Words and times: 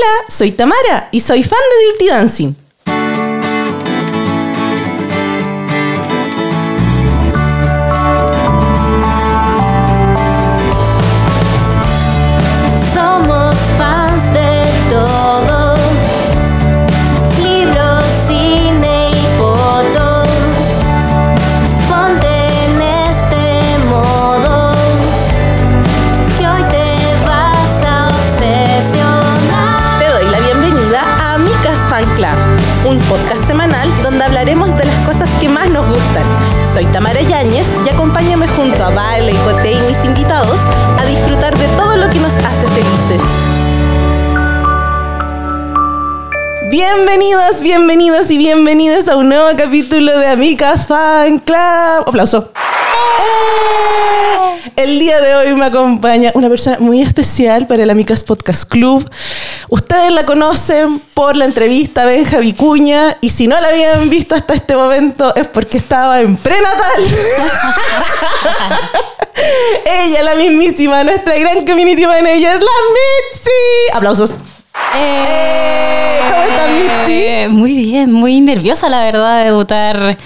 Hola, 0.00 0.24
soy 0.28 0.52
Tamara 0.52 1.08
y 1.12 1.20
soy 1.20 1.42
fan 1.42 1.58
de 1.58 1.92
Dirty 1.92 2.06
Dancing. 2.08 2.54
Un 32.90 32.98
podcast 33.02 33.46
semanal 33.46 33.88
donde 34.02 34.24
hablaremos 34.24 34.76
de 34.76 34.84
las 34.84 34.96
cosas 35.06 35.30
que 35.40 35.48
más 35.48 35.70
nos 35.70 35.86
gustan. 35.86 36.24
Soy 36.74 36.84
Tamara 36.86 37.20
Yáñez 37.22 37.68
y 37.86 37.88
acompáñame 37.88 38.48
junto 38.48 38.82
a 38.82 38.90
Vale, 38.90 39.32
Cote 39.44 39.72
y 39.72 39.80
mis 39.82 40.04
invitados 40.04 40.58
a 40.98 41.06
disfrutar 41.06 41.56
de 41.56 41.68
todo 41.76 41.96
lo 41.96 42.08
que 42.08 42.18
nos 42.18 42.32
hace 42.32 42.66
felices. 42.68 43.22
Bienvenidos, 46.68 47.62
bienvenidos 47.62 48.28
y 48.30 48.38
bienvenidas 48.38 49.06
a 49.08 49.16
un 49.16 49.28
nuevo 49.28 49.48
capítulo 49.56 50.18
de 50.18 50.26
Amicas 50.26 50.88
Fan 50.88 51.38
Club. 51.38 52.08
Aplauso. 52.08 52.50
¡Eh! 52.56 54.39
El 54.76 54.98
día 54.98 55.20
de 55.20 55.34
hoy 55.34 55.54
me 55.54 55.66
acompaña 55.66 56.32
una 56.34 56.48
persona 56.48 56.78
muy 56.80 57.00
especial 57.02 57.66
para 57.66 57.82
el 57.82 57.90
Amicas 57.90 58.24
Podcast 58.24 58.64
Club. 58.64 59.08
Ustedes 59.68 60.12
la 60.12 60.24
conocen 60.26 61.00
por 61.14 61.36
la 61.36 61.44
entrevista 61.44 62.02
a 62.02 62.06
Benja 62.06 62.38
Vicuña 62.38 63.16
y 63.20 63.30
si 63.30 63.46
no 63.46 63.60
la 63.60 63.68
habían 63.68 64.10
visto 64.10 64.34
hasta 64.34 64.54
este 64.54 64.76
momento 64.76 65.34
es 65.34 65.48
porque 65.48 65.78
estaba 65.78 66.20
en 66.20 66.36
prenatal. 66.36 67.02
Ella, 69.86 70.22
la 70.22 70.34
mismísima, 70.34 71.04
nuestra 71.04 71.36
gran 71.36 71.64
community 71.64 72.06
manager, 72.06 72.60
la 72.60 72.70
Mitzi. 72.92 73.94
Aplausos. 73.94 74.36
¡Eh! 74.96 76.20
¿Cómo 76.30 76.42
estás, 76.42 76.70
Mitzi? 76.70 77.22
Eh, 77.22 77.48
muy 77.50 77.74
bien, 77.74 78.12
muy 78.12 78.40
nerviosa 78.40 78.88
la 78.88 79.02
verdad 79.02 79.38
de 79.40 79.44
debutar 79.46 80.18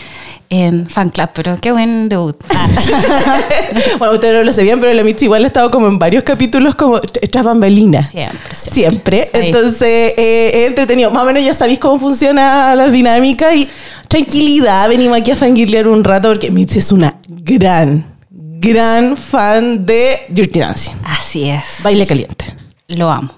en 0.50 0.89
Fan 0.89 1.11
Club, 1.11 1.31
pero 1.34 1.56
qué 1.61 1.73
buen 1.73 2.09
debut. 2.09 2.37
Ah. 2.50 2.69
bueno, 3.98 4.14
ustedes 4.14 4.34
no 4.34 4.45
lo 4.45 4.53
sabían, 4.53 4.81
pero 4.81 4.92
la 4.92 5.03
Mitzi 5.03 5.25
igual 5.25 5.45
ha 5.45 5.47
estado 5.48 5.70
como 5.70 5.89
en 5.89 5.98
varios 5.98 6.25
capítulos 6.25 6.75
como 6.75 7.01
tras 7.01 7.45
bambalinas. 7.45 8.11
Siempre, 8.11 8.55
siempre. 8.55 8.75
Siempre. 8.75 9.31
Entonces, 9.33 10.14
eh, 10.17 10.51
es 10.55 10.69
entretenido. 10.69 11.11
Más 11.11 11.23
o 11.23 11.27
menos 11.27 11.42
ya 11.42 11.55
sabéis 11.55 11.78
cómo 11.78 11.98
funciona 11.98 12.75
la 12.75 12.89
dinámica 12.89 13.55
y 13.55 13.69
tranquilidad. 14.09 14.89
Venimos 14.89 15.19
aquí 15.19 15.31
a 15.31 15.36
fangirlear 15.36 15.89
un 15.89 16.05
rato 16.05 16.28
porque 16.28 16.51
Mitzi 16.51 16.79
es 16.79 16.92
una 16.92 17.19
gran, 17.29 18.05
gran 18.31 19.17
fan 19.17 19.84
de 19.84 20.20
Dirty 20.29 20.61
Dancing. 20.61 20.95
Así 21.05 21.48
es. 21.48 21.81
Baile 21.83 22.06
caliente. 22.06 22.64
Lo 22.97 23.11
amo. 23.11 23.31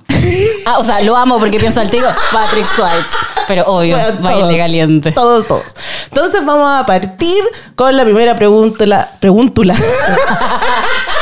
Ah, 0.65 0.79
o 0.79 0.85
sea, 0.85 1.01
lo 1.03 1.17
amo 1.17 1.39
porque 1.39 1.59
pienso 1.59 1.81
al 1.81 1.89
tiro 1.89 2.09
Patrick 2.33 2.67
Swayze. 2.67 3.17
Pero 3.47 3.65
obvio, 3.67 3.97
Bueno, 3.97 4.21
baile 4.23 4.41
todos, 4.43 4.57
caliente. 4.57 5.13
Todos, 5.13 5.47
todos. 5.47 5.65
Entonces 6.09 6.45
vamos 6.45 6.81
a 6.81 6.85
partir 6.85 7.43
con 7.75 7.97
la 7.97 8.05
primera 8.05 8.37
pregunta. 8.37 8.85
La 8.87 9.09
preguntula. 9.21 9.77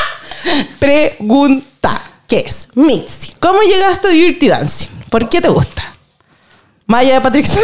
pregunta. 0.79 2.01
¿Qué 2.27 2.45
es? 2.47 2.69
Mitzi, 2.75 3.33
¿cómo 3.41 3.61
llegaste 3.63 4.09
a 4.09 4.11
Dirty 4.11 4.48
Dancing? 4.48 4.89
¿Por 5.11 5.29
qué 5.29 5.41
te 5.41 5.48
gusta? 5.48 5.83
Maya 6.87 7.15
de 7.15 7.21
Patrick. 7.23 7.47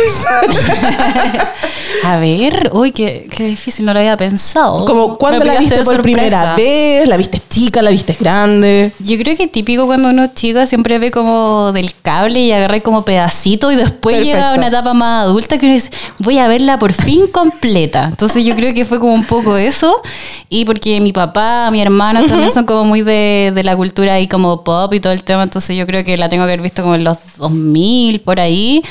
A 2.04 2.16
ver, 2.16 2.70
uy, 2.72 2.90
qué, 2.90 3.28
qué 3.30 3.44
difícil, 3.44 3.84
no 3.84 3.92
lo 3.92 3.98
había 3.98 4.16
pensado. 4.16 4.86
Como, 4.86 5.18
¿Cuándo 5.18 5.44
la 5.44 5.58
viste 5.58 5.84
por 5.84 6.00
primera 6.00 6.54
vez? 6.56 7.06
¿La 7.06 7.18
viste 7.18 7.38
chica? 7.50 7.82
¿La 7.82 7.90
viste 7.90 8.16
grande? 8.18 8.92
Yo 9.00 9.18
creo 9.18 9.36
que 9.36 9.46
típico 9.46 9.84
cuando 9.84 10.08
uno 10.08 10.24
es 10.24 10.32
chica 10.32 10.64
siempre 10.66 10.98
ve 10.98 11.10
como 11.10 11.70
del 11.72 11.92
cable 12.00 12.40
y 12.40 12.50
agarra 12.52 12.80
como 12.80 13.04
pedacito 13.04 13.70
y 13.70 13.76
después 13.76 14.16
Perfecto. 14.16 14.36
llega 14.38 14.52
a 14.52 14.54
una 14.54 14.68
etapa 14.68 14.94
más 14.94 15.24
adulta 15.24 15.58
que 15.58 15.66
uno 15.66 15.74
dice, 15.74 15.90
voy 16.18 16.38
a 16.38 16.48
verla 16.48 16.78
por 16.78 16.94
fin 16.94 17.26
completa. 17.30 18.04
Entonces 18.04 18.46
yo 18.46 18.56
creo 18.56 18.72
que 18.72 18.86
fue 18.86 18.98
como 18.98 19.12
un 19.12 19.24
poco 19.24 19.58
eso 19.58 20.00
y 20.48 20.64
porque 20.64 20.98
mi 21.00 21.12
papá, 21.12 21.68
mi 21.70 21.82
hermano 21.82 22.24
también 22.24 22.50
son 22.50 22.64
como 22.64 22.84
muy 22.84 23.02
de, 23.02 23.52
de 23.54 23.64
la 23.64 23.76
cultura 23.76 24.14
ahí 24.14 24.26
como 24.26 24.64
pop 24.64 24.94
y 24.94 25.00
todo 25.00 25.12
el 25.12 25.22
tema, 25.24 25.42
entonces 25.42 25.76
yo 25.76 25.86
creo 25.86 26.02
que 26.04 26.16
la 26.16 26.30
tengo 26.30 26.44
que 26.44 26.52
haber 26.52 26.62
visto 26.62 26.80
como 26.80 26.94
en 26.94 27.04
los 27.04 27.18
2000 27.36 28.20
por 28.20 28.40
ahí. 28.40 28.82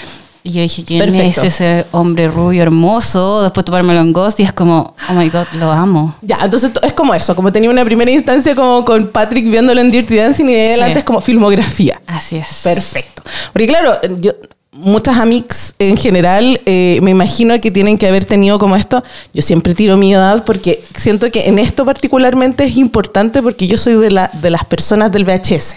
Y 0.50 0.54
yo 0.54 0.62
dije, 0.62 0.84
¿quién 0.84 1.00
Perfecto. 1.00 1.42
es 1.44 1.54
ese 1.62 1.86
hombre 1.92 2.28
rubio 2.28 2.64
hermoso? 2.64 3.44
Después 3.44 3.64
topármelo 3.64 4.00
en 4.00 4.12
Ghost 4.12 4.40
y 4.40 4.44
es 4.44 4.52
como, 4.52 4.96
oh 5.08 5.14
my 5.14 5.30
god, 5.30 5.46
lo 5.54 5.72
amo. 5.72 6.16
Ya, 6.24 6.40
entonces 6.44 6.72
es 6.82 6.94
como 6.94 7.14
eso, 7.14 7.36
como 7.36 7.52
tenía 7.52 7.70
una 7.70 7.86
primera 7.86 8.10
instancia 8.10 8.56
como 8.56 8.84
con 8.84 9.10
Patrick 9.10 9.46
viéndolo 9.48 9.80
en 9.80 9.92
Dirty 9.92 10.16
Dancing 10.16 10.46
y 10.46 10.54
de 10.54 10.62
ahí 10.62 10.68
Sí. 10.70 10.72
adelante 10.74 11.00
es 11.00 11.06
como 11.06 11.22
filmografía. 11.22 12.02
Así 12.08 12.38
es. 12.38 12.62
Perfecto. 12.64 13.22
Porque 13.54 13.68
claro, 13.68 14.00
yo, 14.20 14.32
muchas 14.72 15.18
amics 15.20 15.76
en 15.78 15.98
general 15.98 16.60
eh, 16.66 16.98
me 17.04 17.12
imagino 17.12 17.62
que 17.62 17.70
tienen 17.70 17.96
que 18.00 18.08
haber 18.08 18.26
tenido 18.26 18.58
como 18.58 18.76
esto. 18.76 19.04
Yo 19.36 19.44
siempre 19.44 19.76
tiro 19.76 19.98
mi 19.98 20.16
edad 20.16 20.44
porque 20.46 20.82
siento 20.96 21.30
que 21.30 21.48
en 21.48 21.60
esto 21.60 21.86
particularmente 21.86 22.64
es 22.64 22.76
importante 22.78 23.44
porque 23.44 23.68
yo 23.68 23.78
soy 23.78 23.98
de, 23.98 24.10
la, 24.10 24.32
de 24.34 24.50
las 24.50 24.66
personas 24.66 25.12
del 25.12 25.26
VHS. 25.26 25.76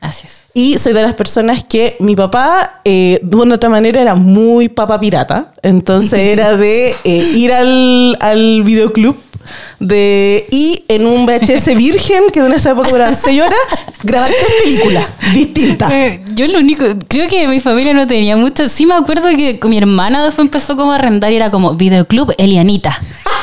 Así 0.00 0.26
es. 0.26 0.44
Y 0.54 0.76
soy 0.78 0.92
de 0.92 1.02
las 1.02 1.14
personas 1.14 1.64
que 1.64 1.96
mi 1.98 2.14
papá, 2.14 2.80
eh, 2.84 3.18
de 3.22 3.36
una 3.36 3.54
otra 3.54 3.70
manera, 3.70 4.00
era 4.00 4.14
muy 4.14 4.68
papa 4.68 5.00
pirata. 5.00 5.52
Entonces 5.62 6.18
era 6.18 6.56
de 6.56 6.94
eh, 7.04 7.32
ir 7.34 7.52
al, 7.52 8.16
al 8.20 8.62
videoclub 8.62 9.16
de, 9.78 10.46
y 10.50 10.84
en 10.88 11.06
un 11.06 11.26
VHS 11.26 11.76
virgen, 11.76 12.24
que 12.32 12.40
de 12.40 12.56
esa 12.56 12.70
época 12.70 12.90
eran 12.94 13.16
6 13.16 13.42
horas, 13.42 13.58
grabar 14.02 14.30
tres 14.30 14.62
películas 14.62 15.06
distintas. 15.34 15.90
Eh, 15.92 16.20
Yo 16.34 16.46
lo 16.46 16.58
único, 16.58 16.84
creo 17.08 17.28
que 17.28 17.48
mi 17.48 17.60
familia 17.60 17.92
no 17.94 18.06
tenía 18.06 18.36
mucho. 18.36 18.68
Sí 18.68 18.86
me 18.86 18.94
acuerdo 18.94 19.28
que 19.30 19.58
mi 19.64 19.78
hermana 19.78 20.24
después 20.24 20.46
empezó 20.46 20.76
como 20.76 20.92
a 20.92 20.96
arrendar 20.96 21.32
y 21.32 21.36
era 21.36 21.50
como 21.50 21.74
videoclub 21.74 22.34
Elianita. 22.38 22.98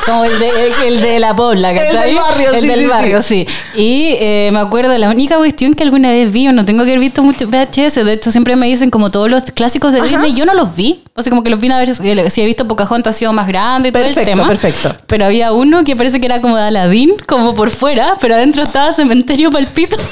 Como 0.06 0.24
el 0.24 0.40
de, 0.40 0.50
el 0.88 1.02
de 1.02 1.20
la 1.20 1.36
Pobla, 1.36 1.72
El 1.72 1.78
del 1.78 2.16
barrio, 2.16 2.54
El 2.54 2.62
sí, 2.62 2.68
del 2.68 2.80
sí, 2.80 2.86
barrio, 2.88 3.22
sí. 3.22 3.48
Y 3.76 4.16
eh, 4.20 4.50
me 4.54 4.60
acuerdo, 4.60 4.98
la 4.98 5.10
única 5.10 5.38
cuestión 5.38 5.74
que 5.74 5.84
alguna 5.84 6.10
vez 6.10 6.32
vi, 6.32 6.46
yo 6.46 6.54
no 6.54 6.66
tengo 6.66 6.86
que 6.86 6.98
haber 7.00 7.10
visto 7.10 7.24
mucho 7.24 7.48
VHS, 7.48 8.06
de 8.06 8.14
hecho 8.14 8.32
siempre 8.32 8.56
me 8.56 8.68
dicen 8.68 8.90
como 8.90 9.10
todos 9.12 9.30
los 9.30 9.44
clásicos 9.44 9.94
de 9.94 10.00
Ajá. 10.00 10.08
Disney, 10.08 10.34
yo 10.34 10.46
no 10.46 10.54
los 10.54 10.76
vi. 10.76 11.02
O 11.20 11.24
sea, 11.24 11.30
como 11.32 11.44
que 11.44 11.50
los 11.50 11.60
vi 11.60 11.68
una 11.68 11.78
vez, 11.80 12.00
si 12.34 12.42
he 12.42 12.46
visto 12.46 12.68
Pocahontas 12.68 13.16
ha 13.16 13.18
sido 13.20 13.34
más 13.34 13.48
grande 13.48 13.90
y 13.90 13.92
todo 13.92 14.04
Perfecto, 14.04 14.22
el 14.22 14.26
tema. 14.38 14.48
perfecto. 14.48 14.96
Pero 15.08 15.26
había 15.26 15.52
uno 15.52 15.84
que 15.84 15.96
parece 15.96 16.20
que 16.20 16.26
era 16.26 16.42
como 16.42 16.58
de 16.58 16.64
Aladdin, 16.64 17.12
como 17.28 17.54
por 17.56 17.70
fuera, 17.70 18.16
pero 18.20 18.36
adentro 18.36 18.64
estaba 18.64 18.92
Cementerio 18.92 19.50
Palpito 19.52 19.98
de 19.98 20.04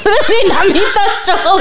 Dinamita 0.42 1.00
Show. 1.26 1.58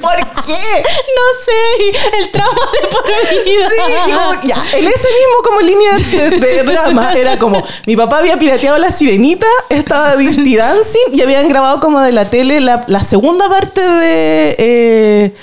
¿Por 0.00 0.16
qué? 0.46 0.82
No 1.16 1.24
sé, 1.44 2.18
el 2.18 2.30
trauma 2.30 2.60
de 2.82 2.88
por 2.88 3.04
vida. 3.44 3.68
Sí, 3.70 4.12
como- 4.12 4.42
ya, 4.42 4.56
en 4.78 4.86
ese 4.86 5.08
mismo 5.08 5.42
como 5.44 5.60
línea 5.60 5.92
de, 5.96 6.38
de 6.38 6.62
drama 6.62 7.12
era 7.14 7.38
como 7.38 7.62
mi 7.86 7.96
papá 7.96 8.18
había 8.18 8.38
pirateado 8.38 8.78
La 8.78 8.90
Sirenita, 8.90 9.46
estaba 9.68 10.16
Dirty 10.16 10.56
Dancing 10.56 11.14
y 11.14 11.20
habían 11.22 11.48
grabado 11.48 11.80
como 11.80 12.00
de 12.00 12.12
la 12.12 12.24
tele 12.30 12.60
la, 12.60 12.84
la 12.88 13.00
segunda 13.02 13.48
parte 13.48 13.80
de 13.80 14.56
eh, 14.58 15.34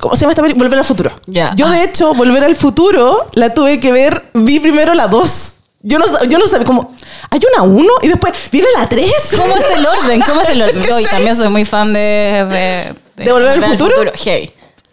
¿Cómo 0.00 0.14
se 0.16 0.22
llama 0.22 0.32
esta 0.32 0.42
película? 0.42 0.64
Volver 0.64 0.78
al 0.78 0.84
futuro. 0.84 1.12
Ya. 1.26 1.54
Yo, 1.56 1.66
Ah. 1.66 1.72
de 1.72 1.84
hecho, 1.84 2.14
Volver 2.14 2.42
al 2.44 2.54
futuro 2.56 3.26
la 3.32 3.52
tuve 3.54 3.78
que 3.80 3.92
ver, 3.92 4.30
vi 4.34 4.58
primero 4.60 4.94
la 4.94 5.06
2. 5.08 5.52
Yo 5.82 5.98
no, 5.98 6.04
yo 6.24 6.38
no 6.38 6.46
sabía, 6.46 6.66
como, 6.66 6.94
hay 7.30 7.40
una 7.54 7.62
1 7.62 7.88
y 8.02 8.08
después 8.08 8.32
viene 8.52 8.68
la 8.78 8.86
3. 8.88 9.10
¿Cómo 9.36 9.56
es 9.56 9.64
el 9.78 9.86
orden? 9.86 10.20
¿Cómo 10.20 10.40
es 10.42 10.48
el 10.50 10.62
orden? 10.62 10.82
Yo 10.84 11.00
y 11.00 11.04
también 11.04 11.34
soy 11.34 11.48
muy 11.48 11.64
fan 11.64 11.92
de... 11.92 12.92
¿De, 13.16 13.24
¿De 13.24 13.32
Volver 13.32 13.62
al 13.64 13.78
Futuro? 13.78 14.12
Hey. 14.14 14.52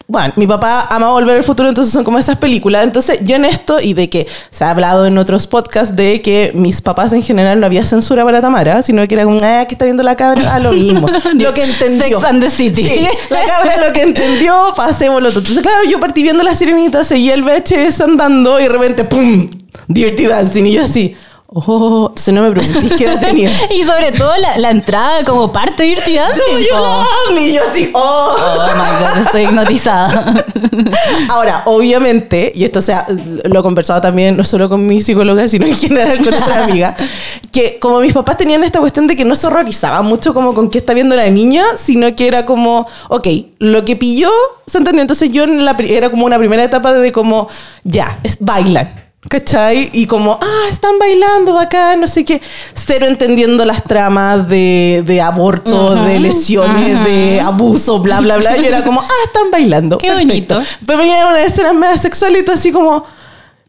Bueno, 0.10 0.32
mi 0.38 0.48
papá 0.48 0.88
ama 0.90 1.10
Volver 1.10 1.36
al 1.36 1.44
Futuro, 1.44 1.68
entonces 1.68 1.92
son 1.92 2.06
como 2.06 2.18
esas 2.18 2.38
películas. 2.38 2.86
Entonces, 2.86 3.20
yo 3.24 3.36
en 3.36 3.44
esto, 3.44 3.82
y 3.82 3.94
de 3.94 4.10
que 4.10 4.26
se 4.52 4.64
ha 4.64 4.70
hablado 4.70 5.06
en 5.06 5.18
otros 5.18 5.48
podcasts 5.48 5.98
de 5.98 6.22
que 6.22 6.54
mis 6.56 6.82
papás 6.82 7.12
en 7.12 7.22
general 7.22 7.60
no 7.60 7.66
había 7.66 7.84
censura 7.84 8.24
para 8.24 8.42
Tamara, 8.42 8.82
sino 8.84 9.06
que 9.06 9.16
era 9.16 9.26
como, 9.26 9.42
ah, 9.44 9.66
que 9.68 9.76
está 9.76 9.84
viendo 9.84 10.04
la 10.04 10.16
cabra, 10.16 10.42
ah, 10.54 10.60
lo 10.60 10.72
mismo. 10.72 11.08
lo 11.34 11.54
que 11.54 11.64
entendió. 11.64 12.20
Sex 12.22 12.24
and 12.24 12.42
the 12.42 12.50
City. 12.50 12.88
Sí, 12.88 13.08
la 13.30 13.44
cabra 13.46 13.86
lo 13.86 13.92
que 13.92 14.04
entendió, 14.04 14.56
pasémoslo 14.78 15.28
todo. 15.28 15.40
Entonces, 15.40 15.62
claro, 15.62 15.84
yo 15.90 16.00
partí 16.00 16.24
viendo 16.24 16.42
la 16.42 16.56
sirenita, 16.56 17.04
seguía 17.04 17.34
el 17.34 17.44
VHS 17.44 18.00
andando 18.00 18.62
y 18.62 18.64
de 18.64 18.70
repente, 18.70 19.04
¡pum! 19.04 19.50
Dirty 19.90 20.26
Dancing. 20.26 20.68
Y 20.68 20.72
yo 20.72 20.84
así, 20.84 21.18
oh, 21.48 22.08
entonces 22.10 22.34
no 22.34 22.42
me 22.42 22.52
preguntéis 22.52 22.94
qué 22.94 23.06
edad 23.06 23.20
tenía. 23.20 23.50
Y 23.72 23.84
sobre 23.84 24.12
todo 24.12 24.36
la, 24.38 24.58
la 24.58 24.72
entrada 24.72 25.24
como 25.24 25.52
parte 25.52 25.84
de 25.84 25.90
Dirty 25.90 26.16
Dancing. 26.16 26.42
Como 26.48 26.60
yo 26.60 27.06
la 27.34 27.42
y 27.42 27.54
yo 27.54 27.62
así, 27.70 27.90
oh. 27.94 28.36
Oh 28.38 28.68
my 28.76 29.06
god, 29.06 29.22
estoy 29.22 29.44
hipnotizada. 29.44 30.46
Ahora, 31.30 31.64
obviamente, 31.66 32.52
y 32.56 32.64
esto 32.64 32.82
sea, 32.82 33.06
lo 33.08 33.60
he 33.60 33.64
conversado 33.64 34.02
también 34.02 34.38
no 34.38 34.44
solo 34.44 34.70
con 34.70 34.86
mi 34.86 35.02
psicóloga, 35.02 35.48
sino 35.48 35.66
en 35.66 35.76
general 35.76 36.24
con 36.24 36.34
otra 36.34 36.64
amiga, 36.64 36.96
que 37.52 37.80
como 37.80 38.00
mis 38.00 38.14
papás 38.14 38.38
tenían 38.38 38.64
esta 38.64 38.80
cuestión 38.80 39.08
de 39.08 39.16
que 39.16 39.26
no 39.26 39.36
se 39.36 39.48
horrorizaban 39.48 40.06
mucho 40.06 40.34
como 40.34 40.54
con 40.54 40.70
qué 40.70 40.78
está 40.78 40.94
viendo 40.94 41.16
la 41.16 41.30
niña, 41.30 41.64
sino 41.76 42.14
que 42.16 42.28
era 42.28 42.46
como, 42.46 42.88
ok, 43.10 43.28
lo 43.60 43.86
que 43.86 43.96
pilló, 43.96 44.30
¿se 44.66 44.78
entendió? 44.78 45.02
Entonces 45.02 45.32
yo 45.32 45.44
en 45.44 45.66
la, 45.66 45.76
era 45.80 46.10
como 46.10 46.26
una 46.26 46.38
primera 46.38 46.64
etapa 46.64 46.94
de 46.94 47.12
como, 47.12 47.48
ya, 47.84 48.18
es, 48.24 48.38
bailan. 48.40 49.07
¿Cachai? 49.30 49.90
Y 49.94 50.06
como, 50.08 50.40
ah, 50.42 50.68
están 50.70 50.98
bailando 51.00 51.60
acá, 51.60 51.96
no 51.96 52.08
sé 52.08 52.24
qué. 52.24 52.42
Cero 52.74 53.08
entendiendo 53.08 53.66
las 53.66 53.84
tramas 53.84 54.48
de, 54.48 55.04
de 55.06 55.22
aborto, 55.22 55.96
de 55.96 56.20
lesiones, 56.20 57.04
de 57.04 57.42
abuso, 57.42 58.00
bla, 58.00 58.22
bla, 58.22 58.38
bla. 58.38 58.58
Y 58.58 58.66
era 58.66 58.84
como, 58.84 59.02
ah, 59.02 59.26
están 59.26 59.52
bailando. 59.52 59.98
Qué 59.98 60.08
Perfecto. 60.08 60.56
bonito. 60.56 60.72
Pero 60.86 61.00
venían 61.00 61.28
unas 61.28 61.42
escenas 61.52 61.74
medio 61.74 61.98
sexuales 61.98 62.42
y 62.42 62.46
tú 62.46 62.52
así 62.54 62.72
como, 62.72 63.06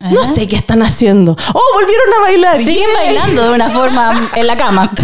no 0.00 0.22
sé 0.22 0.46
qué 0.46 0.56
están 0.56 0.82
haciendo. 0.82 1.36
Oh, 1.52 1.60
volvieron 1.74 2.06
a 2.18 2.20
bailar. 2.22 2.56
Siguen 2.58 2.76
Yeah. 2.88 3.04
bailando 3.04 3.42
de 3.42 3.50
una 3.54 3.68
forma 3.68 4.30
en 4.36 4.46
la 4.46 4.56
cama. 4.56 4.90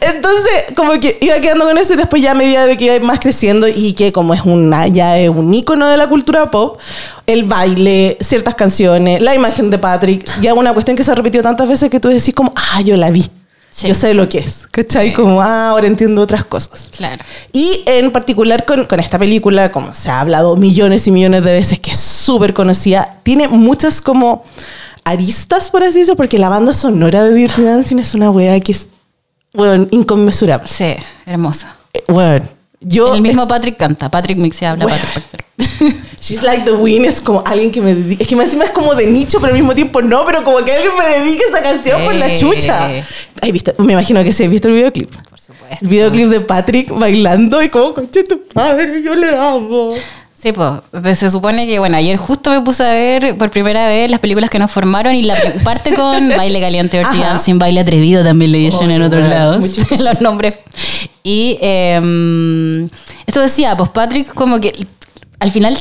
Entonces, 0.00 0.64
como 0.76 0.98
que 1.00 1.18
iba 1.20 1.38
quedando 1.40 1.64
con 1.64 1.78
eso 1.78 1.94
y 1.94 1.96
después 1.96 2.22
ya 2.22 2.32
a 2.32 2.34
medida 2.34 2.66
de 2.66 2.76
que 2.76 2.84
iba 2.86 2.98
más 3.04 3.20
creciendo 3.20 3.66
y 3.68 3.94
que 3.94 4.12
como 4.12 4.34
es 4.34 4.42
una, 4.42 4.86
ya 4.88 5.18
es 5.18 5.30
un 5.30 5.52
ícono 5.52 5.86
de 5.86 5.96
la 5.96 6.08
cultura 6.08 6.50
pop, 6.50 6.78
el 7.26 7.44
baile, 7.44 8.16
ciertas 8.20 8.54
canciones, 8.54 9.20
la 9.22 9.34
imagen 9.34 9.70
de 9.70 9.78
Patrick, 9.78 10.24
ya 10.40 10.54
una 10.54 10.72
cuestión 10.72 10.96
que 10.96 11.04
se 11.04 11.14
repitió 11.14 11.42
tantas 11.42 11.68
veces 11.68 11.90
que 11.90 12.00
tú 12.00 12.08
decís 12.08 12.34
como, 12.34 12.52
ah, 12.56 12.80
yo 12.82 12.96
la 12.96 13.10
vi. 13.10 13.28
Sí. 13.70 13.86
Yo 13.86 13.94
sé 13.94 14.14
lo 14.14 14.28
que 14.28 14.38
es, 14.38 14.66
¿cachai? 14.70 15.12
Como, 15.12 15.40
ah, 15.40 15.70
ahora 15.70 15.86
entiendo 15.86 16.22
otras 16.22 16.44
cosas. 16.44 16.88
Claro. 16.96 17.22
Y 17.52 17.82
en 17.86 18.10
particular 18.10 18.64
con, 18.64 18.84
con 18.86 18.98
esta 18.98 19.16
película, 19.18 19.70
como 19.70 19.94
se 19.94 20.10
ha 20.10 20.20
hablado 20.20 20.56
millones 20.56 21.06
y 21.06 21.12
millones 21.12 21.44
de 21.44 21.52
veces, 21.52 21.78
que 21.78 21.92
es 21.92 21.96
súper 21.96 22.52
conocida, 22.52 23.18
tiene 23.22 23.46
muchas 23.46 24.00
como 24.02 24.44
aristas, 25.04 25.70
por 25.70 25.82
así 25.84 26.00
decirlo, 26.00 26.16
porque 26.16 26.36
la 26.38 26.48
banda 26.48 26.74
sonora 26.74 27.22
de 27.24 27.34
Dirty 27.34 27.62
Dancing 27.62 27.98
es 27.98 28.14
una 28.14 28.30
wea 28.30 28.58
que 28.60 28.72
es, 28.72 28.88
bueno, 29.54 29.86
inconmensurable. 29.92 30.68
Sí, 30.68 30.94
hermosa. 31.24 31.76
Eh, 31.92 32.02
Bueno, 32.08 32.46
yo... 32.80 33.14
El 33.14 33.22
mismo 33.22 33.46
Patrick 33.46 33.76
canta. 33.76 34.08
Patrick 34.10 34.38
Mixie 34.38 34.66
habla 34.66 34.84
Bueno. 34.86 35.00
Patrick. 35.14 35.44
Patrick. 35.56 35.96
She's 36.20 36.42
like 36.42 36.64
the 36.64 36.72
wind 36.72 37.06
es 37.06 37.20
como 37.20 37.42
alguien 37.46 37.70
que 37.70 37.80
me 37.80 37.94
dedica. 37.94 38.22
Es 38.22 38.28
que 38.28 38.34
encima 38.34 38.64
es 38.64 38.70
como 38.70 38.94
de 38.94 39.06
nicho, 39.06 39.38
pero 39.40 39.52
al 39.52 39.58
mismo 39.58 39.74
tiempo 39.74 40.02
no, 40.02 40.24
pero 40.24 40.44
como 40.44 40.58
que 40.64 40.72
alguien 40.72 40.92
me 40.98 41.18
dedique 41.18 41.42
esa 41.48 41.62
canción 41.62 42.02
por 42.04 42.14
la 42.14 42.36
chucha. 42.36 42.88
Ay, 43.40 43.52
¿viste? 43.52 43.74
Me 43.78 43.94
imagino 43.94 44.22
que 44.22 44.32
sí, 44.32 44.44
¿has 44.44 44.50
visto 44.50 44.68
el 44.68 44.74
videoclip? 44.74 45.10
Por 45.28 45.40
supuesto. 45.40 45.78
El 45.80 45.88
videoclip 45.88 46.28
de 46.28 46.40
Patrick 46.40 46.90
bailando 46.92 47.62
y 47.62 47.70
como, 47.70 47.94
conchito, 47.94 48.38
madre, 48.54 49.02
yo 49.02 49.14
le 49.14 49.30
amo. 49.36 49.94
Sí, 50.42 50.52
pues 50.52 51.18
se 51.18 51.28
supone 51.28 51.66
que, 51.66 51.78
bueno, 51.78 51.98
ayer 51.98 52.16
justo 52.16 52.50
me 52.50 52.62
puse 52.62 52.82
a 52.82 52.92
ver 52.94 53.36
por 53.36 53.50
primera 53.50 53.86
vez 53.88 54.10
las 54.10 54.20
películas 54.20 54.48
que 54.48 54.58
nos 54.58 54.70
formaron 54.70 55.14
y 55.14 55.22
la 55.22 55.36
parte 55.64 55.94
con 55.94 56.30
Baile 56.30 56.60
Caliente, 56.60 57.00
Ajá. 57.00 57.14
Dancing, 57.14 57.58
Baile 57.58 57.80
Atrevido 57.80 58.24
también 58.24 58.50
le 58.52 58.58
dicen 58.58 58.86
Oye, 58.86 58.94
en 58.96 59.02
otros 59.02 59.26
bueno, 59.26 59.34
lados, 59.34 59.76
los 59.98 60.20
nombres. 60.22 60.58
Y 61.22 61.58
eh, 61.60 62.88
esto 63.26 63.40
decía, 63.40 63.76
pues 63.76 63.90
Patrick 63.90 64.32
como 64.32 64.60
que 64.60 64.72
al 65.40 65.50
final 65.50 65.76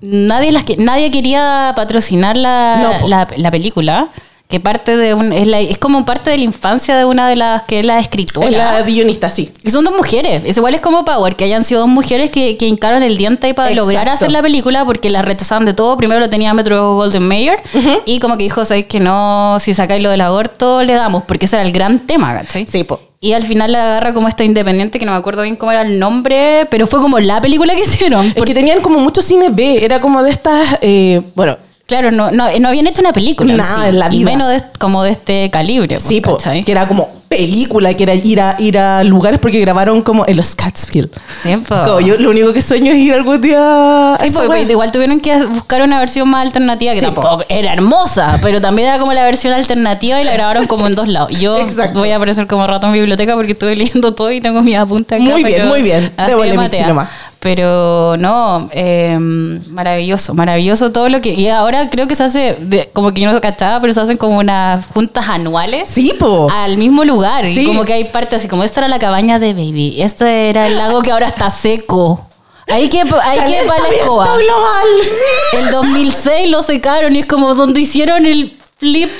nadie, 0.00 0.52
las 0.52 0.62
que, 0.62 0.76
nadie 0.76 1.10
quería 1.10 1.72
patrocinar 1.74 2.36
la, 2.36 2.78
No, 2.80 2.98
po. 3.00 3.08
la, 3.08 3.26
la 3.36 3.50
película. 3.50 4.10
Que 4.48 4.60
parte 4.60 4.96
de 4.96 5.12
un, 5.12 5.30
es, 5.34 5.46
la- 5.46 5.60
es 5.60 5.76
como 5.76 6.06
parte 6.06 6.30
de 6.30 6.38
la 6.38 6.44
infancia 6.44 6.96
de 6.96 7.04
una 7.04 7.28
de 7.28 7.36
las 7.36 7.64
que 7.64 7.80
es 7.80 7.86
la 7.86 7.98
escritora. 8.00 8.46
Es 8.48 8.52
la 8.56 8.80
guionista, 8.82 9.28
sí. 9.28 9.50
Y 9.62 9.70
son 9.70 9.84
dos 9.84 9.94
mujeres. 9.94 10.42
Es 10.46 10.56
igual 10.56 10.74
es 10.74 10.80
como 10.80 11.04
Power, 11.04 11.36
que 11.36 11.44
hayan 11.44 11.62
sido 11.64 11.80
dos 11.80 11.88
mujeres 11.90 12.30
que, 12.30 12.56
que 12.56 12.66
hincaron 12.66 13.02
el 13.02 13.18
diente 13.18 13.46
ahí 13.48 13.52
para 13.52 13.68
Exacto. 13.68 13.86
lograr 13.86 14.08
hacer 14.08 14.30
la 14.32 14.40
película 14.40 14.86
porque 14.86 15.10
la 15.10 15.20
rechazaban 15.20 15.66
de 15.66 15.74
todo. 15.74 15.98
Primero 15.98 16.18
lo 16.18 16.30
tenía 16.30 16.54
Metro 16.54 16.94
Golden 16.94 17.28
Mayer 17.28 17.60
y 18.06 18.20
como 18.20 18.38
que 18.38 18.44
dijo, 18.44 18.64
¿sabéis 18.64 18.86
que 18.86 19.00
no? 19.00 19.58
Si 19.60 19.74
sacáis 19.74 20.02
lo 20.02 20.08
del 20.10 20.22
aborto, 20.22 20.82
le 20.82 20.94
damos, 20.94 21.24
porque 21.24 21.44
ese 21.44 21.56
era 21.56 21.62
el 21.66 21.72
gran 21.72 22.00
tema, 22.06 22.32
¿cachai? 22.32 22.66
Sí, 22.66 22.84
po. 22.84 23.00
Y 23.20 23.34
al 23.34 23.42
final 23.42 23.72
la 23.72 23.82
agarra 23.82 24.14
como 24.14 24.28
esta 24.28 24.44
independiente, 24.44 24.98
que 24.98 25.04
no 25.04 25.12
me 25.12 25.18
acuerdo 25.18 25.42
bien 25.42 25.56
cómo 25.56 25.72
era 25.72 25.82
el 25.82 25.98
nombre, 25.98 26.66
pero 26.70 26.86
fue 26.86 27.00
como 27.02 27.18
la 27.18 27.40
película 27.42 27.74
que 27.74 27.82
hicieron. 27.82 28.32
Es 28.34 28.44
que 28.44 28.54
tenían 28.54 28.80
como 28.80 28.98
mucho 29.00 29.20
cine 29.20 29.48
B, 29.50 29.84
era 29.84 30.00
como 30.00 30.22
de 30.22 30.30
estas, 30.30 30.78
eh, 30.80 31.20
bueno, 31.34 31.58
Claro, 31.88 32.10
no, 32.10 32.30
no, 32.30 32.46
no 32.60 32.68
habían 32.68 32.86
hecho 32.86 33.00
una 33.00 33.12
película. 33.14 33.54
Nada 33.54 33.82
sí, 33.84 33.88
en 33.88 33.98
la 33.98 34.06
Y 34.08 34.18
vida. 34.18 34.30
menos 34.30 34.48
de- 34.50 34.62
como 34.78 35.02
de 35.02 35.10
este 35.12 35.50
calibre. 35.50 35.88
pues, 35.96 36.02
sí, 36.02 36.20
po, 36.20 36.36
que 36.36 36.70
era 36.70 36.86
como 36.86 37.08
película, 37.30 37.94
que 37.94 38.02
era 38.02 38.14
ir 38.14 38.40
a, 38.42 38.56
ir 38.58 38.78
a 38.78 39.02
lugares 39.04 39.38
porque 39.40 39.58
grabaron 39.60 40.02
como 40.02 40.26
en 40.26 40.36
los 40.36 40.54
Catskill. 40.54 41.10
Sí, 41.42 41.56
po. 41.66 41.74
Como 41.86 42.00
yo 42.00 42.16
lo 42.18 42.30
único 42.30 42.52
que 42.52 42.60
sueño 42.60 42.92
es 42.92 42.98
ir 42.98 43.14
algún 43.14 43.40
día 43.40 44.16
Sí, 44.20 44.30
porque 44.30 44.48
wea. 44.48 44.62
igual 44.70 44.90
tuvieron 44.92 45.18
que 45.20 45.42
buscar 45.46 45.80
una 45.82 45.98
versión 45.98 46.28
más 46.28 46.44
alternativa 46.46 46.92
que 46.92 47.00
Sí, 47.00 47.06
tampoco 47.06 47.42
era 47.48 47.72
hermosa, 47.72 48.38
pero 48.42 48.60
también 48.60 48.88
era 48.88 48.98
como 48.98 49.12
la 49.14 49.24
versión 49.24 49.54
alternativa 49.54 50.20
y 50.20 50.24
la 50.24 50.32
grabaron 50.34 50.66
como 50.66 50.86
en 50.86 50.94
dos 50.94 51.08
lados. 51.08 51.30
Yo 51.38 51.58
Exacto. 51.58 52.00
voy 52.00 52.10
a 52.10 52.16
aparecer 52.16 52.46
como 52.46 52.66
rato 52.66 52.86
en 52.86 52.92
biblioteca 52.94 53.34
porque 53.34 53.52
estuve 53.52 53.76
leyendo 53.76 54.12
todo 54.14 54.30
y 54.30 54.40
tengo 54.42 54.62
mis 54.62 54.76
apuntes 54.76 55.18
acá. 55.20 55.22
Muy 55.30 55.42
bien, 55.42 55.66
muy 55.68 55.80
bien. 55.82 56.12
así 56.18 56.30
Démosle, 56.32 56.50
de 56.52 56.58
Mitzi, 56.58 56.68
matea. 56.76 56.88
nomás. 56.88 57.08
Pero 57.40 58.16
no, 58.18 58.68
eh, 58.72 59.16
maravilloso, 59.20 60.34
maravilloso 60.34 60.90
todo 60.90 61.08
lo 61.08 61.20
que... 61.20 61.34
Y 61.34 61.48
ahora 61.48 61.88
creo 61.88 62.08
que 62.08 62.16
se 62.16 62.24
hace, 62.24 62.56
de- 62.58 62.90
como 62.92 63.12
que 63.14 63.20
yo 63.20 63.32
no 63.32 63.40
cachaba, 63.40 63.80
pero 63.80 63.92
se 63.94 64.00
hacen 64.00 64.16
como 64.16 64.38
unas 64.38 64.84
juntas 64.86 65.28
anuales 65.28 65.88
Sí, 65.88 66.12
po. 66.18 66.50
al 66.50 66.76
mismo 66.78 67.04
lugar. 67.04 67.46
Sí. 67.46 67.60
Y 67.60 67.64
como 67.66 67.84
que 67.84 67.92
hay 67.92 68.04
partes 68.06 68.40
así 68.40 68.48
como 68.48 68.64
esta 68.64 68.80
era 68.80 68.88
la 68.88 68.98
cabaña 68.98 69.38
de 69.38 69.52
Baby, 69.54 70.02
este 70.02 70.50
era 70.50 70.66
el 70.66 70.76
lago 70.76 71.00
que 71.00 71.12
ahora 71.12 71.28
está 71.28 71.48
seco. 71.48 72.24
Ahí 72.66 72.88
que, 72.88 73.00
ahí 73.00 73.38
que 73.52 73.66
para 73.68 73.82
la 73.84 73.88
escoba. 73.88 74.24
global. 74.36 74.88
El 75.58 75.70
2006 75.70 76.50
lo 76.50 76.62
secaron 76.62 77.14
y 77.16 77.20
es 77.20 77.26
como 77.26 77.54
donde 77.54 77.80
hicieron 77.80 78.26
el 78.26 78.52
flip. 78.78 79.10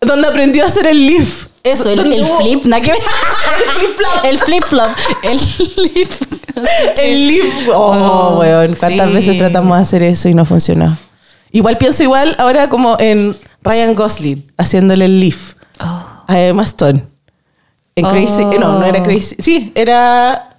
Donde 0.00 0.26
aprendió 0.28 0.64
a 0.64 0.66
hacer 0.66 0.86
el 0.86 1.06
lift. 1.06 1.46
Eso, 1.66 1.90
el, 1.90 2.12
el 2.12 2.24
flip, 2.24 2.64
nada 2.64 2.80
que 2.80 2.90
ver. 2.92 3.00
El 4.24 4.38
flip 4.38 4.62
flop. 4.64 4.88
El 5.22 5.38
flip 5.38 6.06
flop. 6.06 6.66
El 6.96 7.26
lift. 7.28 7.68
Oh, 7.68 7.92
Oh, 8.34 8.38
weón. 8.40 8.74
¿Cuántas 8.76 9.08
sí. 9.08 9.14
veces 9.14 9.38
tratamos 9.38 9.76
de 9.76 9.82
hacer 9.82 10.02
eso 10.02 10.28
y 10.28 10.34
no 10.34 10.44
funcionó? 10.44 10.96
Igual 11.52 11.76
pienso 11.78 12.02
igual 12.02 12.34
ahora 12.38 12.68
como 12.68 12.96
en 12.98 13.36
Ryan 13.62 13.94
Gosling 13.94 14.50
haciéndole 14.56 15.04
el 15.06 15.20
lift 15.20 15.56
a 15.78 16.24
Emma 16.40 16.62
Stone. 16.64 17.04
En 17.94 18.04
Oh. 18.04 18.10
Crazy. 18.10 18.42
eh, 18.42 18.58
No, 18.58 18.78
no 18.78 18.84
era 18.84 19.02
Crazy. 19.02 19.36
Sí, 19.38 19.72
era 19.74 20.56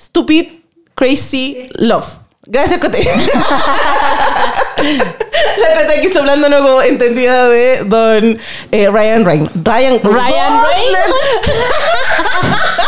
Stupid 0.00 0.46
Crazy 0.94 1.66
Love. 1.74 2.06
Gracias, 2.46 2.80
Cote. 2.80 3.02
La 5.58 5.80
Cote 5.80 5.98
aquí 5.98 6.08
como 6.12 6.82
entendida 6.82 7.48
de 7.48 7.84
don 7.84 8.38
eh, 8.70 8.90
Ryan 8.90 9.24
Reyn. 9.24 9.48
Ryan, 9.64 10.00
Ryan 10.02 10.62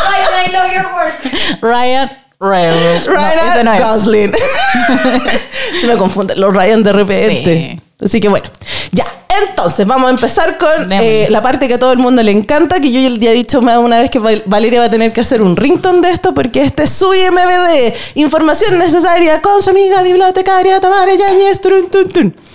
Ryan 0.07 0.31
I 0.37 0.51
love 0.51 0.71
your 0.73 0.85
work. 0.93 1.15
Ryan 1.61 2.09
Reynolds. 2.39 3.07
No, 3.07 3.15
Ryan 3.15 3.49
ese 3.49 3.63
no 3.63 3.73
es. 3.73 3.81
Gosling. 3.81 4.33
Se 5.81 5.87
me 5.87 5.97
confunden 5.97 6.39
los 6.39 6.55
Ryan 6.55 6.83
de 6.83 6.93
repente. 6.93 7.79
Así 8.03 8.19
que 8.19 8.29
bueno, 8.29 8.49
ya. 8.91 9.05
Entonces, 9.49 9.85
vamos 9.85 10.07
a 10.07 10.11
empezar 10.13 10.57
con 10.57 10.91
eh, 10.91 11.27
la 11.29 11.41
parte 11.43 11.67
que 11.67 11.75
a 11.75 11.79
todo 11.79 11.91
el 11.91 11.99
mundo 11.99 12.23
le 12.23 12.31
encanta, 12.31 12.79
que 12.79 12.91
yo 12.91 12.99
ya 13.17 13.29
he 13.31 13.33
dicho 13.33 13.61
más 13.61 13.75
de 13.75 13.79
una 13.83 13.99
vez 13.99 14.09
que 14.09 14.17
Val- 14.17 14.41
Valeria 14.47 14.79
va 14.79 14.85
a 14.87 14.89
tener 14.89 15.13
que 15.13 15.21
hacer 15.21 15.41
un 15.43 15.55
ringtone 15.55 16.01
de 16.01 16.09
esto, 16.09 16.33
porque 16.33 16.61
este 16.63 16.83
es 16.83 16.89
su 16.89 17.13
IMBD. 17.13 17.93
Información 18.15 18.79
necesaria 18.79 19.39
con 19.41 19.61
su 19.61 19.69
amiga 19.69 20.01
bibliotecaria 20.01 20.79
Tamara 20.79 21.13
Yáñez. 21.13 21.59
Turun, 21.61 21.87
tun, 21.89 22.09
tun. 22.09 22.35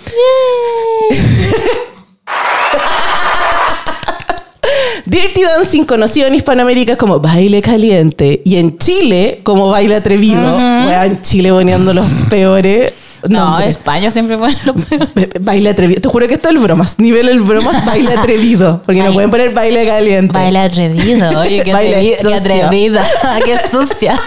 Dirty 5.05 5.43
Dancing, 5.43 5.83
conocido 5.83 6.27
en 6.27 6.35
Hispanoamérica 6.35 6.95
como 6.95 7.19
baile 7.19 7.61
caliente 7.61 8.41
y 8.45 8.55
en 8.55 8.77
Chile 8.77 9.41
como 9.43 9.69
baile 9.69 9.95
atrevido. 9.95 10.41
Weón, 10.41 10.89
en 11.03 11.21
Chile 11.21 11.51
poniendo 11.51 11.93
los 11.93 12.05
peores. 12.29 12.93
No. 13.29 13.59
España 13.59 14.11
siempre 14.11 14.37
pone 14.37 14.55
lo 14.65 14.73
peor. 14.73 15.07
Ba- 15.15 15.27
Baile 15.39 15.69
atrevido. 15.69 16.01
Te 16.01 16.09
juro 16.09 16.27
que 16.27 16.33
esto 16.35 16.49
es 16.49 16.55
el 16.55 16.61
bromas. 16.61 16.95
Nivel 16.99 17.29
el 17.29 17.39
bromas, 17.41 17.85
baile 17.85 18.13
atrevido. 18.17 18.81
Porque 18.85 18.99
no 19.01 19.05
Baile- 19.09 19.13
pueden 19.13 19.31
poner 19.31 19.53
baile 19.53 19.85
caliente. 19.85 20.33
Baile 20.33 20.59
atrevido. 20.59 21.39
Oye, 21.39 21.63
qué, 21.63 21.71
Baile 21.73 21.97
atrevi- 22.01 22.27
qué 22.27 22.33
atrevida. 22.35 23.05
qué 23.45 23.57
sucia. 23.71 24.19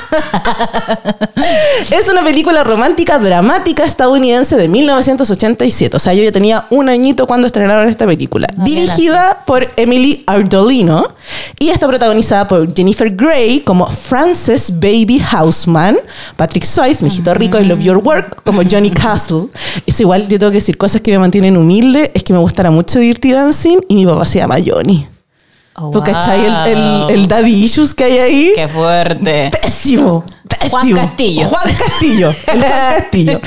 Es 1.91 2.09
una 2.09 2.23
película 2.25 2.65
romántica 2.65 3.19
dramática 3.19 3.85
estadounidense 3.85 4.57
de 4.57 4.69
1987. 4.69 5.97
O 5.97 5.99
sea, 5.99 6.15
yo 6.15 6.23
ya 6.23 6.33
tenía 6.33 6.65
un 6.71 6.89
añito 6.89 7.27
cuando 7.27 7.47
estrenaron 7.47 7.89
esta 7.89 8.07
película. 8.07 8.49
No, 8.57 8.65
Dirigida 8.65 9.43
por 9.47 9.71
Emily 9.77 10.25
Ardolino 10.27 11.15
y 11.59 11.69
está 11.71 11.87
protagonizada 11.87 12.49
por 12.49 12.75
Jennifer 12.75 13.11
Grey 13.15 13.61
como 13.61 13.87
Frances 13.89 14.73
Baby 14.81 15.19
Houseman, 15.21 15.99
Patrick 16.37 16.65
Swayze, 16.65 17.03
mi 17.05 17.09
hijito 17.11 17.33
rico, 17.35 17.59
I 17.61 17.65
Love 17.65 17.81
Your 17.83 17.99
Work, 17.99 18.43
como 18.45 18.63
Johnny 18.69 18.86
Johnny 18.89 19.01
Castle. 19.01 19.49
Es 19.87 20.01
igual, 20.01 20.29
yo 20.29 20.39
tengo 20.39 20.51
que 20.51 20.59
decir, 20.59 20.77
cosas 20.77 21.01
que 21.01 21.11
me 21.13 21.19
mantienen 21.19 21.57
humilde 21.57 22.11
es 22.15 22.23
que 22.23 22.33
me 22.33 22.39
gustara 22.39 22.71
mucho 22.71 22.99
Dirty 22.99 23.33
Dancing 23.33 23.79
y 23.89 23.95
mi 23.95 24.07
papá 24.07 24.25
se 24.25 24.39
llama 24.39 24.57
Johnny. 24.65 25.07
Oh, 25.79 25.91
¿Tú 25.91 26.03
cachai 26.03 26.47
el, 26.47 26.55
el, 26.69 27.01
wow. 27.01 27.09
el 27.11 27.27
daddy 27.27 27.65
issues 27.65 27.95
que 27.95 28.05
hay 28.05 28.19
ahí? 28.19 28.53
Qué 28.55 28.67
fuerte. 28.67 29.51
Pésimo, 29.61 30.25
pésimo. 30.49 30.71
Juan 30.71 30.93
Castillo. 30.95 31.49
Juan 31.49 31.75
Castillo. 31.75 32.35
El 32.47 32.61
Juan 32.61 32.71
Castillo. 32.99 33.41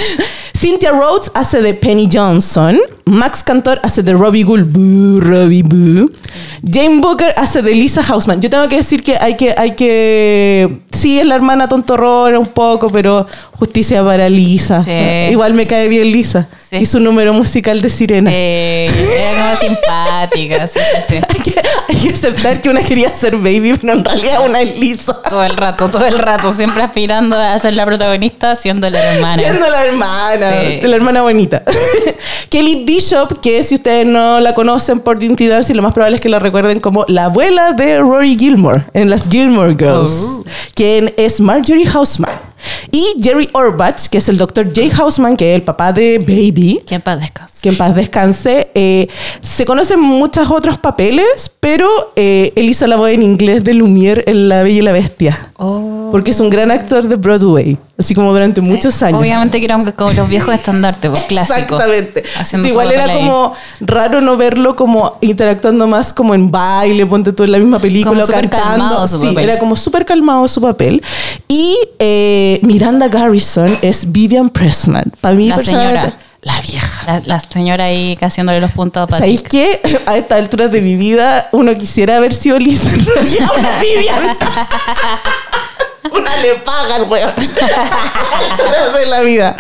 Cynthia 0.54 0.92
Rhodes 0.92 1.32
hace 1.34 1.62
de 1.62 1.74
Penny 1.74 2.08
Johnson. 2.12 2.78
Max 3.06 3.44
Cantor 3.44 3.80
hace 3.82 4.04
de 4.04 4.14
Robbie 4.14 4.44
Gould. 4.44 4.72
Boo, 4.72 5.20
Robbie 5.20 5.64
Boo. 5.64 6.12
Jane 6.64 7.00
Booker 7.00 7.34
hace 7.36 7.64
de 7.64 7.74
Lisa 7.74 8.04
Hausman. 8.04 8.42
Yo 8.42 8.50
tengo 8.50 8.68
que 8.68 8.76
decir 8.76 9.02
que 9.02 9.18
hay 9.18 9.36
que, 9.36 9.56
hay 9.58 9.76
que. 9.76 10.82
Sí, 11.00 11.20
es 11.20 11.26
la 11.26 11.36
hermana 11.36 11.68
tontorrona 11.70 12.38
un 12.40 12.48
poco, 12.48 12.90
pero 12.90 13.26
justicia 13.58 14.04
para 14.04 14.30
Lisa. 14.30 14.82
Sí. 14.84 14.92
Igual 15.32 15.54
me 15.54 15.66
cae 15.68 15.88
bien 15.88 16.12
Lisa. 16.12 16.48
Sí. 16.70 16.78
Y 16.78 16.86
su 16.86 17.00
número 17.00 17.34
musical 17.34 17.82
de 17.82 17.90
sirena. 17.90 18.30
Eh, 18.34 18.86
era 18.88 19.42
como 19.42 19.56
simpática, 19.56 20.68
sí, 20.68 20.80
sí, 21.08 21.16
sí. 21.16 21.24
Hay, 21.30 21.40
que, 21.42 21.62
hay 21.90 21.96
que 21.96 22.10
aceptar 22.10 22.62
que 22.62 22.70
una 22.70 22.82
quería 22.82 23.12
ser 23.14 23.36
baby, 23.38 23.74
pero 23.82 23.94
en 23.94 24.06
realidad 24.06 24.46
una 24.46 24.62
es 24.62 24.78
Lisa. 24.78 25.20
Todo 25.28 25.44
el 25.44 25.56
rato, 25.56 25.90
todo 25.90 26.06
el 26.06 26.18
rato, 26.20 26.52
siempre 26.52 26.84
aspirando 26.84 27.36
a 27.36 27.58
ser 27.58 27.74
la 27.74 27.86
protagonista, 27.86 28.56
siendo 28.56 28.88
la 28.90 29.04
hermana. 29.16 29.42
Siendo 29.42 29.68
la 29.68 29.84
hermana, 29.86 30.52
Sí. 30.62 30.88
la 30.88 30.96
hermana 30.96 31.22
bonita. 31.24 31.64
Kelly 32.50 32.84
Bishop, 32.86 33.40
que 33.42 33.64
si 33.64 33.76
ustedes 33.76 34.06
no 34.06 34.40
la 34.40 34.54
conocen 34.54 35.00
por 35.00 35.18
Dirty 35.20 35.48
Dancing, 35.48 35.76
lo 35.76 35.82
más 35.82 35.94
probable 35.94 36.16
es 36.16 36.22
que 36.22 36.30
la 36.30 36.40
recuerden 36.40 36.80
como 36.80 37.06
la 37.08 37.26
abuela 37.26 37.74
de 37.74 38.00
Rory 38.00 38.38
Gilmore 38.38 38.86
en 38.94 39.10
las 39.10 39.28
Gilmore 39.30 39.72
Girls, 39.78 40.10
Oh. 40.22 40.44
Quien 40.90 41.14
es 41.18 41.40
Marjorie 41.40 41.88
Hausman. 41.88 42.32
Y 42.92 43.06
Jerry 43.22 43.48
Orbach, 43.54 44.08
que 44.10 44.18
es 44.18 44.28
el 44.28 44.38
doctor 44.38 44.68
Jay 44.74 44.92
Hausman, 44.98 45.38
que 45.38 45.52
es 45.52 45.56
el 45.56 45.62
papá 45.62 45.94
de 45.94 46.18
Baby, 46.20 46.82
Que 46.86 46.96
en 46.96 47.02
paz 47.02 47.20
descanse. 47.20 47.56
que 47.62 47.70
en 47.70 47.78
paz 47.78 47.96
descanse. 47.96 48.70
eh, 48.74 49.08
se 49.42 49.66
conocen 49.66 50.00
muchos 50.02 50.50
otros 50.50 50.78
papeles, 50.80 51.52
pero 51.60 51.88
eh, 52.16 52.52
él 52.56 52.68
hizo 52.70 52.86
la 52.88 52.98
voz 52.98 53.10
en 53.12 53.22
inglés 53.24 53.64
de 53.64 53.74
Lumière 53.74 54.24
en 54.26 54.50
La 54.50 54.64
Bella 54.64 54.80
y 54.80 54.82
la 54.82 54.92
Bestia. 54.92 55.38
Oh. 55.58 56.10
Porque 56.12 56.32
es 56.32 56.40
un 56.40 56.50
gran 56.50 56.72
actor 56.72 57.08
de 57.08 57.16
Broadway, 57.16 57.78
así 58.00 58.16
como 58.16 58.32
durante 58.32 58.62
muchos 58.62 59.04
años. 59.04 59.20
Obviamente 59.20 59.60
que 59.60 59.66
eran 59.66 59.92
como 59.92 60.12
los 60.14 60.30
viejos 60.30 60.54
estandartes, 60.54 61.12
pues 61.12 61.24
clásicos. 61.28 61.84
Exactamente. 61.84 62.24
Su 62.46 62.66
igual 62.68 62.92
era 62.92 63.14
como 63.14 63.54
raro 63.82 64.22
no 64.22 64.38
verlo 64.38 64.76
como 64.76 65.18
interactuando 65.22 65.86
más 65.88 66.14
como 66.14 66.34
en 66.34 66.50
baile, 66.50 67.06
ponte 67.06 67.34
tú 67.34 67.44
en 67.44 67.52
la 67.52 67.60
misma 67.60 67.80
película, 67.80 68.22
Como 68.22 68.34
cantando. 68.34 68.68
calmado 68.70 69.08
su 69.08 69.20
sí, 69.22 69.28
papel. 69.28 69.50
era 69.50 69.60
como 69.60 69.76
súper 69.76 70.06
calmado 70.06 70.48
su 70.48 70.62
papel. 70.62 71.04
Y 71.48 71.76
eh, 72.00 72.60
Miranda 72.64 73.08
Garrison 73.10 73.78
es 73.82 74.12
Vivian 74.12 74.50
Pressman. 74.50 75.12
Para 75.20 75.36
mí, 75.36 75.50
La 75.50 75.56
personalmente, 75.58 76.00
señora. 76.02 76.18
la 76.44 76.62
vieja. 76.62 77.04
La, 77.06 77.22
la 77.26 77.40
señora 77.42 77.84
ahí 77.86 78.18
haciéndole 78.22 78.62
los 78.62 78.72
puntos 78.72 79.12
a 79.12 79.18
¿Sabéis 79.18 79.42
Patrick. 79.42 79.82
qué? 79.82 80.00
A 80.06 80.18
esta 80.18 80.36
altura 80.36 80.68
de 80.70 80.80
mi 80.82 80.96
vida, 80.96 81.50
uno 81.52 81.74
quisiera 81.74 82.16
haber 82.16 82.34
sido 82.34 82.58
Lisa. 82.60 82.90
En 82.94 83.06
realidad, 83.06 83.50
una 83.58 83.80
Vivian. 83.82 84.38
Una 86.12 86.36
le 86.38 86.56
pagan, 86.56 87.10
weón. 87.10 87.30
A 87.30 88.52
alturas 88.52 88.94
de 89.00 89.06
la 89.06 89.22
vida. 89.22 89.56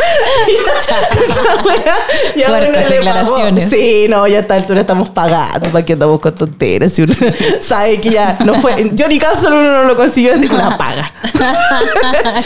Ya 2.35 2.47
Fuertes 2.47 2.69
uno 2.69 2.89
le 2.89 3.01
pagó. 3.03 3.59
Sí, 3.69 4.07
no, 4.09 4.27
ya 4.27 4.37
a 4.37 4.41
esta 4.41 4.55
altura 4.55 4.81
estamos 4.81 5.09
pagando. 5.09 5.69
¿Para 5.69 5.85
qué 5.85 5.93
andamos 5.93 6.19
con 6.19 6.35
tonteras? 6.35 6.91
Si 6.93 7.01
uno 7.03 7.13
sabe 7.61 7.99
que 8.01 8.09
ya 8.11 8.37
no 8.45 8.55
fue. 8.61 8.89
Johnny 8.97 9.19
Castle 9.19 9.51
uno 9.51 9.71
no 9.71 9.83
lo 9.83 9.95
consiguió, 9.95 10.33
así 10.33 10.47
que 10.47 10.55
una 10.55 10.77
paga. 10.77 11.11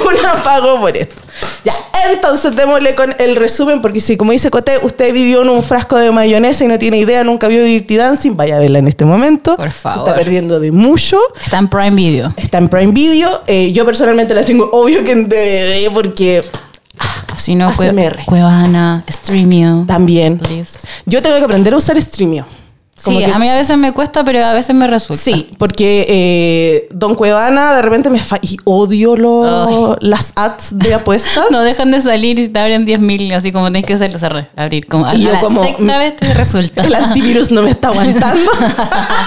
una 0.04 0.42
pagó 0.42 0.80
por 0.80 0.96
esto. 0.96 1.29
Ya, 1.64 1.74
entonces 2.10 2.56
démosle 2.56 2.94
con 2.94 3.14
el 3.18 3.36
resumen, 3.36 3.82
porque 3.82 4.00
si, 4.00 4.16
como 4.16 4.32
dice 4.32 4.50
Cote, 4.50 4.78
usted 4.82 5.12
vivió 5.12 5.42
en 5.42 5.50
un 5.50 5.62
frasco 5.62 5.96
de 5.98 6.10
mayonesa 6.10 6.64
y 6.64 6.68
no 6.68 6.78
tiene 6.78 6.98
idea, 6.98 7.22
nunca 7.24 7.48
vio 7.48 7.62
Dirty 7.62 7.96
Dancing, 7.96 8.36
vaya 8.36 8.56
a 8.56 8.60
verla 8.60 8.78
en 8.78 8.86
este 8.88 9.04
momento. 9.04 9.56
Por 9.56 9.70
favor. 9.70 10.04
Se 10.04 10.10
está 10.10 10.14
perdiendo 10.24 10.58
de 10.60 10.72
mucho. 10.72 11.18
Está 11.44 11.58
en 11.58 11.68
Prime 11.68 11.90
Video. 11.94 12.32
Está 12.36 12.58
en 12.58 12.68
Prime 12.68 12.92
Video. 12.92 13.42
Eh, 13.46 13.72
yo 13.72 13.84
personalmente 13.84 14.34
la 14.34 14.42
tengo 14.44 14.70
obvio 14.72 15.04
que 15.04 15.12
en 15.12 15.28
DVD 15.28 15.92
porque 15.92 16.42
Si 17.36 17.54
no, 17.54 17.70
Cue-. 17.72 18.24
Cuevana, 18.24 19.04
Streamio. 19.08 19.84
también. 19.86 20.38
Please. 20.38 20.78
Yo 21.06 21.22
tengo 21.22 21.36
que 21.38 21.44
aprender 21.44 21.74
a 21.74 21.76
usar 21.76 22.00
Streamio. 22.00 22.46
Como 23.02 23.18
Sí, 23.18 23.24
que- 23.24 23.32
a 23.32 23.38
mí 23.38 23.48
a 23.48 23.54
veces 23.54 23.76
me 23.78 23.92
cuesta, 23.92 24.24
pero 24.24 24.44
a 24.44 24.52
veces 24.52 24.74
me 24.76 24.86
resulta. 24.86 25.22
Sí, 25.22 25.48
porque 25.58 26.04
eh, 26.08 26.88
Don 26.92 27.14
Cuevana 27.14 27.74
de 27.74 27.82
repente 27.82 28.10
me 28.10 28.18
fa 28.20 28.38
y 28.42 28.58
odio 28.64 29.16
lo- 29.16 29.96
las 30.00 30.32
ads 30.36 30.78
de 30.78 30.94
apuestas. 30.94 31.50
No 31.50 31.62
dejan 31.62 31.90
de 31.90 32.00
salir 32.00 32.38
y 32.38 32.48
te 32.48 32.58
abren 32.58 32.86
10.000, 32.86 33.32
así 33.34 33.52
como 33.52 33.66
tenés 33.66 33.84
que 33.84 33.94
hacerlo 33.94 34.18
cerrar, 34.18 34.50
abrir. 34.56 34.86
Como 34.86 35.06
a, 35.06 35.14
Y 35.14 35.22
yo 35.22 35.30
a 35.30 35.32
la 35.34 35.40
como, 35.40 35.62
sexta 35.64 35.98
vez 35.98 36.16
te 36.16 36.34
resulta. 36.34 36.82
El 36.84 36.94
antivirus 36.94 37.50
no 37.50 37.62
me 37.62 37.70
está 37.70 37.88
aguantando. 37.92 38.50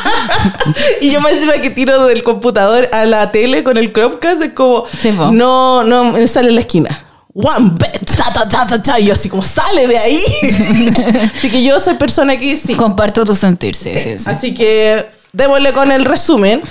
y 1.01 1.12
yo 1.12 1.22
me 1.22 1.30
encima 1.32 1.53
que 1.53 1.70
tiro 1.70 2.06
del 2.06 2.24
computador 2.24 2.89
a 2.92 3.06
la 3.06 3.32
tele 3.32 3.63
con 3.63 3.77
el 3.77 3.92
Chromecast 3.94 4.42
es 4.44 4.53
como 4.53 4.84
Sí, 4.88 5.12
no, 5.32 5.84
no 5.84 6.06
me 6.13 6.27
sale 6.27 6.50
en 6.50 6.56
la 6.56 6.62
esquina. 6.62 6.89
One 7.35 7.71
bet, 7.79 8.15
ta, 8.15 8.31
ta, 8.31 8.47
ta, 8.47 8.67
ta, 8.67 8.81
ta, 8.81 8.99
y 8.99 9.07
yo 9.07 9.13
así 9.13 9.27
como 9.27 9.41
sale 9.41 9.87
de 9.87 9.97
ahí. 9.97 10.21
así 11.35 11.49
que 11.49 11.63
yo 11.63 11.79
soy 11.79 11.95
persona 11.95 12.37
que 12.37 12.55
sí. 12.55 12.75
Comparto 12.75 13.25
tu 13.25 13.33
sentir, 13.33 13.75
sí, 13.75 13.91
sí, 13.95 14.19
sí. 14.19 14.25
Así 14.27 14.53
que 14.53 15.03
démosle 15.33 15.73
con 15.73 15.91
el 15.91 16.05
resumen. 16.05 16.61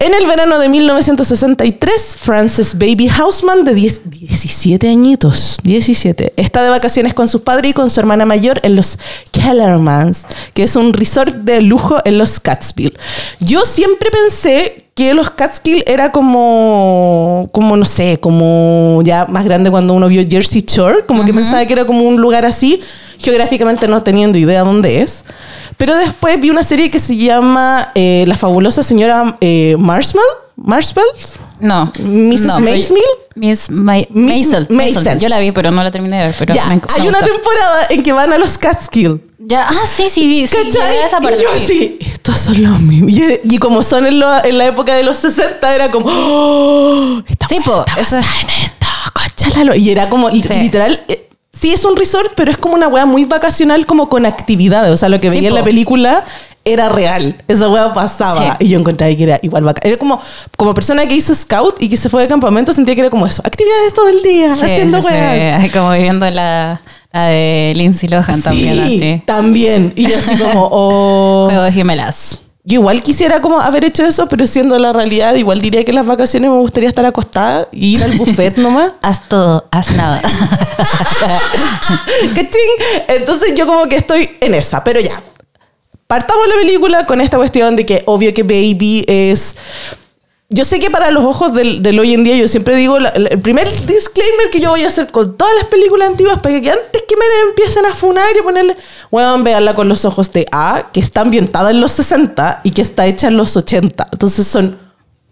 En 0.00 0.14
el 0.14 0.26
verano 0.26 0.58
de 0.58 0.70
1963, 0.70 2.16
Frances 2.18 2.78
Baby 2.78 3.10
Hausman, 3.10 3.64
de 3.64 3.74
10 3.74 4.08
17 4.08 4.88
añitos, 4.88 5.58
17, 5.62 6.32
está 6.36 6.62
de 6.62 6.70
vacaciones 6.70 7.12
con 7.12 7.28
sus 7.28 7.42
padres 7.42 7.72
y 7.72 7.74
con 7.74 7.90
su 7.90 8.00
hermana 8.00 8.24
mayor 8.24 8.58
en 8.62 8.74
los 8.74 8.98
Kellermans, 9.32 10.24
que 10.54 10.62
es 10.62 10.76
un 10.76 10.94
resort 10.94 11.34
de 11.34 11.60
lujo 11.60 11.98
en 12.06 12.16
los 12.16 12.40
Catskill. 12.40 12.98
Yo 13.40 13.66
siempre 13.66 14.10
pensé 14.10 14.85
que 14.96 15.12
los 15.12 15.28
Catskill 15.28 15.84
era 15.86 16.10
como, 16.10 17.50
como 17.52 17.76
no 17.76 17.84
sé, 17.84 18.18
como 18.18 19.02
ya 19.04 19.26
más 19.26 19.44
grande 19.44 19.70
cuando 19.70 19.92
uno 19.92 20.08
vio 20.08 20.24
Jersey 20.26 20.64
Shore, 20.66 21.04
como 21.06 21.22
que 21.26 21.34
pensaba 21.34 21.64
que 21.66 21.74
era 21.74 21.84
como 21.84 22.00
un 22.00 22.18
lugar 22.18 22.46
así, 22.46 22.80
geográficamente 23.18 23.88
no 23.88 24.02
teniendo 24.02 24.38
idea 24.38 24.64
dónde 24.64 25.02
es. 25.02 25.26
Pero 25.76 25.94
después 25.94 26.40
vi 26.40 26.48
una 26.48 26.62
serie 26.62 26.90
que 26.90 26.98
se 26.98 27.14
llama 27.14 27.92
eh, 27.94 28.24
La 28.26 28.38
fabulosa 28.38 28.82
señora 28.82 29.36
eh, 29.42 29.76
Marshall, 29.78 30.24
Marshalls. 30.56 31.40
No. 31.60 31.92
Mrs. 31.98 32.42
no, 32.42 32.60
Maisel? 32.60 32.96
Miss 33.34 33.70
Ma 33.70 33.94
Maisel. 34.10 34.66
Yo 35.18 35.28
la 35.28 35.38
vi, 35.38 35.52
pero 35.52 35.70
no 35.70 35.82
la 35.82 35.90
terminé 35.90 36.18
de 36.18 36.26
ver. 36.28 36.34
Pero 36.38 36.54
Ya, 36.54 36.64
me, 36.66 36.76
me 36.76 36.82
hay 36.94 37.06
una 37.08 37.20
temporada 37.20 37.86
en 37.90 38.02
que 38.02 38.12
van 38.12 38.32
a 38.32 38.38
los 38.38 38.56
Catskill. 38.58 39.20
Ya, 39.38 39.68
ah, 39.68 39.86
sí, 39.86 40.08
sí, 40.08 40.26
vi. 40.26 40.46
Sí, 40.46 40.56
¿Cachai? 40.72 40.96
esa 41.04 41.20
parte. 41.20 41.38
Y 41.38 41.42
yo 41.42 41.48
así, 41.54 41.98
estos 42.00 42.36
son 42.38 42.62
los 42.62 42.80
mismos. 42.80 43.10
Y, 43.12 43.40
y 43.44 43.58
como 43.58 43.82
son 43.82 44.06
en, 44.06 44.18
lo- 44.20 44.42
en 44.44 44.56
la 44.58 44.66
época 44.66 44.94
de 44.94 45.02
los 45.02 45.18
60, 45.18 45.74
era 45.74 45.90
como, 45.90 46.06
¡Oh! 46.10 47.22
Esta 47.28 47.46
Sí, 47.48 47.60
po, 47.60 47.84
eso- 47.98 48.16
en 48.16 48.22
esto, 48.22 48.86
conchalalo. 49.14 49.74
Y 49.74 49.90
era 49.90 50.08
como, 50.08 50.30
li- 50.30 50.42
Sí. 50.42 50.54
literal, 50.54 51.00
eh, 51.08 51.28
sí 51.52 51.72
es 51.72 51.84
un 51.84 51.94
resort, 51.96 52.32
pero 52.34 52.50
es 52.50 52.56
como 52.58 52.74
una 52.74 52.88
wea 52.88 53.04
muy 53.06 53.24
vacacional, 53.26 53.84
como 53.86 54.08
con 54.08 54.24
actividades. 54.26 54.90
O 54.92 54.96
sea, 54.96 55.08
lo 55.10 55.20
que 55.20 55.30
Sí, 55.30 55.36
veía 55.36 55.48
en 55.50 55.54
la 55.54 55.62
película 55.64 56.24
era 56.66 56.88
real. 56.88 57.36
Esa 57.48 57.68
wea 57.68 57.94
pasaba. 57.94 58.56
Sí. 58.58 58.66
Y 58.66 58.68
yo 58.70 58.78
encontraba 58.78 59.14
que 59.14 59.22
era 59.22 59.38
igual 59.40 59.64
bacán. 59.64 59.88
Era 59.88 59.96
como, 59.96 60.20
como 60.56 60.74
persona 60.74 61.06
que 61.06 61.14
hizo 61.14 61.34
scout 61.34 61.80
y 61.80 61.88
que 61.88 61.96
se 61.96 62.08
fue 62.08 62.22
de 62.22 62.28
campamento, 62.28 62.72
sentía 62.72 62.94
que 62.94 63.02
era 63.02 63.10
como 63.10 63.26
eso. 63.26 63.40
Actividades 63.44 63.94
todo 63.94 64.08
el 64.08 64.20
día, 64.20 64.54
Sí, 64.54 64.64
haciendo 64.64 65.00
sí, 65.00 65.70
Como 65.72 65.92
viviendo 65.92 66.28
la, 66.30 66.80
la 67.12 67.26
de 67.26 67.72
Lindsay 67.76 68.08
Lohan 68.08 68.42
también, 68.42 68.80
así. 68.80 69.22
también. 69.24 69.92
Y 69.96 70.08
yo 70.08 70.18
así 70.18 70.36
como, 70.36 70.68
oh. 70.72 71.44
Juego 71.46 71.62
de 71.62 71.72
gemelas. 71.72 72.40
Yo 72.68 72.80
igual 72.80 73.00
quisiera 73.00 73.40
como 73.40 73.60
haber 73.60 73.84
hecho 73.84 74.04
eso, 74.04 74.26
pero 74.26 74.44
siendo 74.44 74.76
la 74.80 74.92
realidad, 74.92 75.36
igual 75.36 75.60
diría 75.60 75.84
que 75.84 75.92
en 75.92 75.94
las 75.94 76.06
vacaciones 76.06 76.50
me 76.50 76.56
gustaría 76.56 76.88
estar 76.88 77.06
acostada 77.06 77.68
y 77.70 77.94
ir 77.94 78.02
al 78.02 78.10
buffet 78.14 78.56
nomás. 78.56 78.90
Haz 79.02 79.28
todo, 79.28 79.68
haz 79.70 79.94
nada. 79.94 80.20
¿Cachín? 82.34 82.50
Entonces 83.06 83.52
yo 83.56 83.66
como 83.66 83.88
que 83.88 83.94
estoy 83.94 84.30
en 84.40 84.54
esa, 84.54 84.82
pero 84.82 84.98
ya. 84.98 85.12
Partamos 86.06 86.46
la 86.48 86.54
película 86.56 87.06
con 87.06 87.20
esta 87.20 87.36
cuestión 87.36 87.74
de 87.76 87.84
que 87.84 88.02
obvio 88.06 88.32
que 88.32 88.42
Baby 88.42 89.04
es... 89.08 89.56
Yo 90.48 90.64
sé 90.64 90.78
que 90.78 90.90
para 90.92 91.10
los 91.10 91.24
ojos 91.24 91.52
del, 91.54 91.98
hoy 91.98 92.14
en 92.14 92.22
día, 92.22 92.36
yo 92.36 92.46
siempre 92.46 92.76
digo, 92.76 93.00
la- 93.00 93.08
el 93.08 93.40
primer 93.40 93.68
disclaimer 93.68 94.48
que 94.52 94.60
yo 94.60 94.70
voy 94.70 94.84
a 94.84 94.86
hacer 94.88 95.10
con 95.10 95.36
todas 95.36 95.52
las 95.56 95.64
películas 95.64 96.08
antiguas, 96.10 96.38
para 96.38 96.60
que 96.60 96.70
antes 96.70 97.02
que 97.08 97.16
me 97.16 97.24
empiecen 97.48 97.84
a 97.84 97.92
funar 97.96 98.28
y 98.38 98.42
ponerle, 98.42 98.76
bueno, 99.10 99.42
veanla 99.42 99.74
con 99.74 99.88
los 99.88 100.04
ojos 100.04 100.30
de 100.30 100.46
A, 100.52 100.90
que 100.92 101.00
está 101.00 101.22
ambientada 101.22 101.72
en 101.72 101.80
los 101.80 101.90
60 101.90 102.60
y 102.62 102.70
que 102.70 102.82
está 102.82 103.06
hecha 103.06 103.26
en 103.26 103.36
los 103.36 103.56
80. 103.56 104.08
Entonces 104.12 104.46
son 104.46 104.78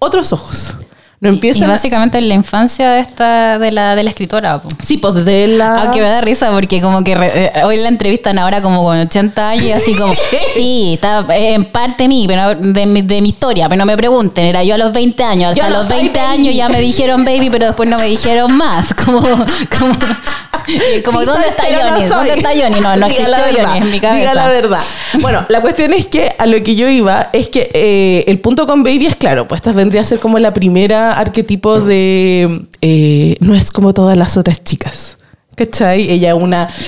otros 0.01 0.33
ojos. 0.33 0.75
No 1.21 1.31
Y 1.31 1.35
empiezan. 1.35 1.71
a- 1.71 1.73
básicamente 1.75 2.19
en 2.19 2.29
la 2.29 2.35
infancia 2.35 2.91
de 2.91 3.01
esta 3.01 3.59
de 3.59 3.73
la, 3.73 3.95
de 3.97 4.03
la 4.03 4.11
escritora. 4.11 4.59
po. 4.61 4.69
Sí, 4.85 4.99
pues 4.99 5.15
desde 5.15 5.47
la. 5.47 5.83
Aunque 5.83 6.01
me 6.01 6.09
da 6.09 6.21
risa 6.21 6.51
porque 6.51 6.81
como 6.83 7.03
que 7.03 7.15
re- 7.15 7.47
eh, 7.47 7.65
hoy 7.65 7.77
la 7.79 7.89
entrevistan 7.89 8.39
ahora 8.39 8.61
como 8.61 8.83
con 8.83 8.99
80 8.99 9.49
años 9.49 9.65
y 9.67 9.73
así 9.73 9.95
como, 9.95 10.13
sí, 10.55 10.95
está 10.95 11.25
eh, 11.31 11.55
en 11.55 11.65
parte 11.65 12.09
mí, 12.09 12.27
pero 12.29 12.55
de, 12.55 12.87
mi- 12.87 13.03
de 13.03 13.23
mi 13.23 13.31
historia, 13.31 13.69
pero 13.69 13.79
no 13.79 13.87
me 13.87 13.97
pregunten, 13.97 14.45
era 14.45 14.63
yo 14.65 14.75
a 14.75 14.79
los 14.79 14.93
20 14.93 15.23
años, 15.25 15.53
hasta 15.53 15.63
Yo 15.65 15.71
no 15.71 15.77
los 15.79 15.87
soy 15.87 15.97
20 15.99 16.19
baby. 16.21 16.33
años 16.33 16.55
ya 16.55 16.69
me 16.69 16.81
dijeron 16.81 17.25
baby, 17.25 17.49
pero 17.51 17.67
después 17.67 17.89
no 17.89 17.97
me 17.99 18.07
dijeron 18.07 18.53
más, 18.53 18.93
como, 18.93 19.21
como, 19.21 19.95
y 20.97 21.03
como 21.03 21.21
Sí 21.21 21.27
¿dónde 21.27 21.49
está 21.49 21.63
no 21.65 21.79
Johnny? 21.91 22.01
soy. 22.01 22.09
¿Dónde 22.09 22.35
está 22.35 22.49
Johnny? 22.51 22.81
No, 22.81 22.97
no 22.97 23.09
Diga 23.09 23.29
la 23.29 23.41
verdad, 23.43 23.65
Johnny 23.67 23.79
en 23.87 23.91
mi 23.91 24.01
cabeza. 24.01 24.19
Diga 24.21 24.35
la 24.35 24.49
verdad. 24.49 24.81
Bueno, 25.21 25.45
la 25.49 25.61
cuestión 25.61 25.93
es 25.93 26.07
que 26.07 26.35
a 26.39 26.47
lo 26.47 26.63
que 26.63 26.75
yo 26.75 26.89
iba 26.89 27.29
es 27.33 27.49
que 27.49 27.71
eh, 27.75 28.25
el 28.29 28.39
punto 28.41 28.67
con 28.67 28.83
Baby 28.83 29.07
es 29.07 29.17
claro, 29.17 29.47
pues 29.47 29.59
esta 29.61 29.73
vendría 29.73 30.01
a 30.01 30.05
ser 30.05 30.19
como 30.21 30.39
la 30.39 30.53
primera 30.55 31.14
arquetipo 31.15 31.81
de 31.81 32.67
eh, 32.81 33.37
no 33.41 33.55
es 33.55 33.71
como 33.71 33.95
todas 33.95 34.17
las 34.17 34.37
otras 34.37 34.63
chicas. 34.65 35.19
¿Cachai? 35.57 36.11
Ella 36.11 36.35
una. 36.35 36.69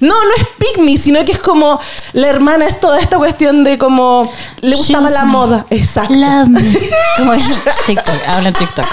No, 0.00 0.14
no 0.14 0.30
es 0.38 0.46
pick 0.58 0.78
me, 0.82 0.96
sino 0.96 1.22
que 1.26 1.32
es 1.32 1.38
como 1.38 1.78
la 2.14 2.28
hermana 2.28 2.64
es 2.64 2.80
toda 2.80 2.98
esta 3.00 3.18
cuestión 3.18 3.64
de 3.64 3.76
como 3.76 4.22
le 4.62 4.74
gustaba 4.74 5.08
Choose 5.08 5.14
la 5.14 5.24
me. 5.26 5.32
moda. 5.32 5.66
Exacto. 5.68 6.14
Love 6.14 6.48
me. 6.48 6.62
Como 7.18 7.34
en 7.34 7.42
TikTok, 7.86 8.14
habla 8.26 8.48
en 8.48 8.54
TikTok. 8.54 8.86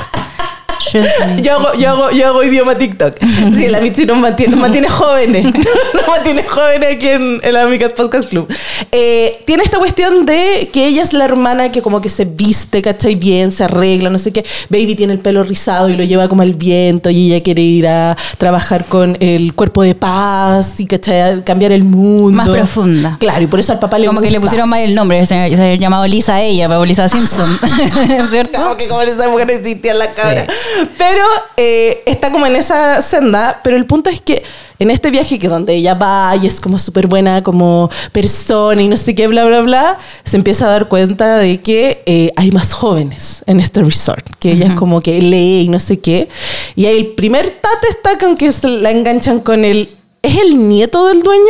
Yo 1.41 1.53
hago, 1.55 1.73
yo, 1.77 1.89
hago, 1.89 2.11
yo 2.11 2.27
hago 2.27 2.43
idioma 2.43 2.75
TikTok. 2.75 3.15
Sí, 3.55 3.67
la 3.67 3.81
Mitzi 3.81 4.05
nos 4.05 4.17
mantiene, 4.17 4.51
nos 4.51 4.61
mantiene 4.61 4.87
jóvenes. 4.89 5.45
Nos 5.93 6.07
mantiene 6.07 6.43
jóvenes 6.43 6.95
aquí 6.95 7.07
en, 7.07 7.39
en 7.43 7.53
la 7.53 7.63
Amigas 7.63 7.93
Podcast 7.93 8.29
Club. 8.29 8.47
Eh, 8.91 9.43
tiene 9.45 9.63
esta 9.63 9.77
cuestión 9.77 10.25
de 10.25 10.69
que 10.71 10.87
ella 10.87 11.03
es 11.03 11.13
la 11.13 11.25
hermana 11.25 11.71
que 11.71 11.81
como 11.81 12.01
que 12.01 12.09
se 12.09 12.25
viste, 12.25 12.81
¿cachai? 12.81 13.15
Bien, 13.15 13.51
se 13.51 13.63
arregla, 13.63 14.09
no 14.09 14.17
sé 14.17 14.31
qué. 14.31 14.45
Baby 14.69 14.95
tiene 14.95 15.13
el 15.13 15.19
pelo 15.19 15.43
rizado 15.43 15.89
y 15.89 15.95
lo 15.95 16.03
lleva 16.03 16.27
como 16.29 16.41
al 16.41 16.53
viento 16.53 17.09
y 17.09 17.31
ella 17.31 17.43
quiere 17.43 17.61
ir 17.61 17.87
a 17.87 18.15
trabajar 18.37 18.85
con 18.85 19.17
el 19.19 19.53
cuerpo 19.53 19.83
de 19.83 19.95
paz 19.95 20.79
y, 20.79 20.85
¿cachai? 20.85 21.43
Cambiar 21.43 21.71
el 21.71 21.83
mundo. 21.83 22.31
Más 22.37 22.49
profunda. 22.49 23.17
Claro, 23.19 23.43
y 23.43 23.47
por 23.47 23.59
eso 23.59 23.71
al 23.71 23.79
papá 23.79 23.97
le 23.97 24.07
Como 24.07 24.21
que 24.21 24.29
le 24.31 24.37
gusta. 24.37 24.51
pusieron 24.51 24.69
mal 24.69 24.81
el 24.81 24.95
nombre, 24.95 25.25
se, 25.25 25.49
se 25.49 25.77
llamado 25.77 26.05
Lisa 26.07 26.35
a 26.35 26.41
ella, 26.41 26.67
pero 26.67 26.85
Lisa 26.85 27.09
Simpson, 27.09 27.59
¿cierto? 28.29 28.59
Como 28.61 28.77
que 28.77 28.87
como 28.87 29.01
esa 29.01 29.27
mujer 29.29 29.49
existía 29.49 29.91
en 29.91 29.99
la 29.99 30.07
cara. 30.07 30.47
Pero 30.97 31.23
eh, 31.57 32.03
está 32.05 32.31
como 32.31 32.45
en 32.45 32.55
esa 32.55 33.01
senda. 33.01 33.59
Pero 33.63 33.77
el 33.77 33.85
punto 33.85 34.09
es 34.09 34.21
que 34.21 34.43
en 34.79 34.91
este 34.91 35.09
viaje 35.09 35.39
que 35.39 35.47
donde 35.47 35.73
ella 35.75 35.95
va 35.95 36.35
y 36.41 36.45
es 36.45 36.59
como 36.61 36.77
súper 36.77 37.07
buena 37.07 37.41
como 37.41 37.89
persona 38.11 38.79
y 38.81 38.87
no 38.87 38.95
sé 38.97 39.15
qué, 39.15 39.27
bla, 39.27 39.43
bla, 39.45 39.61
bla, 39.61 39.97
se 40.23 40.37
empieza 40.37 40.67
a 40.67 40.69
dar 40.69 40.87
cuenta 40.87 41.37
de 41.37 41.61
que 41.61 42.03
eh, 42.05 42.31
hay 42.35 42.51
más 42.51 42.73
jóvenes 42.73 43.43
en 43.47 43.59
este 43.59 43.81
resort. 43.81 44.27
Que 44.39 44.51
ella 44.51 44.67
es 44.67 44.73
como 44.73 45.01
que 45.01 45.21
lee 45.21 45.61
y 45.65 45.69
no 45.69 45.79
sé 45.79 45.99
qué. 45.99 46.29
Y 46.75 46.85
ahí 46.85 46.97
el 46.97 47.07
primer 47.07 47.49
tate 47.59 47.87
está 47.89 48.17
con 48.17 48.37
que 48.37 48.51
se 48.51 48.67
la 48.67 48.91
enganchan 48.91 49.39
con 49.39 49.65
el... 49.65 49.89
¿Es 50.21 50.35
el 50.37 50.67
nieto 50.67 51.07
del 51.07 51.23
dueño? 51.23 51.43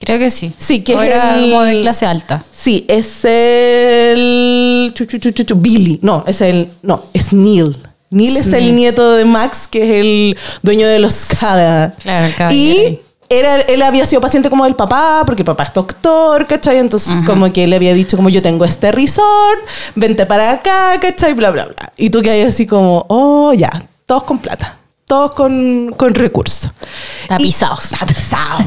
Creo 0.00 0.18
que 0.18 0.30
sí. 0.30 0.52
Sí, 0.58 0.82
que 0.82 0.96
O 0.96 1.02
era 1.02 1.36
el- 1.38 1.50
como 1.50 1.62
de 1.62 1.80
clase 1.82 2.04
alta. 2.06 2.42
Sí, 2.52 2.84
es 2.88 3.24
el. 3.24 4.92
Billy. 5.56 5.98
No, 6.02 6.24
es 6.26 6.40
el. 6.40 6.68
No, 6.82 7.04
es 7.12 7.32
Neil. 7.32 7.78
Neil 8.12 8.36
es 8.36 8.52
el 8.52 8.76
nieto 8.76 9.12
de 9.16 9.24
Max, 9.24 9.66
que 9.68 9.82
es 9.82 9.90
el 10.04 10.38
dueño 10.62 10.86
de 10.86 10.98
los 10.98 11.24
Cada. 11.40 11.92
Claro, 11.94 12.32
caballero. 12.36 12.80
Y 12.90 13.00
era, 13.28 13.56
él 13.62 13.80
había 13.82 14.04
sido 14.04 14.20
paciente 14.20 14.50
como 14.50 14.64
del 14.64 14.74
papá, 14.74 15.22
porque 15.24 15.40
el 15.42 15.46
papá 15.46 15.64
es 15.64 15.72
doctor, 15.72 16.46
¿cachai? 16.46 16.78
Entonces, 16.78 17.14
como 17.26 17.50
que 17.52 17.66
le 17.66 17.76
había 17.76 17.94
dicho, 17.94 18.16
como 18.16 18.28
yo 18.28 18.42
tengo 18.42 18.64
este 18.66 18.92
resort, 18.92 19.60
vente 19.94 20.26
para 20.26 20.52
acá, 20.52 21.00
¿cachai? 21.00 21.32
Bla, 21.32 21.50
bla, 21.50 21.64
bla. 21.64 21.92
Y 21.96 22.10
tú 22.10 22.20
que 22.20 22.30
hay 22.30 22.42
así 22.42 22.66
como, 22.66 23.06
oh, 23.08 23.52
ya, 23.54 23.70
todos 24.06 24.24
con 24.24 24.38
plata. 24.38 24.76
Todos 25.06 25.32
con, 25.34 25.94
con 25.96 26.14
recursos. 26.14 26.70
Tapizados. 27.28 27.92
Y- 27.92 27.96
tapizados, 27.96 28.62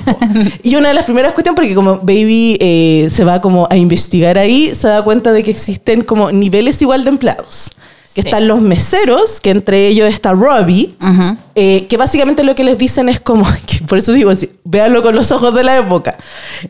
y 0.63 0.75
una 0.75 0.89
de 0.89 0.93
las 0.95 1.05
primeras 1.05 1.33
cuestiones, 1.33 1.55
porque 1.55 1.73
como 1.75 1.97
Baby 1.99 2.57
eh, 2.59 3.07
se 3.11 3.23
va 3.23 3.41
como 3.41 3.67
a 3.69 3.75
investigar 3.77 4.37
ahí, 4.37 4.73
se 4.75 4.87
da 4.87 5.03
cuenta 5.03 5.31
de 5.31 5.43
que 5.43 5.51
existen 5.51 6.03
como 6.03 6.31
niveles 6.31 6.81
igual 6.81 7.03
de 7.03 7.09
empleados. 7.09 7.71
Que 8.15 8.21
Sí. 8.21 8.27
están 8.29 8.47
los 8.47 8.61
meseros, 8.61 9.41
que 9.41 9.49
entre 9.51 9.87
ellos 9.87 10.07
está 10.11 10.31
Robbie, 10.31 10.95
Ujú. 11.01 11.37
eh, 11.53 11.85
que 11.87 11.97
básicamente 11.97 12.43
lo 12.43 12.55
que 12.55 12.63
les 12.63 12.77
dicen 12.77 13.09
es 13.09 13.19
como, 13.19 13.45
que 13.67 13.79
por 13.85 13.97
eso 13.97 14.13
digo, 14.13 14.29
así, 14.31 14.49
véanlo 14.63 15.03
con 15.03 15.13
los 15.15 15.31
ojos 15.33 15.53
de 15.53 15.63
la 15.63 15.77
época. 15.77 16.15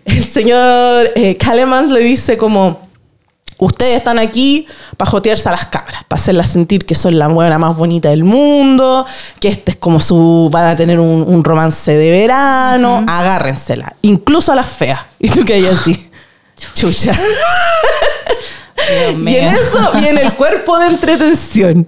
El 0.05 0.23
señor 0.25 1.11
eh, 1.15 1.37
Calemans 1.37 1.91
le 1.91 1.99
dice 1.99 2.35
como, 2.35 2.79
ustedes 3.59 3.95
están 3.97 4.17
aquí 4.19 4.65
para 4.97 5.09
jotearse 5.11 5.47
a 5.47 5.51
las 5.51 5.67
cabras, 5.67 6.03
para 6.07 6.19
hacerlas 6.19 6.47
sentir 6.49 6.83
que 6.83 6.95
son 6.95 7.17
la 7.19 7.27
buena 7.27 7.57
más 7.59 7.77
bonita 7.77 8.09
del 8.09 8.23
mundo, 8.23 9.05
que 9.39 9.47
este 9.49 9.71
es 9.71 9.77
como 9.77 9.99
su, 9.99 10.49
van 10.51 10.65
a 10.65 10.75
tener 10.75 10.99
un, 10.99 11.23
un 11.27 11.43
romance 11.43 11.95
de 11.95 12.09
verano, 12.11 13.05
agárrensela, 13.07 13.95
incluso 14.01 14.51
a 14.51 14.55
las 14.55 14.67
feas. 14.67 14.99
Y 15.19 15.29
tú 15.29 15.45
que 15.45 15.53
hay 15.53 15.65
así, 15.67 16.09
chucha. 16.73 17.15
Y 19.25 19.35
en 19.35 19.45
eso 19.45 19.91
viene 19.99 20.21
el 20.21 20.33
cuerpo 20.33 20.77
de 20.79 20.87
entretención, 20.87 21.87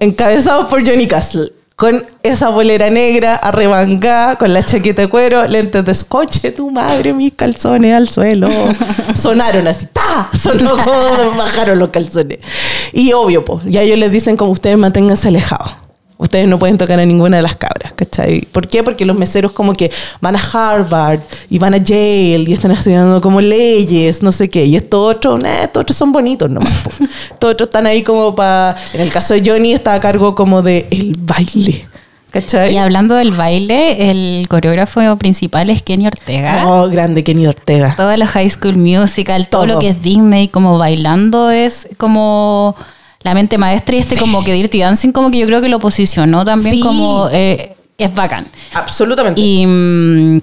encabezado 0.00 0.68
por 0.68 0.86
Johnny 0.86 1.06
Castle, 1.06 1.52
con 1.76 2.04
esa 2.22 2.48
bolera 2.48 2.90
negra 2.90 3.36
arremangada, 3.36 4.36
con 4.36 4.52
la 4.52 4.64
chaqueta 4.64 5.02
de 5.02 5.08
cuero, 5.08 5.46
lentes 5.46 5.84
de 5.84 5.92
escoche, 5.92 6.50
tu 6.50 6.70
madre, 6.70 7.12
mis 7.14 7.34
calzones 7.34 7.94
al 7.94 8.08
suelo. 8.08 8.48
Sonaron 9.14 9.66
así, 9.68 9.86
¡ta! 9.86 10.28
Sonó 10.36 10.76
bajaron 11.36 11.78
los 11.78 11.90
calzones. 11.90 12.40
Y 12.92 13.12
obvio, 13.12 13.44
pues, 13.44 13.62
ya 13.66 13.82
ellos 13.82 13.98
les 13.98 14.10
dicen 14.10 14.36
como 14.36 14.52
ustedes 14.52 14.76
manténganse 14.76 15.28
alejados. 15.28 15.87
Ustedes 16.18 16.48
no 16.48 16.58
pueden 16.58 16.76
tocar 16.76 16.98
a 16.98 17.06
ninguna 17.06 17.36
de 17.36 17.44
las 17.44 17.54
cabras, 17.54 17.92
¿cachai? 17.92 18.40
¿Por 18.40 18.66
qué? 18.66 18.82
Porque 18.82 19.04
los 19.04 19.16
meseros 19.16 19.52
como 19.52 19.72
que 19.72 19.88
van 20.20 20.34
a 20.34 20.40
Harvard 20.40 21.20
y 21.48 21.60
van 21.60 21.74
a 21.74 21.76
Yale 21.76 22.44
y 22.44 22.52
están 22.52 22.72
estudiando 22.72 23.20
como 23.20 23.40
leyes, 23.40 24.20
no 24.20 24.32
sé 24.32 24.50
qué. 24.50 24.64
Y 24.64 24.74
estos 24.74 25.14
otros, 25.14 25.40
nah, 25.40 25.62
estos 25.62 25.82
otros 25.82 25.96
son 25.96 26.10
bonitos 26.10 26.50
nomás. 26.50 26.86
estos 27.30 27.52
otros 27.52 27.68
están 27.68 27.86
ahí 27.86 28.02
como 28.02 28.34
para... 28.34 28.76
En 28.94 29.00
el 29.00 29.10
caso 29.10 29.32
de 29.32 29.48
Johnny 29.48 29.72
está 29.72 29.94
a 29.94 30.00
cargo 30.00 30.34
como 30.34 30.60
de 30.60 30.88
el 30.90 31.16
baile, 31.20 31.86
¿cachai? 32.32 32.74
Y 32.74 32.78
hablando 32.78 33.14
del 33.14 33.30
baile, 33.30 34.10
el 34.10 34.48
coreógrafo 34.48 35.16
principal 35.18 35.70
es 35.70 35.84
Kenny 35.84 36.08
Ortega. 36.08 36.64
Oh, 36.66 36.88
grande 36.88 37.22
Kenny 37.22 37.46
Ortega. 37.46 37.94
Todo 37.96 38.16
lo 38.16 38.26
High 38.26 38.50
School 38.50 38.76
Musical, 38.76 39.46
todo, 39.46 39.62
Todo. 39.62 39.74
lo 39.74 39.78
que 39.78 39.90
es 39.90 40.02
Disney, 40.02 40.48
como 40.48 40.78
bailando, 40.78 41.52
es 41.52 41.86
como 41.96 42.74
la 43.28 43.34
mente 43.34 43.58
maestra 43.58 43.94
y 43.94 43.98
este 43.98 44.16
como 44.16 44.42
que 44.44 44.52
Dirty 44.52 44.80
Dancing, 44.80 45.12
como 45.12 45.30
que 45.30 45.38
yo 45.38 45.46
creo 45.46 45.60
que 45.60 45.68
lo 45.68 45.78
posicionó 45.78 46.44
también 46.44 46.74
Sí. 46.74 46.80
como 46.80 47.28
eh, 47.32 47.74
es 47.96 48.14
bacán. 48.14 48.46
Absolutamente. 48.74 49.40
Y, 49.40 49.66
mm, 49.66 50.40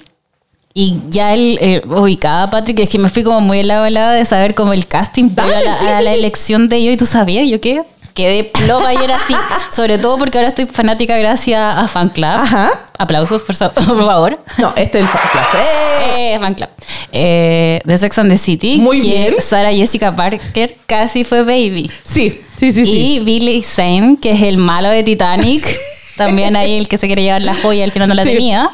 y 0.73 0.97
ya 1.09 1.33
el, 1.33 1.57
eh, 1.61 1.81
ubicada, 1.87 2.49
Patrick, 2.49 2.79
es 2.79 2.89
que 2.89 2.97
me 2.99 3.07
fui 3.09 3.23
como 3.23 3.39
muy 3.39 3.59
en 3.59 3.67
la 3.69 3.81
volada 3.81 4.11
de 4.11 4.25
saber 4.25 4.55
como 4.55 4.73
el 4.73 4.87
casting 4.87 5.29
previo 5.29 5.55
a 5.57 5.61
la, 5.61 5.73
sí, 5.73 5.85
a 5.87 5.99
sí, 5.99 6.03
la 6.03 6.11
sí. 6.11 6.17
elección 6.19 6.67
de 6.67 6.75
ellos 6.77 6.93
y 6.95 6.97
tú 6.97 7.05
sabías, 7.05 7.47
yo 7.49 7.61
qué. 7.61 7.81
Quedé 8.15 8.45
plopa 8.45 8.93
y 8.93 8.97
era 8.97 9.15
así. 9.17 9.35
Sobre 9.71 9.97
todo 9.99 10.17
porque 10.17 10.37
ahora 10.39 10.47
estoy 10.47 10.65
fanática 10.65 11.17
gracias 11.17 11.59
a 11.61 11.87
Fan 11.87 12.09
Club. 12.09 12.25
Ajá. 12.25 12.71
Aplausos, 12.97 13.43
por, 13.43 13.55
favor. 13.75 14.39
No, 14.57 14.73
este 14.77 14.99
es 14.99 15.03
el 15.03 15.09
fan 15.09 15.21
club. 15.31 15.43
¡Eh! 15.61 16.33
Eh, 16.33 16.39
fan 16.39 16.53
club. 16.53 16.69
Eh, 17.11 17.81
de 17.83 17.97
Sex 17.97 18.17
and 18.19 18.31
the 18.31 18.37
City. 18.37 18.77
Muy 18.77 19.01
que 19.01 19.07
bien. 19.07 19.35
Sarah 19.39 19.71
Jessica 19.73 20.15
Parker 20.15 20.77
casi 20.87 21.25
fue 21.25 21.41
baby. 21.43 21.91
Sí, 22.05 22.41
sí, 22.55 22.71
sí, 22.71 22.85
sí. 22.85 23.15
Y 23.15 23.19
Billy 23.19 23.61
Zane, 23.61 24.17
que 24.21 24.31
es 24.31 24.41
el 24.43 24.57
malo 24.57 24.87
de 24.89 25.03
Titanic. 25.03 25.65
también 26.15 26.55
ahí 26.55 26.77
el 26.77 26.87
que 26.87 26.97
se 26.97 27.09
quería 27.09 27.25
llevar 27.37 27.43
la 27.43 27.53
joya 27.61 27.81
y 27.81 27.83
al 27.83 27.91
final 27.91 28.07
no 28.07 28.15
la 28.15 28.23
Sí. 28.23 28.29
tenía. 28.31 28.69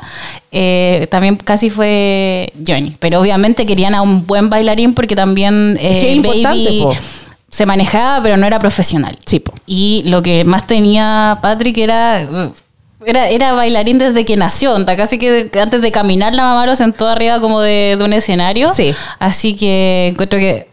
eh, 0.51 1.08
también 1.10 1.36
casi 1.38 1.71
fue 1.71 2.54
Johnny. 2.67 2.95
Pero 2.99 3.19
obviamente 3.19 3.65
querían 3.65 3.95
a 3.95 4.04
un 4.04 4.27
buen 4.27 4.51
bailarín 4.51 4.93
porque 4.93 5.15
también 5.15 5.75
eh, 5.82 6.13
importante, 6.13 6.47
Baby 6.63 6.82
po. 6.84 6.95
Se 7.51 7.65
manejaba, 7.65 8.23
pero 8.23 8.37
no 8.37 8.47
era 8.47 8.57
profesional. 8.57 9.17
Sí, 9.25 9.39
po. 9.39 9.53
Y 9.67 10.03
lo 10.05 10.23
que 10.23 10.43
más 10.45 10.65
tenía 10.65 11.37
Patrick 11.41 11.77
era. 11.77 12.27
Era, 13.03 13.29
era 13.29 13.51
bailarín 13.53 13.97
desde 13.97 14.25
que 14.25 14.37
nació, 14.37 14.75
casi 14.85 15.17
que 15.17 15.49
antes 15.59 15.81
de 15.81 15.91
caminar 15.91 16.35
la 16.35 16.43
mamá 16.43 16.67
lo 16.67 16.75
sentó 16.75 17.07
arriba 17.07 17.41
como 17.41 17.59
de, 17.59 17.95
de 17.97 18.03
un 18.03 18.13
escenario. 18.13 18.71
Sí. 18.75 18.93
Así 19.17 19.55
que 19.55 20.09
encuentro 20.11 20.37
que 20.37 20.67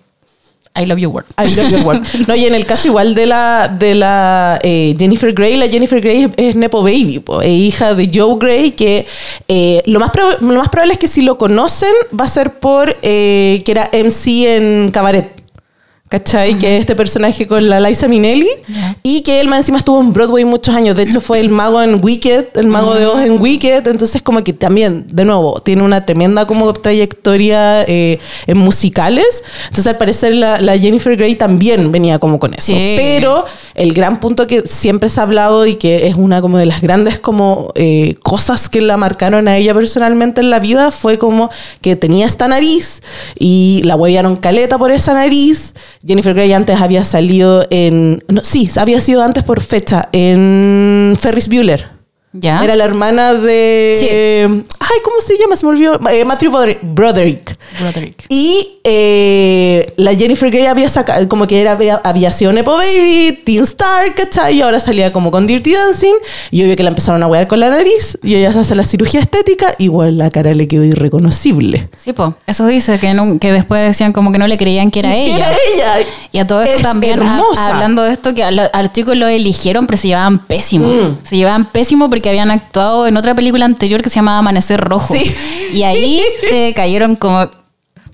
I 0.79 0.87
love 0.87 0.99
your 0.99 1.11
work. 1.11 1.27
I 1.39 1.55
love 1.55 1.71
your 1.71 1.85
work. 1.85 2.03
No, 2.29 2.37
y 2.37 2.45
en 2.45 2.55
el 2.55 2.65
caso 2.65 2.89
igual 2.89 3.15
de 3.15 3.27
la, 3.27 3.69
de 3.69 3.95
la 3.95 4.61
eh, 4.63 4.95
Jennifer 4.99 5.33
Grey, 5.33 5.57
la 5.57 5.69
Jennifer 5.69 6.01
Grey 6.01 6.25
es, 6.25 6.31
es 6.37 6.55
Nepo 6.55 6.83
Baby, 6.83 7.19
po, 7.21 7.41
es 7.41 7.51
hija 7.51 7.95
de 7.95 8.11
Joe 8.13 8.37
Grey, 8.39 8.73
que 8.73 9.07
eh, 9.49 9.83
lo, 9.87 9.99
más 9.99 10.11
lo 10.41 10.59
más 10.59 10.69
probable 10.69 10.93
es 10.93 10.99
que 10.99 11.09
si 11.09 11.23
lo 11.23 11.39
conocen 11.39 11.93
va 12.19 12.27
a 12.27 12.29
ser 12.29 12.53
por 12.61 12.97
eh, 13.03 13.63
que 13.65 13.73
era 13.73 13.91
MC 13.93 14.27
en 14.57 14.91
Cabaret. 14.93 15.38
¿Cachai? 16.09 16.59
Que 16.59 16.77
es 16.77 16.81
este 16.81 16.97
personaje 16.97 17.47
con 17.47 17.69
la 17.69 17.81
Liza 17.81 18.09
Minnelli. 18.09 18.49
Ya. 18.67 18.97
Y 19.03 19.21
que 19.23 19.41
él 19.41 19.49
más 19.49 19.61
encima 19.61 19.79
estuvo 19.79 20.01
en 20.01 20.13
Broadway 20.13 20.45
muchos 20.45 20.75
años. 20.75 20.97
De 20.97 21.03
hecho, 21.03 21.21
fue 21.21 21.41
el 21.41 21.51
mago 21.51 21.83
en 21.83 22.03
Wicked, 22.03 22.47
el 22.55 22.67
mago 22.69 22.95
de 22.95 23.07
Oz 23.07 23.21
en 23.23 23.41
Wicked. 23.41 23.87
Entonces, 23.87 24.23
como 24.23 24.43
que 24.43 24.53
también, 24.53 25.07
de 25.11 25.25
nuevo, 25.25 25.61
tiene 25.61 25.83
una 25.83 26.07
tremenda 26.07 26.47
como 26.47 26.73
trayectoria 26.73 27.83
eh, 27.83 28.19
en 28.47 28.59
musicales. 28.59 29.43
Entonces, 29.65 29.87
al 29.87 29.99
parecer, 29.99 30.35
la, 30.35 30.61
la 30.61 30.79
Jennifer 30.79 31.15
Grey 31.17 31.35
también 31.35 31.93
venía 31.93 32.19
como 32.19 32.39
con 32.39 32.55
eso. 32.55 32.73
Sí. 32.73 32.95
Pero 32.97 33.45
el 33.75 33.93
gran 33.93 34.21
punto 34.21 34.47
que 34.47 34.63
siempre 34.67 35.09
se 35.09 35.21
ha 35.21 35.23
hablado 35.23 35.67
y 35.67 35.77
que 35.77 36.07
es 36.07 36.15
una 36.15 36.41
como 36.41 36.59
de 36.59 36.67
las 36.67 36.81
grandes 36.81 37.19
como 37.19 37.73
eh, 37.75 38.17
cosas 38.23 38.69
que 38.69 38.81
la 38.81 38.97
marcaron 38.97 39.49
a 39.49 39.57
ella 39.57 39.75
personalmente 39.75 40.41
en 40.41 40.51
la 40.51 40.59
vida 40.59 40.91
fue 40.91 41.19
como 41.19 41.51
que 41.81 41.97
tenía 41.97 42.27
esta 42.27 42.49
nariz 42.49 43.03
y 43.39 43.83
la 43.85 43.97
huellaron 43.97 44.37
caleta 44.37 44.79
por 44.79 44.91
esa 44.91 45.15
nariz. 45.15 45.75
Jennifer 46.07 46.35
Grey 46.35 46.53
antes 46.53 46.81
había 46.81 47.05
salido 47.05 47.67
en... 47.71 48.23
No, 48.29 48.43
sí, 48.43 48.69
había 48.77 49.01
sido 49.01 49.23
antes 49.23 49.45
por 49.45 49.61
fecha 49.61 50.09
en 50.13 51.17
Ferris 51.21 51.49
Bueller. 51.49 51.98
¿Ya? 52.33 52.63
Era 52.63 52.77
la 52.77 52.85
hermana 52.85 53.35
de... 53.35 53.97
Sí. 53.99 54.07
Ay, 54.81 54.99
¿cómo 55.03 55.17
se 55.27 55.37
llama? 55.39 55.57
Se 55.57 55.65
me 55.67 55.73
olvidó. 55.73 55.99
Eh, 56.11 56.25
Matthew 56.25 56.51
Broderick. 56.83 57.57
Broderick. 57.81 58.25
Y 58.29 58.79
eh, 58.85 59.93
la 59.97 60.15
Jennifer 60.15 60.51
Grey 60.51 60.67
había 60.67 60.89
sacado, 60.89 61.27
como 61.29 61.47
que 61.47 61.61
era, 61.61 61.77
sido 62.31 62.53
Nepo 62.53 62.73
Baby, 62.77 63.41
Teen 63.45 63.63
Star, 63.65 64.15
¿cachai? 64.15 64.57
Y 64.57 64.63
ahora 64.63 64.79
salía 64.81 65.13
como 65.13 65.31
con 65.31 65.47
Dirty 65.47 65.73
Dancing. 65.73 66.15
Y 66.51 66.63
obvio 66.65 66.77
que 66.77 66.83
la 66.83 66.91
empezaron 66.91 67.23
a 67.23 67.27
huear 67.27 67.49
con 67.49 67.61
la 67.61 67.71
nariz. 67.71 68.19
Y 68.23 68.35
ella 68.35 68.53
se 68.53 68.61
hace 68.61 68.75
la 68.75 68.85
cirugía 68.85 69.21
estética. 69.21 69.75
Igual 69.79 70.19
la 70.19 70.31
cara 70.31 70.53
le 70.55 70.69
quedó 70.69 70.85
irreconocible. 70.85 71.89
Sí, 71.99 72.13
po. 72.13 72.35
Eso 72.47 72.67
dice 72.67 72.99
que, 72.99 73.15
no- 73.15 73.39
que 73.39 73.53
después 73.53 73.87
decían 73.87 74.13
como 74.13 74.33
que 74.33 74.39
no 74.39 74.47
le 74.47 74.59
creían 74.59 74.91
que 74.91 75.01
era 75.01 75.13
¿Qué 75.13 75.27
ella. 75.27 75.37
era 75.39 75.57
ella? 75.97 76.07
Y 76.33 76.39
a 76.39 76.47
todo 76.47 76.63
esto 76.63 76.77
Es 76.77 76.83
también, 76.83 77.23
a- 77.23 77.43
hablando 77.71 78.03
de 78.03 78.13
esto, 78.13 78.35
que 78.35 78.45
a, 78.45 78.51
lo- 78.51 78.69
a 78.73 78.83
los 78.83 78.93
chicos 78.93 79.17
lo 79.17 79.27
eligieron, 79.27 79.87
pero 79.87 79.97
se 79.97 80.09
llevaban 80.09 80.39
pésimo. 80.39 80.89
Mm. 80.89 81.19
Se 81.25 81.37
llevaban 81.37 81.67
pésimo 81.71 82.11
porque 82.19 82.31
habían 82.31 82.51
actuado 82.51 83.07
en 83.07 83.17
otra 83.17 83.37
película 83.37 83.65
anterior 83.65 84.03
que 84.03 84.11
se 84.11 84.17
llamaba 84.17 84.39
Amanecer 84.39 84.81
Rojo. 84.81 85.15
Sí. 85.15 85.33
Y 85.73 85.85
ahí 85.85 86.21
se 86.51 86.73
cayeron 86.75 87.15
como... 87.15 87.49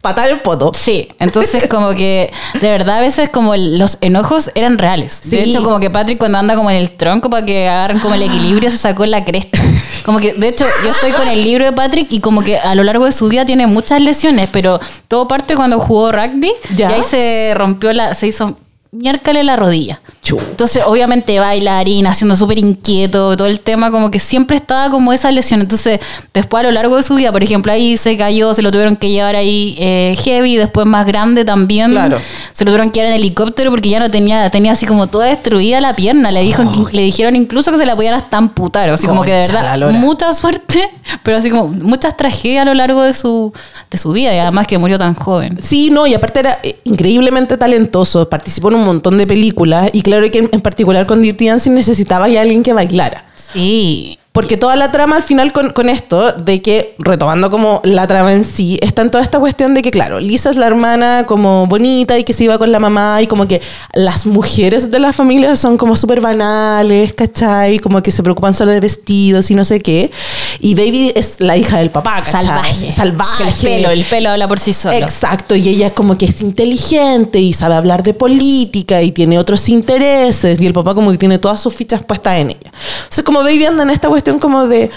Patar 0.02 0.28
el 0.28 0.40
poto. 0.40 0.70
Sí, 0.74 1.08
entonces 1.18 1.66
como 1.70 1.94
que 1.94 2.30
de 2.60 2.70
verdad 2.70 2.98
a 2.98 3.00
veces 3.00 3.30
como 3.30 3.56
los 3.56 3.96
enojos 4.02 4.50
eran 4.54 4.76
reales. 4.76 5.30
De 5.30 5.42
hecho 5.42 5.64
como 5.64 5.80
que 5.80 5.88
Patrick 5.88 6.18
cuando 6.18 6.36
anda 6.36 6.54
como 6.56 6.70
en 6.70 6.76
el 6.76 6.90
tronco 6.90 7.30
para 7.30 7.46
que 7.46 7.66
agarren 7.66 8.00
como 8.00 8.14
el 8.14 8.20
equilibrio 8.20 8.68
se 8.68 8.76
sacó 8.76 9.06
la 9.06 9.24
cresta. 9.24 9.58
Como 10.04 10.18
que 10.18 10.34
de 10.34 10.48
hecho 10.48 10.66
yo 10.84 10.90
estoy 10.90 11.12
con 11.12 11.26
el 11.28 11.42
libro 11.42 11.64
de 11.64 11.72
Patrick 11.72 12.12
y 12.12 12.20
como 12.20 12.42
que 12.42 12.58
a 12.58 12.74
lo 12.74 12.84
largo 12.84 13.06
de 13.06 13.12
su 13.12 13.28
vida 13.28 13.46
tiene 13.46 13.66
muchas 13.66 14.02
lesiones, 14.02 14.50
pero 14.52 14.78
todo 15.08 15.26
parte 15.26 15.56
cuando 15.56 15.80
jugó 15.80 16.12
rugby 16.12 16.52
Ya. 16.76 16.90
y 16.90 16.94
ahí 16.96 17.02
se 17.02 17.52
rompió 17.56 17.90
la, 17.94 18.14
se 18.14 18.26
hizo 18.26 18.58
miércale 18.94 19.42
la 19.42 19.56
rodilla. 19.56 20.00
Entonces, 20.32 20.82
obviamente, 20.86 21.38
bailarina, 21.38 22.14
siendo 22.14 22.34
súper 22.34 22.58
inquieto, 22.58 23.36
todo 23.36 23.46
el 23.46 23.60
tema, 23.60 23.90
como 23.90 24.10
que 24.10 24.18
siempre 24.18 24.56
estaba 24.56 24.88
como 24.88 25.12
esa 25.12 25.30
lesión. 25.30 25.60
Entonces, 25.60 26.00
después 26.32 26.60
a 26.60 26.64
lo 26.64 26.72
largo 26.72 26.96
de 26.96 27.02
su 27.02 27.14
vida, 27.16 27.30
por 27.30 27.42
ejemplo, 27.42 27.72
ahí 27.72 27.96
se 27.96 28.16
cayó, 28.16 28.54
se 28.54 28.62
lo 28.62 28.70
tuvieron 28.70 28.96
que 28.96 29.10
llevar 29.10 29.36
ahí 29.36 29.76
eh, 29.78 30.16
heavy, 30.22 30.56
después 30.56 30.86
más 30.86 31.06
grande 31.06 31.44
también. 31.44 31.90
Claro. 31.90 32.18
Se 32.52 32.64
lo 32.64 32.70
tuvieron 32.70 32.90
que 32.90 33.00
llevar 33.00 33.12
en 33.12 33.20
helicóptero 33.20 33.70
porque 33.70 33.90
ya 33.90 34.00
no 34.00 34.10
tenía, 34.10 34.48
tenía 34.50 34.72
así 34.72 34.86
como 34.86 35.08
toda 35.08 35.26
destruida 35.26 35.80
la 35.80 35.94
pierna. 35.94 36.30
Le, 36.30 36.40
dijo, 36.40 36.62
le 36.90 37.02
dijeron 37.02 37.36
incluso 37.36 37.70
que 37.70 37.78
se 37.78 37.86
la 37.86 37.94
podían 37.94 38.14
hasta 38.14 38.38
amputar. 38.38 38.88
Así 38.90 39.06
como 39.06 39.22
que 39.22 39.32
de 39.32 39.46
verdad, 39.46 39.90
mucha 39.90 40.32
suerte, 40.32 40.88
pero 41.22 41.36
así 41.36 41.50
como 41.50 41.68
muchas 41.68 42.16
tragedias 42.16 42.62
a 42.62 42.64
lo 42.64 42.74
largo 42.74 43.02
de 43.02 43.12
su, 43.12 43.52
de 43.90 43.98
su 43.98 44.12
vida 44.12 44.34
y 44.34 44.38
además 44.38 44.66
que 44.66 44.78
murió 44.78 44.98
tan 44.98 45.14
joven. 45.14 45.58
Sí, 45.60 45.90
no, 45.90 46.06
y 46.06 46.14
aparte 46.14 46.40
era 46.40 46.58
eh, 46.62 46.78
increíblemente 46.84 47.56
talentoso, 47.56 48.28
participó 48.28 48.68
en 48.68 48.76
un 48.76 48.83
montón 48.84 49.18
de 49.18 49.26
películas 49.26 49.90
y 49.92 50.02
claro 50.02 50.30
que 50.30 50.38
en, 50.38 50.60
particular 50.60 51.06
con 51.06 51.22
Dirty 51.22 51.48
Dancing 51.48 51.72
necesitaba 51.72 52.28
ya 52.28 52.42
alguien 52.42 52.62
que 52.62 52.72
bailara. 52.72 53.24
Sí. 53.36 54.18
Porque 54.34 54.56
toda 54.56 54.74
la 54.74 54.90
trama 54.90 55.14
al 55.14 55.22
final 55.22 55.52
con, 55.52 55.70
con 55.70 55.88
esto, 55.88 56.32
de 56.32 56.60
que, 56.60 56.96
retomando 56.98 57.50
como 57.50 57.80
la 57.84 58.08
trama 58.08 58.32
en 58.32 58.44
sí, 58.44 58.80
está 58.82 59.02
en 59.02 59.12
toda 59.12 59.22
esta 59.22 59.38
cuestión 59.38 59.74
de 59.74 59.82
que, 59.82 59.92
claro, 59.92 60.18
Lisa 60.18 60.50
es 60.50 60.56
la 60.56 60.66
hermana 60.66 61.22
como 61.24 61.68
bonita 61.68 62.18
y 62.18 62.24
que 62.24 62.32
se 62.32 62.42
iba 62.42 62.58
con 62.58 62.72
la 62.72 62.80
mamá 62.80 63.22
y 63.22 63.28
como 63.28 63.46
que 63.46 63.62
las 63.92 64.26
mujeres 64.26 64.90
de 64.90 64.98
la 64.98 65.12
familia 65.12 65.54
son 65.54 65.78
como 65.78 65.94
súper 65.94 66.20
banales, 66.20 67.14
¿cachai? 67.14 67.78
Como 67.78 68.02
que 68.02 68.10
se 68.10 68.24
preocupan 68.24 68.54
solo 68.54 68.72
de 68.72 68.80
vestidos 68.80 69.52
y 69.52 69.54
no 69.54 69.64
sé 69.64 69.80
qué. 69.80 70.10
Y 70.58 70.74
Baby 70.74 71.12
es 71.14 71.40
la 71.40 71.56
hija 71.56 71.78
del 71.78 71.90
papá, 71.90 72.20
¿cachai? 72.24 72.44
Salvaje. 72.44 72.90
Salvaje. 72.90 73.44
El 73.44 73.82
pelo, 73.82 73.90
el 73.92 74.04
pelo 74.04 74.30
habla 74.30 74.48
por 74.48 74.58
sí 74.58 74.72
solo. 74.72 74.96
Exacto, 74.96 75.54
y 75.54 75.68
ella 75.68 75.94
como 75.94 76.18
que 76.18 76.24
es 76.24 76.40
inteligente 76.40 77.38
y 77.38 77.52
sabe 77.52 77.76
hablar 77.76 78.02
de 78.02 78.14
política 78.14 79.00
y 79.00 79.12
tiene 79.12 79.38
otros 79.38 79.68
intereses 79.68 80.60
y 80.60 80.66
el 80.66 80.72
papá 80.72 80.92
como 80.92 81.12
que 81.12 81.18
tiene 81.18 81.38
todas 81.38 81.60
sus 81.60 81.72
fichas 81.72 82.02
puestas 82.02 82.34
en 82.40 82.50
ella. 82.50 82.72
Sea, 83.10 83.22
como 83.22 83.44
Baby 83.44 83.66
anda 83.66 83.84
en 83.84 83.90
esta 83.90 84.08
cuestión 84.08 84.23
como 84.40 84.66
de 84.66 84.90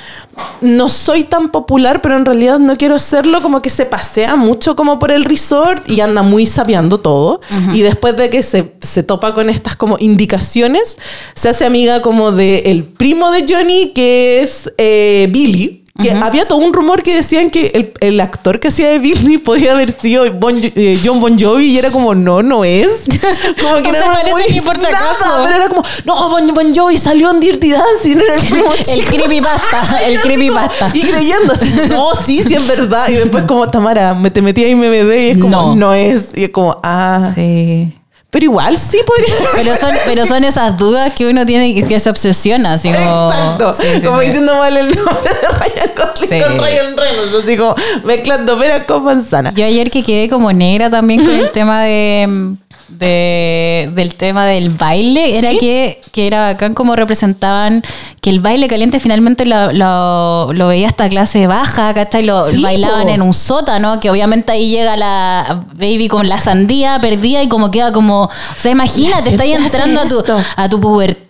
no 0.62 0.90
soy 0.90 1.24
tan 1.24 1.50
popular, 1.50 2.02
pero 2.02 2.16
en 2.16 2.26
realidad 2.26 2.60
no 2.60 2.76
quiero 2.76 3.00
serlo, 3.00 3.42
como 3.42 3.62
que 3.62 3.70
se 3.70 3.86
pasea 3.86 4.36
mucho 4.36 4.76
como 4.76 5.00
por 5.00 5.12
el 5.12 5.24
resort 5.26 5.90
y 5.90 6.02
anda 6.02 6.24
muy 6.24 6.46
sabiando 6.46 7.00
todo. 7.00 7.42
Y 7.74 7.82
después 7.82 8.16
de 8.18 8.30
que 8.30 8.44
se, 8.44 8.74
se 8.82 9.04
topa 9.04 9.34
con 9.34 9.50
estas 9.50 9.76
como 9.76 9.98
indicaciones, 10.00 10.98
se 11.34 11.50
hace 11.50 11.66
amiga 11.66 12.02
como 12.02 12.32
de 12.32 12.60
el 12.66 12.84
primo 12.84 13.32
de 13.32 13.46
Johnny, 13.48 13.92
que 13.94 14.42
es 14.42 14.72
eh, 14.78 15.28
Billy. 15.32 15.84
Que 16.02 16.12
había 16.12 16.48
todo 16.48 16.60
un 16.60 16.74
rumor 16.74 17.02
que 17.04 17.16
decían 17.16 17.50
que 17.50 17.68
el, 17.74 17.94
el 18.00 18.20
actor 18.20 18.60
que 18.60 18.68
hacía 18.68 18.90
de 18.90 19.00
Billy 19.00 19.38
podía 19.44 19.72
haber 19.74 19.92
sido 20.00 20.32
Bon- 20.34 20.60
eh, 20.64 21.00
John 21.04 21.20
Bon 21.20 21.38
Jovi 21.40 21.66
y 21.68 21.78
era 21.78 21.90
como, 21.92 22.14
no, 22.16 22.44
no 22.44 22.64
es. 22.66 22.88
Como 23.62 23.76
que 23.78 23.92
No 23.92 23.92
no 23.92 23.98
era 23.98 24.12
parece 24.12 24.32
muy 24.34 24.44
ni 24.52 24.62
por 24.62 24.78
nada, 24.80 24.90
acaso. 24.98 25.42
pero 25.44 25.56
era 25.56 25.70
como, 25.70 25.84
no, 26.06 26.30
Bon, 26.30 26.48
Bon 26.54 26.76
Jovi 26.76 26.98
salió 26.98 27.32
en 27.32 27.40
Dirty 27.40 27.72
Dancing, 27.72 28.18
era 28.18 28.36
el 28.36 28.42
primo 28.42 28.70
El 28.94 29.06
creepypasta, 29.06 30.00
el 30.06 30.20
creepypasta. 30.22 30.92
Y 30.94 31.02
creyendo 31.02 31.54
así, 31.54 31.74
no, 31.90 32.14
sí, 32.16 32.44
sí 32.44 32.54
es 32.56 32.68
verdad. 32.68 33.08
Y 33.10 33.14
después 33.14 33.46
como, 33.46 33.68
Tamara, 33.70 34.14
me 34.14 34.30
te 34.32 34.42
metí 34.42 34.64
ahí 34.64 34.76
MBD 34.76 35.14
y 35.14 35.30
es 35.32 35.38
como, 35.38 35.50
No. 35.50 35.76
no, 35.76 35.94
es. 35.94 36.30
Y 36.36 36.46
es 36.46 36.50
como, 36.52 36.80
ah. 36.84 37.32
Sí. 37.36 37.92
Pero 38.30 38.44
igual 38.44 38.78
sí 38.78 39.00
podría 39.06 39.34
Pero 39.56 39.76
son, 39.78 39.96
pero 40.06 40.26
son 40.26 40.44
esas 40.44 40.78
dudas 40.78 41.14
que 41.14 41.30
uno 41.30 41.46
tiene 41.46 41.74
que, 41.74 41.88
que 41.88 42.00
se 42.00 42.10
obsesiona, 42.10 42.74
así 42.74 42.92
como... 42.92 43.32
Exacto. 43.32 43.74
Sí, 43.74 43.84
sí, 44.02 44.06
como 44.06 44.20
sí. 44.20 44.26
diciendo 44.28 44.58
mal 44.58 44.76
el 44.76 44.88
nombre 44.96 45.34
de 45.34 45.48
Ryan 45.48 45.92
Gosling 45.96 46.44
con 46.44 46.60
Ryan 46.60 46.98
Reynolds. 46.98 47.44
Así 47.44 47.58
como 47.58 47.76
mezclando 48.04 48.60
peras 48.60 48.84
con 48.86 49.04
manzana. 49.04 49.54
Yo 49.54 49.66
ayer 49.66 49.90
que 49.90 50.04
quedé 50.04 50.28
como 50.28 50.52
negra 50.52 50.90
también 50.90 51.26
con 51.26 51.36
el 51.36 51.52
tema 51.52 51.84
de, 51.84 52.58
de- 52.90 53.90
del 53.94 54.16
tema 54.16 54.46
del 54.46 54.70
baile, 54.70 55.38
era 55.38 55.52
que, 55.52 56.02
que 56.12 56.28
era 56.28 56.42
bacán 56.52 56.74
como 56.74 56.96
representaban 56.96 57.84
que 58.22 58.30
el 58.30 58.40
baile 58.40 58.68
caliente 58.68 59.00
finalmente 59.00 59.46
lo, 59.46 59.72
lo, 59.74 60.54
lo 60.54 60.68
veía 60.68 60.88
hasta 60.88 61.10
clase 61.10 61.48
baja, 61.48 61.94
¿cachai? 61.94 62.24
Lo 62.26 62.50
Sí, 62.50 62.62
bailaban 62.62 63.04
po. 63.04 63.10
en 63.10 63.22
un 63.22 63.34
sótano, 63.34 64.00
que 64.00 64.10
obviamente 64.10 64.52
ahí 64.52 64.70
llega 64.70 64.96
la 64.98 65.66
baby 65.74 66.08
con 66.08 66.28
la 66.30 66.38
sandía 66.38 67.00
perdida 67.02 67.44
y 67.44 67.48
como 67.50 67.72
queda 67.72 67.92
como, 67.92 68.24
o 68.24 68.30
sea, 68.56 68.72
imagínate, 68.72 69.26
La 69.26 69.32
está 69.32 69.44
ahí 69.44 69.52
gente 69.52 69.68
hace 69.68 69.78
entrando 69.78 70.02
a 70.02 70.06
tu, 70.06 70.20
esto. 70.20 70.38
a 70.56 70.70
tu 70.70 70.80
pubertad, 70.82 71.22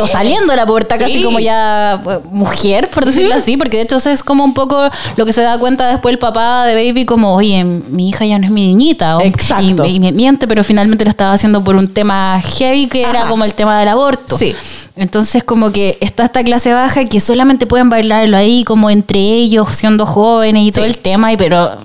o 0.00 0.06
saliendo 0.06 0.50
de 0.50 0.56
la 0.56 0.66
pubertad 0.66 0.98
casi 0.98 1.14
Sí. 1.18 1.22
como 1.22 1.38
ya 1.38 1.94
eh, 1.94 2.18
mujer, 2.30 2.88
por 2.90 3.04
decirlo 3.04 3.34
así, 3.34 3.56
porque 3.56 3.76
de 3.78 3.82
hecho 3.84 3.96
eso 3.96 4.10
es 4.10 4.22
como 4.22 4.44
un 4.44 4.54
poco 4.54 4.88
lo 5.16 5.24
que 5.26 5.32
se 5.32 5.42
da 5.42 5.58
cuenta 5.58 5.86
después 5.88 6.12
el 6.12 6.18
papá 6.18 6.64
de 6.66 6.74
Baby, 6.74 7.04
como, 7.06 7.34
oye, 7.34 7.62
mi 7.64 8.08
hija 8.08 8.26
ya 8.26 8.38
no 8.38 8.44
es 8.46 8.50
mi 8.50 8.66
niñita. 8.66 9.16
o- 9.18 9.20
Exacto. 9.22 9.84
Y, 9.84 9.96
y 9.96 10.00
me 10.00 10.12
miente, 10.12 10.46
pero 10.48 10.64
finalmente 10.64 11.04
lo 11.04 11.10
estaba 11.10 11.32
haciendo 11.32 11.62
por 11.62 11.76
un 11.76 11.88
tema 11.88 12.40
heavy 12.58 12.86
que 12.88 13.02
era 13.02 13.26
como 13.28 13.44
el 13.44 13.54
tema 13.54 13.78
del 13.78 13.88
aborto. 13.88 14.36
Sí. 14.36 14.54
Entonces 14.96 15.44
como 15.44 15.72
que 15.72 15.98
está 16.00 16.24
esta 16.24 16.42
clase 16.42 16.72
baja 16.72 17.04
que 17.04 17.20
solamente 17.20 17.66
pueden 17.66 17.90
bailarlo 17.90 18.36
ahí 18.36 18.64
como 18.64 18.90
entre 18.90 19.18
ellos, 19.20 19.68
siendo 19.74 20.06
jóvenes 20.06 20.62
y 20.64 20.72
todo 20.72 20.84
el 20.84 20.98
tema, 20.98 21.32
y 21.32 21.36
pero 21.36 21.76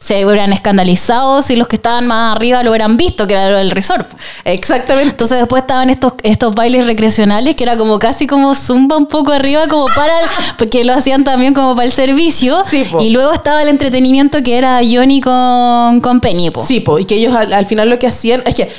se 0.00 0.24
hubieran 0.24 0.52
escandalizado 0.52 1.42
si 1.42 1.56
los 1.56 1.66
que 1.68 1.76
estaban 1.76 2.06
más 2.06 2.36
arriba 2.36 2.62
lo 2.62 2.70
hubieran 2.70 2.96
visto, 2.96 3.26
que 3.26 3.34
era 3.34 3.50
lo 3.50 3.58
del 3.58 3.70
resort. 3.72 4.08
Exactamente. 4.44 5.10
Entonces 5.10 5.38
después 5.38 5.62
estaban 5.62 5.90
estos, 5.90 6.14
estos 6.22 6.54
bailes 6.54 6.86
recreacionales 6.86 7.56
que 7.56 7.64
era 7.64 7.76
como 7.76 7.98
casi 7.98 8.26
como 8.26 8.54
zumba 8.54 8.96
un 8.96 9.06
poco 9.06 9.32
arriba, 9.32 9.66
como 9.68 9.86
para 9.86 10.20
el- 10.20 10.26
porque 10.58 10.84
lo 10.84 10.94
hacían 10.94 11.24
también 11.24 11.52
como 11.52 11.74
para 11.74 11.84
el 11.86 11.92
servicio. 11.92 12.62
Sí, 12.68 12.84
po. 12.90 13.00
y 13.00 13.10
luego 13.10 13.32
estaba 13.32 13.60
el 13.62 13.68
entretenimiento 13.68 14.42
que 14.42 14.56
era 14.56 14.80
Johnny 14.88 15.20
con, 15.20 16.00
con 16.00 16.20
Penny. 16.20 16.50
po. 16.50 16.64
Sí, 16.64 16.80
po, 16.80 16.98
y 16.98 17.04
que 17.04 17.16
ellos 17.16 17.34
al, 17.34 17.52
al 17.52 17.66
final 17.66 17.90
lo 17.90 17.98
que 17.98 18.06
hacían 18.06 18.42
es 18.46 18.54
que, 18.54 18.70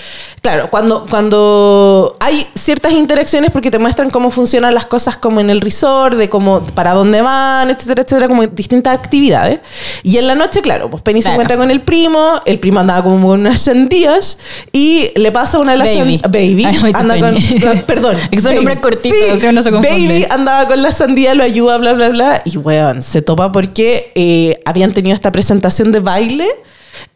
claro, 0.41 0.69
cuando, 0.69 1.05
cuando 1.09 2.15
hay 2.19 2.45
ciertas 2.55 2.91
interacciones 2.93 3.51
porque 3.51 3.71
te 3.71 3.79
muestran 3.79 4.09
cómo 4.09 4.31
funcionan 4.31 4.73
las 4.73 4.85
cosas 4.85 5.17
como 5.17 5.39
en 5.39 5.49
el 5.49 5.61
resort, 5.61 6.15
de 6.17 6.29
cómo, 6.29 6.61
para 6.75 6.93
dónde 6.93 7.21
van, 7.21 7.69
etcétera, 7.69 8.03
etcétera, 8.03 8.27
como 8.27 8.45
distintas 8.47 8.97
actividades. 8.97 9.59
Y 10.03 10.17
en 10.17 10.27
la 10.27 10.35
noche, 10.35 10.61
claro, 10.61 10.89
pues 10.89 11.03
Penny 11.03 11.21
se 11.21 11.25
Claro. 11.29 11.35
encuentra 11.35 11.57
con 11.57 11.71
el 11.71 11.81
primo, 11.81 12.41
el 12.45 12.59
primo 12.59 12.79
andaba 12.79 13.03
como 13.03 13.27
con 13.27 13.39
unas 13.41 13.61
sandías 13.61 14.39
y 14.71 15.09
le 15.15 15.31
pasa 15.31 15.59
una 15.59 15.73
de 15.73 15.77
las 15.77 15.87
Baby. 15.87 16.17
sand- 16.19 16.31
Baby, 16.31 16.65
Ay, 16.65 16.91
anda 16.93 17.19
con, 17.19 17.81
perdón. 17.85 18.15
Es 18.23 18.29
que 18.29 18.37
son 18.37 18.45
Baby. 18.45 18.55
nombres 18.55 18.79
cortitos, 18.79 19.29
así 19.33 19.47
uno 19.47 19.61
se 19.61 19.71
confunde. 19.71 20.07
Baby 20.07 20.25
andaba 20.29 20.67
con 20.67 20.81
la 20.81 20.91
sandía, 20.91 21.33
lo 21.35 21.43
ayuda, 21.43 21.77
bla, 21.77 21.93
bla, 21.93 22.09
bla. 22.09 22.41
Y 22.45 22.57
weón, 22.57 23.03
se 23.03 23.21
topa 23.21 23.51
porque 23.51 24.11
eh, 24.15 24.59
habían 24.65 24.93
tenido 24.93 25.13
esta 25.15 25.31
presentación 25.31 25.91
de 25.91 25.99
baile 25.99 26.47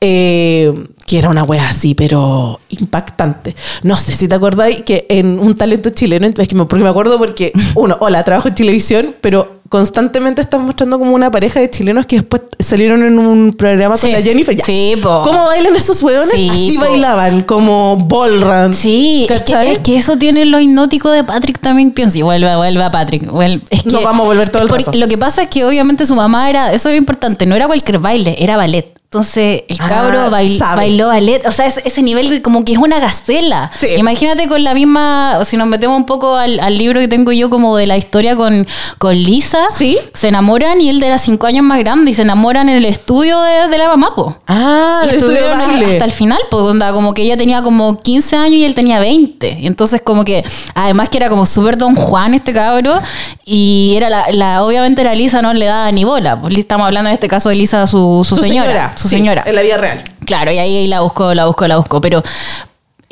eh, 0.05 0.73
que 1.05 1.17
era 1.17 1.29
una 1.29 1.43
wea 1.43 1.69
así, 1.69 1.95
pero 1.95 2.59
impactante. 2.69 3.55
No 3.83 3.95
sé 3.95 4.11
si 4.13 4.27
te 4.27 4.35
acordáis 4.35 4.81
que 4.81 5.05
en 5.09 5.39
un 5.39 5.55
talento 5.55 5.89
chileno, 5.91 6.27
es 6.27 6.47
que 6.47 6.55
me, 6.55 6.65
porque 6.65 6.83
me 6.83 6.89
acuerdo 6.89 7.17
porque, 7.17 7.53
uno, 7.75 7.95
hola, 8.01 8.21
trabajo 8.23 8.49
en 8.49 8.55
televisión, 8.55 9.15
pero 9.21 9.61
constantemente 9.69 10.41
están 10.41 10.65
mostrando 10.65 10.99
como 10.99 11.13
una 11.15 11.31
pareja 11.31 11.59
de 11.59 11.69
chilenos 11.69 12.05
que 12.05 12.17
después 12.17 12.43
salieron 12.59 13.01
en 13.03 13.17
un 13.17 13.53
programa 13.53 13.97
con 13.97 14.11
la 14.11 14.21
Jennifer. 14.21 14.55
Ya. 14.55 14.63
Sí, 14.65 14.95
po. 15.01 15.21
¿Cómo 15.23 15.45
bailan 15.45 15.75
estos 15.75 16.03
hueones? 16.03 16.33
Sí, 16.35 16.49
Así 16.49 16.75
po. 16.77 16.81
bailaban, 16.81 17.41
como 17.43 17.97
ballroom. 17.97 18.73
Sí, 18.73 19.25
es 19.29 19.41
que, 19.41 19.71
es 19.71 19.79
que 19.79 19.95
eso 19.95 20.17
tiene 20.17 20.45
lo 20.45 20.59
hipnótico 20.59 21.09
de 21.11 21.23
Patrick 21.23 21.59
también, 21.59 21.91
pienso. 21.91 22.17
Y 22.17 22.21
vuelve, 22.21 22.55
vuelve 22.55 22.83
a 22.83 22.91
Patrick. 22.91 23.23
vuel- 23.31 23.61
es 23.69 23.83
que, 23.83 23.89
Nos 23.89 24.03
vamos 24.03 24.25
a 24.25 24.27
volver 24.27 24.49
todo 24.49 24.63
el 24.63 24.69
rato. 24.69 24.91
Lo 24.93 25.07
que 25.07 25.17
pasa 25.17 25.43
es 25.43 25.47
que 25.47 25.65
obviamente 25.65 26.05
su 26.05 26.13
mamá 26.15 26.49
era, 26.49 26.71
eso 26.73 26.89
es 26.89 26.97
importante, 26.97 27.45
no 27.45 27.55
era 27.55 27.65
cualquier 27.65 27.97
baile, 27.99 28.35
era 28.37 28.57
ballet. 28.57 28.92
Entonces 29.17 29.61
el 29.67 29.77
Ah, 29.79 29.87
cabro 29.89 30.31
bail- 30.31 30.57
sabe. 30.57 30.77
bailó 30.77 31.09
ballet, 31.09 31.45
o 31.45 31.51
sea, 31.51 31.67
es- 31.67 31.79
ese 31.85 32.01
nivel 32.01 32.29
de 32.29 32.41
como 32.41 32.65
que 32.65 32.71
es 32.71 32.79
una 32.79 32.97
gacela. 32.97 33.69
Sí. 33.79 33.89
Imagínate 33.97 34.47
con 34.47 34.63
la 34.63 34.73
misma, 34.73 35.37
si 35.45 35.55
nos 35.55 35.67
metemos 35.67 35.95
un 35.97 36.07
poco 36.07 36.35
al, 36.35 36.59
al 36.59 36.75
libro 36.75 36.99
que 36.99 37.07
tengo 37.07 37.31
yo 37.31 37.51
como 37.51 37.77
de 37.77 37.85
la 37.85 37.95
historia 37.95 38.35
con, 38.35 38.65
con 38.97 39.13
Lisa, 39.15 39.59
Sí. 39.69 39.99
se 40.15 40.29
enamoran 40.29 40.81
y 40.81 40.89
él 40.89 41.03
era 41.03 41.19
cinco 41.19 41.45
años 41.45 41.63
más 41.63 41.77
grande 41.77 42.09
y 42.09 42.15
se 42.15 42.23
enamoran 42.23 42.69
en 42.69 42.77
el 42.77 42.85
estudio 42.85 43.39
de, 43.39 43.67
de 43.67 43.77
la 43.77 43.87
mamá, 43.87 44.15
po. 44.15 44.35
Ah, 44.47 45.01
Y 45.05 45.09
el 45.09 45.15
estudio 45.17 45.35
de 45.43 45.51
estuvieron 45.51 45.83
hasta 45.91 46.05
el 46.05 46.11
final, 46.11 46.39
pues 46.49 46.63
onda, 46.63 46.91
como 46.91 47.13
que 47.13 47.21
ella 47.21 47.37
tenía 47.37 47.61
como 47.61 48.01
15 48.01 48.35
años 48.35 48.55
y 48.55 48.65
él 48.65 48.73
tenía 48.73 48.99
20. 48.99 49.59
Y 49.61 49.67
entonces 49.67 50.01
como 50.03 50.25
que, 50.25 50.43
además 50.73 51.09
que 51.09 51.17
era 51.17 51.29
como 51.29 51.45
súper 51.45 51.77
don 51.77 51.93
Juan 51.93 52.33
este 52.33 52.51
cabro, 52.51 52.99
y 53.45 53.93
era 53.95 54.09
la, 54.09 54.25
la- 54.31 54.63
obviamente 54.63 55.01
era 55.01 55.13
Lisa, 55.13 55.43
no 55.43 55.53
le 55.53 55.67
daba 55.67 55.91
ni 55.91 56.03
bola. 56.03 56.41
Pues 56.41 56.57
estamos 56.57 56.87
hablando 56.87 57.09
en 57.11 57.13
este 57.13 57.27
caso 57.27 57.49
de 57.49 57.55
Lisa, 57.55 57.85
su, 57.85 58.25
su, 58.27 58.37
señora. 58.37 58.95
Su 59.03 59.09
sí, 59.09 59.17
señora. 59.17 59.43
En 59.45 59.55
la 59.55 59.61
vida 59.61 59.77
real. 59.77 60.01
Claro, 60.25 60.51
y 60.51 60.57
ahí, 60.59 60.77
ahí 60.77 60.87
la 60.87 61.01
busco, 61.01 61.33
la 61.33 61.45
busco, 61.45 61.67
la 61.67 61.75
busco. 61.77 61.99
Pero 61.99 62.23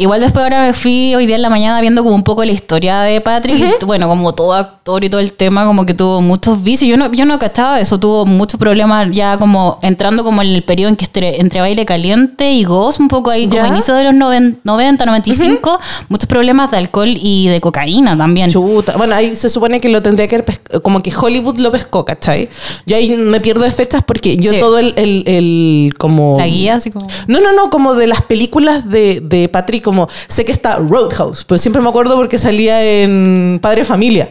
igual 0.02 0.20
después 0.22 0.44
ahora 0.44 0.64
me 0.64 0.74
fui 0.74 1.14
hoy 1.16 1.26
día 1.26 1.36
en 1.36 1.42
la 1.42 1.50
mañana 1.50 1.80
viendo 1.82 2.04
como 2.04 2.16
un 2.16 2.24
poco 2.24 2.44
la 2.44 2.52
historia 2.52 3.02
de 3.02 3.22
Patrick. 3.22 3.58
y, 3.82 3.86
bueno, 3.86 4.08
como 4.08 4.34
todo 4.34 4.54
actor 4.54 5.04
y 5.04 5.10
todo 5.10 5.22
el 5.22 5.34
tema, 5.34 5.66
como 5.66 5.86
que 5.86 5.94
tuvo 5.94 6.22
muchos 6.22 6.64
vicios. 6.64 6.90
Yo 6.90 6.98
no, 6.98 7.12
yo 7.12 7.26
no 7.26 7.38
cachaba 7.40 7.80
eso, 7.80 8.00
tuvo 8.00 8.26
muchos 8.26 8.60
problemas 8.60 9.08
ya 9.12 9.38
como 9.38 9.80
entrando 9.82 10.24
como 10.24 10.42
en 10.42 10.50
el 10.50 10.64
periodo 10.64 10.90
en 10.90 10.96
que 10.96 11.06
entre, 11.06 11.40
entre 11.42 11.62
baile 11.62 11.86
caliente 11.86 12.52
y 12.52 12.64
Ghost, 12.64 13.00
un 13.00 13.08
poco 13.08 13.30
ahí 13.30 13.48
como 13.48 13.62
¿Ya? 13.62 13.68
inicio 13.68 13.94
de 13.96 14.04
los 14.06 14.14
noven- 14.16 14.58
90, 14.64 15.06
95, 15.06 15.80
muchos 16.10 16.28
problemas 16.28 16.72
de 16.72 16.78
alcohol 16.78 17.10
y 17.16 17.48
de 17.48 17.62
cocaína 17.62 18.18
también. 18.18 18.50
Chuta. 18.50 18.96
Bueno, 18.98 19.16
ahí 19.16 19.36
se 19.36 19.50
supone 19.50 19.80
que 19.80 19.90
lo 19.90 20.02
tendría 20.02 20.28
que 20.28 20.44
como 20.82 21.02
que 21.04 21.14
Hollywood 21.16 21.58
lo 21.60 21.72
pescó, 21.72 22.06
¿cachai? 22.06 22.50
Yo 22.86 22.96
ahí 22.96 23.10
me 23.16 23.40
pierdo 23.40 23.64
de 23.64 23.72
fechas 23.72 24.04
porque 24.06 24.38
yo 24.38 24.52
Sí. 24.52 24.60
todo 24.60 24.80
el, 24.80 24.94
el, 24.98 25.24
el 25.28 25.94
como... 25.98 26.38
La 26.38 26.48
guía, 26.48 26.76
así 26.76 26.90
como... 26.92 27.08
No, 27.28 27.40
no, 27.40 27.52
no, 27.54 27.70
como 27.70 27.94
de 27.96 28.08
las 28.08 28.22
películas 28.22 28.90
de, 28.90 29.22
de 29.22 29.48
Patrick, 29.50 29.84
como 29.92 30.08
sé 30.28 30.46
que 30.46 30.52
está 30.52 30.76
Roadhouse, 30.78 31.44
pero 31.46 31.58
siempre 31.58 31.82
me 31.82 31.90
acuerdo 31.90 32.16
porque 32.16 32.38
salía 32.38 32.84
en 32.84 33.60
Padre 33.62 33.84
Familia. 33.86 34.30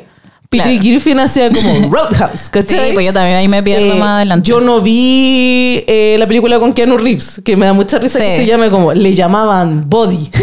Peter 0.48 0.66
Claro. 0.66 0.80
Griffin 0.82 1.20
hacía 1.20 1.48
como 1.48 1.90
Roadhouse, 1.94 2.40
Sí, 2.40 2.48
¿cachai? 2.50 2.92
pues 2.92 3.06
yo 3.06 3.12
también 3.12 3.36
ahí 3.36 3.46
me 3.46 3.62
pierdo 3.62 3.92
Eh, 3.94 4.00
más 4.00 4.16
adelante. 4.16 4.48
Yo 4.48 4.60
no 4.60 4.80
vi 4.80 5.84
eh, 5.86 6.16
la 6.18 6.26
película 6.26 6.58
con 6.58 6.72
Keanu 6.72 6.98
Reeves, 6.98 7.40
que 7.44 7.56
me 7.56 7.66
da 7.66 7.72
mucha 7.72 8.00
risa 8.00 8.18
Sí. 8.18 8.24
que 8.24 8.36
se 8.38 8.46
llame 8.46 8.68
como, 8.68 8.92
le 8.92 9.14
llamaban 9.14 9.88
Body. 9.88 10.28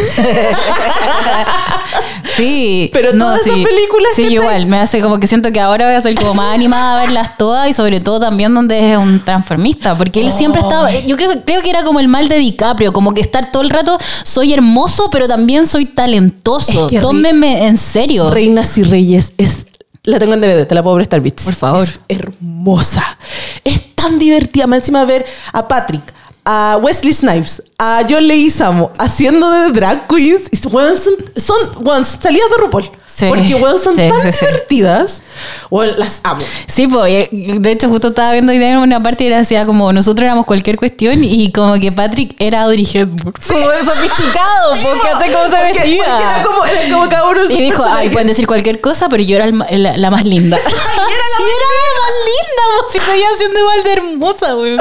Sí, 2.38 2.90
Pero 2.94 3.18
todas 3.18 3.42
esas 3.42 3.56
películas, 3.56 4.12
Sí, 4.16 4.24
igual, 4.28 4.68
me 4.68 4.78
hace 4.78 5.02
como 5.02 5.20
que 5.20 5.28
siento 5.28 5.52
que 5.52 5.60
ahora 5.60 5.88
voy 5.88 5.96
a 5.96 6.02
ser 6.02 6.16
como 6.16 6.36
más 6.36 6.54
animada 6.54 6.98
a 6.98 7.02
verlas 7.02 7.38
todas 7.38 7.68
y 7.70 7.74
sobre 7.74 8.00
todo 8.00 8.20
también 8.20 8.54
donde 8.54 8.94
es 8.94 8.98
un 8.98 9.20
transformista, 9.24 9.98
porque 9.98 10.22
él 10.22 10.32
siempre 10.32 10.62
estaba, 10.62 10.92
yo 10.92 11.18
creo, 11.18 11.30
creo 11.46 11.62
que 11.62 11.70
era 11.70 11.84
como 11.84 12.00
el 12.00 12.08
mal 12.08 12.30
de 12.30 12.38
DiCaprio, 12.38 12.94
como 12.94 13.14
que 13.14 13.22
estar 13.22 13.52
todo 13.52 13.64
el 13.64 13.70
rato, 13.70 13.98
soy 14.24 14.54
hermoso, 14.54 15.10
pero 15.12 15.28
también 15.28 15.66
soy 15.66 15.86
talentoso, 15.86 16.86
Es 16.86 16.92
que 16.92 17.00
tómenme 17.00 17.68
en 17.68 17.78
serio. 17.78 18.30
Reinas 18.30 18.78
y 18.78 18.84
Reyes 18.84 19.34
es. 19.38 19.66
La 20.04 20.20
tengo 20.20 20.36
en 20.36 20.42
DVD, 20.42 20.66
te 20.66 20.74
la 20.74 20.84
puedo 20.84 20.96
prestar, 20.96 21.20
Bits. 21.20 21.44
Por 21.44 21.54
favor. 21.54 21.84
Es 21.84 22.00
hermosa. 22.08 23.18
Es 23.66 23.94
tan 23.94 24.18
divertida. 24.18 24.66
Más 24.66 24.80
encima 24.80 25.04
ver 25.04 25.26
a 25.52 25.68
Patrick, 25.68 26.14
a 26.50 26.80
Wesley 26.82 27.12
Snipes, 27.12 27.62
a 27.78 28.06
John 28.10 28.26
Leguizamo 28.26 28.90
haciendo 28.98 29.52
de 29.52 29.72
drag 29.72 30.08
queens. 30.08 30.44
Y, 30.50 30.68
weón, 30.68 30.96
son, 30.96 31.14
son 31.36 31.58
weón, 31.86 32.06
salidas 32.06 32.50
de 32.50 32.64
RuPaul. 32.64 32.90
Sí. 33.06 33.26
Porque 33.28 33.54
weón, 33.56 33.78
son 33.78 33.96
Sí, 33.98 34.08
tan 34.08 34.32
sí, 34.32 34.46
divertidas. 34.46 35.24
Weón, 35.70 36.00
las 36.00 36.22
amo. 36.24 36.40
Sí, 36.68 36.88
pues, 36.88 37.28
de 37.32 37.72
hecho 37.72 37.90
justo 37.90 38.08
estaba 38.08 38.32
viendo 38.32 38.54
en 38.54 38.78
una 38.78 39.04
parte 39.04 39.26
y 39.26 39.30
decía 39.30 39.66
como 39.66 39.92
nosotros 39.92 40.24
éramos 40.24 40.46
cualquier 40.46 40.78
cuestión 40.78 41.22
y 41.22 41.52
como 41.52 41.74
que 41.82 41.92
Patrick 41.92 42.34
era 42.40 42.62
Audrey 42.62 42.88
Hepburn. 42.94 43.34
Como 43.46 43.60
sofisticado, 43.84 44.74
porque 44.84 45.08
hace 45.10 45.34
cómo 45.34 45.50
se 45.54 45.64
vestía. 45.64 46.18
era 46.18 46.44
como, 46.46 46.66
era 46.66 46.94
como 46.94 47.10
cada 47.10 47.28
uno 47.28 47.42
Y 47.50 47.58
dijo, 47.62 47.84
ay, 47.86 48.08
pueden 48.10 48.28
decir 48.30 48.48
cualquier 48.48 48.80
cosa, 48.80 49.10
pero 49.10 49.22
yo 49.22 49.36
era 49.36 49.46
el 49.46 49.84
la, 49.84 49.98
la 49.98 50.12
más 50.12 50.24
linda. 50.24 50.58
y 50.66 50.70
era 50.70 50.76
la 50.78 51.40
más 51.40 51.50
linda, 51.50 51.97
pues, 52.38 52.92
si 52.92 53.00
seguía 53.00 53.28
siendo 53.38 53.60
igual 53.60 53.84
de 53.84 53.94
hermosa, 53.94 54.54
güey. 54.54 54.78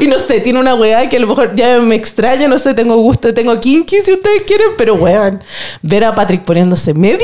Y 0.00 0.06
no 0.06 0.18
sé, 0.18 0.40
tiene 0.40 0.58
una 0.60 0.74
weá 0.74 1.08
que 1.08 1.16
a 1.16 1.20
lo 1.20 1.26
mejor 1.28 1.54
ya 1.54 1.80
me 1.80 1.94
extraña, 1.94 2.48
no 2.48 2.58
sé, 2.58 2.74
tengo 2.74 2.96
gusto, 2.96 3.32
tengo 3.34 3.58
kinky 3.58 4.00
si 4.00 4.12
ustedes 4.12 4.42
quieren, 4.46 4.68
pero 4.76 4.94
weón, 4.94 5.42
ver 5.82 6.04
a 6.04 6.14
Patrick 6.14 6.44
poniéndose 6.44 6.94
medias, 6.94 7.20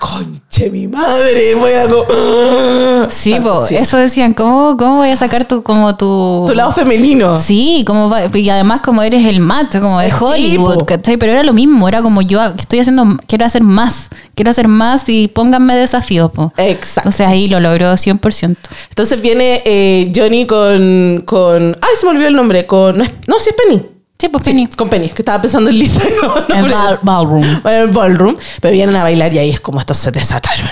conche 0.00 0.70
mi 0.70 0.88
madre, 0.88 1.54
weón, 1.54 1.90
como, 1.90 2.06
¡ah! 2.10 3.08
Sí, 3.10 3.32
cielo. 3.32 3.66
eso 3.66 3.96
decían, 3.96 4.32
¿cómo, 4.34 4.76
¿cómo 4.76 4.96
voy 4.98 5.10
a 5.10 5.16
sacar 5.16 5.46
tu, 5.46 5.62
como 5.62 5.96
tu... 5.96 6.44
Tu 6.46 6.54
lado 6.54 6.72
femenino. 6.72 7.38
Sí, 7.40 7.84
como 7.86 8.12
y 8.34 8.48
además 8.50 8.80
como 8.82 9.02
eres 9.02 9.26
el 9.26 9.40
macho, 9.40 9.80
como 9.80 9.98
de 9.98 10.10
Sí, 10.10 10.16
Hollywood, 10.20 10.78
po. 10.80 10.86
¿cachai? 10.86 11.16
Pero 11.16 11.32
era 11.32 11.42
lo 11.42 11.52
mismo, 11.52 11.88
era 11.88 12.02
como 12.02 12.22
yo 12.22 12.42
estoy 12.44 12.80
haciendo, 12.80 13.04
quiero 13.26 13.44
hacer 13.46 13.62
más, 13.62 14.08
quiero 14.34 14.50
hacer 14.50 14.68
más 14.68 15.08
y 15.08 15.28
pónganme 15.28 15.74
desafíos, 15.76 16.30
po. 16.32 16.52
Exacto. 16.56 17.00
Entonces 17.08 17.26
ahí 17.26 17.48
lo 17.48 17.60
logró 17.60 17.92
100%. 17.92 18.56
Entonces 18.88 19.20
viene 19.22 19.62
eh, 19.64 20.12
Johnny 20.14 20.46
con, 20.46 21.22
con. 21.24 21.76
Ay, 21.80 21.90
se 21.98 22.04
me 22.06 22.12
olvidó 22.12 22.28
el 22.28 22.36
nombre. 22.36 22.66
Con. 22.66 22.98
No, 22.98 23.04
es- 23.04 23.12
no, 23.26 23.40
sí 23.40 23.50
es 23.50 23.56
Penny. 23.56 23.82
Sí, 24.18 24.28
pues 24.28 24.44
Sí, 24.44 24.50
Penny. 24.52 24.66
con 24.68 24.88
Penny, 24.88 25.08
que 25.08 25.22
estaba 25.22 25.40
pensando 25.40 25.70
en 25.70 25.78
Lisa. 25.78 26.00
no, 26.22 26.54
El 26.56 26.70
ball- 26.70 26.98
ballroom. 27.02 27.62
Bueno, 27.62 27.84
el 27.84 27.90
ballroom. 27.90 28.36
Pero 28.60 28.72
vienen 28.74 28.94
a 28.96 29.02
bailar 29.02 29.32
y 29.32 29.38
ahí 29.38 29.50
es 29.50 29.60
como 29.60 29.80
estos 29.80 29.96
se 29.96 30.10
desataron. 30.12 30.68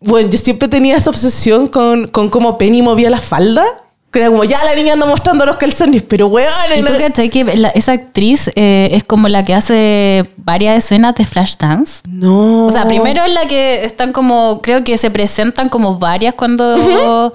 Bueno, 0.00 0.30
yo 0.30 0.38
siempre 0.38 0.66
tenía 0.68 0.96
esa 0.96 1.10
obsesión 1.10 1.66
con, 1.66 2.08
con 2.08 2.30
cómo 2.30 2.56
Penny 2.56 2.80
movía 2.82 3.10
la 3.10 3.20
falda. 3.20 3.64
Que 4.10 4.18
era 4.18 4.28
como, 4.28 4.42
ya 4.44 4.62
la 4.64 4.74
niña 4.74 4.94
anda 4.94 5.06
mostrando 5.06 5.46
los 5.46 5.56
calzones, 5.56 6.02
pero 6.02 6.26
weón. 6.26 6.48
¿Y 6.76 6.82
tú 6.82 6.88
no- 6.92 7.30
que 7.30 7.44
la- 7.56 7.68
esa 7.68 7.92
actriz 7.92 8.50
eh, 8.56 8.88
es 8.92 9.04
como 9.04 9.28
la 9.28 9.44
que 9.44 9.54
hace 9.54 10.28
varias 10.36 10.76
escenas 10.78 11.14
de 11.14 11.24
Flashdance? 11.26 12.00
No. 12.08 12.66
O 12.66 12.72
sea, 12.72 12.86
primero 12.88 13.24
es 13.24 13.32
la 13.32 13.46
que 13.46 13.84
están 13.84 14.12
como, 14.12 14.62
creo 14.62 14.82
que 14.82 14.98
se 14.98 15.10
presentan 15.10 15.68
como 15.68 15.98
varias 15.98 16.34
cuando... 16.34 17.32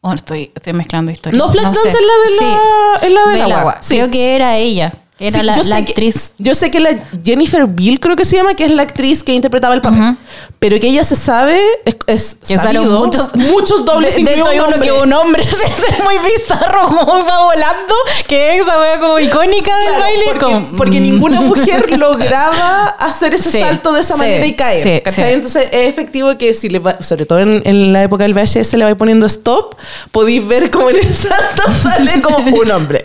Oh, 0.00 0.12
estoy, 0.12 0.52
estoy 0.54 0.74
mezclando 0.74 1.10
historias. 1.10 1.42
No, 1.42 1.50
Flashdance 1.50 1.80
sé. 1.80 1.88
es 1.88 1.94
la 1.94 2.00
de 2.00 2.36
la- 2.52 3.06
es 3.06 3.12
la 3.12 3.30
del 3.32 3.42
del 3.42 3.52
agua. 3.52 3.78
Sí. 3.80 3.94
Creo 3.96 4.10
que 4.10 4.36
era 4.36 4.56
ella. 4.56 4.92
Era 5.20 5.40
Sí, 5.40 5.46
la, 5.46 5.56
yo 5.56 5.62
la 5.64 5.76
que- 5.84 5.90
actriz. 5.92 6.32
yo 6.38 6.54
sé 6.54 6.70
que 6.70 6.78
la 6.78 6.90
Jennifer 7.24 7.66
Bill, 7.66 7.98
creo 7.98 8.14
que 8.14 8.24
se 8.24 8.36
llama, 8.36 8.54
que 8.54 8.64
es 8.64 8.70
la 8.70 8.82
actriz 8.82 9.24
que 9.24 9.32
interpretaba 9.34 9.74
el 9.74 9.80
papel. 9.80 10.16
Pero 10.60 10.78
que 10.80 10.88
ella 10.88 11.04
se 11.04 11.14
sabe, 11.16 11.60
es, 11.84 11.96
es 12.06 12.36
Que 12.46 12.56
sabido, 12.56 12.84
muchos, 12.84 13.34
muchos 13.34 13.84
dobles. 13.84 14.14
De, 14.16 14.22
de 14.24 14.34
hecho, 14.34 14.48
hay 14.48 14.58
un 14.60 14.66
uno 14.68 14.80
que 14.80 14.90
un 14.92 15.12
hombre 15.12 15.42
se 15.48 15.66
hace 15.66 16.02
muy 16.02 16.14
bizarro, 16.36 16.86
como 16.88 17.24
va 17.24 17.44
volando, 17.44 17.94
que 18.26 18.54
es 18.56 18.62
esa 18.62 18.78
wea 18.80 18.98
como 19.00 19.18
icónica 19.20 19.76
del 19.78 19.86
Claro, 19.88 20.00
baile. 20.00 20.24
porque, 20.26 20.44
como, 20.44 20.76
porque 20.76 21.00
mm. 21.00 21.02
ninguna 21.02 21.40
mujer 21.42 21.90
lograba 21.98 22.86
hacer 22.98 23.34
ese 23.34 23.50
Sí, 23.52 23.60
salto 23.60 23.92
de 23.92 24.00
esa 24.00 24.14
sí, 24.14 24.20
manera 24.20 24.46
y 24.46 24.54
caer. 24.54 25.02
Entonces 25.16 25.68
es 25.72 25.88
efectivo 25.88 26.36
que 26.38 26.54
si 26.54 26.68
le 26.68 26.78
va- 26.80 27.00
sobre 27.02 27.24
todo 27.26 27.38
en, 27.40 27.62
en 27.64 27.92
la 27.92 28.02
época 28.02 28.24
del 28.24 28.34
VHS 28.34 28.74
le 28.74 28.84
va 28.84 28.94
poniendo 28.96 29.26
stop, 29.26 29.76
podéis 30.12 30.46
ver 30.46 30.70
como 30.70 30.90
en 30.90 30.96
el 30.96 31.08
salto 31.14 31.62
sale 31.82 32.20
como 32.22 32.56
un 32.56 32.70
hombre. 32.70 33.04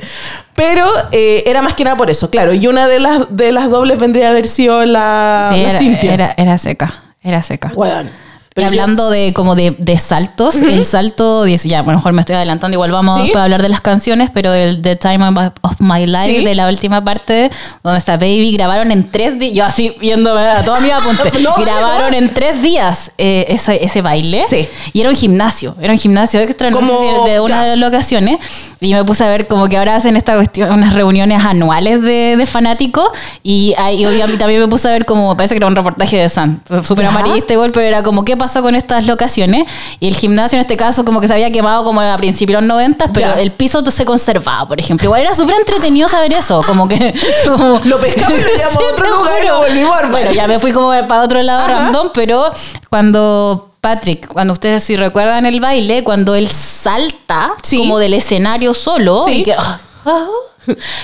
Pero 0.56 0.86
eh, 1.12 1.44
era 1.48 1.62
más 1.62 1.74
que 1.74 1.84
nada 1.84 1.96
por 1.98 2.10
eso, 2.10 2.30
claro. 2.30 2.54
Y 2.54 2.68
una 2.68 2.88
de 2.88 3.00
las, 3.00 3.24
de 3.36 3.52
las 3.52 3.70
dobles 3.70 3.98
vendría 4.00 4.28
a 4.28 4.32
haber 4.32 4.48
sido 4.48 4.86
la, 4.86 5.50
Sí, 5.54 5.62
la 5.64 5.70
era, 5.70 5.80
Cintia. 5.80 6.14
era, 6.14 6.34
era 6.38 6.58
seca, 6.58 6.94
era 7.24 7.42
seca. 7.42 7.72
Y 8.54 8.62
Pero 8.62 8.68
yo- 8.72 8.84
hablando 8.84 9.10
de 9.10 9.34
como 9.34 9.56
de, 9.56 9.76
de 9.80 9.98
saltos, 9.98 10.56
el 10.58 10.86
salto, 10.86 11.48
ya, 11.48 11.82
bueno, 11.82 11.98
mejor 11.98 12.14
me 12.14 12.22
estoy 12.22 12.36
adelantando, 12.36 12.76
igual 12.76 12.92
vamos 12.92 13.20
¿Sí? 13.26 13.32
a 13.36 13.44
hablar 13.46 13.64
de 13.64 13.70
las 13.70 13.82
canciones, 13.82 14.30
pero 14.32 14.54
el 14.54 14.80
The 14.84 14.96
Time 14.96 15.28
of- 15.62 15.80
My 15.80 16.06
Life, 16.06 16.26
¿Sí? 16.40 16.44
de 16.46 16.54
la 16.54 16.68
última 16.68 17.04
parte, 17.04 17.50
donde 17.82 17.98
está 17.98 18.18
Baby, 18.18 18.52
grabaron 18.54 18.92
en 18.92 19.10
tres 19.10 19.40
días, 19.40 19.54
yo 19.56 19.66
así 19.66 19.96
viendo 20.00 20.38
a 20.38 20.62
todos 20.62 20.82
mis 20.82 20.92
apuntes, 20.92 21.34
No, 21.42 21.56
grabaron 21.56 22.12
no. 22.12 22.18
en 22.18 22.32
tres 22.32 22.62
días 22.62 23.12
eh, 23.18 23.46
ese, 23.50 23.84
ese 23.84 24.04
baile. 24.04 24.44
Sí. 24.48 24.68
Y 24.94 25.02
era 25.02 25.10
un 25.10 25.16
gimnasio, 25.16 25.76
era 25.82 25.92
un 25.92 25.98
gimnasio 26.00 26.40
extra, 26.40 26.70
no 26.70 26.78
sé 26.82 26.86
si 26.86 27.32
de 27.32 27.40
una 27.40 27.56
ya. 27.56 27.62
de 27.64 27.70
las 27.76 27.80
locaciones, 27.80 28.38
y 28.80 28.90
yo 28.90 28.98
me 28.98 29.04
puse 29.04 29.24
a 29.24 29.30
ver 29.30 29.48
como 29.48 29.68
que 29.68 29.78
ahora 29.80 29.96
hacen 29.96 30.16
esta 30.16 30.36
cuestión, 30.36 30.72
unas 30.72 30.94
reuniones 30.94 31.44
anuales 31.44 32.04
de, 32.04 32.36
de 32.38 32.46
fanáticos, 32.46 33.10
y 33.42 33.74
ahí 33.80 34.06
obviamente 34.06 34.38
también 34.38 34.60
me 34.62 34.68
puse 34.68 34.88
a 34.90 34.92
ver 34.92 35.08
como, 35.08 35.36
parece 35.36 35.56
que 35.56 35.58
era 35.58 35.66
un 35.68 35.76
reportaje 35.76 36.18
de 36.18 36.30
Sun, 36.30 36.62
súper 36.84 37.08
amarillista 37.08 37.54
igual, 37.54 37.72
pero 37.72 37.88
era 37.88 38.04
como, 38.04 38.24
¿qué 38.24 38.38
pasó 38.44 38.62
con 38.62 38.76
estas 38.76 39.06
locaciones. 39.06 39.64
Y 40.00 40.08
el 40.08 40.16
gimnasio 40.16 40.58
en 40.58 40.62
este 40.62 40.78
caso 40.78 41.04
como 41.06 41.20
que 41.22 41.28
se 41.28 41.34
había 41.34 41.52
quemado 41.52 41.84
como 41.84 42.02
a 42.02 42.16
principios 42.18 42.62
de 42.62 42.68
los 42.68 42.76
90, 42.76 43.12
pero 43.14 43.28
Ya. 43.36 43.42
el 43.42 43.52
piso 43.52 43.82
se 43.90 44.06
conservaba, 44.06 44.68
por 44.68 44.80
ejemplo. 44.80 45.06
Igual 45.06 45.22
era 45.22 45.34
súper 45.34 45.56
entretenido 45.58 46.08
saber 46.10 46.34
eso, 46.34 46.62
como 46.66 46.88
que... 46.88 47.14
como- 47.48 47.80
Lo 47.86 48.00
pescamos 48.00 48.38
y 48.38 48.42
lo 48.42 48.48
llevamos 48.50 48.68
a 48.76 48.78
Sí, 48.78 48.84
otro 48.94 49.06
te 49.06 49.12
lugar 49.18 49.44
lo 49.46 49.58
volvimos 49.58 49.98
a. 49.98 50.08
Bueno, 50.08 50.32
ya 50.32 50.48
me 50.48 50.60
fui 50.60 50.72
como 50.72 50.90
para 51.08 51.22
otro 51.24 51.42
lado 51.42 51.62
Ajá. 51.62 51.74
random, 51.86 52.10
pero 52.14 52.52
cuando 52.90 53.72
Patrick, 53.82 54.28
cuando 54.32 54.54
ustedes 54.54 54.84
si 54.84 54.96
recuerdan 54.96 55.46
el 55.46 55.60
baile, 55.60 56.04
cuando 56.04 56.36
él 56.36 56.48
salta 56.48 57.52
Sí. 57.64 57.78
como 57.80 57.98
del 58.00 58.14
escenario 58.14 58.74
solo, 58.74 59.24
Sí. 59.26 59.32
y 59.40 59.44
que, 59.44 59.54
ah, 59.54 59.80
ah, 60.06 60.26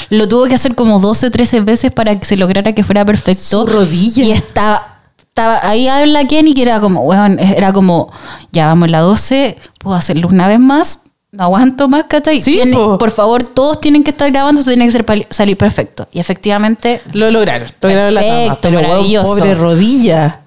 lo 0.09 0.27
tuvo 0.29 0.45
que 0.45 0.55
hacer 0.55 0.75
como 0.75 0.99
12, 0.99 1.29
13 1.29 1.59
veces 1.61 1.91
para 1.91 2.17
que 2.17 2.25
se 2.25 2.37
lograra 2.37 2.71
que 2.73 2.83
fuera 2.83 3.03
perfecto. 3.03 3.43
Su 3.43 3.65
rodilla. 3.65 4.23
Y 4.23 4.31
estaba, 4.31 4.98
estaba 5.29 5.59
ahí 5.67 5.87
habla 5.87 6.25
Kenny 6.25 6.53
que 6.53 6.61
era 6.63 6.79
como, 6.81 7.01
weón, 7.01 7.39
era 7.39 7.71
como, 7.71 8.11
ya 8.51 8.67
vamos 8.67 8.87
en 8.87 8.91
la 8.91 8.99
12, 8.99 9.57
puedo 9.79 9.95
hacerlo 9.95 10.27
una 10.27 10.47
vez 10.47 10.59
más. 10.59 11.01
No 11.31 11.43
aguanto 11.43 11.87
más, 11.87 12.05
¿cachai? 12.09 12.41
Sí, 12.41 12.53
Tiene- 12.53 12.75
po. 12.75 12.97
por 12.97 13.11
favor, 13.11 13.43
todos 13.43 13.79
tienen 13.79 14.03
que 14.03 14.09
estar 14.09 14.31
grabando, 14.31 14.63
tiene 14.63 14.85
que 14.85 14.91
ser 14.91 15.05
salir 15.29 15.57
perfecto. 15.57 16.07
Y 16.11 16.19
efectivamente, 16.19 17.01
Lo 17.13 17.29
lograron. 17.29 17.71
Lograron 17.81 18.15
la 18.15 18.21
tama. 18.21 18.61
Pero 18.61 18.81
maravilloso. 18.81 19.27
pobre 19.37 19.53
rodilla. 19.53 20.41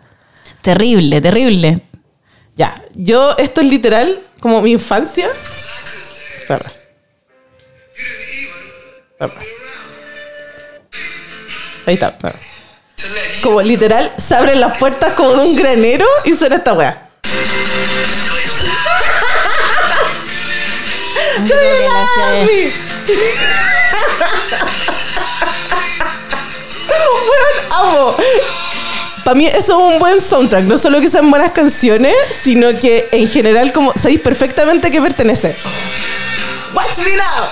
terrible, 0.60 1.20
terrible. 1.20 1.80
Ya, 2.56 2.82
yo, 2.94 3.36
esto 3.38 3.60
es 3.60 3.68
literal 3.68 4.18
como 4.40 4.60
mi 4.60 4.72
infancia. 4.72 5.26
Espera. 6.40 6.58
Espera. 9.20 9.32
Ahí 11.86 11.94
está. 11.94 12.08
espera. 12.08 12.34
Como 13.42 13.60
literal, 13.60 14.12
se 14.18 14.36
abren 14.36 14.60
las 14.60 14.78
puertas 14.78 15.14
como 15.14 15.32
de 15.32 15.38
un 15.48 15.56
granero 15.56 16.06
y 16.24 16.32
suena 16.34 16.56
esta 16.56 16.72
weá. 16.74 17.08
Hacía- 21.42 22.44
Weón, 26.88 27.56
amo. 27.70 28.16
Para 29.24 29.34
mí 29.36 29.46
eso 29.46 29.56
es 29.56 29.68
un 29.94 29.98
buen 29.98 30.20
soundtrack. 30.20 30.64
No 30.64 30.76
solo 30.78 31.00
que 31.00 31.08
sean 31.08 31.30
buenas 31.30 31.52
canciones, 31.52 32.14
sino 32.42 32.68
que 32.78 33.08
en 33.12 33.28
general 33.28 33.72
como 33.72 33.92
sabéis 33.94 34.20
perfectamente 34.20 34.90
que 34.90 35.00
pertenece. 35.00 35.54
Watch 36.74 36.98
me 36.98 37.16
now. 37.16 37.48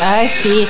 Ay, 0.00 0.28
sí. 0.42 0.68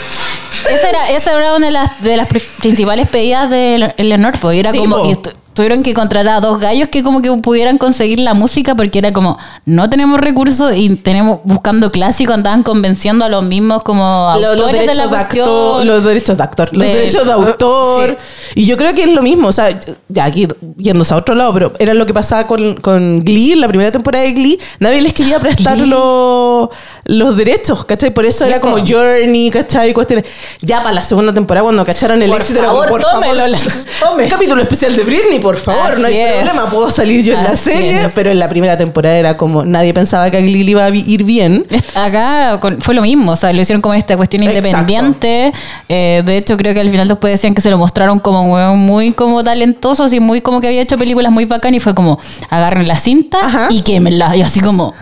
Esa 0.71 0.89
era, 0.91 1.11
esa 1.11 1.33
era 1.39 1.55
una 1.55 1.67
de 1.67 1.73
las, 1.73 2.03
de 2.03 2.17
las 2.17 2.29
pri- 2.29 2.43
principales 2.61 3.09
pedidas 3.09 3.51
de 3.51 3.93
Eleanor, 3.97 4.39
pues 4.41 4.59
era 4.59 4.71
Sí, 4.73 4.79
como 4.79 4.97
po. 4.97 5.31
Tuvieron 5.55 5.83
que 5.83 5.95
contratar 5.95 6.37
a 6.37 6.41
dos 6.41 6.59
gallos 6.61 6.89
que 6.89 7.03
como 7.03 7.23
que 7.23 7.31
pudieran 7.33 7.79
conseguir 7.79 8.21
la 8.21 8.35
música 8.35 8.75
porque 8.75 8.99
era 8.99 9.13
como 9.13 9.39
no 9.67 9.89
tenemos 9.91 10.21
recursos 10.21 10.73
y 10.75 10.97
tenemos 10.97 11.41
buscando 11.45 11.91
clásicos, 11.93 12.35
andaban 12.35 12.63
convenciendo 12.63 13.25
a 13.25 13.29
los 13.29 13.45
mismos 13.45 13.83
como 13.83 14.33
Los, 14.41 14.57
los 14.57 14.67
de 14.67 14.73
derechos 14.73 14.97
la 14.97 15.07
de 15.09 15.17
actor, 15.17 15.87
los 15.87 16.05
derechos 16.05 16.37
de 16.37 16.43
actor, 16.43 16.69
los 16.73 16.87
derechos 16.87 17.25
de 17.27 17.33
autor. 17.33 18.19
Sí. 18.55 18.61
Y 18.63 18.67
yo 18.67 18.77
creo 18.77 18.95
que 18.95 19.03
es 19.05 19.13
lo 19.13 19.23
mismo, 19.23 19.49
o 19.49 19.53
sea, 19.53 19.79
ya 20.09 20.25
aquí 20.25 20.47
yéndose 20.77 21.15
a 21.15 21.17
otro 21.19 21.35
lado, 21.35 21.53
pero 21.55 21.73
era 21.79 21.95
lo 21.95 22.07
que 22.07 22.15
pasaba 22.15 22.47
con, 22.47 22.75
con 22.77 23.21
Glee, 23.21 23.55
la 23.55 23.69
primera 23.69 23.91
temporada 23.91 24.25
de 24.25 24.33
Glee, 24.33 24.59
nadie 24.79 25.01
les 25.01 25.13
quería 25.13 25.39
prestar 25.41 25.79
los, 25.79 26.69
los 27.05 27.37
derechos, 27.37 27.85
¿cachai? 27.85 28.13
Por 28.13 28.25
eso 28.25 28.45
Sí, 28.45 28.51
era 28.51 28.61
como 28.61 28.77
po. 28.77 28.85
Journey, 28.87 29.51
¿cachai? 29.51 29.93
Cuestiones. 29.93 30.25
Ya 30.61 30.83
para 30.83 30.95
la 30.95 31.05
segunda 31.05 31.33
temporada, 31.33 31.65
cuando 31.65 31.85
cacharon 31.85 32.23
el 32.23 32.31
Por 32.31 32.41
éxito, 32.41 32.59
era 32.59 32.69
favor, 32.69 32.89
como, 32.89 33.01
por 33.01 33.11
tómelo, 33.11 33.59
favor, 33.99 34.29
capítulo 34.29 34.63
especial 34.63 34.97
de 34.97 35.05
Britney, 35.05 35.41
por 35.43 35.57
favor, 35.57 35.99
no 35.99 36.07
hay 36.07 36.17
es. 36.17 36.35
problema, 36.37 36.67
puedo 36.71 36.91
salir 36.91 37.23
yo 37.23 37.35
en 37.37 37.45
la 37.45 37.57
serie, 37.57 38.05
es. 38.05 38.13
pero 38.15 38.31
en 38.31 38.39
la 38.39 38.49
primera 38.49 38.77
temporada 38.77 39.17
era 39.17 39.37
como, 39.37 39.65
nadie 39.65 39.93
pensaba 39.93 40.31
que 40.31 40.41
le 40.41 40.59
iba 40.59 40.85
a 40.85 40.91
ir 40.91 41.25
bien. 41.25 41.67
Acá 41.95 42.59
fue 42.81 42.95
lo 42.95 43.03
mismo, 43.03 43.33
o 43.33 43.37
sea, 43.37 43.53
lo 43.53 43.61
hicieron 43.61 43.83
como 43.83 43.95
esta 43.95 44.17
cuestión 44.17 44.43
independiente. 44.45 45.53
Eh, 45.89 46.23
de 46.25 46.37
hecho, 46.37 46.57
creo 46.57 46.73
que 46.73 46.81
al 46.81 46.91
final 46.91 47.09
después 47.09 47.33
decían 47.33 47.55
que 47.55 47.61
se 47.61 47.71
lo 47.71 47.79
mostraron 47.79 48.19
como 48.21 48.77
muy 48.77 49.13
como 49.13 49.43
talentosos 49.45 50.13
y 50.13 50.21
muy 50.21 50.41
como 50.41 50.61
que 50.61 50.69
había 50.69 50.81
hecho 50.83 50.97
películas 50.97 51.33
muy 51.33 51.45
bacán 51.45 51.75
y 51.75 51.81
fue 51.81 51.95
como 51.95 52.19
agarren 52.49 52.87
la 52.87 52.97
cinta 52.97 53.39
Ajá. 53.43 53.67
y 53.71 53.83
quémenla. 53.83 54.37
Y 54.37 54.43
así 54.43 54.61
como. 54.61 54.95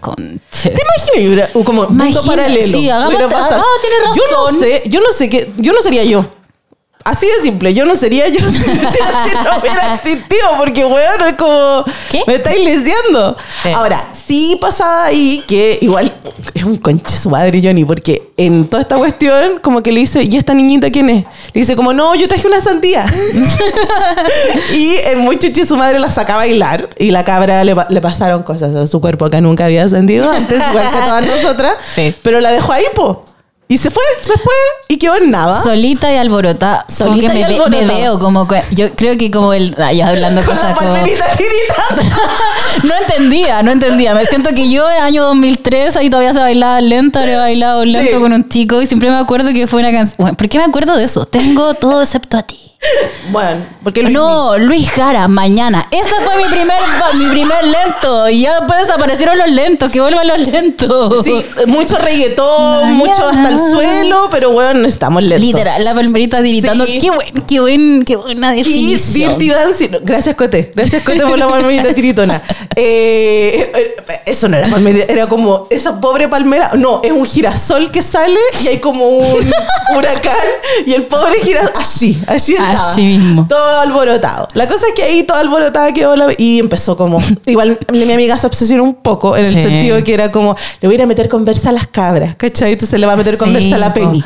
Conche. 0.00 0.70
¿Te 0.70 0.82
uh, 1.54 1.62
como 1.64 1.82
mundo 1.82 1.94
Imagina- 2.04 2.22
paralelo. 2.26 2.72
sí, 2.76 2.90
hagamos- 2.90 3.14
ah, 3.14 3.62
tiene 3.80 3.96
Yo 4.16 4.22
no 4.32 4.46
razón. 4.46 4.60
sé, 4.60 4.82
yo 4.86 5.00
no 5.00 5.12
sé 5.12 5.28
qué, 5.28 5.52
yo 5.58 5.72
no 5.72 5.80
sería 5.80 6.02
yo. 6.04 6.26
Así 7.04 7.26
de 7.26 7.42
simple, 7.42 7.74
yo 7.74 7.84
no 7.84 7.94
sería 7.94 8.28
yo 8.28 8.38
si 8.40 8.58
no 8.68 9.58
hubiera 9.60 9.94
existido, 9.94 10.48
porque 10.58 10.84
weón, 10.84 11.22
es 11.28 11.32
como. 11.36 11.84
¿Qué? 12.10 12.22
Me 12.26 12.36
estáis 12.36 12.64
leseando. 12.64 13.36
Sí. 13.62 13.70
Ahora, 13.70 14.06
sí 14.12 14.56
pasaba 14.60 15.06
ahí 15.06 15.42
que 15.48 15.78
igual 15.80 16.12
es 16.54 16.62
un 16.64 16.76
conche 16.76 17.16
su 17.16 17.30
madre, 17.30 17.60
Johnny, 17.62 17.84
porque 17.84 18.30
en 18.36 18.66
toda 18.68 18.82
esta 18.82 18.96
cuestión, 18.96 19.58
como 19.62 19.82
que 19.82 19.90
le 19.92 20.00
dice, 20.00 20.22
¿y 20.22 20.36
esta 20.36 20.54
niñita 20.54 20.90
quién 20.90 21.10
es? 21.10 21.24
Le 21.52 21.60
dice, 21.60 21.74
como, 21.76 21.92
no, 21.92 22.14
yo 22.14 22.28
traje 22.28 22.46
una 22.46 22.60
sandía. 22.60 23.04
y 24.74 24.94
en 25.04 25.18
muy 25.20 25.38
chuchi 25.38 25.64
su 25.64 25.76
madre 25.76 25.98
la 25.98 26.08
saca 26.08 26.34
a 26.34 26.36
bailar 26.38 26.88
y 26.98 27.10
la 27.10 27.24
cabra 27.24 27.64
le, 27.64 27.74
pa- 27.74 27.86
le 27.88 28.00
pasaron 28.00 28.42
cosas 28.42 28.74
a 28.74 28.86
su 28.86 29.00
cuerpo 29.00 29.28
que 29.30 29.40
nunca 29.40 29.64
había 29.64 29.88
sentido 29.88 30.30
antes, 30.30 30.60
igual 30.70 30.90
que 30.90 30.96
a 30.98 31.04
todas 31.04 31.26
nosotras. 31.26 31.74
Sí. 31.94 32.14
Pero 32.22 32.40
la 32.40 32.50
dejó 32.52 32.72
ahí, 32.72 32.84
po. 32.94 33.24
Y 33.72 33.78
se 33.78 33.90
fue 33.90 34.02
después 34.18 34.56
y 34.88 34.98
quedó 34.98 35.16
en 35.16 35.30
nada. 35.30 35.62
Solita 35.62 36.12
y 36.12 36.16
alborotada. 36.18 36.84
Como 36.98 37.14
Solita 37.14 37.32
que 37.32 37.38
y 37.38 37.42
me, 37.42 37.44
alborotada. 37.46 37.82
me 37.86 37.94
veo 37.94 38.18
como. 38.18 38.46
que- 38.46 38.62
Yo 38.72 38.90
creo 38.90 39.16
que 39.16 39.30
como 39.30 39.54
el. 39.54 39.74
ah, 39.78 39.92
yo 39.94 40.04
hablando 40.04 40.42
Con 40.44 40.54
la 40.54 40.60
cosas 40.60 40.76
como. 40.78 40.92
palmerita 40.92 41.24
tirita. 41.38 42.06
no 42.84 42.94
entendía, 42.96 43.62
no 43.62 43.70
entendía. 43.72 44.14
Me 44.14 44.26
siento 44.26 44.50
que 44.54 44.68
yo 44.70 44.88
en 44.90 45.02
año 45.02 45.22
2003 45.24 45.96
ahí 45.96 46.10
todavía 46.10 46.34
se 46.34 46.40
bailaba 46.40 46.82
lento, 46.82 47.18
había 47.18 47.38
bailado 47.38 47.82
lento 47.86 48.12
Sí. 48.16 48.20
con 48.20 48.32
un 48.34 48.48
chico 48.50 48.82
y 48.82 48.86
siempre 48.86 49.08
me 49.08 49.16
acuerdo 49.16 49.54
que 49.54 49.66
fue 49.66 49.80
una 49.80 49.90
canción. 49.90 50.16
Bueno, 50.18 50.36
¿Por 50.36 50.48
qué 50.50 50.58
me 50.58 50.64
acuerdo 50.64 50.94
de 50.96 51.04
eso? 51.04 51.24
Tengo 51.24 51.72
todo 51.72 52.02
excepto 52.02 52.36
a 52.36 52.42
ti. 52.42 52.58
Bueno, 53.30 53.64
porque 53.82 54.02
Luis 54.02 54.14
No, 54.14 54.58
Luis 54.58 54.90
Jara, 54.90 55.28
mañana. 55.28 55.86
Ese 55.90 56.10
fue 56.20 56.36
mi 56.36 56.44
primer, 56.48 56.76
mi 57.14 57.26
primer 57.26 57.64
lento. 57.64 58.28
Y 58.28 58.42
ya 58.42 58.58
después 58.60 58.80
desaparecieron 58.80 59.38
los 59.38 59.50
lentos, 59.50 59.90
que 59.90 60.00
vuelvan 60.00 60.26
los 60.26 60.38
lentos. 60.46 61.24
Sí, 61.24 61.44
mucho 61.66 61.96
reggaetón, 61.98 62.80
Mañana. 62.82 62.94
mucho 62.94 63.28
hasta 63.28 63.48
el 63.50 63.58
suelo, 63.58 64.28
pero 64.30 64.50
bueno, 64.50 64.74
necesitamos 64.80 65.22
lento. 65.22 65.44
Literal, 65.46 65.84
la 65.84 65.94
palmerita 65.94 66.40
gritando. 66.40 66.84
Sí. 66.84 66.98
Qué, 67.00 67.10
buen, 67.10 67.42
qué, 67.42 67.60
buen, 67.60 68.04
qué 68.04 68.16
buena 68.16 68.54
Y 68.54 68.58
definición. 68.58 69.38
Dirty 69.38 69.50
Dancing. 69.50 69.88
Gracias, 70.02 70.34
Cote. 70.34 70.72
Gracias, 70.74 71.02
Cote, 71.04 71.24
por 71.24 71.38
la 71.38 71.48
palmerita 71.48 71.92
tiritona. 71.94 72.42
Eh, 72.74 73.70
eso 74.24 74.48
no 74.48 74.56
era 74.56 74.66
palmerita, 74.66 75.12
era 75.12 75.26
como 75.26 75.66
esa 75.68 76.00
pobre 76.00 76.26
palmera. 76.26 76.70
No, 76.74 77.02
es 77.04 77.12
un 77.12 77.26
girasol 77.26 77.90
que 77.90 78.00
sale 78.00 78.40
y 78.64 78.68
hay 78.68 78.78
como 78.78 79.06
un 79.08 79.52
huracán 79.96 80.32
y 80.86 80.94
el 80.94 81.02
pobre 81.04 81.38
girasol. 81.42 81.70
Así, 81.76 82.18
así 82.26 82.56
Así 82.76 83.02
mismo. 83.02 83.46
Todo 83.48 83.80
alborotado. 83.80 84.48
La 84.54 84.66
cosa 84.66 84.86
es 84.88 84.94
que 84.94 85.02
ahí 85.02 85.22
todo 85.24 85.38
alborotada 85.38 85.92
quedó 85.92 86.16
la- 86.16 86.32
y 86.36 86.58
empezó 86.58 86.96
como. 86.96 87.18
Igual 87.46 87.78
mi 87.92 88.10
amiga 88.12 88.36
se 88.36 88.46
obsesionó 88.46 88.84
un 88.84 88.94
poco 88.94 89.36
en 89.36 89.44
el 89.46 89.54
Sí. 89.54 89.62
sentido 89.62 89.96
de 89.96 90.04
que 90.04 90.14
era 90.14 90.30
como, 90.32 90.56
le 90.80 90.88
voy 90.88 90.94
a 90.94 90.98
ir 90.98 91.02
a 91.02 91.06
meter 91.06 91.28
conversa 91.28 91.70
a 91.70 91.72
las 91.72 91.86
cabras, 91.86 92.34
¿cachai? 92.36 92.72
Entonces 92.72 92.98
le 92.98 93.06
va 93.06 93.12
a 93.14 93.16
meter 93.16 93.36
conversa 93.38 93.68
Sí, 93.68 93.74
a 93.74 93.78
la. 93.78 93.92
Penny. 93.94 94.22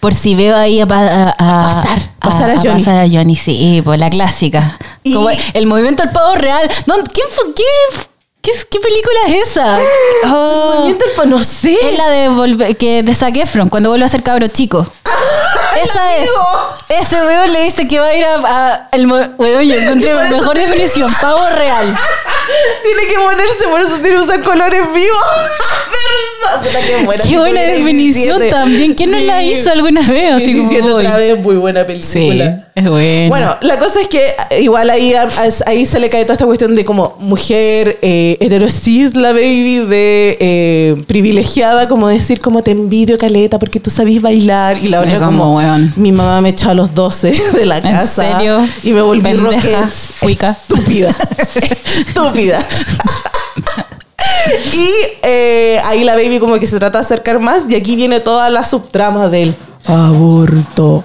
Por 0.00 0.14
si 0.14 0.34
veo 0.34 0.56
ahí 0.56 0.80
a, 0.80 0.84
a- 0.88 1.34
a- 1.38 1.62
Pasar, 1.66 1.98
pasar 2.18 2.50
a 2.50 2.56
Johnny. 2.56 2.70
pasar 2.82 2.96
a 3.04 3.08
Johnny, 3.08 3.36
sí, 3.36 3.82
pues 3.84 4.00
la 4.00 4.08
clásica. 4.08 4.78
Y- 5.02 5.12
Como 5.12 5.28
el 5.52 5.66
movimiento 5.66 6.02
del 6.02 6.10
pavo 6.12 6.34
real. 6.36 6.66
¿quién 6.86 7.26
fue? 7.30 7.52
¿Qué, 7.54 7.62
qué, 8.40 8.50
qué 8.70 8.78
película 8.80 9.18
es 9.28 9.48
esa? 9.50 9.78
Oh, 10.24 10.74
Movimiento 10.78 11.04
del 11.20 11.28
no 11.30 11.42
sé. 11.42 11.74
es 11.90 11.98
la 11.98 12.08
de, 12.08 12.30
volver- 12.30 12.76
que, 12.78 13.02
de 13.02 13.12
Zac 13.14 13.36
Efron, 13.36 13.68
cuando 13.68 13.90
vuelve 13.90 14.06
a 14.06 14.08
ser 14.08 14.22
cabro 14.22 14.48
chico. 14.48 14.86
Esa 15.82 16.16
es. 16.18 16.28
Ese 16.88 17.16
weón 17.24 17.52
le 17.52 17.62
dice 17.64 17.86
que 17.88 17.98
va 18.00 18.06
a 18.06 18.14
ir 18.14 18.24
a. 18.24 18.34
a- 18.44 18.88
el 18.92 19.06
weón, 19.10 19.62
yo 19.62 19.74
encontré 19.74 20.10
eso 20.12 20.36
mejor 20.36 20.56
definición, 20.58 21.12
pavo 21.20 21.40
real. 21.56 21.86
Tiene 22.82 23.08
que 23.12 23.18
ponerse, 23.18 23.68
por 23.70 23.80
eso 23.80 23.94
tiene 24.02 24.16
que 24.18 24.24
usar 24.24 24.42
colores 24.42 24.82
vivos. 24.92 25.18
¿Verdad? 25.90 26.62
Puta, 26.66 26.78
qué 26.86 27.04
buena. 27.04 27.22
Qué 27.22 27.38
buena 27.38 27.60
definición 27.60 28.38
17. 28.38 28.50
también. 28.50 28.94
¿Quién 28.94 29.10
no 29.12 29.18
la 29.20 29.40
Sí. 29.40 29.52
hizo 29.52 29.70
alguna 29.70 30.00
vez? 30.08 30.32
Así 30.32 30.52
como, 30.56 30.68
17 30.68 30.92
otra 30.92 31.10
uy. 31.14 31.16
vez, 31.20 31.38
muy 31.38 31.56
buena 31.56 31.80
Sí, 31.82 31.86
película. 31.86 32.64
es 32.74 32.88
bueno. 32.88 33.28
Bueno, 33.28 33.56
la 33.60 33.78
cosa 33.78 34.00
es 34.00 34.08
que 34.08 34.34
igual 34.58 34.90
ahí, 34.90 35.14
ahí 35.66 35.86
se 35.86 36.00
le 36.00 36.10
cae 36.10 36.24
toda 36.24 36.32
esta 36.34 36.46
cuestión 36.46 36.74
de 36.74 36.84
como 36.84 37.16
mujer 37.20 37.98
eh, 38.02 38.36
heterosis, 38.40 39.14
la 39.16 39.32
baby, 39.32 39.84
de 39.86 40.36
eh, 40.40 41.04
privilegiada, 41.06 41.86
como 41.88 42.08
decir 42.08 42.40
como 42.40 42.62
te 42.62 42.72
envidio 42.72 43.16
caleta 43.16 43.58
porque 43.60 43.78
tú 43.78 43.90
sabís 43.90 44.20
bailar 44.20 44.76
y 44.82 44.88
la 44.88 45.00
otra 45.00 45.18
como, 45.20 45.44
como, 45.44 45.60
weón. 45.70 45.92
mi 45.96 46.12
mamá 46.12 46.40
me 46.40 46.50
echó 46.50 46.70
a 46.70 46.74
los 46.74 46.94
12 46.94 47.30
de 47.54 47.66
la 47.66 47.78
¿En 47.78 47.82
casa 47.82 48.32
serio? 48.38 48.66
y 48.82 48.92
me 48.92 49.02
volví 49.02 49.32
rockets. 49.32 50.12
cuica. 50.20 50.50
Estúpida. 50.50 51.14
Estúpida. 52.06 52.64
y 54.74 54.88
eh, 55.22 55.80
ahí 55.84 56.04
la 56.04 56.14
baby 56.14 56.38
como 56.38 56.58
que 56.58 56.66
se 56.66 56.78
trata 56.78 56.98
de 56.98 57.04
acercar 57.04 57.38
más 57.40 57.62
y 57.68 57.74
aquí 57.74 57.96
viene 57.96 58.20
toda 58.20 58.50
la 58.50 58.64
subtrama 58.64 59.28
del 59.28 59.54
aborto. 59.86 61.04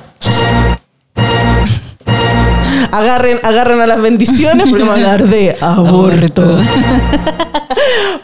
Agarren, 2.92 3.40
agarren 3.44 3.82
a 3.82 3.88
las 3.88 4.02
bendiciones 4.02 4.68
porque 4.70 4.84
vamos 4.84 4.98
a 5.04 5.14
hablar 5.14 5.28
de 5.28 5.56
aborto. 5.62 6.58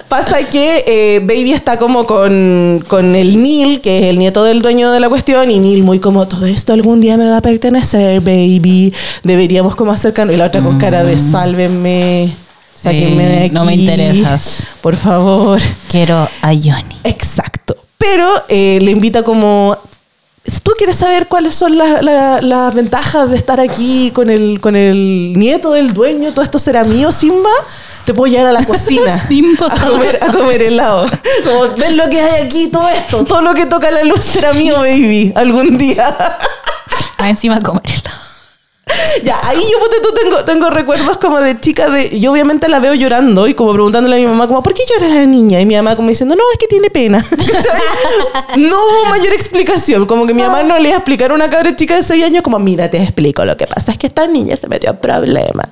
Pasa 0.07 0.43
que 0.49 0.83
eh, 0.87 1.19
Baby 1.19 1.53
está 1.53 1.77
como 1.77 2.05
con, 2.05 2.83
con 2.87 3.15
el 3.15 3.41
Neil, 3.41 3.79
que 3.79 3.99
es 3.99 4.05
el 4.05 4.19
nieto 4.19 4.43
del 4.43 4.61
dueño 4.61 4.91
de 4.91 4.99
la 4.99 5.07
cuestión, 5.07 5.49
y 5.49 5.59
Neil 5.59 5.83
muy 5.83 5.99
como, 5.99 6.27
todo 6.27 6.45
esto 6.45 6.73
algún 6.73 6.99
día 6.99 7.17
me 7.17 7.29
va 7.29 7.37
a 7.37 7.41
pertenecer, 7.41 8.19
baby. 8.21 8.93
Deberíamos 9.23 9.75
como 9.75 9.91
acercarnos. 9.91 10.35
Y 10.35 10.37
la 10.37 10.45
otra 10.45 10.61
con 10.61 10.77
cara 10.79 11.03
de 11.03 11.17
sálvenme, 11.17 12.29
sáquenme 12.75 13.25
de 13.25 13.37
aquí. 13.45 13.53
no 13.53 13.63
me 13.63 13.75
interesas. 13.75 14.63
Por 14.81 14.95
favor. 14.95 15.59
Quiero 15.89 16.27
a 16.41 16.47
Johnny. 16.49 16.95
Exacto. 17.03 17.75
Pero 17.97 18.27
eh, 18.49 18.79
le 18.81 18.91
invita 18.91 19.23
como... 19.23 19.77
Si 20.45 20.59
tú 20.61 20.71
quieres 20.77 20.95
saber 20.97 21.27
cuáles 21.27 21.53
son 21.55 21.77
la- 21.77 22.01
la- 22.01 22.41
las 22.41 22.73
ventajas 22.73 23.29
de 23.29 23.37
estar 23.37 23.59
aquí 23.59 24.11
con 24.11 24.29
el, 24.29 24.59
con 24.59 24.75
el 24.75 25.33
nieto 25.37 25.71
del 25.71 25.93
dueño, 25.93 26.33
todo 26.33 26.43
esto 26.43 26.57
será 26.57 26.83
mío, 26.83 27.11
Simba, 27.11 27.49
te 28.05 28.13
puedo 28.13 28.31
llevar 28.31 28.47
a 28.47 28.51
la 28.51 28.63
cocina 28.63 29.23
Simba. 29.27 29.67
a 29.69 29.85
comer, 29.87 30.19
a 30.21 30.31
comer 30.31 30.63
helado. 30.63 31.05
Como, 31.45 31.75
ven 31.77 31.95
lo 31.95 32.09
que 32.09 32.19
hay 32.21 32.43
aquí, 32.45 32.67
todo 32.69 32.89
esto, 32.89 33.23
todo 33.23 33.41
lo 33.41 33.53
que 33.53 33.67
toca 33.67 33.91
la 33.91 34.03
luz 34.03 34.23
será 34.25 34.51
mío, 34.53 34.77
baby, 34.79 35.31
algún 35.35 35.77
día. 35.77 36.17
Va 37.21 37.29
encima 37.29 37.57
a 37.57 37.61
comer 37.61 37.83
helado. 37.85 38.30
Ya, 39.23 39.39
ahí 39.43 39.59
yo 39.59 39.79
ponte 39.79 39.97
tú 40.01 40.09
tengo, 40.13 40.43
tengo 40.45 40.69
recuerdos 40.69 41.17
como 41.17 41.39
de 41.39 41.59
chica 41.59 41.89
de. 41.89 42.19
Yo 42.19 42.31
obviamente 42.31 42.67
la 42.67 42.79
veo 42.79 42.93
llorando 42.93 43.47
y 43.47 43.53
como 43.53 43.73
preguntándole 43.73 44.15
a 44.15 44.19
mi 44.19 44.25
mamá, 44.25 44.47
como, 44.47 44.63
¿por 44.63 44.73
qué 44.73 44.83
llora 44.87 45.13
la 45.13 45.25
niña? 45.25 45.59
Y 45.61 45.65
mi 45.65 45.75
mamá 45.75 45.95
como 45.95 46.09
diciendo, 46.09 46.35
no, 46.35 46.43
es 46.51 46.57
que 46.57 46.67
tiene 46.67 46.89
pena. 46.89 47.23
No 48.57 48.77
hubo 48.77 49.09
mayor 49.09 49.33
explicación. 49.33 50.05
Como 50.05 50.27
que 50.27 50.33
mi 50.33 50.41
mamá 50.41 50.63
no 50.63 50.77
le 50.77 50.89
iba 50.89 50.95
a 50.95 50.99
explicar 50.99 51.31
a 51.31 51.33
una 51.33 51.49
cabra 51.49 51.75
chica 51.75 51.95
de 51.95 52.03
6 52.03 52.23
años, 52.23 52.41
como, 52.41 52.59
mira, 52.59 52.89
te 52.89 53.01
explico. 53.01 53.45
Lo 53.45 53.55
que 53.55 53.65
pasa 53.65 53.91
es 53.91 53.97
que 53.97 54.07
esta 54.07 54.27
niña 54.27 54.55
se 54.55 54.67
metió 54.67 54.89
en 54.89 54.97
problemas 54.97 55.67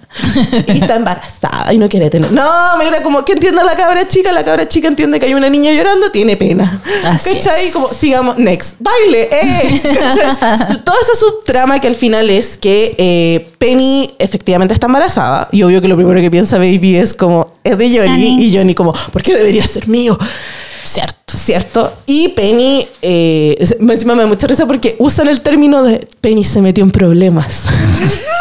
y 0.68 0.80
está 0.80 0.96
embarazada 0.96 1.74
y 1.74 1.78
no 1.78 1.90
quiere 1.90 2.10
tener. 2.10 2.32
No, 2.32 2.50
mira, 2.78 3.04
como 3.04 3.26
que 3.26 3.34
entiende 3.34 3.64
la 3.64 3.76
cabra 3.76 4.08
chica, 4.08 4.32
la 4.32 4.44
cabra 4.44 4.68
chica 4.68 4.88
entiende 4.88 5.20
que 5.20 5.26
hay 5.26 5.34
una 5.34 5.50
niña 5.50 5.74
llorando, 5.74 6.10
tiene 6.12 6.38
pena. 6.38 6.82
Así 7.06 7.34
¿Cachai? 7.34 7.68
es. 7.68 7.74
Como, 7.74 7.88
sigamos, 7.90 8.38
next, 8.38 8.76
baile, 8.80 9.30
eh. 9.32 9.82
¿Cachai? 9.84 10.38
Toda 10.84 10.98
esa 11.02 11.16
subtrama 11.20 11.80
que 11.82 11.88
al 11.88 11.96
final 11.96 12.30
es 12.30 12.58
que 12.58 12.96
eh, 12.98 13.09
Penny 13.58 14.12
efectivamente 14.20 14.74
está 14.74 14.88
embarazada 14.88 15.48
y 15.52 15.64
obvio 15.64 15.82
que 15.82 15.88
lo 15.88 15.96
primero 15.96 16.20
que 16.22 16.32
piensa 16.32 16.58
Baby 16.58 16.98
es 16.98 17.14
como, 17.14 17.52
es 17.64 17.78
de 17.78 17.98
Johnny 17.98 18.44
y 18.44 18.56
Johnny 18.56 18.76
como, 18.76 18.94
¿por 19.12 19.22
qué 19.22 19.36
debería 19.36 19.66
ser 19.66 19.88
mío? 19.88 20.18
Cierto. 20.84 21.38
¿Cierto? 21.38 21.94
Y 22.08 22.30
Penny, 22.30 22.88
eh, 23.02 23.56
encima 23.80 24.16
me 24.16 24.24
da 24.24 24.28
mucha 24.28 24.48
risa 24.48 24.66
porque 24.66 24.96
usan 24.98 25.28
el 25.28 25.42
término 25.42 25.84
de 25.84 26.08
Penny 26.22 26.44
se 26.44 26.62
metió 26.62 26.84
en 26.84 26.92
problemas. 26.92 27.66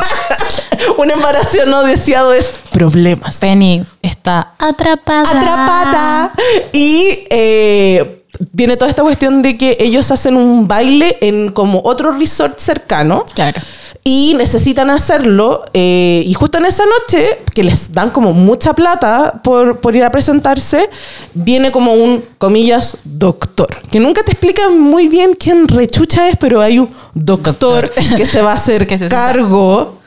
Un 0.98 1.10
embarazo 1.10 1.66
no 1.66 1.82
deseado 1.82 2.32
es 2.32 2.52
problemas 2.70 3.38
Penny 3.38 3.84
está 4.02 4.54
atrapada. 4.58 5.28
atrapada. 5.28 6.32
Y 6.72 7.26
eh, 7.30 8.24
viene 8.52 8.76
toda 8.76 8.90
esta 8.90 9.02
cuestión 9.02 9.42
de 9.42 9.58
que 9.58 9.76
ellos 9.80 10.10
hacen 10.10 10.36
un 10.36 10.68
baile 10.68 11.18
en 11.20 11.50
como 11.52 11.80
otro 11.84 12.12
resort 12.12 12.58
cercano. 12.58 13.24
Claro. 13.34 13.60
Y 14.04 14.34
necesitan 14.36 14.88
hacerlo. 14.90 15.64
eh, 15.74 16.22
y 16.26 16.32
justo 16.34 16.58
en 16.58 16.64
esa 16.66 16.84
noche, 16.84 17.40
que 17.54 17.62
les 17.62 17.92
dan 17.92 18.10
como 18.10 18.32
mucha 18.32 18.72
plata 18.74 19.40
por, 19.44 19.80
por 19.80 19.94
ir 19.94 20.04
a 20.04 20.10
presentarse, 20.10 20.88
viene 21.34 21.70
como 21.70 21.92
un, 21.92 22.24
comillas, 22.38 22.96
doctor. 23.04 23.68
Que 23.90 24.00
nunca 24.00 24.22
te 24.22 24.32
explican 24.32 24.80
muy 24.80 25.08
bien 25.08 25.34
quién 25.38 25.68
rechucha 25.68 26.28
es, 26.28 26.36
pero 26.36 26.60
hay 26.60 26.78
un 26.78 26.88
doctor, 27.14 27.90
Doctor. 27.92 28.16
que 28.16 28.24
se 28.26 28.40
va 28.42 28.52
a 28.52 28.54
hacer 28.54 28.86
cargo, 29.08 29.97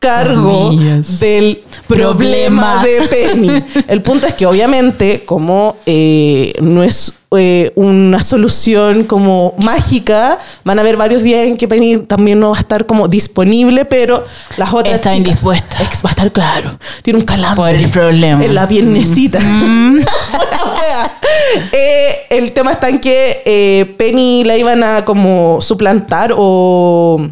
cargo 0.00 0.70
del 1.20 1.60
problema 1.86 2.82
Problema. 2.82 2.82
de 2.84 3.02
Penny. 3.08 3.62
El 3.88 4.02
punto 4.02 4.26
es 4.26 4.34
que 4.34 4.46
obviamente, 4.46 5.22
como 5.24 5.76
eh, 5.86 6.52
no 6.60 6.82
es 6.82 7.12
eh, 7.36 7.70
una 7.76 8.22
solución 8.22 9.04
como 9.04 9.54
mágica, 9.58 10.38
van 10.64 10.78
a 10.78 10.80
haber 10.80 10.96
varios 10.96 11.22
días 11.22 11.46
en 11.46 11.56
que 11.56 11.68
Penny 11.68 11.98
también 11.98 12.40
no 12.40 12.50
va 12.50 12.56
a 12.56 12.60
estar 12.60 12.86
como 12.86 13.06
disponible, 13.08 13.84
pero 13.84 14.24
las 14.56 14.72
otras 14.72 14.94
Está 14.96 15.10
chicas- 15.12 15.16
indispuesta. 15.18 15.82
Ex- 15.82 16.02
va 16.04 16.08
a 16.08 16.12
estar 16.12 16.32
claro. 16.32 16.78
Tiene 17.02 17.18
un 17.20 17.24
calambre. 17.26 17.56
Por 17.56 17.74
el 17.74 17.90
problema. 17.90 18.44
En 18.44 18.54
la 18.54 18.66
piernecita. 18.66 19.38
Wea. 19.40 21.18
Eh, 21.72 22.14
el 22.30 22.52
tema 22.52 22.72
está 22.72 22.88
en 22.88 23.00
que 23.00 23.94
Penny 23.98 24.44
la 24.44 24.56
iban 24.56 24.82
a 24.82 25.04
como 25.04 25.58
suplantar 25.60 26.32
o... 26.36 27.28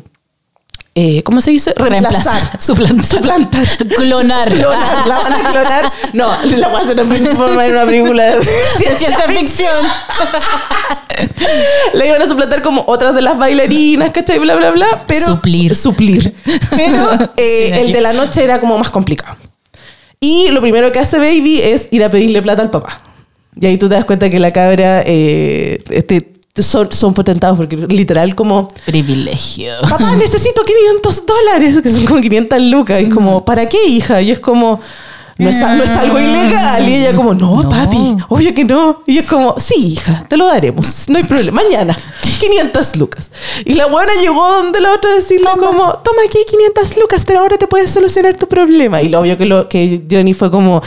eh, 1.00 1.22
¿Cómo 1.22 1.40
se 1.40 1.52
dice? 1.52 1.72
Reemplazar. 1.76 2.56
Suplantar. 2.60 3.06
Suplantar. 3.06 3.64
Clonar. 3.96 4.48
Clonar, 4.48 5.06
la 5.06 5.18
van 5.20 5.32
a 5.32 5.50
clonar. 5.52 5.92
No, 6.12 6.28
la 6.56 6.68
van 6.70 6.76
a 6.76 6.90
hacer 6.90 6.98
en 6.98 7.36
forma 7.36 7.62
de 7.62 7.70
una 7.70 7.84
película 7.86 8.24
de 8.24 8.44
ciencia 8.76 9.16
ficción. 9.28 9.76
La 11.94 12.06
iban 12.06 12.22
a 12.22 12.26
suplantar 12.26 12.62
como 12.62 12.84
otras 12.86 13.14
de 13.14 13.22
las 13.22 13.36
bailarinas, 13.38 14.12
¿cachai? 14.12 14.38
Bla, 14.38 14.54
bla, 14.56 14.70
bla. 14.70 15.04
Pero, 15.06 15.26
Suplir. 15.26 15.74
Suplir. 15.74 16.34
Pero 16.70 17.10
eh, 17.36 17.82
el 17.84 17.92
de 17.92 18.00
la 18.00 18.12
noche 18.12 18.44
era 18.44 18.60
como 18.60 18.78
más 18.78 18.90
complicado. 18.90 19.36
Y 20.20 20.48
lo 20.50 20.60
primero 20.60 20.92
que 20.92 20.98
hace 20.98 21.18
Baby 21.18 21.60
es 21.60 21.88
ir 21.90 22.04
a 22.04 22.10
pedirle 22.10 22.42
plata 22.42 22.62
al 22.62 22.70
papá. 22.70 23.00
Y 23.60 23.66
ahí 23.66 23.78
tú 23.78 23.88
te 23.88 23.94
das 23.94 24.04
cuenta 24.04 24.30
que 24.30 24.38
la 24.38 24.52
cabra 24.52 25.02
eh, 25.04 25.82
este, 25.90 26.37
son, 26.62 26.92
son 26.92 27.14
potentados 27.14 27.56
porque 27.56 27.76
literal 27.76 28.34
como 28.34 28.68
Privilegio. 28.86 29.72
papá, 29.88 30.16
necesito 30.16 30.62
500 30.62 31.26
dólares, 31.26 31.78
que 31.82 31.88
son 31.88 32.06
como 32.06 32.20
500 32.20 32.60
lucas. 32.62 33.00
Y 33.00 33.04
es 33.04 33.14
como, 33.14 33.44
¿para 33.44 33.68
qué, 33.68 33.84
hija? 33.86 34.20
Y 34.22 34.30
es 34.30 34.40
como, 34.40 34.80
no 35.38 35.48
es, 35.50 35.56
no 35.56 35.84
es 35.84 35.90
algo 35.90 36.18
ilegal. 36.18 36.88
Y 36.88 36.94
ella 36.94 37.14
como, 37.14 37.32
no, 37.32 37.62
No. 37.62 37.68
papi, 37.68 38.16
obvio 38.28 38.52
que 38.54 38.64
no. 38.64 39.02
Y 39.06 39.18
es 39.18 39.26
como, 39.26 39.54
sí, 39.58 39.92
hija, 39.92 40.24
te 40.28 40.36
lo 40.36 40.46
daremos. 40.46 41.08
No 41.08 41.16
hay 41.18 41.24
problema. 41.24 41.62
Mañana, 41.62 41.96
500 42.40 42.96
lucas. 42.96 43.30
Y 43.64 43.74
la 43.74 43.86
buena 43.86 44.12
llegó 44.20 44.46
donde 44.50 44.80
la 44.80 44.92
otra 44.92 45.14
decirle 45.14 45.48
como, 45.58 45.94
toma 45.94 46.22
aquí 46.26 46.38
500 46.48 46.96
lucas, 46.98 47.24
pero 47.24 47.40
ahora 47.40 47.56
te 47.56 47.66
puedes 47.66 47.90
solucionar 47.90 48.36
tu 48.36 48.48
problema. 48.48 49.00
Y 49.00 49.08
lo 49.08 49.20
obvio 49.20 49.38
que, 49.38 49.46
lo, 49.46 49.68
que 49.68 50.02
Johnny 50.10 50.34
fue 50.34 50.50
como, 50.50 50.82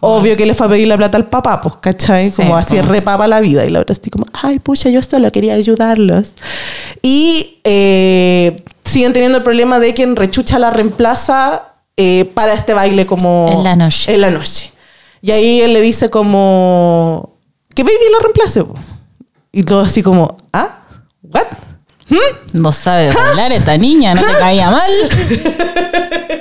obvio 0.00 0.36
que 0.36 0.46
le 0.46 0.54
fue 0.54 0.66
a 0.66 0.70
pedir 0.70 0.86
la 0.88 0.96
plata 0.96 1.16
al 1.16 1.26
papá, 1.26 1.60
pues, 1.60 1.74
¿cachai? 1.80 2.30
Sí, 2.30 2.36
como 2.36 2.56
así 2.56 2.80
repapa 2.80 3.26
la 3.26 3.40
vida. 3.40 3.66
Y 3.66 3.70
la 3.70 3.80
otra 3.80 3.96
así 3.98 4.10
como, 4.10 4.26
ay, 4.32 4.60
pucha, 4.60 4.90
yo 4.90 5.02
solo 5.02 5.30
quería 5.32 5.54
ayudarlos. 5.54 6.34
Y 7.02 7.58
eh, 7.64 8.56
siguen 8.84 9.12
teniendo 9.12 9.38
el 9.38 9.44
problema 9.44 9.78
de 9.78 9.92
quien 9.92 10.14
rechucha 10.16 10.58
la 10.58 10.70
reemplaza 10.70 11.62
eh, 12.00 12.26
para 12.32 12.52
este 12.52 12.74
baile 12.74 13.06
como... 13.06 13.48
En 13.50 13.64
la 13.64 13.74
noche. 13.74 14.14
En 14.14 14.20
la 14.20 14.30
noche. 14.30 14.72
Y 15.20 15.32
ahí 15.32 15.60
él 15.62 15.72
le 15.72 15.80
dice 15.80 16.10
como, 16.10 17.34
que 17.74 17.82
Baby 17.82 17.96
la 18.12 18.22
reemplace. 18.22 18.62
po. 18.62 18.74
Y 19.50 19.64
todo 19.64 19.80
así 19.80 20.00
como, 20.00 20.36
¿ah? 20.52 20.78
¿What? 21.22 21.48
No 22.52 22.72
sabe 22.72 23.12
bailar 23.12 23.52
esta 23.52 23.76
niña, 23.76 24.14
no 24.14 24.22
te 24.22 24.32
caía 24.38 24.70
mal. 24.70 24.90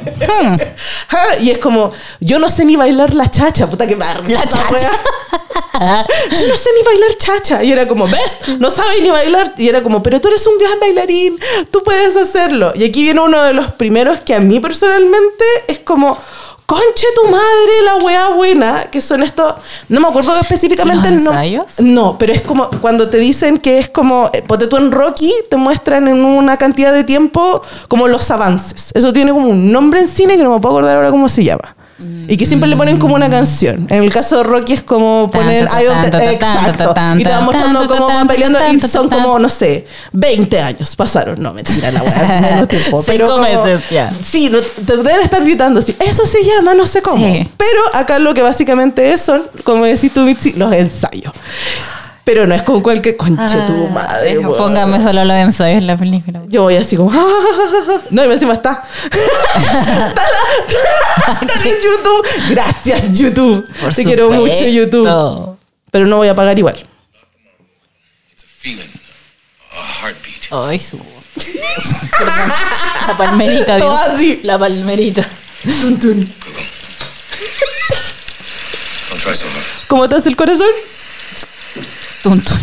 Ah, 1.09 1.35
Y 1.39 1.51
es 1.51 1.57
como, 1.59 1.91
yo 2.19 2.39
no 2.39 2.49
sé 2.49 2.65
ni 2.65 2.75
bailar 2.75 3.13
la 3.13 3.29
chacha, 3.29 3.67
puta 3.67 3.87
que 3.87 3.95
risa 3.95 4.39
La 4.39 4.49
chacha. 4.49 4.91
Yo 6.31 6.47
no 6.47 6.55
sé 6.55 6.69
ni 6.75 6.83
bailar 6.83 7.17
chacha. 7.17 7.63
Y 7.63 7.71
era 7.71 7.87
como, 7.87 8.07
¿ves? 8.07 8.57
No 8.59 8.71
sabe 8.71 8.99
ni 8.99 9.09
bailar. 9.09 9.53
Y 9.57 9.67
era 9.69 9.83
como, 9.83 10.01
pero 10.01 10.19
tú 10.19 10.27
eres 10.27 10.45
un 10.47 10.57
gran 10.57 10.79
bailarín, 10.79 11.39
tú 11.71 11.83
puedes 11.83 12.15
hacerlo. 12.15 12.73
Y 12.75 12.83
aquí 12.83 13.03
viene 13.03 13.21
uno 13.21 13.43
de 13.43 13.53
los 13.53 13.71
primeros 13.73 14.19
que 14.21 14.33
a 14.33 14.39
mí 14.39 14.59
personalmente 14.59 15.45
es 15.67 15.79
como, 15.79 16.17
conche 16.67 17.07
tu 17.15 17.31
madre, 17.31 17.81
la 17.85 17.95
wea 17.95 18.29
buena, 18.31 18.91
que 18.91 18.99
son 18.99 19.23
estos, 19.23 19.55
no 19.87 20.01
me 20.01 20.07
acuerdo 20.09 20.37
específicamente 20.37 21.09
¿Los 21.09 21.19
ensayos? 21.25 21.79
No, 21.79 22.17
pero 22.17 22.33
es 22.33 22.41
como 22.41 22.69
cuando 22.81 23.09
te 23.09 23.17
dicen 23.17 23.57
que 23.57 23.79
es 23.79 23.89
como, 23.89 24.29
eh, 24.33 24.43
ponte 24.45 24.67
tú 24.67 24.75
en 24.75 24.91
Rocky, 24.91 25.33
te 25.49 25.55
muestran 25.55 26.09
en 26.09 26.25
una 26.25 26.57
cantidad 26.57 26.91
de 26.93 27.05
tiempo 27.05 27.61
como 27.87 28.09
los 28.09 28.29
avances. 28.31 28.91
Eso 28.93 29.13
tiene 29.13 29.31
como 29.31 29.47
un 29.47 29.71
nombre 29.71 30.01
en 30.01 30.09
cine 30.09 30.35
que 30.35 30.43
no 30.43 30.53
me 30.53 30.59
puedo 30.59 30.75
acordar 30.75 30.97
ahora 30.97 31.09
cómo 31.09 31.29
se 31.29 31.45
llama. 31.45 31.76
Y 31.99 32.37
que 32.37 32.45
siempre 32.45 32.69
le 32.69 32.75
ponen 32.77 32.99
como 32.99 33.15
una 33.15 33.29
canción. 33.29 33.87
En 33.89 34.03
el 34.03 34.11
caso 34.11 34.37
de 34.37 34.43
Rocky 34.43 34.73
es 34.73 34.83
como 34.83 35.29
poner 35.31 35.63
I 35.65 35.85
exacto. 36.33 36.93
Y 37.17 37.23
te 37.23 37.29
van 37.29 37.45
mostrando 37.45 37.87
cómo 37.87 38.07
van 38.07 38.27
peleando 38.27 38.59
y 38.71 38.79
son 38.81 39.09
como, 39.09 39.39
no 39.39 39.49
sé, 39.49 39.87
20 40.11 40.61
años 40.61 40.95
pasaron. 40.95 41.41
No, 41.41 41.53
mentira, 41.53 41.91
la 41.91 42.03
weá, 42.03 42.41
menos 42.41 42.67
tiempo. 42.67 43.03
Cinco 43.07 43.27
como- 43.27 43.41
meses 43.43 43.89
ya. 43.89 44.11
Sí, 44.23 44.51
te 44.85 44.97
deben 44.97 45.21
estar 45.21 45.43
gritando 45.43 45.79
así. 45.79 45.95
Eso 45.99 46.25
se 46.25 46.43
llama, 46.43 46.73
no 46.73 46.85
sé 46.85 47.01
cómo. 47.01 47.25
Pero 47.57 47.81
acá 47.93 48.19
lo 48.19 48.33
que 48.33 48.41
básicamente 48.41 49.11
es 49.11 49.21
son, 49.21 49.43
como 49.63 49.85
decís 49.85 50.13
tú, 50.13 50.21
Mitzi, 50.21 50.53
los 50.53 50.71
ensayos. 50.73 51.33
Pero 52.27 52.45
no 52.45 52.53
es 52.55 52.61
como 52.63 52.83
cualquier 52.83 53.15
conche 53.15 53.55
tu 53.67 53.87
madre. 53.87 54.31
Ay, 54.31 54.37
weón. 54.39 54.57
Póngame 54.57 54.99
solo 54.99 55.23
los 55.23 55.33
ensayos 55.37 55.77
en 55.77 55.87
la 55.87 55.95
película. 55.95 56.41
Yo 56.49 56.63
voy 56.63 56.75
así 56.75 56.97
como. 56.97 57.09
No, 58.09 58.25
y 58.25 58.31
encima 58.31 58.53
está. 58.53 58.83
está, 59.05 60.13
la- 60.13 61.39
está 61.41 61.69
en 61.69 61.75
YouTube. 61.75 62.27
Gracias, 62.49 63.17
YouTube. 63.17 63.65
Por 63.79 63.93
Te 63.93 64.03
quiero 64.03 64.29
mucho. 64.29 64.67
YouTube. 64.67 65.57
Pero 65.89 66.05
no 66.05 66.17
voy 66.17 66.27
a 66.27 66.35
pagar 66.35 66.59
igual. 66.59 66.75
It's 68.33 68.43
a 68.43 68.47
feeling, 68.47 68.89
a 69.71 70.05
heartbeat. 70.05 70.69
Ay, 70.69 70.79
su 70.79 70.99
La 73.07 73.17
palmerita, 73.17 73.77
Todo 73.79 73.89
Dios. 73.89 74.13
así. 74.15 74.39
La 74.43 74.59
palmerita. 74.59 75.25
Tun, 75.63 75.97
tun. 75.99 76.33
¿Cómo 79.87 80.09
te 80.09 80.15
hace 80.15 80.27
el 80.29 80.35
corazón? 80.35 80.67
Tuntun. 82.27 82.59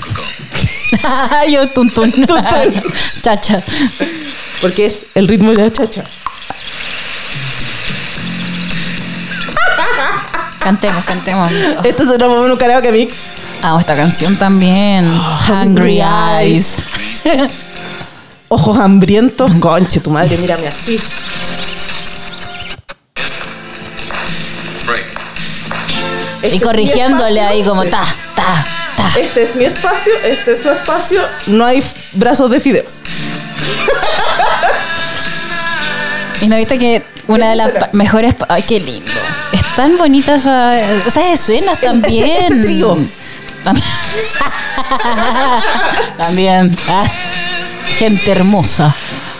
Yo 1.50 1.66
tuntun. 1.68 2.12
Tuntun. 2.12 2.92
Chacha. 3.22 3.62
Porque 4.60 4.84
es 4.84 5.06
el 5.14 5.26
ritmo 5.26 5.52
de 5.52 5.56
la 5.56 5.72
chacha. 5.72 6.04
Cantemos, 10.58 11.02
cantemos. 11.04 11.50
Esto 11.82 12.04
se 12.04 12.18
transformó 12.18 12.44
en 12.44 12.52
un 12.52 12.58
karaoke 12.58 12.92
mix. 12.92 13.14
Amo 13.62 13.80
esta 13.80 13.96
canción 13.96 14.36
también. 14.36 15.06
Hungry 15.48 16.02
Hungry 16.02 16.02
Eyes. 16.02 16.74
Ojos 18.48 18.78
hambrientos. 18.78 19.50
Conche, 19.60 20.00
tu 20.00 20.10
madre, 20.10 20.36
mírame 20.36 20.68
así. 20.68 21.00
Este 26.42 26.42
Y 26.42 26.46
es 26.48 26.52
mi 26.52 26.60
corrigiéndole 26.60 27.40
ahí 27.40 27.62
como 27.62 27.82
ta, 27.84 28.04
ta, 28.36 28.83
Este 29.16 29.42
es 29.42 29.54
mi 29.56 29.64
espacio, 29.64 30.12
este 30.26 30.52
es 30.52 30.60
su 30.60 30.70
espacio. 30.70 31.20
No 31.46 31.64
hay 31.64 31.82
brazos 32.12 32.50
de 32.50 32.60
fideos. 32.60 33.00
Y 36.40 36.48
no 36.48 36.56
viste 36.56 36.78
que 36.78 37.02
una 37.28 37.50
de 37.50 37.56
las 37.56 37.94
mejores. 37.94 38.34
Ay, 38.48 38.62
qué 38.62 38.80
lindo. 38.80 39.10
Es 39.52 39.62
tan 39.76 39.96
bonita 39.96 40.34
esa, 40.34 40.78
esas 40.78 41.24
escenas 41.40 41.80
también. 41.80 42.30
ese 42.30 42.60
trío. 42.62 42.98
También. 46.18 46.76
ah, 46.90 47.06
gente 47.98 48.30
hermosa. 48.30 48.94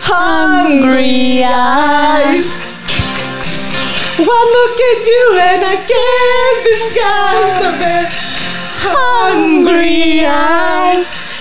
Hungry 0.09 1.43
eyes. 1.43 2.71
One 4.17 4.27
look 4.27 4.79
at 4.79 5.05
you 5.05 5.39
and 5.39 5.63
I 5.63 5.75
can't 5.75 6.63
disguise 6.65 7.55
the 7.61 8.24
hungry 8.87 10.25
eyes. 10.25 10.54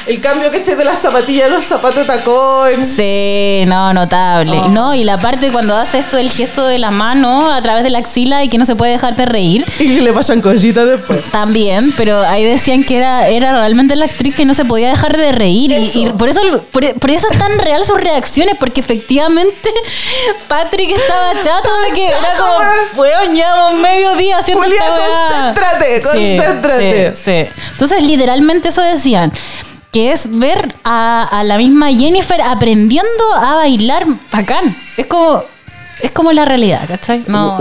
El 0.07 0.21
cambio 0.21 0.51
que 0.51 0.59
esté 0.59 0.77
de 0.77 0.85
las 0.85 0.99
zapatillas 0.99 1.47
a 1.47 1.49
los 1.51 1.65
zapatos 1.65 1.97
de 1.97 2.05
tacón. 2.05 2.85
Sí, 2.85 3.65
no, 3.67 3.95
notable. 3.95 4.53
Oh. 4.59 4.69
No, 4.69 4.95
y 4.95 5.03
la 5.03 5.17
parte 5.17 5.51
cuando 5.51 5.75
hace 5.75 5.99
esto 5.99 6.19
del 6.19 6.31
gesto 6.31 6.67
de 6.67 6.79
la 6.79 6.91
mano 6.91 7.51
a 7.51 7.63
través 7.63 7.85
de 7.85 7.91
la 7.91 8.01
axila 8.01 8.45
y 8.45 8.49
que 8.49 8.59
no 8.59 8.67
se 8.67 8.77
puede 8.77 8.93
dejar 8.93 9.17
de 9.17 9.25
reír. 9.25 9.65
Y 9.79 10.01
le 10.01 10.13
pasan 10.13 10.43
cositas 10.43 10.87
después. 10.87 11.25
También, 11.31 11.93
pero 11.97 12.21
ahí 12.21 12.45
decían 12.45 12.85
que 12.85 12.97
era, 12.99 13.29
era 13.29 13.53
realmente 13.53 13.97
la 13.97 14.05
actriz 14.05 14.35
que 14.35 14.45
no 14.45 14.53
se 14.53 14.65
podía 14.65 14.89
dejar 14.89 15.17
de 15.17 15.33
reír. 15.33 15.73
Y, 15.73 15.77
Eso. 15.85 15.99
y 15.99 16.07
por, 16.11 16.29
eso, 16.29 16.41
por, 16.71 16.95
por 16.99 17.11
eso 17.11 17.27
es 17.31 17.39
tan 17.39 17.59
real 17.59 17.85
sus 17.85 17.99
reacciones, 17.99 18.57
porque 18.59 18.81
efectivamente 18.81 19.71
Patrick 20.49 20.91
estaba 20.91 21.33
chato 21.43 21.71
de 21.81 21.95
que 21.95 22.07
era 22.07 22.35
como, 22.39 23.03
weón, 23.03 23.35
llevamos 23.35 23.81
medio 23.81 24.15
día 24.17 24.39
haciendo 24.39 24.63
Julia, 24.65 24.79
esta 24.81 24.95
weá". 24.95 25.55
concéntrate, 25.55 25.95
Sí, 25.97 26.37
concéntrate. 26.37 27.15
Sí, 27.15 27.21
sí. 27.25 27.53
Entonces, 27.73 28.03
literalmente 28.03 28.69
eso 28.69 28.83
decían. 28.83 29.33
Que 29.95 30.11
es 30.11 30.29
ver 30.29 30.75
a, 30.83 31.23
a 31.23 31.45
la 31.45 31.57
misma 31.57 31.87
Jennifer 31.93 32.41
aprendiendo 32.43 33.25
a 33.37 33.55
bailar 33.55 34.05
bacán. 34.33 34.77
Es 34.97 35.07
como, 35.07 35.41
es 36.03 36.11
como 36.11 36.33
la 36.33 36.45
realidad, 36.45 36.81
¿cachai? 36.89 37.23
No. 37.29 37.57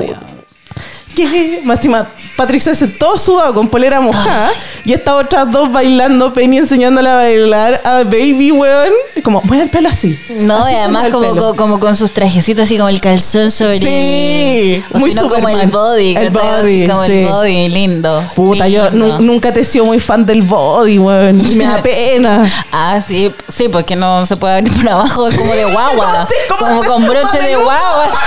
¿Qué? 1.16 1.61
Más 1.64 1.78
encima, 1.78 2.07
Patrick 2.36 2.61
se 2.61 2.72
hace 2.72 2.88
todo 2.88 3.18
sudado 3.18 3.53
con 3.53 3.68
polera 3.68 4.01
mojada 4.01 4.51
y 4.84 4.93
estas 4.93 5.14
otras 5.14 5.51
dos 5.51 5.72
bailando, 5.72 6.34
Penny 6.34 6.57
enseñándole 6.57 7.09
a 7.09 7.16
bailar 7.16 7.82
a 7.86 7.97
Baby, 8.03 8.51
weón. 8.51 8.91
Como, 9.24 9.41
mueve 9.43 9.64
el 9.64 9.70
pelo 9.70 9.89
así. 9.89 10.18
No, 10.32 10.64
Así 10.66 10.74
y 10.74 10.78
además 10.78 11.09
como, 11.09 11.22
pelo. 11.34 11.36
co- 11.51 11.55
como 11.55 11.80
con 11.80 11.95
sus 11.95 12.11
trajecitos 12.11 12.64
así 12.64 12.78
como 12.78 12.89
el 12.89 12.99
calzón 12.99 13.49
sobre 13.51 13.80
Sí, 13.80 14.84
o 14.93 14.97
muy 14.99 15.11
si 15.11 15.16
no, 15.18 15.30
como 15.30 15.47
el 15.47 15.70
body, 15.70 16.16
El 16.18 16.30
body, 16.32 16.88
como 16.88 17.05
sí. 17.05 17.11
el 17.20 17.28
body 17.28 17.70
lindo. 17.70 18.24
Puta, 18.36 18.68
yo 18.68 18.89
lindo. 18.89 19.20
nunca 19.20 19.53
te 19.53 19.61
he 19.61 19.64
sido 19.64 19.86
muy 19.86 19.99
fan 19.99 20.26
del 20.26 20.41
body, 20.41 20.97
weón. 20.99 21.38
Me 21.57 21.66
da 21.66 21.82
pena. 21.84 22.43
Ah, 22.72 22.99
sí, 22.99 23.32
sí, 23.47 23.70
porque 23.70 23.95
no 23.95 24.26
se 24.26 24.36
puede 24.36 24.55
abrir 24.55 24.74
por 24.76 24.89
abajo, 24.89 25.28
es 25.28 25.38
como 25.38 25.53
de 25.53 25.66
guagua. 25.66 26.28
Sí, 26.28 26.36
como 26.49 26.84
con 26.84 27.05
broche 27.07 27.39
de 27.39 27.55
guagua. 27.55 28.07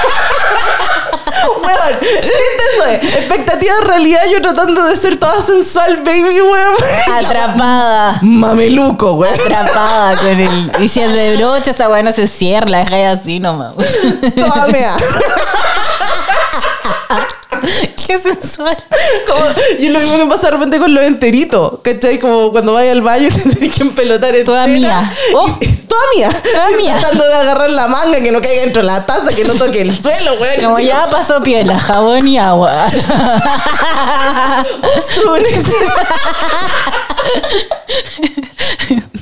Weón, 1.62 2.01
¿viste 2.01 2.64
eso? 2.77 2.87
es? 2.87 3.14
Expectativa 3.14 3.74
de 3.77 3.81
realidad, 3.83 4.20
yo 4.31 4.41
tratando 4.43 4.85
de 4.85 4.97
ser 4.97 5.18
toda 5.18 5.41
sensual, 5.41 5.99
baby, 6.05 6.41
weón. 6.41 6.74
Atrapada. 7.14 8.18
Mameluco, 8.22 9.12
weón. 9.14 9.35
Atrapada 9.35 10.16
con 10.16 10.41
el. 10.41 10.72
Y 10.81 10.89
si 10.89 11.01
es 11.01 11.12
de 11.12 11.37
broche, 11.37 11.70
esta 11.70 11.89
weá 11.89 12.03
no 12.03 12.12
se 12.12 12.27
cierra, 12.27 12.68
la 12.68 12.85
deja 12.85 13.12
así 13.12 13.41
nomás. 13.41 13.74
Toda 14.35 14.68
mea. 14.68 14.97
Qué 18.07 18.18
sensual. 18.18 18.76
Como, 19.26 19.44
y 19.78 19.86
es 19.86 19.92
lo 19.92 19.98
mismo 19.98 20.18
que 20.18 20.26
pasa 20.26 20.46
de 20.46 20.52
repente 20.52 20.78
con 20.78 20.94
los 20.94 21.02
enteritos, 21.04 21.80
¿cachai? 21.82 22.18
Como 22.20 22.52
cuando 22.52 22.72
vayas 22.74 22.92
al 22.92 23.02
baño 23.02 23.28
te 23.34 23.50
tenés 23.50 23.74
que 23.74 23.82
empelotar 23.82 24.34
entera. 24.34 24.44
Toda 24.44 24.66
mía. 24.66 25.12
Oh. 25.34 25.48
Y- 25.61 25.66
toda 25.66 26.00
mía. 26.14 26.30
Toda 26.52 26.70
mía. 26.76 26.98
Tratando 27.00 27.26
de 27.26 27.34
agarrar 27.34 27.70
la 27.70 27.86
manga, 27.88 28.20
que 28.20 28.30
no 28.30 28.40
caiga 28.40 28.62
dentro 28.62 28.82
de 28.82 28.86
la 28.88 29.04
taza, 29.07 29.34
que 29.34 29.44
no 29.44 29.54
toque 29.54 29.80
el 29.80 29.96
suelo, 29.96 30.36
güey. 30.36 30.62
Como 30.62 30.78
ya 30.78 31.09
pasó 31.11 31.40
piel, 31.40 31.72
jabón 31.72 32.28
y 32.28 32.38
agua. 32.38 32.86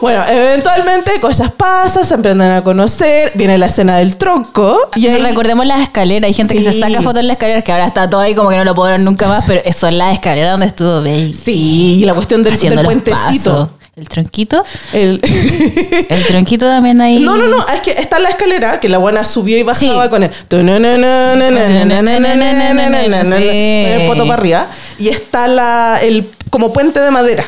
Bueno, 0.00 0.24
eventualmente 0.28 1.20
cosas 1.20 1.52
pasan, 1.52 2.04
se 2.04 2.14
emprenden 2.14 2.50
a 2.50 2.62
conocer, 2.64 3.30
viene 3.34 3.56
la 3.56 3.66
escena 3.66 3.98
del 3.98 4.16
tronco 4.16 4.90
y 4.96 5.06
ahí 5.06 5.18
recordemos 5.18 5.64
las 5.66 5.80
escaleras. 5.80 6.26
Hay 6.26 6.32
gente 6.34 6.54
que 6.54 6.62
se 6.62 6.72
Sí. 6.72 6.80
saca 6.80 7.00
fotos 7.02 7.20
en 7.20 7.28
las 7.28 7.36
escaleras, 7.36 7.62
que 7.62 7.70
ahora 7.72 7.86
está 7.86 8.10
todo 8.10 8.20
ahí 8.20 8.34
como 8.34 8.48
que 8.50 8.56
no 8.56 8.64
lo 8.64 8.74
ver 8.74 8.98
nunca 9.00 9.28
más, 9.28 9.44
pero 9.46 9.62
son 9.72 9.96
las 9.98 10.14
escaleras 10.14 10.50
donde 10.52 10.66
estuvo 10.66 11.02
Baby. 11.02 11.34
Sí, 11.34 11.98
y 12.00 12.04
la 12.04 12.14
cuestión 12.14 12.42
del, 12.42 12.54
puentecito. 12.84 13.50
pasos. 13.52 13.68
¿El 13.94 14.08
tronquito? 14.08 14.64
El- 14.94 15.20
El 16.08 16.24
tronquito 16.26 16.66
también 16.66 17.00
ahí. 17.02 17.20
No, 17.20 17.36
no, 17.36 17.46
no, 17.46 17.58
es 17.68 17.82
que 17.82 17.90
está 17.92 18.18
la 18.18 18.30
escalera 18.30 18.80
que 18.80 18.88
la 18.88 18.96
buena 18.98 19.22
subió 19.22 19.56
y 19.58 19.62
bajaba 19.62 20.04
Sí. 20.04 20.08
con 20.10 20.22
el 20.22 20.30
con 20.50 20.62
el 23.34 24.06
poto 24.06 24.22
para 24.26 24.34
arriba 24.34 24.66
y 24.98 25.08
está 25.10 25.46
la 25.46 25.98
el 26.02 26.26
como 26.50 26.72
puente 26.72 27.00
de 27.00 27.10
madera. 27.10 27.44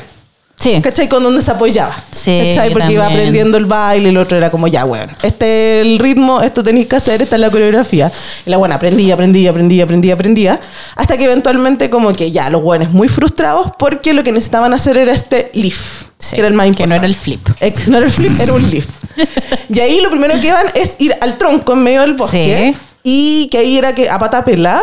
Sí. 0.64 0.80
¿Cachai? 0.80 1.08
Con 1.08 1.22
donde 1.22 1.42
se 1.42 1.50
apoyaba. 1.50 1.94
Sí, 2.10 2.52
¿Cachai? 2.54 2.72
Porque 2.72 2.92
iba 2.92 3.06
aprendiendo 3.06 3.58
el 3.58 3.66
baile 3.66 4.08
el 4.08 4.16
otro 4.16 4.38
era 4.38 4.50
como, 4.50 4.66
ya, 4.66 4.84
bueno, 4.84 5.12
este 5.22 5.80
es 5.80 5.86
el 5.86 5.98
ritmo, 5.98 6.40
esto 6.40 6.62
tenéis 6.62 6.86
que 6.86 6.96
hacer, 6.96 7.20
esta 7.20 7.36
es 7.36 7.40
la 7.40 7.50
coreografía. 7.50 8.10
Y 8.46 8.50
la 8.50 8.56
buena 8.56 8.76
aprendía, 8.76 9.12
aprendía, 9.12 9.50
aprendía, 9.50 9.84
aprendía, 9.84 10.14
aprendía. 10.14 10.60
Hasta 10.96 11.18
que 11.18 11.24
eventualmente 11.24 11.90
como 11.90 12.14
que 12.14 12.30
ya, 12.30 12.48
los 12.48 12.62
buenos 12.62 12.90
muy 12.92 13.08
frustrados 13.08 13.72
porque 13.78 14.14
lo 14.14 14.24
que 14.24 14.32
necesitaban 14.32 14.72
hacer 14.72 14.96
era 14.96 15.12
este 15.12 15.50
lift. 15.52 16.04
Sí, 16.18 16.36
que 16.36 16.40
era 16.40 16.48
el 16.48 16.54
más 16.54 16.64
que 16.74 16.86
no 16.86 16.94
importante. 16.94 16.96
era 16.96 17.06
el 17.06 17.14
flip. 17.14 17.48
Ex- 17.60 17.88
no 17.88 17.98
era 17.98 18.06
el 18.06 18.12
flip, 18.12 18.40
era 18.40 18.52
un 18.54 18.70
lift. 18.70 18.88
y 19.68 19.80
ahí 19.80 20.00
lo 20.00 20.08
primero 20.08 20.32
que 20.40 20.46
iban 20.46 20.66
es 20.74 20.96
ir 20.98 21.14
al 21.20 21.36
tronco 21.36 21.74
en 21.74 21.82
medio 21.82 22.00
del 22.00 22.14
bosque. 22.14 22.72
Sí. 22.72 22.80
Y 23.02 23.48
que 23.50 23.58
ahí 23.58 23.76
era 23.76 23.94
que 23.94 24.08
a 24.08 24.18
pata 24.18 24.42
pelada, 24.42 24.82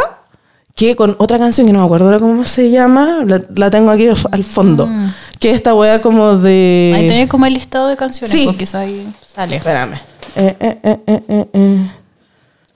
que 0.75 0.95
con 0.95 1.15
otra 1.17 1.39
canción 1.39 1.65
que 1.65 1.73
no 1.73 1.79
me 1.79 1.85
acuerdo 1.85 2.19
cómo 2.19 2.45
se 2.45 2.69
llama, 2.69 3.23
la, 3.25 3.41
la 3.55 3.71
tengo 3.71 3.89
aquí 3.89 4.07
al, 4.07 4.43
fondo. 4.43 4.87
Que 5.41 5.51
esta 5.51 5.73
wea 5.73 5.99
como 6.01 6.37
de. 6.37 6.93
Ahí 6.95 7.07
tenés 7.07 7.27
como 7.27 7.45
el 7.45 7.53
listado 7.55 7.87
de 7.87 7.97
canciones, 7.97 8.31
Sí. 8.31 8.45
porque 8.45 8.59
quizá 8.59 8.79
ahí 8.79 9.11
sale. 9.27 9.57
Espérame. 9.57 9.95
Eh, 10.35 10.55
eh, 10.59 10.77
eh, 10.83 10.99
eh, 11.07 11.23
eh, 11.27 11.45
eh. 11.53 11.91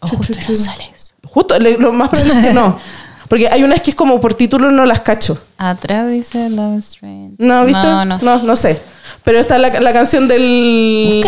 O 0.02 0.08
justo 0.08 0.34
no 0.50 0.56
sale 0.56 0.84
eso. 0.94 1.14
Justo, 1.26 1.58
lo 1.60 1.94
más 1.94 2.10
probable 2.10 2.34
es 2.40 2.46
que 2.48 2.54
no. 2.54 2.78
Porque 3.30 3.48
hay 3.50 3.64
unas 3.64 3.82
que 3.82 3.90
es 3.90 3.96
como 3.96 4.20
por 4.20 4.36
título 4.36 4.70
no 4.70 4.86
las 4.86 5.02
cacho. 5.02 5.36
Atrás 5.58 6.10
dice 6.12 6.48
Love 6.50 6.78
Strange. 6.78 7.34
No, 7.40 7.66
¿viste? 7.66 7.82
No, 7.82 8.06
no. 8.06 8.20
no, 8.22 8.44
no 8.44 8.56
sé. 8.56 8.80
Pero 9.24 9.40
está 9.40 9.58
la, 9.58 9.70
la 9.80 9.94
canción 9.94 10.28
del. 10.28 11.22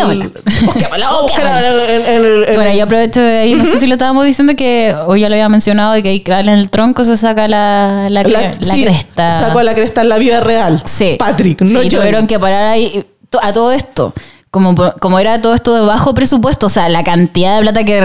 Busquémosla, 0.64 1.10
búscala 1.22 1.60
en- 1.88 2.06
en 2.06 2.24
el- 2.24 2.44
en 2.48 2.54
Bueno, 2.54 2.70
el- 2.70 2.76
yo 2.78 2.84
aprovecho 2.84 3.20
de 3.20 3.38
ahí, 3.40 3.54
no 3.54 3.64
sé 3.64 3.78
si 3.78 3.86
lo 3.86 3.94
estábamos 3.94 4.24
diciendo 4.24 4.54
que 4.56 4.94
hoy 5.06 5.20
ya 5.20 5.28
lo 5.28 5.34
había 5.34 5.48
mencionado, 5.48 5.92
de 5.92 6.02
que 6.02 6.08
ahí 6.08 6.22
en 6.26 6.48
el 6.48 6.70
tronco 6.70 7.04
se 7.04 7.16
saca 7.16 7.48
la, 7.48 8.08
la, 8.10 8.22
La- 8.22 8.50
la 8.60 8.74
sí, 8.74 8.84
cresta. 8.84 9.40
Sacó 9.40 9.62
la 9.62 9.74
cresta 9.74 10.02
en 10.02 10.08
la 10.08 10.18
vida 10.18 10.40
real. 10.40 10.82
Sí. 10.86 11.16
Patrick, 11.18 11.62
no 11.62 11.80
sí, 11.82 11.88
yo. 11.88 11.98
tuvieron 11.98 12.26
que 12.26 12.38
parar 12.38 12.66
ahí 12.66 13.04
to- 13.30 13.40
a 13.42 13.52
todo 13.52 13.72
esto. 13.72 14.12
Como, 14.50 14.74
como 15.00 15.18
era 15.18 15.42
todo 15.42 15.52
esto 15.54 15.74
de 15.74 15.82
bajo 15.84 16.14
presupuesto, 16.14 16.66
o 16.66 16.68
sea, 16.70 16.88
la 16.88 17.04
cantidad 17.04 17.56
de 17.56 17.60
plata 17.60 17.84
que 17.84 18.00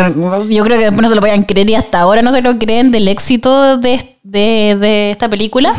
yo 0.49 0.63
creo 0.65 0.77
que 0.77 0.83
después 0.83 1.01
no 1.01 1.07
se 1.07 1.15
lo 1.15 1.21
podían 1.21 1.43
creer 1.43 1.69
y 1.69 1.75
hasta 1.75 2.01
ahora 2.01 2.21
no 2.21 2.33
se 2.33 2.41
lo 2.41 2.59
creen 2.59 2.91
del 2.91 3.07
éxito 3.07 3.77
de, 3.77 4.17
de, 4.23 4.75
de 4.77 5.11
esta 5.11 5.29
película. 5.29 5.73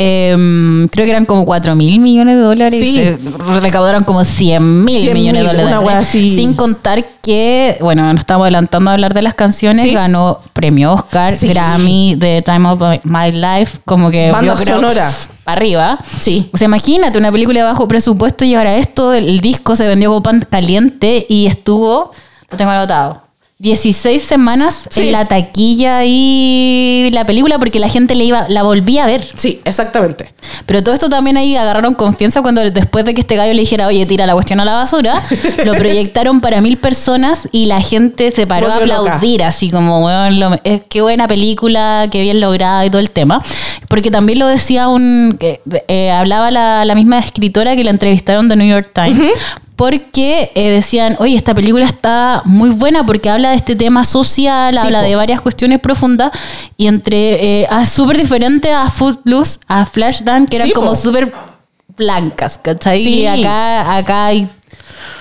Em, 0.00 0.86
creo 0.88 1.04
que 1.06 1.10
eran 1.10 1.26
como 1.26 1.44
4 1.44 1.74
mil 1.74 1.98
millones 1.98 2.36
de 2.36 2.42
dólares. 2.42 2.80
Sí. 2.80 2.94
Se 2.94 3.60
recaudaron 3.60 4.04
como 4.04 4.22
100 4.22 4.84
mil 4.84 5.02
100.000, 5.02 5.12
millones 5.14 5.42
de 5.42 5.48
dólares. 5.48 5.78
una 5.82 5.98
así. 5.98 6.36
Sin 6.36 6.54
contar 6.54 7.04
que, 7.20 7.76
bueno, 7.80 8.04
nos 8.12 8.20
estamos 8.20 8.44
adelantando 8.44 8.90
a 8.90 8.92
hablar 8.94 9.12
de 9.12 9.22
las 9.22 9.34
canciones. 9.34 9.86
Sí. 9.86 9.94
Ganó 9.94 10.38
premio 10.52 10.92
Oscar, 10.92 11.36
Sí. 11.36 11.48
Grammy, 11.48 12.16
The 12.18 12.42
Time 12.42 12.68
of 12.68 12.80
My 13.02 13.32
Life. 13.32 13.78
Como 13.84 14.12
que 14.12 14.30
Banda 14.30 14.54
yo 14.54 14.62
creo, 14.62 14.76
sonora. 14.76 15.10
para 15.42 15.56
arriba. 15.58 15.98
Sí. 16.20 16.48
O 16.52 16.56
sea, 16.56 16.66
imagínate 16.66 17.18
una 17.18 17.32
película 17.32 17.58
de 17.58 17.64
bajo 17.64 17.88
presupuesto 17.88 18.44
y 18.44 18.54
ahora 18.54 18.76
esto, 18.76 19.12
el 19.14 19.40
disco 19.40 19.74
se 19.74 19.88
vendió 19.88 20.10
como 20.10 20.22
pan 20.22 20.46
caliente 20.48 21.26
y 21.28 21.46
estuvo, 21.46 22.12
lo 22.50 22.56
tengo 22.56 22.70
anotado, 22.70 23.20
16 23.58 24.22
semanas 24.22 24.82
Sí. 24.90 25.00
en 25.06 25.12
la 25.12 25.26
taquilla 25.26 26.04
y 26.04 27.08
la 27.12 27.26
película 27.26 27.58
porque 27.58 27.78
la 27.80 27.88
gente 27.88 28.14
le 28.14 28.24
iba, 28.24 28.46
la 28.48 28.62
volvía 28.62 29.04
a 29.04 29.06
ver. 29.06 29.26
Sí, 29.36 29.60
exactamente. 29.64 30.32
Pero 30.66 30.82
todo 30.82 30.94
esto 30.94 31.08
también 31.08 31.36
ahí 31.36 31.56
agarraron 31.56 31.94
confianza 31.94 32.42
cuando 32.42 32.60
después 32.70 33.04
de 33.04 33.14
que 33.14 33.20
este 33.20 33.36
gallo 33.36 33.52
le 33.54 33.60
dijera, 33.60 33.86
oye, 33.86 34.04
tira 34.06 34.26
la 34.26 34.34
cuestión 34.34 34.60
a 34.60 34.64
la 34.64 34.74
basura, 34.74 35.14
lo 35.64 35.72
proyectaron 35.72 36.40
para 36.40 36.60
mil 36.60 36.76
personas 36.76 37.48
y 37.52 37.66
la 37.66 37.80
gente 37.80 38.30
se 38.30 38.46
paró 38.46 38.66
a 38.72 38.78
volvió 38.78 38.94
loca. 38.96 39.14
aplaudir, 39.14 39.42
así 39.42 39.70
como, 39.70 40.04
weón, 40.04 40.40
lo- 40.40 40.60
es 40.64 40.82
qué 40.88 41.00
buena 41.02 41.26
película, 41.28 42.06
qué 42.10 42.20
bien 42.20 42.40
lograda 42.40 42.84
y 42.84 42.90
todo 42.90 43.00
el 43.00 43.10
tema. 43.10 43.40
Porque 43.88 44.10
también 44.10 44.38
lo 44.38 44.46
decía 44.46 44.88
un, 44.88 45.36
que, 45.40 45.60
eh, 45.88 46.10
hablaba 46.10 46.50
la, 46.50 46.84
la 46.84 46.94
misma 46.94 47.18
escritora 47.18 47.74
que 47.76 47.84
la 47.84 47.90
entrevistaron 47.90 48.48
de 48.48 48.56
New 48.56 48.68
York 48.68 48.90
Times. 48.94 49.28
Porque 49.76 50.50
eh, 50.56 50.70
decían, 50.70 51.14
oye, 51.20 51.36
esta 51.36 51.54
película 51.54 51.84
está 51.86 52.42
muy 52.44 52.70
buena 52.70 53.06
porque 53.06 53.30
habla 53.30 53.50
de 53.50 53.56
este 53.56 53.76
tema 53.76 54.02
social, 54.02 54.74
Sí, 54.74 54.78
habla 54.86 55.00
po. 55.02 55.06
de 55.06 55.14
varias 55.14 55.40
cuestiones 55.40 55.78
profundas 55.78 56.32
y 56.76 56.88
entre, 56.88 57.60
eh, 57.62 57.68
súper 57.88 58.16
diferente 58.16 58.72
a 58.72 58.90
Footloose, 58.90 59.60
a 59.68 59.86
Flashdance, 59.86 60.37
que 60.46 60.56
eran 60.56 60.68
Sí, 60.68 60.74
como 60.74 60.94
súper 60.94 61.32
blancas, 61.96 62.58
¿cachai? 62.62 63.02
Sí. 63.02 63.20
Y 63.20 63.26
acá, 63.26 63.96
acá 63.96 64.26
hay 64.26 64.48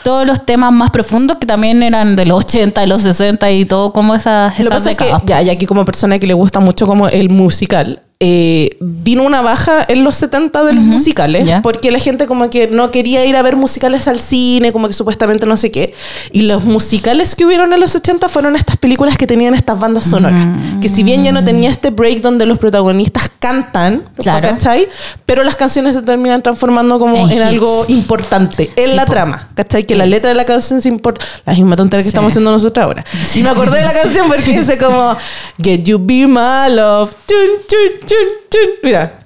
todos 0.03 0.25
los 0.25 0.45
temas 0.45 0.71
más 0.71 0.91
profundos 0.91 1.37
que 1.37 1.45
también 1.45 1.83
eran 1.83 2.15
de 2.15 2.25
los 2.25 2.45
80, 2.45 2.81
de 2.81 2.87
los 2.87 3.01
60 3.01 3.51
y 3.51 3.65
todo 3.65 3.91
como 3.91 4.15
esas, 4.15 4.51
Lo 4.51 4.55
que 4.55 4.61
esas 4.61 4.73
pasa 4.73 4.91
es 4.91 4.97
que, 4.97 5.11
ya, 5.25 5.41
y 5.41 5.49
aquí 5.49 5.65
como 5.65 5.85
persona 5.85 6.19
que 6.19 6.27
le 6.27 6.33
gusta 6.33 6.59
mucho 6.59 6.87
como 6.87 7.07
el 7.07 7.29
musical, 7.29 8.01
eh, 8.19 8.77
vino 8.79 9.21
una 9.23 9.41
baja 9.43 9.85
en 9.87 10.03
los 10.03 10.15
70 10.15 10.63
de 10.63 10.73
los 10.73 10.83
musicales, 10.83 11.45
ya. 11.45 11.61
porque 11.61 11.91
la 11.91 11.99
gente 11.99 12.25
como 12.25 12.49
que 12.49 12.67
no 12.67 12.89
quería 12.89 13.23
ir 13.25 13.35
a 13.35 13.43
ver 13.43 13.55
musicales 13.55 14.07
al 14.07 14.19
cine, 14.19 14.71
como 14.71 14.87
que 14.87 14.93
supuestamente 14.93 15.45
no 15.45 15.55
sé 15.55 15.69
qué. 15.71 15.93
Y 16.31 16.41
los 16.41 16.63
musicales 16.63 17.35
que 17.35 17.45
hubieron 17.45 17.73
en 17.73 17.79
los 17.79 17.93
80 17.95 18.27
fueron 18.27 18.55
estas 18.55 18.77
películas 18.77 19.17
que 19.17 19.27
tenían 19.27 19.53
estas 19.53 19.79
bandas 19.79 20.05
sonoras. 20.05 20.47
Que 20.81 20.89
si 20.89 21.03
bien 21.03 21.23
ya 21.23 21.31
no 21.31 21.43
tenía 21.45 21.69
este 21.69 21.91
break 21.91 22.21
donde 22.21 22.45
los 22.47 22.57
protagonistas 22.57 23.29
cantan, 23.39 24.03
Claro. 24.17 24.49
¿cachai? 24.49 24.87
Pero 25.27 25.43
las 25.43 25.55
canciones 25.55 25.93
se 25.95 26.01
terminan 26.01 26.41
transformando 26.41 26.97
como 26.97 27.15
En 27.29 27.31
en, 27.37 27.41
algo 27.43 27.85
importante 27.87 28.71
en 28.75 28.89
Sí, 28.89 28.95
la 28.95 29.05
trama, 29.05 29.49
¿cachai? 29.53 29.83
Que 29.85 29.95
la 29.95 30.05
letra 30.07 30.29
de 30.29 30.35
la 30.35 30.45
canción 30.45 30.81
se 30.81 30.89
importa. 30.89 31.23
La 31.45 31.53
misma 31.53 31.75
tontería 31.75 31.99
que 32.01 32.05
Sí. 32.05 32.09
estamos 32.09 32.33
haciendo 32.33 32.51
nosotros 32.51 32.83
ahora. 32.83 33.05
Y 33.35 33.43
me 33.43 33.49
acordé 33.49 33.77
de 33.79 33.85
la 33.85 33.93
canción 33.93 34.27
porque 34.27 34.51
dice 34.57 34.77
como 34.79 35.15
Get 35.61 35.83
you 35.83 35.99
be 36.01 36.25
my 36.25 36.73
love. 36.75 37.11
Chun, 37.27 37.37
chun, 37.67 38.06
chun, 38.07 38.27
chun. 38.49 38.69
Mira. 38.81 39.19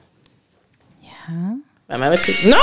Vamos 1.88 2.07
a 2.07 2.09
ver 2.09 2.19
si. 2.19 2.36
¡No! 2.49 2.57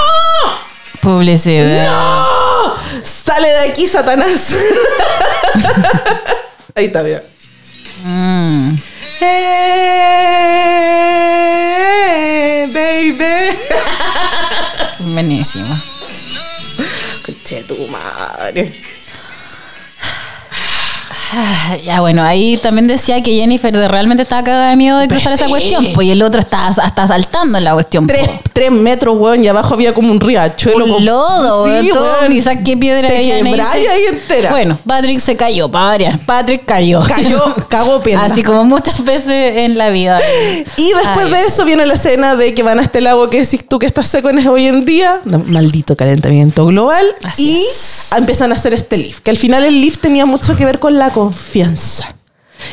Publicidad. 1.00 1.86
¡No! 1.86 2.74
Sale 3.02 3.48
de 3.48 3.70
aquí, 3.70 3.86
Satanás. 3.86 4.52
Ahí 6.74 6.86
está, 6.86 7.02
mira. 7.02 7.22
Mm. 8.04 8.74
Hey, 9.20 9.36
baby. 12.72 13.56
Buenísimo. 15.12 15.74
Conche 17.24 17.62
tu 17.64 17.74
madre. 17.88 18.72
Ah, 21.32 21.76
Ya, 21.84 22.00
bueno, 22.00 22.22
ahí 22.22 22.56
también 22.56 22.86
decía 22.86 23.22
que 23.22 23.32
Jennifer 23.32 23.72
de- 23.72 23.88
realmente 23.88 24.22
estaba 24.22 24.42
cagada 24.42 24.70
de 24.70 24.76
miedo 24.76 24.98
de 24.98 25.08
cruzar 25.08 25.32
Pues 25.32 25.40
esa 25.40 25.44
sí. 25.46 25.50
cuestión. 25.50 25.86
Pues 25.94 26.06
y 26.06 26.10
el 26.10 26.22
otro 26.22 26.40
está 26.40 26.66
hasta 26.68 27.06
saltando 27.06 27.58
en 27.58 27.64
la 27.64 27.72
cuestión. 27.74 28.06
po. 28.06 28.12
Tres, 28.12 28.28
tres 28.52 28.70
metros, 28.72 29.16
weón, 29.18 29.42
y 29.44 29.48
abajo 29.48 29.74
había 29.74 29.94
como 29.94 30.10
un 30.10 30.20
riachuelo. 30.20 30.84
Un 30.84 30.92
con- 30.92 31.04
lodo, 31.04 31.80
Sí, 31.80 31.90
todo, 31.92 32.12
weón. 32.20 32.32
quizás 32.32 32.56
qué 32.64 32.76
piedra 32.76 33.08
Te 33.08 33.18
había 33.18 33.38
en 33.38 33.46
ahí 33.46 34.04
entera. 34.10 34.50
Bueno, 34.50 34.78
Patrick 34.86 35.20
se 35.20 35.36
cayó, 35.36 35.70
para 35.70 35.86
variar. 35.86 36.18
Patrick 36.24 36.64
cayó. 36.64 37.00
Cayó, 37.02 37.42
cagó 37.68 38.02
pena. 38.02 38.24
Así 38.24 38.42
como 38.42 38.64
muchas 38.64 39.02
veces 39.04 39.56
en 39.58 39.78
la 39.78 39.90
vida. 39.90 40.20
Y 40.76 40.92
después 40.92 41.26
Ay. 41.26 41.32
de 41.32 41.46
eso 41.46 41.64
viene 41.64 41.86
la 41.86 41.94
escena 41.94 42.36
de 42.36 42.54
que 42.54 42.62
van 42.62 42.78
a 42.78 42.82
este 42.82 43.00
lago 43.00 43.28
que 43.30 43.40
decís 43.40 43.66
tú 43.68 43.78
que 43.78 43.86
estás 43.86 44.06
seco 44.08 44.30
en 44.30 44.46
hoy 44.46 44.66
en 44.66 44.84
día. 44.84 45.20
Maldito 45.24 45.96
calentamiento 45.96 46.66
global. 46.66 47.06
Así 47.24 47.50
y 47.50 47.56
es. 47.64 48.10
empiezan 48.16 48.52
a 48.52 48.54
hacer 48.54 48.74
este 48.74 48.96
lift. 48.96 49.22
Que 49.22 49.30
al 49.30 49.36
final 49.36 49.64
el 49.64 49.80
lift 49.80 50.00
tenía 50.00 50.26
mucho 50.26 50.56
que 50.56 50.64
ver 50.64 50.78
con 50.78 50.98
la 50.98 51.10
confianza. 51.18 52.17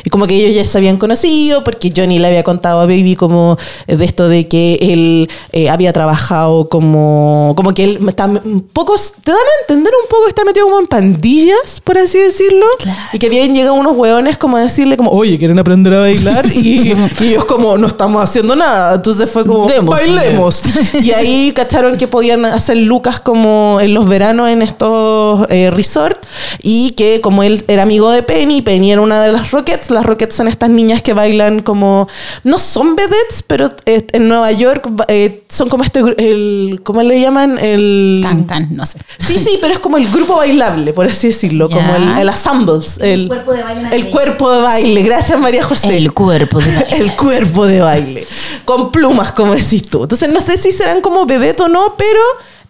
Y 0.04 0.10
como 0.10 0.26
que 0.26 0.34
ellos 0.36 0.54
ya 0.54 0.64
se 0.64 0.78
habían 0.78 0.96
conocido, 0.96 1.64
porque 1.64 1.92
Johnny 1.94 2.18
le 2.18 2.28
había 2.28 2.42
contado 2.42 2.80
a 2.80 2.86
Baby 2.86 3.16
como 3.16 3.58
de 3.86 4.04
esto 4.04 4.28
de 4.28 4.48
que 4.48 4.78
él 4.80 5.30
eh, 5.52 5.68
había 5.68 5.92
trabajado 5.92 6.68
como, 6.68 7.54
como 7.56 7.74
que 7.74 7.84
él 7.84 7.98
está 8.08 8.26
un 8.26 8.66
poco, 8.72 8.94
te 9.22 9.30
dan 9.30 9.40
a 9.40 9.62
entender 9.62 9.92
un 10.02 10.08
poco 10.08 10.24
que 10.24 10.30
está 10.30 10.44
metido 10.44 10.66
como 10.66 10.80
en 10.80 10.86
pandillas, 10.86 11.80
por 11.82 11.98
así 11.98 12.18
decirlo. 12.18 12.66
Claro. 12.78 12.98
Y 13.12 13.18
que 13.18 13.26
habían 13.26 13.54
llegado 13.54 13.74
unos 13.74 13.96
hueones 13.96 14.38
como 14.38 14.56
a 14.56 14.60
decirle 14.60 14.96
como, 14.96 15.10
oye, 15.10 15.38
¿quieren 15.38 15.58
aprender 15.58 15.94
a 15.94 16.00
bailar? 16.00 16.46
Y, 16.46 16.92
y 17.20 17.24
ellos 17.24 17.44
como, 17.44 17.78
no 17.78 17.86
estamos 17.86 18.22
haciendo 18.22 18.56
nada. 18.56 18.94
Entonces 18.94 19.30
fue 19.30 19.44
como, 19.44 19.66
bailemos. 19.66 20.62
Y 21.02 21.12
ahí 21.12 21.52
cacharon 21.52 21.96
que 21.96 22.08
podían 22.08 22.44
hacer 22.44 22.76
lucas 22.76 23.20
como 23.20 23.78
en 23.80 23.94
los 23.94 24.08
veranos 24.08 24.48
en 24.48 24.62
estos 24.62 25.46
eh, 25.50 25.70
resorts. 25.70 26.26
Y 26.62 26.92
que 26.92 27.20
como 27.20 27.42
él 27.42 27.62
era 27.68 27.82
amigo 27.82 28.10
de 28.10 28.22
Penny, 28.22 28.62
Penny 28.62 28.92
era 28.92 29.00
una 29.00 29.22
de 29.22 29.32
las 29.32 29.50
Rockets. 29.76 29.90
Las 29.90 30.06
Rockets 30.06 30.34
son 30.34 30.48
estas 30.48 30.70
niñas 30.70 31.02
que 31.02 31.12
bailan 31.12 31.60
como, 31.60 32.08
no 32.44 32.58
son 32.58 32.96
vedettes, 32.96 33.42
pero 33.46 33.70
eh, 33.84 34.06
en 34.12 34.28
Nueva 34.28 34.52
York 34.52 34.88
eh, 35.08 35.42
son 35.48 35.68
como 35.68 35.84
este, 35.84 36.00
el, 36.18 36.80
¿cómo 36.82 37.02
le 37.02 37.20
llaman? 37.20 37.58
El... 37.58 38.20
Can, 38.22 38.44
can, 38.44 38.68
no 38.70 38.86
sé. 38.86 38.98
Sí, 39.18 39.38
sí, 39.38 39.58
pero 39.60 39.74
es 39.74 39.80
como 39.80 39.96
el 39.96 40.08
grupo 40.10 40.36
bailable, 40.36 40.92
por 40.92 41.06
así 41.06 41.28
decirlo, 41.28 41.68
como 41.68 41.80
Ya. 41.80 41.96
el, 41.96 42.18
el 42.18 42.28
ensembles, 42.28 42.98
el, 43.00 43.28
cuerpo 43.28 43.52
de 43.52 43.62
baile 43.62 43.88
el 43.92 44.10
cuerpo 44.10 44.52
de 44.52 44.62
baile. 44.62 45.02
Gracias 45.02 45.38
María 45.38 45.62
José. 45.62 45.96
El 45.96 46.12
cuerpo 46.12 46.60
de 46.60 46.72
la- 46.72 46.80
El 46.80 47.12
cuerpo 47.16 47.66
de 47.66 47.80
baile. 47.80 48.26
Con 48.64 48.90
plumas, 48.90 49.32
como 49.32 49.54
decís 49.54 49.82
tú. 49.88 50.02
Entonces 50.02 50.28
no 50.32 50.40
sé 50.40 50.56
si 50.56 50.72
serán 50.72 51.00
como 51.00 51.26
vedette 51.26 51.60
o 51.62 51.68
no, 51.68 51.94
pero 51.96 52.20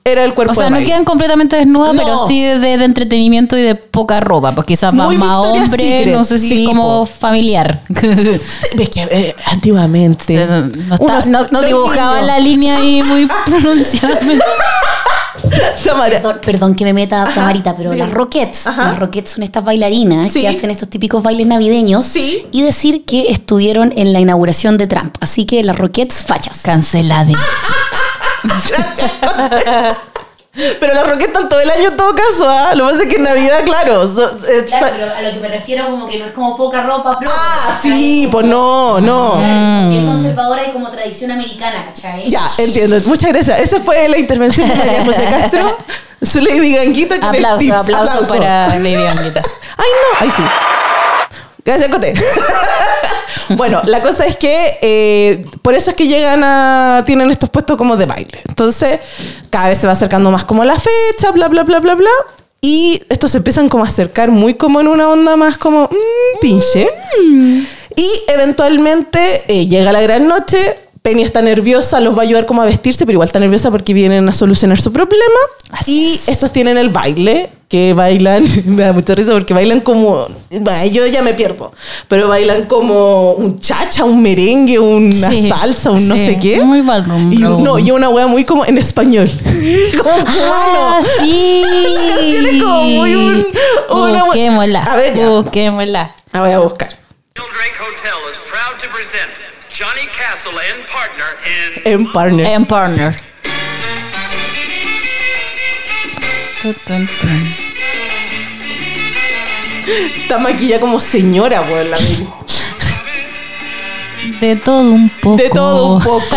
era 0.06 0.24
el 0.24 0.34
cuerpo 0.34 0.52
O 0.52 0.54
sea, 0.54 0.64
de 0.64 0.70
no 0.70 0.84
quedan 0.84 1.04
completamente 1.04 1.56
desnudas, 1.56 1.92
No. 1.94 2.02
pero 2.02 2.26
sí 2.26 2.42
de, 2.42 2.58
de 2.78 2.84
entretenimiento 2.84 3.56
y 3.56 3.62
de 3.62 3.74
poca 3.74 4.20
ropa. 4.20 4.54
Pues 4.54 4.66
quizás 4.66 4.92
más, 4.94 5.12
más 5.16 5.36
hombre, 5.46 5.82
Secret. 5.98 6.14
no 6.14 6.24
sé 6.24 6.38
si 6.38 6.48
Sí, 6.48 6.64
como 6.64 7.00
po. 7.00 7.06
familiar. 7.06 7.80
Sí, 7.88 8.06
Es 8.78 8.88
que 8.88 9.02
eh, 9.10 9.34
antiguamente. 9.52 10.36
no, 10.46 10.94
está- 10.94 11.04
unos- 11.04 11.26
no- 11.26 11.46
no 11.50 11.60
los 11.60 11.66
dibujaba 11.66 12.14
niños- 12.14 12.26
la 12.26 12.38
línea 12.38 12.76
ahí 12.76 13.02
muy 13.02 13.28
pronunciadamente. 13.46 14.44
Tamara. 15.84 16.16
Perdón, 16.16 16.40
perdón 16.44 16.74
que 16.74 16.84
me 16.84 16.92
meta, 16.92 17.28
Tamarita, 17.34 17.76
pero 17.76 17.92
las 17.94 18.08
Ajá. 18.66 18.84
las 18.88 18.98
Rockets 18.98 19.30
son 19.30 19.42
estas 19.42 19.64
bailarinas 19.64 20.30
Sí. 20.30 20.40
que 20.40 20.48
hacen 20.48 20.70
estos 20.70 20.88
típicos 20.88 21.22
bailes 21.22 21.46
navideños 21.46 22.04
Sí. 22.06 22.46
y 22.52 22.62
decir 22.62 23.04
que 23.04 23.30
estuvieron 23.30 23.92
en 23.96 24.12
la 24.12 24.20
inauguración 24.20 24.76
de 24.78 24.86
Trump. 24.86 25.14
Así 25.20 25.44
que 25.44 25.62
las 25.62 25.76
Rockets 25.78 26.24
fachas. 26.24 26.62
Cancelades. 26.62 27.36
Gracias. 28.70 29.12
Pero 30.80 30.94
las 30.94 31.06
roquetas 31.06 31.28
están 31.34 31.48
todo 31.50 31.60
el 31.60 31.70
año 31.70 31.88
en 31.88 31.96
todo 31.98 32.14
caso, 32.14 32.48
¿ah? 32.48 32.74
Lo 32.74 32.86
que 32.86 32.92
pasa 32.94 33.02
es 33.04 33.10
que 33.10 33.16
en 33.16 33.24
Navidad, 33.24 33.60
claro. 33.66 34.08
so- 34.08 34.38
eh, 34.48 34.66
sa- 34.66 34.86
a 34.86 35.20
lo 35.22 35.30
que 35.32 35.40
me 35.40 35.48
refiero 35.48 35.84
como 35.90 36.06
que 36.08 36.18
no 36.18 36.24
es 36.24 36.32
como 36.32 36.56
poca 36.56 36.82
ropa, 36.82 37.18
ah, 37.28 37.78
sí, 37.82 38.26
pues 38.32 38.46
no, 38.46 38.98
no. 38.98 39.36
bien 39.36 40.06
conservadora 40.06 40.66
y 40.66 40.72
como 40.72 40.90
tradición 40.90 41.30
americana, 41.32 41.84
¿cachai? 41.84 42.24
Ya, 42.24 42.48
entiendo. 42.56 42.96
Muchas 43.04 43.32
gracias. 43.34 43.60
Esa 43.60 43.80
fue 43.80 44.08
la 44.08 44.16
intervención 44.16 44.66
de 44.66 44.74
María 44.76 45.04
José 45.04 45.24
Castro. 45.26 45.76
Su 46.22 46.40
Lady 46.40 46.74
Ganguita 46.74 47.20
con 47.20 47.34
el 47.34 47.44
aplauso, 47.44 47.58
tips. 47.66 47.78
aplauso, 47.94 48.28
para 48.38 48.68
Lady 48.78 48.94
Anguita. 48.94 49.42
Ay, 49.76 49.88
no. 49.92 50.20
Ahí 50.20 50.30
sí. 50.34 50.42
Gracias, 51.66 51.90
Cote. 51.90 52.14
bueno, 53.56 53.82
la 53.84 54.00
cosa 54.00 54.24
es 54.24 54.36
que 54.36 54.78
eh, 54.80 55.44
por 55.62 55.74
eso 55.74 55.90
es 55.90 55.96
que 55.96 56.06
llegan 56.06 56.44
a. 56.44 57.02
tienen 57.04 57.28
estos 57.30 57.50
puestos 57.50 57.76
como 57.76 57.96
de 57.96 58.06
baile. 58.06 58.40
Entonces, 58.48 59.00
cada 59.50 59.68
vez 59.68 59.78
se 59.78 59.88
va 59.88 59.94
acercando 59.94 60.30
más 60.30 60.44
como 60.44 60.64
la 60.64 60.76
fecha, 60.78 61.32
bla, 61.32 61.48
bla, 61.48 61.64
bla, 61.64 61.80
bla, 61.80 61.96
bla. 61.96 62.10
Y 62.60 63.02
estos 63.08 63.32
se 63.32 63.38
empiezan 63.38 63.68
como 63.68 63.84
a 63.84 63.88
acercar 63.88 64.30
muy 64.30 64.54
como 64.54 64.80
en 64.80 64.86
una 64.86 65.08
onda 65.08 65.36
más 65.36 65.58
como. 65.58 65.84
mm, 65.84 66.40
pinche. 66.40 66.88
Y 67.96 68.08
eventualmente 68.28 69.42
eh, 69.48 69.66
llega 69.66 69.90
la 69.90 70.02
gran 70.02 70.28
noche. 70.28 70.78
Penny 71.06 71.22
está 71.22 71.40
nerviosa, 71.42 72.00
los 72.00 72.14
va 72.16 72.20
a 72.20 72.22
ayudar 72.24 72.46
como 72.46 72.62
a 72.62 72.64
vestirse, 72.64 73.06
pero 73.06 73.16
igual 73.16 73.26
está 73.28 73.38
nerviosa 73.38 73.70
porque 73.70 73.94
vienen 73.94 74.28
a 74.28 74.32
solucionar 74.34 74.78
su 74.80 74.92
problema. 74.92 75.38
Así 75.70 75.92
y 76.10 76.14
es. 76.14 76.28
estos 76.28 76.52
tienen 76.52 76.78
el 76.78 76.88
baile 76.90 77.48
que 77.68 77.94
bailan, 77.94 78.44
me 78.66 78.82
da 78.82 78.92
mucha 78.92 79.14
risa 79.14 79.32
porque 79.32 79.54
bailan 79.54 79.80
como, 79.80 80.26
bueno, 80.50 80.84
yo 80.86 81.06
ya 81.06 81.22
me 81.22 81.34
pierdo, 81.34 81.72
pero 82.08 82.28
bailan 82.28 82.66
como 82.66 83.32
un 83.32 83.60
chacha, 83.60 84.04
un 84.04 84.20
merengue, 84.22 84.78
una 84.78 85.30
Sí, 85.30 85.48
salsa, 85.48 85.90
un 85.90 86.06
no 86.08 86.14
sí, 86.16 86.26
sé 86.26 86.38
qué. 86.40 86.62
muy 86.62 86.80
ballroom, 86.80 87.32
Y, 87.32 87.42
ballroom. 87.42 87.62
no, 87.64 87.78
y 87.78 87.90
una 87.92 88.08
wea 88.08 88.26
muy 88.26 88.44
como 88.44 88.64
en 88.64 88.76
español. 88.78 89.30
como 90.02 90.24
Ah, 90.26 91.00
sí. 91.22 91.62
La 91.82 92.16
canción 92.16 92.46
es 92.46 92.62
como 92.62 92.82
muy 92.84 93.14
un- 93.14 93.46
una- 93.90 94.24
Busquémosla. 94.24 94.82
A 94.84 94.96
ver, 94.96 95.14
ya. 95.14 95.28
Busquémosla. 95.28 96.14
La 96.32 96.40
voy 96.40 96.50
a 96.50 96.58
buscar. 96.58 96.88
Drake 97.34 97.78
Hotel 97.80 98.16
is 98.30 98.38
proud 98.50 98.80
to 98.80 98.88
present 98.90 99.45
Johnny 99.76 100.06
Castle 100.06 100.58
and 100.58 100.86
partner 100.86 101.36
in 101.44 101.82
En 101.84 102.06
partner. 102.06 102.46
En 102.46 102.64
partner. 102.64 103.14
Está 110.14 110.38
maquillada 110.38 110.80
como 110.80 110.98
señora, 110.98 111.60
weón, 111.60 111.90
la 111.90 111.98
baby. 111.98 112.26
De 114.40 114.56
todo 114.56 114.92
un 114.92 115.10
poco. 115.10 115.36
De 115.36 115.50
todo 115.50 115.86
un 115.96 116.02
poco. 116.02 116.26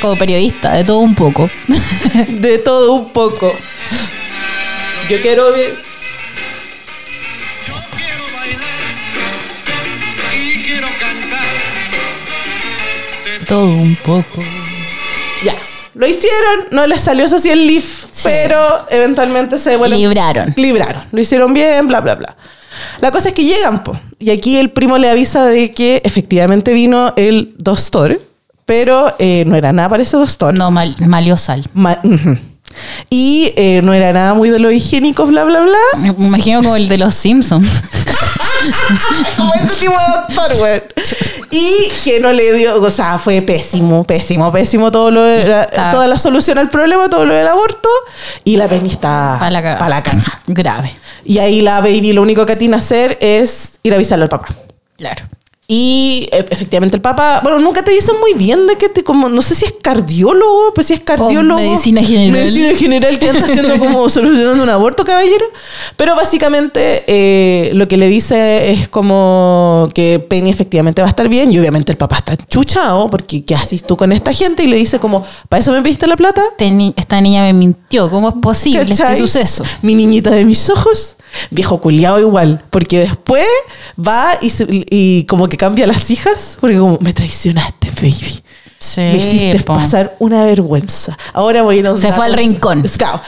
Como 0.00 0.16
periodista, 0.16 0.72
de 0.72 0.84
todo 0.84 1.00
un 1.00 1.14
poco. 1.14 1.50
De 2.28 2.56
todo 2.56 2.94
un 2.94 3.12
poco. 3.12 3.54
Yo 5.10 5.20
quiero 5.20 5.52
ver. 5.52 5.87
Todo 13.48 13.66
un 13.66 13.96
poco. 13.96 14.42
Ya. 15.42 15.54
Lo 15.94 16.06
hicieron, 16.06 16.66
no 16.70 16.86
les 16.86 17.00
salió 17.00 17.24
eso 17.24 17.36
así 17.36 17.50
el 17.50 17.66
leaf, 17.66 18.04
pero 18.22 18.86
eventualmente 18.90 19.58
se 19.58 19.76
bueno, 19.76 19.96
Libraron. 19.96 20.52
Libraron. 20.56 21.02
Lo 21.10 21.20
hicieron 21.20 21.52
bien, 21.54 21.88
bla, 21.88 22.00
bla, 22.00 22.14
bla. 22.14 22.36
La 23.00 23.10
cosa 23.10 23.30
es 23.30 23.34
que 23.34 23.44
llegan, 23.44 23.82
po. 23.82 23.98
Y 24.18 24.30
aquí 24.30 24.58
el 24.58 24.70
primo 24.70 24.98
le 24.98 25.10
avisa 25.10 25.46
de 25.46 25.72
que 25.72 26.00
efectivamente 26.04 26.72
vino 26.72 27.14
el 27.16 27.54
doctor, 27.58 28.20
pero 28.66 29.14
eh, 29.18 29.44
no 29.46 29.56
era 29.56 29.72
nada 29.72 29.88
para 29.88 30.02
ese 30.02 30.16
doctor. 30.16 30.54
No, 30.54 30.70
mal, 30.70 30.94
malió 31.06 31.36
sal. 31.36 31.64
Ma-. 31.72 32.00
Y 33.10 33.52
eh, 33.56 33.80
no 33.82 33.94
era 33.94 34.12
nada 34.12 34.34
muy 34.34 34.50
de 34.50 34.58
los 34.58 34.72
higiénicos, 34.72 35.28
bla, 35.30 35.44
bla, 35.44 35.62
bla. 35.62 36.00
Me 36.00 36.08
imagino 36.26 36.62
como 36.62 36.76
el 36.76 36.88
de 36.88 36.98
los 36.98 37.14
Simpsons. 37.14 37.82
Como 39.36 39.54
ese 39.54 39.76
tipo 39.80 39.92
de 39.92 40.12
doctor, 40.36 40.56
güey. 40.58 40.82
Y 41.50 41.88
que 42.04 42.20
no 42.20 42.32
le 42.32 42.52
dio, 42.52 42.80
o 42.82 42.90
sea, 42.90 43.18
fue 43.18 43.40
pésimo, 43.42 44.04
pésimo, 44.04 44.52
pésimo 44.52 44.90
todo 44.90 45.10
lo 45.10 45.22
de 45.22 45.44
la- 45.46 45.90
toda 45.90 46.06
la 46.06 46.18
solución 46.18 46.58
al 46.58 46.68
problema, 46.68 47.08
todo 47.08 47.24
lo 47.24 47.34
del 47.34 47.46
aborto. 47.48 47.88
Y 48.44 48.56
la 48.56 48.68
Penny 48.68 48.88
está 48.88 49.36
Para 49.38 49.50
la 49.50 49.62
cagada. 49.62 49.78
pa' 49.78 49.88
la 49.88 50.02
caga. 50.02 50.40
Grave. 50.46 50.96
Y 51.24 51.38
ahí 51.38 51.60
la 51.60 51.80
baby 51.80 52.12
lo 52.12 52.22
único 52.22 52.44
que 52.46 52.56
tiene 52.56 52.76
que 52.76 52.82
hacer 52.82 53.18
es 53.20 53.72
ir 53.82 53.92
a 53.92 53.96
avisarle 53.96 54.24
al 54.24 54.28
papá. 54.28 54.48
Claro. 54.96 55.24
Y 55.70 56.30
e- 56.32 56.46
efectivamente 56.48 56.96
el 56.96 57.02
papá, 57.02 57.40
bueno, 57.42 57.58
nunca 57.58 57.84
te 57.84 57.90
dicen 57.90 58.14
muy 58.18 58.32
bien 58.32 58.66
de 58.66 58.76
que 58.76 58.88
te, 58.88 59.04
como, 59.04 59.28
no 59.28 59.42
sé 59.42 59.54
si 59.54 59.66
es 59.66 59.74
cardiólogo, 59.82 60.72
pues 60.74 60.86
si 60.86 60.94
es 60.94 61.00
cardiólogo. 61.00 61.60
medicina 61.60 62.02
general. 62.02 62.32
Medicina 62.32 62.74
general 62.74 63.18
que 63.18 63.28
anda 63.28 63.44
haciendo 63.44 63.78
como 63.78 64.08
solucionando 64.08 64.62
un 64.62 64.70
aborto, 64.70 65.04
caballero. 65.04 65.44
Pero 65.98 66.16
básicamente 66.16 67.04
eh, 67.06 67.70
lo 67.74 67.86
que 67.86 67.98
le 67.98 68.08
dice 68.08 68.72
es 68.72 68.88
como 68.88 69.90
que 69.92 70.18
Penny 70.20 70.48
efectivamente 70.48 71.02
va 71.02 71.08
a 71.08 71.10
estar 71.10 71.28
bien 71.28 71.52
y 71.52 71.58
obviamente 71.58 71.92
el 71.92 71.98
papá 71.98 72.16
está 72.16 72.34
chuchado 72.48 73.10
porque 73.10 73.44
¿qué 73.44 73.54
haces 73.54 73.82
tú 73.82 73.94
con 73.94 74.10
esta 74.12 74.32
gente? 74.32 74.62
Y 74.62 74.68
le 74.68 74.76
dice 74.76 74.98
como, 74.98 75.26
¿para 75.50 75.60
eso 75.60 75.72
me 75.72 75.82
pediste 75.82 76.06
la 76.06 76.16
plata? 76.16 76.42
Este 76.50 76.94
esta 76.96 77.20
niña 77.20 77.42
me 77.42 77.52
mintió. 77.52 78.08
¿Cómo 78.08 78.30
es 78.30 78.36
posible 78.40 78.86
¿Cachai? 78.86 79.12
este 79.12 79.26
suceso? 79.26 79.64
Mi 79.82 79.94
niñita 79.94 80.30
de 80.30 80.46
mis 80.46 80.70
ojos, 80.70 81.16
viejo 81.50 81.80
culiado 81.80 82.18
igual, 82.20 82.62
porque 82.70 83.00
después 83.00 83.46
va 83.98 84.38
y, 84.40 84.50
se- 84.50 84.66
y 84.68 85.24
como 85.24 85.48
que 85.48 85.56
cambia 85.56 85.86
las 85.86 86.10
hijas, 86.10 86.56
porque 86.60 86.78
como 86.78 86.98
me 87.00 87.12
traicionaste, 87.12 87.90
baby. 87.96 88.42
Sí, 88.80 89.00
me 89.00 89.16
hiciste 89.16 89.60
po. 89.64 89.74
pasar 89.74 90.14
una 90.20 90.44
vergüenza. 90.44 91.18
Ahora 91.32 91.62
voy 91.62 91.76
a 91.76 91.78
ir 91.80 91.86
a 91.88 91.92
un 91.92 92.00
Se 92.00 92.12
fue 92.12 92.26
al 92.26 92.32
rincón. 92.34 92.82
Claro. 92.96 93.20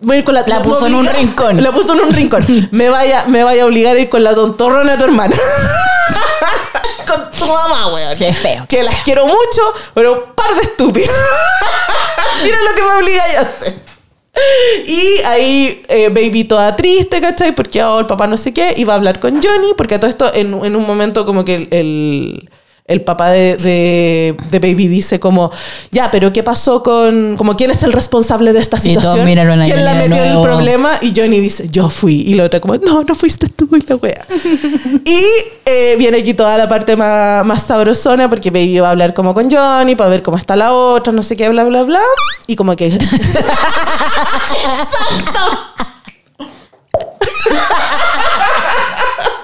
Voy 0.00 0.16
a 0.16 0.18
ir 0.20 0.24
con 0.24 0.34
la, 0.34 0.44
La 0.46 0.62
puso 0.62 0.86
en 0.86 0.94
un 0.94 1.06
rincón. 1.08 1.62
La 1.62 1.72
puso 1.72 1.94
en 1.94 2.00
un 2.00 2.12
rincón. 2.12 2.68
me, 2.70 2.88
vaya, 2.90 3.24
me 3.26 3.42
vaya 3.42 3.62
a 3.62 3.66
obligar 3.66 3.96
a 3.96 3.98
ir 4.00 4.08
con 4.10 4.22
la 4.22 4.34
tontorrona 4.34 4.92
de 4.92 4.98
tu 4.98 5.04
hermana. 5.04 5.34
con 7.06 7.30
tu 7.32 7.46
mamá, 7.46 7.92
weón. 7.94 8.16
Qué 8.18 8.32
feo. 8.32 8.66
Que 8.68 8.82
las 8.82 8.96
quiero 9.02 9.26
mucho, 9.26 9.62
pero 9.94 10.12
un 10.12 10.34
par 10.34 10.54
de 10.54 10.62
estúpidos. 10.62 11.10
Mira 12.44 12.56
lo 12.70 12.76
que 12.76 12.82
me 12.82 13.02
obliga 13.02 13.22
a 13.38 13.40
hacer. 13.42 13.87
Y 14.86 15.22
ahí 15.24 15.82
eh, 15.88 16.08
Baby 16.08 16.44
toda 16.44 16.74
triste, 16.76 17.20
¿cachai? 17.20 17.54
Porque 17.54 17.82
oh, 17.82 18.00
el 18.00 18.06
papá 18.06 18.26
no 18.26 18.36
sé 18.36 18.52
qué, 18.52 18.74
y 18.76 18.84
va 18.84 18.94
a 18.94 18.96
hablar 18.96 19.20
con 19.20 19.40
Johnny, 19.42 19.72
porque 19.76 19.96
a 19.96 20.00
todo 20.00 20.10
esto 20.10 20.32
en, 20.34 20.54
un 20.54 20.86
momento 20.86 21.26
como 21.26 21.44
que 21.44 21.68
el, 21.70 22.48
el 22.88 23.02
papá 23.02 23.30
de, 23.30 23.56
de, 23.58 24.34
de 24.50 24.58
Baby 24.58 24.88
dice 24.88 25.20
como, 25.20 25.52
ya, 25.90 26.10
pero 26.10 26.32
¿qué 26.32 26.42
pasó 26.42 26.82
con, 26.82 27.36
como 27.36 27.54
quién 27.54 27.70
es 27.70 27.82
el 27.82 27.92
responsable 27.92 28.54
de 28.54 28.60
esta 28.60 28.78
Y 28.78 28.94
todos 28.94 29.14
situación? 29.14 29.26
¿Quién 29.66 29.84
la 29.84 29.94
metió 29.94 30.24
en 30.24 30.30
el 30.30 30.40
problema? 30.40 30.92
Y 31.02 31.12
Johnny 31.14 31.38
dice, 31.38 31.68
yo 31.70 31.90
fui. 31.90 32.22
Y 32.22 32.32
la 32.32 32.44
otra 32.44 32.60
como, 32.60 32.76
no, 32.76 33.04
no 33.04 33.14
fuiste 33.14 33.46
tú 33.48 33.68
y 33.76 33.84
la 33.86 33.96
wea. 33.96 34.24
y 35.04 35.22
eh, 35.66 35.96
viene 35.98 36.18
aquí 36.18 36.32
toda 36.32 36.56
la 36.56 36.66
parte 36.66 36.96
más, 36.96 37.44
más 37.44 37.62
sabrosona 37.62 38.30
porque 38.30 38.50
Baby 38.50 38.78
va 38.78 38.88
a 38.88 38.92
hablar 38.92 39.12
como 39.12 39.34
con 39.34 39.50
Johnny 39.50 39.94
para 39.94 40.08
ver 40.08 40.22
cómo 40.22 40.38
está 40.38 40.56
la 40.56 40.72
otra, 40.72 41.12
no 41.12 41.22
sé 41.22 41.36
qué, 41.36 41.46
bla, 41.50 41.64
bla, 41.64 41.82
bla. 41.82 42.00
Y 42.46 42.56
como 42.56 42.74
que... 42.74 42.88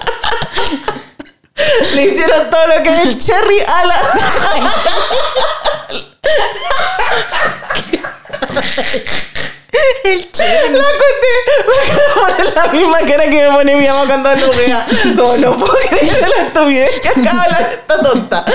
Le 1.93 2.03
hicieron 2.03 2.49
todo 2.49 2.67
lo 2.67 2.83
que 2.83 2.89
es 2.89 2.99
el 2.99 3.17
cherry 3.17 3.61
a 3.61 3.85
la... 3.85 3.95
El 10.03 10.31
cherry. 10.31 10.73
La 10.73 10.83
conté. 10.83 12.55
La 12.55 12.71
misma 12.73 12.97
cara 13.07 13.23
que 13.29 13.47
me 13.49 13.55
pone 13.55 13.75
mi 13.75 13.87
mamá 13.87 14.05
cuando 14.05 14.29
lo 14.35 14.51
vea. 14.53 14.85
Como 15.15 15.37
no 15.37 15.57
puedo 15.57 15.73
creer 15.89 16.17
la 16.21 16.43
estupidez 16.47 16.99
que 16.99 17.09
acaba 17.09 17.43
hablar 17.43 17.73
esta 17.73 18.01
tonta. 18.03 18.45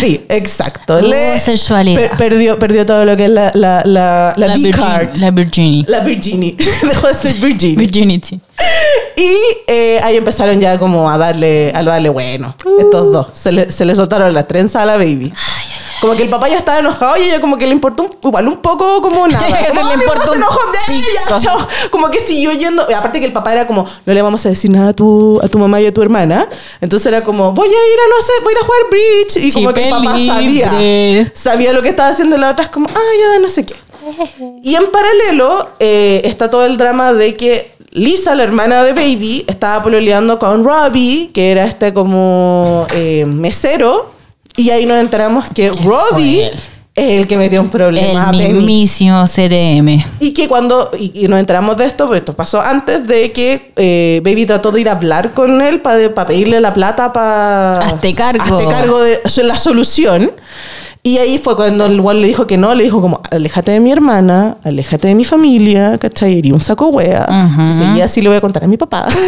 Sí, 0.00 0.24
exacto. 0.28 0.98
Hubo 0.98 1.38
sensualidad. 1.38 2.00
per- 2.00 2.16
perdió, 2.16 2.58
perdió 2.58 2.84
todo 2.86 3.04
lo 3.04 3.16
que 3.16 3.24
es 3.24 3.30
la, 3.30 3.50
la, 3.54 3.82
la, 3.84 4.32
la, 4.36 4.46
Virgin- 4.56 4.62
B-card. 4.72 5.16
La 5.16 5.30
Virginie. 5.30 5.84
La 5.88 6.00
Virginie. 6.00 6.56
Dejó 6.82 7.08
de 7.08 7.14
ser 7.14 7.34
Virginie. 7.34 7.76
Virginity. 7.76 8.40
Y 9.16 9.36
eh, 9.66 10.00
ahí 10.02 10.16
empezaron 10.16 10.60
ya 10.60 10.78
como 10.78 11.08
a 11.10 11.16
darle, 11.18 11.72
a 11.74 11.82
darle 11.82 12.08
bueno. 12.10 12.54
Estos 12.78 13.12
dos. 13.12 13.26
Se 13.32 13.50
le, 13.52 13.70
se 13.70 13.84
le 13.84 13.94
soltaron 13.96 14.32
las 14.34 14.46
trenzas 14.46 14.82
a 14.82 14.86
la 14.86 14.96
baby. 14.96 15.32
Como 16.00 16.14
que 16.14 16.22
el 16.22 16.28
papá 16.30 16.48
ya 16.48 16.56
estaba 16.58 16.78
enojado 16.78 17.16
y 17.18 17.22
ella 17.24 17.40
como 17.40 17.58
que 17.58 17.66
le 17.66 17.72
importó 17.72 18.04
un- 18.04 18.10
igual 18.22 18.48
un 18.48 18.56
poco 18.56 19.02
como 19.02 19.28
nada. 19.28 19.46
Como, 19.74 19.88
le 19.88 19.94
"Ah, 19.94 19.96
mi 19.96 20.02
importó 20.04 20.30
un 20.32 20.36
enojó, 20.38 20.58
ya, 20.72 20.80
ya, 20.94 21.26
pico". 21.26 21.40
chao. 21.42 21.68
Como 21.90 22.10
que 22.10 22.18
siguió 22.20 22.52
yendo. 22.52 22.86
y 22.88 22.92
Aparte 22.94 23.20
que 23.20 23.26
el 23.26 23.32
papá 23.32 23.52
era 23.52 23.66
como, 23.66 23.86
no 24.06 24.14
le 24.14 24.22
vamos 24.22 24.44
a 24.46 24.48
decir 24.48 24.70
nada 24.70 24.88
a 24.88 24.92
tu, 24.94 25.40
a 25.42 25.48
tu 25.48 25.58
mamá 25.58 25.80
y 25.80 25.86
a 25.86 25.92
tu 25.94 26.00
hermana. 26.02 26.48
Entonces 26.80 27.06
era 27.06 27.22
como, 27.22 27.52
voy 27.52 27.68
a 27.68 27.70
ir 27.70 27.76
a, 27.76 28.08
no 28.08 28.22
sé, 28.22 28.32
voy 28.42 28.52
a 28.54 28.56
ir 28.56 28.62
a 28.62 28.66
jugar 28.66 28.80
bridge. 28.90 29.36
Y 29.44 29.52
como 29.52 29.72
que 29.74 29.84
el 29.84 29.90
papá 29.90 30.16
sabía. 30.26 31.30
Sabía 31.34 31.72
lo 31.72 31.82
que 31.82 31.90
estaba 31.90 32.08
haciendo 32.08 32.36
la 32.38 32.50
otra. 32.50 32.64
Es 32.64 32.70
como, 32.70 32.88
ah, 32.88 33.12
ya, 33.20 33.38
no 33.38 33.48
sé 33.48 33.66
qué. 33.66 33.74
Y 34.62 34.74
en 34.76 34.90
paralelo 34.90 35.68
eh, 35.78 36.22
está 36.24 36.48
todo 36.50 36.64
el 36.64 36.76
drama 36.78 37.12
de 37.12 37.36
que 37.36 37.72
Lisa, 37.92 38.34
la 38.34 38.44
hermana 38.44 38.84
de 38.84 38.92
Baby, 38.92 39.44
estaba 39.48 39.82
pololeando 39.82 40.38
con 40.38 40.64
Robbie, 40.64 41.30
que 41.34 41.50
era 41.50 41.64
este 41.66 41.92
como 41.92 42.86
eh, 42.94 43.24
mesero. 43.26 44.18
Y 44.56 44.70
ahí 44.70 44.86
nos 44.86 44.98
enteramos 44.98 45.46
que 45.54 45.70
Robbie 45.70 46.50
es 46.94 47.20
el 47.20 47.26
que 47.26 47.36
metió 47.36 47.60
un 47.62 47.70
problema 47.70 48.30
El 48.30 48.52
mismísimo 48.52 49.26
CDM. 49.26 50.02
Y 50.20 50.32
que 50.32 50.48
cuando, 50.48 50.90
y, 50.98 51.24
y 51.24 51.28
nos 51.28 51.38
enteramos 51.38 51.76
de 51.76 51.86
esto, 51.86 52.06
pero 52.06 52.18
esto 52.18 52.34
pasó 52.34 52.60
antes 52.60 53.06
de 53.06 53.32
que 53.32 53.72
eh, 53.76 54.20
Baby 54.24 54.46
trató 54.46 54.72
de 54.72 54.80
ir 54.80 54.88
a 54.88 54.92
hablar 54.92 55.32
con 55.32 55.62
él 55.62 55.80
para 55.80 56.26
pedirle 56.26 56.60
la 56.60 56.74
plata 56.74 57.12
para... 57.12 57.76
Hazte 57.76 58.14
cargo. 58.14 58.42
Hazte 58.42 58.68
cargo 58.68 59.00
de 59.00 59.20
la 59.44 59.56
solución. 59.56 60.32
Y 61.02 61.16
ahí 61.16 61.38
fue 61.38 61.56
cuando 61.56 61.86
el 61.86 61.94
igual 61.94 62.20
le 62.20 62.26
dijo 62.28 62.46
que 62.46 62.58
no, 62.58 62.74
le 62.74 62.84
dijo 62.84 63.00
como, 63.00 63.22
aléjate 63.30 63.72
de 63.72 63.80
mi 63.80 63.90
hermana, 63.90 64.58
aléjate 64.62 65.08
de 65.08 65.14
mi 65.14 65.24
familia, 65.24 65.96
¿cachai? 65.98 66.34
Iría 66.34 66.52
un 66.52 66.60
saco 66.60 66.88
wea. 66.88 67.24
Entonces, 67.58 67.86
y 67.96 68.00
así 68.02 68.20
le 68.20 68.28
voy 68.28 68.36
a 68.36 68.40
contar 68.42 68.64
a 68.64 68.66
mi 68.66 68.76
papá. 68.76 69.08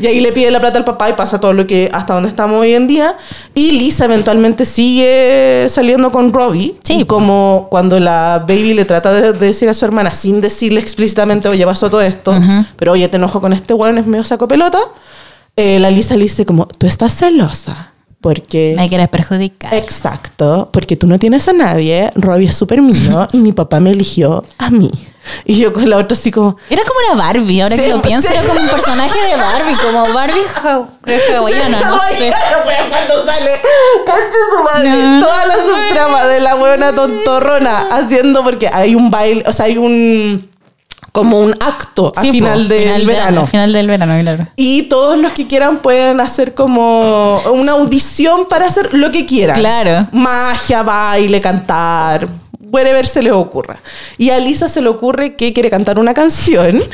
Y 0.00 0.06
ahí 0.06 0.20
le 0.20 0.32
pide 0.32 0.50
la 0.50 0.58
plata 0.58 0.78
al 0.78 0.84
papá 0.84 1.08
y 1.08 1.12
pasa 1.12 1.38
todo 1.38 1.52
lo 1.52 1.66
que 1.66 1.88
hasta 1.92 2.14
donde 2.14 2.28
estamos 2.28 2.60
hoy 2.60 2.72
en 2.72 2.88
día. 2.88 3.14
Y 3.54 3.72
Lisa 3.72 4.06
eventualmente 4.06 4.64
sigue 4.64 5.66
saliendo 5.68 6.10
con 6.10 6.32
Robbie. 6.32 6.74
Sí, 6.82 6.94
Y 7.00 7.04
como 7.04 7.68
cuando 7.70 8.00
la 8.00 8.44
baby 8.46 8.74
le 8.74 8.84
trata 8.84 9.12
de, 9.12 9.32
de 9.32 9.46
decir 9.46 9.68
a 9.68 9.74
su 9.74 9.84
hermana 9.84 10.10
sin 10.12 10.40
decirle 10.40 10.80
explícitamente, 10.80 11.48
oye, 11.48 11.64
pasó 11.64 11.88
todo 11.90 12.00
esto, 12.00 12.34
pero 12.76 12.92
oye, 12.92 13.06
te 13.08 13.16
enojo 13.16 13.40
con 13.40 13.52
este 13.52 13.74
weón, 13.74 13.98
es 13.98 14.06
medio 14.06 14.24
saco 14.24 14.48
pelota. 14.48 14.78
eh, 15.56 15.78
la 15.78 15.90
Lisa 15.90 16.16
le 16.16 16.24
dice 16.24 16.44
como, 16.44 16.66
tú 16.66 16.86
estás 16.86 17.14
celosa. 17.14 17.91
Porque... 18.22 18.72
Me 18.76 18.88
quieres 18.88 19.08
perjudicar. 19.10 19.74
Exacto, 19.74 20.70
porque 20.72 20.96
tú 20.96 21.06
no 21.06 21.18
tienes 21.18 21.46
a 21.48 21.52
nadie, 21.52 22.10
Robbie 22.14 22.46
es 22.48 22.54
súper 22.54 22.80
mío 22.80 23.28
y 23.32 23.38
mi 23.38 23.52
papá 23.52 23.80
me 23.80 23.90
eligió 23.90 24.42
a 24.58 24.70
mí. 24.70 24.90
Y 25.44 25.54
yo 25.56 25.72
con 25.72 25.88
la 25.88 25.98
otra 25.98 26.16
así 26.16 26.30
como... 26.30 26.56
Era 26.70 26.82
como 26.84 26.98
una 27.14 27.22
Barbie, 27.24 27.60
ahora 27.60 27.76
que 27.76 27.82
Sí, 27.84 27.88
lo 27.90 28.00
pienso, 28.02 28.26
sí. 28.28 28.34
era 28.34 28.42
como 28.46 28.60
un 28.60 28.68
personaje 28.68 29.18
de 29.28 29.36
Barbie, 29.36 29.74
como 29.76 30.14
Barbie 30.14 30.40
ha- 30.64 31.36
hawaiana, 31.36 31.80
no 31.80 31.98
sé. 31.98 32.32
Hawaiano, 32.32 32.66
weón, 32.66 32.88
cuando 32.90 33.24
sale, 33.24 33.50
canche 34.06 34.38
su 34.50 34.62
madre, 34.64 34.88
No. 35.06 35.26
toda 35.26 35.46
la 35.46 35.54
subtrama 35.56 36.24
de 36.26 36.40
la 36.40 36.54
buena 36.54 36.92
tontorrona 36.94 37.80
haciendo, 37.90 38.42
porque 38.44 38.68
hay 38.72 38.94
un 38.94 39.10
baile, 39.10 39.44
o 39.46 39.52
sea, 39.52 39.66
hay 39.66 39.78
un, 39.78 40.48
como 41.12 41.40
un 41.40 41.52
acto 41.60 42.12
a 42.16 42.20
Sí, 42.22 42.30
final 42.32 42.62
po, 42.62 42.68
del 42.68 42.82
final 42.84 43.06
verano. 43.06 43.46
final 43.46 43.72
del 43.72 43.86
verano, 43.86 44.18
claro. 44.22 44.46
Y 44.56 44.84
todos 44.84 45.18
los 45.18 45.32
que 45.34 45.46
quieran 45.46 45.78
pueden 45.78 46.20
hacer 46.20 46.54
como 46.54 47.38
una 47.52 47.72
audición 47.72 48.48
para 48.48 48.66
hacer 48.66 48.94
lo 48.94 49.12
que 49.12 49.26
quieran. 49.26 49.56
Claro. 49.56 50.08
Magia, 50.12 50.82
baile, 50.82 51.40
cantar, 51.40 52.26
whatever 52.70 53.06
se 53.06 53.22
les 53.22 53.32
ocurra. 53.34 53.78
Y 54.16 54.30
a 54.30 54.38
Lisa 54.38 54.68
se 54.68 54.80
le 54.80 54.88
ocurre 54.88 55.36
que 55.36 55.52
quiere 55.52 55.68
cantar 55.70 55.98
una 55.98 56.14
canción. 56.14 56.80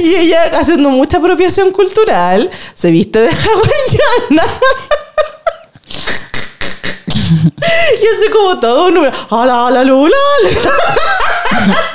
Y 0.00 0.14
ella, 0.14 0.44
haciendo 0.60 0.90
mucha 0.90 1.16
apropiación 1.16 1.72
cultural, 1.72 2.48
se 2.72 2.92
viste 2.92 3.20
de 3.20 3.28
hawaiana. 4.28 4.44
Y 7.32 8.06
hace 8.16 8.30
como 8.32 8.58
todo 8.60 8.86
un 8.88 8.94
número. 8.94 9.12
Hola, 9.30 9.64
hola, 9.64 9.84
lula, 9.84 10.16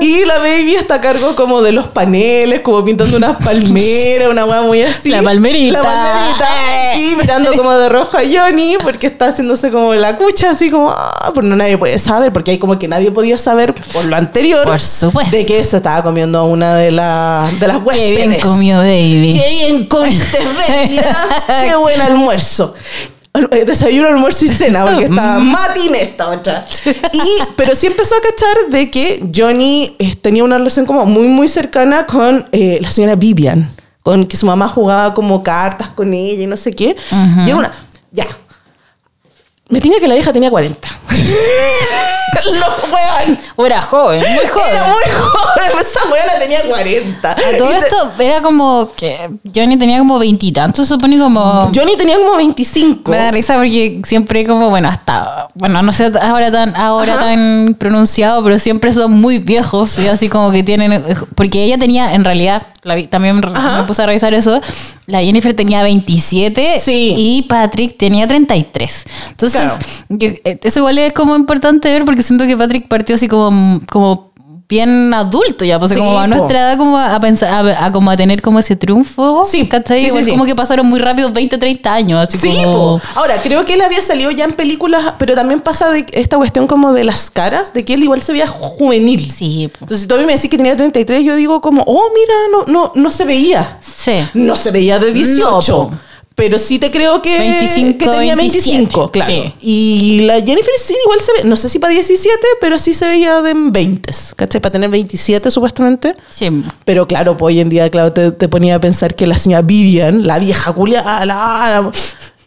Y 0.00 0.24
la 0.24 0.38
baby 0.38 0.74
está 0.74 0.94
a 0.94 1.00
cargo 1.00 1.34
como 1.34 1.62
de 1.62 1.72
los 1.72 1.86
paneles, 1.86 2.60
como 2.60 2.84
pintando 2.84 3.16
unas 3.16 3.42
palmeras, 3.44 4.28
una 4.28 4.44
weá 4.44 4.62
muy 4.62 4.82
así. 4.82 5.10
La 5.10 5.22
palmerita. 5.22 5.78
La 5.78 5.82
palmerita. 5.82 6.96
Y 6.96 7.16
mirando 7.16 7.52
como 7.54 7.72
de 7.72 7.88
rojo 7.88 8.16
a 8.16 8.20
Johnny, 8.20 8.76
porque 8.82 9.08
está 9.08 9.28
haciéndose 9.28 9.70
como 9.70 9.94
la 9.94 10.16
cucha, 10.16 10.50
así 10.50 10.70
como, 10.70 10.90
ah, 10.90 11.30
pero 11.34 11.46
no 11.46 11.56
nadie 11.56 11.76
puede 11.76 11.98
saber, 11.98 12.32
porque 12.32 12.52
hay 12.52 12.58
como 12.58 12.78
que 12.78 12.88
nadie 12.88 13.10
podía 13.10 13.36
saber 13.36 13.74
por 13.92 14.04
lo 14.04 14.16
anterior. 14.16 14.64
Por 14.64 14.78
supuesto. 14.78 15.36
De 15.36 15.44
que 15.44 15.64
se 15.64 15.78
estaba 15.78 16.02
comiendo 16.02 16.44
una 16.44 16.76
de, 16.76 16.90
la, 16.90 17.48
de 17.58 17.66
las 17.66 17.78
Qué 17.78 17.84
huéspedes. 17.84 18.28
bien 18.28 18.40
comió 18.40 18.78
Baby. 18.78 19.40
Qué 19.40 19.50
bien 19.50 19.86
comiste, 19.86 20.38
baby. 20.68 21.00
Qué 21.68 21.76
buen 21.76 22.00
almuerzo. 22.00 22.74
Eh, 23.50 23.64
Desayuno, 23.64 24.08
almuerzo 24.08 24.44
y 24.44 24.48
cena, 24.48 24.84
porque 24.84 25.04
estaba 25.10 25.38
Mm. 25.38 25.50
matin 25.52 25.94
esta 25.94 26.30
otra. 26.30 26.64
Y, 27.12 27.20
pero 27.56 27.74
sí 27.74 27.86
empezó 27.86 28.14
a 28.16 28.20
cachar 28.20 28.70
de 28.70 28.90
que 28.90 29.24
Johnny 29.34 29.94
eh, 29.98 30.14
tenía 30.16 30.44
una 30.44 30.58
relación 30.58 30.86
como 30.86 31.04
muy, 31.06 31.28
muy 31.28 31.48
cercana 31.48 32.06
con 32.06 32.46
eh, 32.52 32.78
la 32.80 32.90
señora 32.90 33.14
Vivian, 33.16 33.70
con 34.02 34.26
que 34.26 34.36
su 34.36 34.46
mamá 34.46 34.68
jugaba 34.68 35.12
como 35.14 35.42
cartas 35.42 35.88
con 35.88 36.12
ella 36.14 36.42
y 36.42 36.46
no 36.46 36.56
sé 36.56 36.72
qué. 36.72 36.96
Y 37.44 37.48
era 37.48 37.56
una, 37.56 37.72
ya. 38.12 38.26
Me 39.68 39.80
tenía 39.80 39.98
que 39.98 40.06
la 40.06 40.14
vieja 40.14 40.32
tenía 40.32 40.50
40. 40.50 40.88
Los 42.44 42.54
weón. 42.92 43.38
Era 43.66 43.82
joven, 43.82 44.20
muy 44.20 44.46
joven. 44.46 44.68
Era 44.70 44.84
muy 44.84 45.02
joven. 45.12 45.80
Esa 45.80 46.00
weona 46.10 46.38
tenía 46.38 46.62
40. 46.68 47.30
A 47.32 47.34
todo 47.58 47.68
Y 47.72 47.72
te- 47.72 47.78
esto 47.78 48.12
era 48.20 48.40
como 48.42 48.90
que 48.94 49.30
Johnny 49.54 49.76
tenía 49.76 49.98
como 49.98 50.18
veintitantos, 50.18 50.86
se 50.86 50.94
supone 50.94 51.18
como... 51.18 51.70
Johnny 51.74 51.96
tenía 51.96 52.16
como 52.18 52.36
25. 52.36 53.10
Me 53.10 53.16
da 53.16 53.30
risa 53.32 53.54
porque 53.56 54.00
siempre 54.06 54.46
como, 54.46 54.70
bueno, 54.70 54.88
hasta, 54.88 55.48
bueno, 55.54 55.82
no 55.82 55.92
sé 55.92 56.12
ahora 56.20 56.52
tan, 56.52 56.76
ahora 56.76 57.14
Ajá. 57.14 57.24
tan 57.24 57.74
pronunciado, 57.78 58.44
pero 58.44 58.58
siempre 58.58 58.92
son 58.92 59.12
muy 59.12 59.38
viejos 59.38 59.98
y 59.98 60.06
así 60.06 60.28
como 60.28 60.52
que 60.52 60.62
tienen, 60.62 61.02
porque 61.34 61.64
ella 61.64 61.78
tenía, 61.78 62.14
en 62.14 62.24
realidad, 62.24 62.62
la 62.86 62.94
vi- 62.94 63.06
también 63.08 63.40
Ajá. 63.54 63.80
me 63.80 63.84
puse 63.86 64.02
a 64.02 64.06
revisar 64.06 64.32
eso, 64.32 64.60
la 65.06 65.20
Jennifer 65.20 65.54
tenía 65.54 65.82
27 65.82 66.80
Sí. 66.80 67.14
y 67.16 67.42
Patrick 67.42 67.96
tenía 67.98 68.26
33. 68.26 69.04
Entonces, 69.30 69.60
Claro. 69.60 69.76
eh, 70.44 70.58
eso 70.62 70.78
igual 70.80 70.98
es 70.98 71.12
como 71.12 71.36
importante 71.36 71.90
ver 71.92 72.04
porque 72.04 72.22
siento 72.22 72.46
que 72.46 72.56
Patrick 72.56 72.88
partió 72.88 73.16
así 73.16 73.28
como, 73.28 73.80
como 73.90 74.25
bien 74.68 75.14
adulto 75.14 75.64
ya, 75.64 75.78
pues 75.78 75.92
Sí, 75.92 75.96
como 75.98 76.18
a 76.18 76.26
nuestra 76.26 76.58
edad 76.60 76.76
como 76.78 76.98
a 76.98 77.18
pensar, 77.20 77.66
a, 77.68 77.84
a 77.86 77.92
como 77.92 78.10
a 78.10 78.16
tener 78.16 78.42
como 78.42 78.58
ese 78.58 78.74
triunfo, 78.76 79.44
Sí, 79.44 79.66
¿cachai? 79.68 80.02
sí, 80.10 80.22
sí, 80.24 80.30
como 80.30 80.44
que 80.44 80.54
pasaron 80.56 80.86
muy 80.88 80.98
rápido 80.98 81.30
20, 81.30 81.56
30 81.56 81.92
años, 81.94 82.20
así 82.20 82.36
Sí, 82.36 82.48
como... 82.64 82.98
po. 82.98 83.00
ahora 83.14 83.36
creo 83.42 83.64
que 83.64 83.74
él 83.74 83.80
había 83.82 84.02
salido 84.02 84.30
ya 84.30 84.44
en 84.44 84.52
películas, 84.54 85.14
pero 85.18 85.34
también 85.34 85.60
pasa 85.60 85.90
de 85.90 86.04
esta 86.12 86.36
cuestión 86.36 86.66
como 86.66 86.92
de 86.92 87.04
las 87.04 87.30
caras, 87.30 87.72
de 87.72 87.84
que 87.84 87.94
él 87.94 88.02
igual 88.02 88.20
se 88.20 88.32
veía 88.32 88.46
juvenil. 88.48 89.30
Sí, 89.30 89.68
po. 89.68 89.78
Entonces, 89.82 90.00
si 90.02 90.06
tú 90.08 90.14
a 90.16 90.18
mí 90.18 90.24
me 90.26 90.34
decís 90.34 90.50
que 90.50 90.56
tenía 90.56 90.76
33, 90.76 91.22
yo 91.24 91.36
digo 91.36 91.60
como, 91.60 91.82
oh, 91.86 92.08
mira, 92.14 92.34
no, 92.50 92.72
no, 92.72 92.92
no 92.94 93.10
se 93.10 93.24
veía. 93.24 93.78
Sí. 93.80 94.14
No 94.34 94.56
se 94.56 94.70
veía 94.72 94.98
de 94.98 95.12
18. 95.12 95.88
No. 95.92 96.05
Pero 96.36 96.58
sí 96.58 96.78
te 96.78 96.90
creo 96.92 97.22
que, 97.22 97.36
25, 97.38 97.98
que 97.98 98.04
tenía 98.04 98.36
27, 98.36 98.70
25, 98.76 99.10
claro. 99.10 99.32
sí. 99.32 99.52
Y 99.62 100.20
la 100.26 100.34
Jennifer 100.34 100.74
sí, 100.78 100.94
igual 101.04 101.18
se 101.20 101.32
ve, 101.42 101.48
no 101.48 101.56
sé 101.56 101.68
si 101.68 101.78
para 101.80 101.92
17, 101.94 102.38
pero 102.60 102.78
sí 102.78 102.94
se 102.94 103.08
veía 103.08 103.40
de 103.42 103.54
20, 103.54 104.12
¿cachai? 104.36 104.60
Para 104.60 104.72
tener 104.72 104.90
27 104.90 105.50
supuestamente. 105.50 106.14
Sí. 106.28 106.50
Pero 106.84 107.08
claro, 107.08 107.36
pues 107.38 107.54
hoy 107.54 107.60
en 107.60 107.68
día, 107.70 107.90
claro, 107.90 108.12
te, 108.12 108.30
te 108.32 108.48
ponía 108.48 108.74
a 108.76 108.80
pensar 108.80 109.14
que 109.14 109.26
la 109.26 109.36
señora 109.38 109.62
Vivian, 109.62 110.26
la 110.26 110.38
vieja 110.38 110.72
culiada, 110.74 111.24
la- 111.24 111.80
la- 111.82 111.90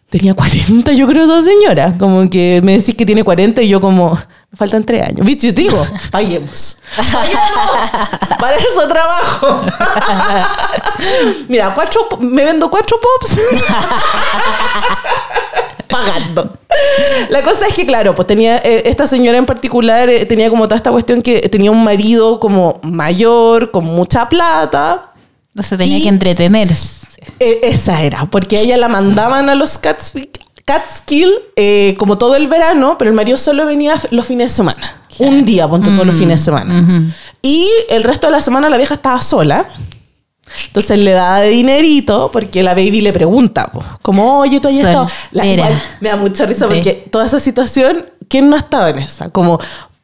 tenía 0.10 0.34
40, 0.34 0.92
yo 0.94 1.08
creo, 1.08 1.24
esa 1.26 1.44
señora. 1.44 1.96
Como 2.00 2.30
que 2.30 2.62
me 2.64 2.78
decís 2.78 2.96
que 2.96 3.06
tiene 3.06 3.24
40 3.24 3.62
y 3.64 3.68
yo 3.70 3.82
como, 3.82 4.18
me 4.52 4.58
faltan 4.58 4.84
3 4.84 5.08
años. 5.08 5.26
¿Viste? 5.26 5.48
Yo 5.48 5.54
digo, 5.54 5.88
paguemos. 6.12 6.78
Paguemos. 6.96 8.10
Para 8.40 8.56
eso 8.56 8.88
trabajo. 8.88 9.62
Mira, 11.48 11.74
cuatro, 11.76 12.02
me 12.20 12.44
vendo 12.46 12.70
cuatro 12.70 12.98
pops. 13.00 13.38
pagando. 15.88 16.58
La 17.30 17.42
cosa 17.44 17.68
es 17.68 17.74
que, 17.74 17.86
claro, 17.86 18.16
pues 18.16 18.28
tenía, 18.28 18.58
eh, 18.58 18.84
esta 18.86 19.08
señora 19.08 19.38
en 19.38 19.46
particular 19.46 20.10
eh, 20.10 20.26
tenía 20.26 20.50
como 20.50 20.68
toda 20.68 20.78
esta 20.78 20.92
cuestión 20.92 21.22
que 21.22 21.42
tenía 21.50 21.72
un 21.72 21.84
marido 21.84 22.40
como 22.40 22.80
mayor, 22.84 23.72
con 23.72 23.86
mucha 23.86 24.30
plata. 24.30 25.08
Entonces 25.54 25.78
tenía 25.78 25.98
Y- 25.98 26.04
que 26.04 26.10
entretenerse. 26.10 27.00
Eh, 27.40 27.60
esa 27.64 28.02
era, 28.02 28.26
porque 28.26 28.58
a 28.58 28.62
ella 28.62 28.78
la 28.78 28.88
mandaban 28.88 29.50
a 29.50 29.56
los 29.56 29.78
Catskill, 29.78 30.30
Catskill 30.70 31.34
eh, 31.56 31.96
como 31.98 32.20
todo 32.20 32.36
el 32.36 32.48
verano, 32.48 32.96
pero 33.00 33.10
el 33.10 33.16
marido 33.16 33.40
solo 33.40 33.66
venía 33.66 33.96
los 34.12 34.28
fines 34.28 34.52
de 34.52 34.56
semana. 34.56 35.02
Un 35.18 35.44
día, 35.44 35.68
ponte 35.68 35.90
todos 35.90 36.06
los 36.06 36.14
fines 36.14 36.40
de 36.40 36.46
semana. 36.46 37.12
Y 37.42 37.68
el 37.90 38.04
resto 38.04 38.28
de 38.28 38.32
la 38.32 38.40
semana 38.40 38.70
la 38.70 38.78
vieja 38.78 38.94
estaba 38.94 39.20
sola. 39.20 39.68
Entonces 40.68 41.00
le 41.00 41.12
daba 41.14 41.40
de 41.40 41.50
dinerito 41.50 42.30
porque 42.32 42.62
la 42.62 42.76
baby 42.76 43.02
le 43.02 43.12
pregunta, 43.12 43.72
po, 43.72 43.84
como, 44.04 44.42
oye, 44.42 44.60
tú 44.60 44.68
has 44.68 44.76
estado. 44.76 45.10
La, 45.32 45.48
igual 45.48 45.82
me 46.02 46.10
da 46.10 46.18
mucha 46.18 46.46
risa 46.46 46.68
porque 46.68 46.94
toda 47.10 47.26
esa 47.26 47.40
situación, 47.40 48.06
¿quién 48.28 48.48
no 48.48 48.56
estaba 48.56 48.92
en 48.92 49.00
esa? 49.00 49.30
Como 49.30 49.60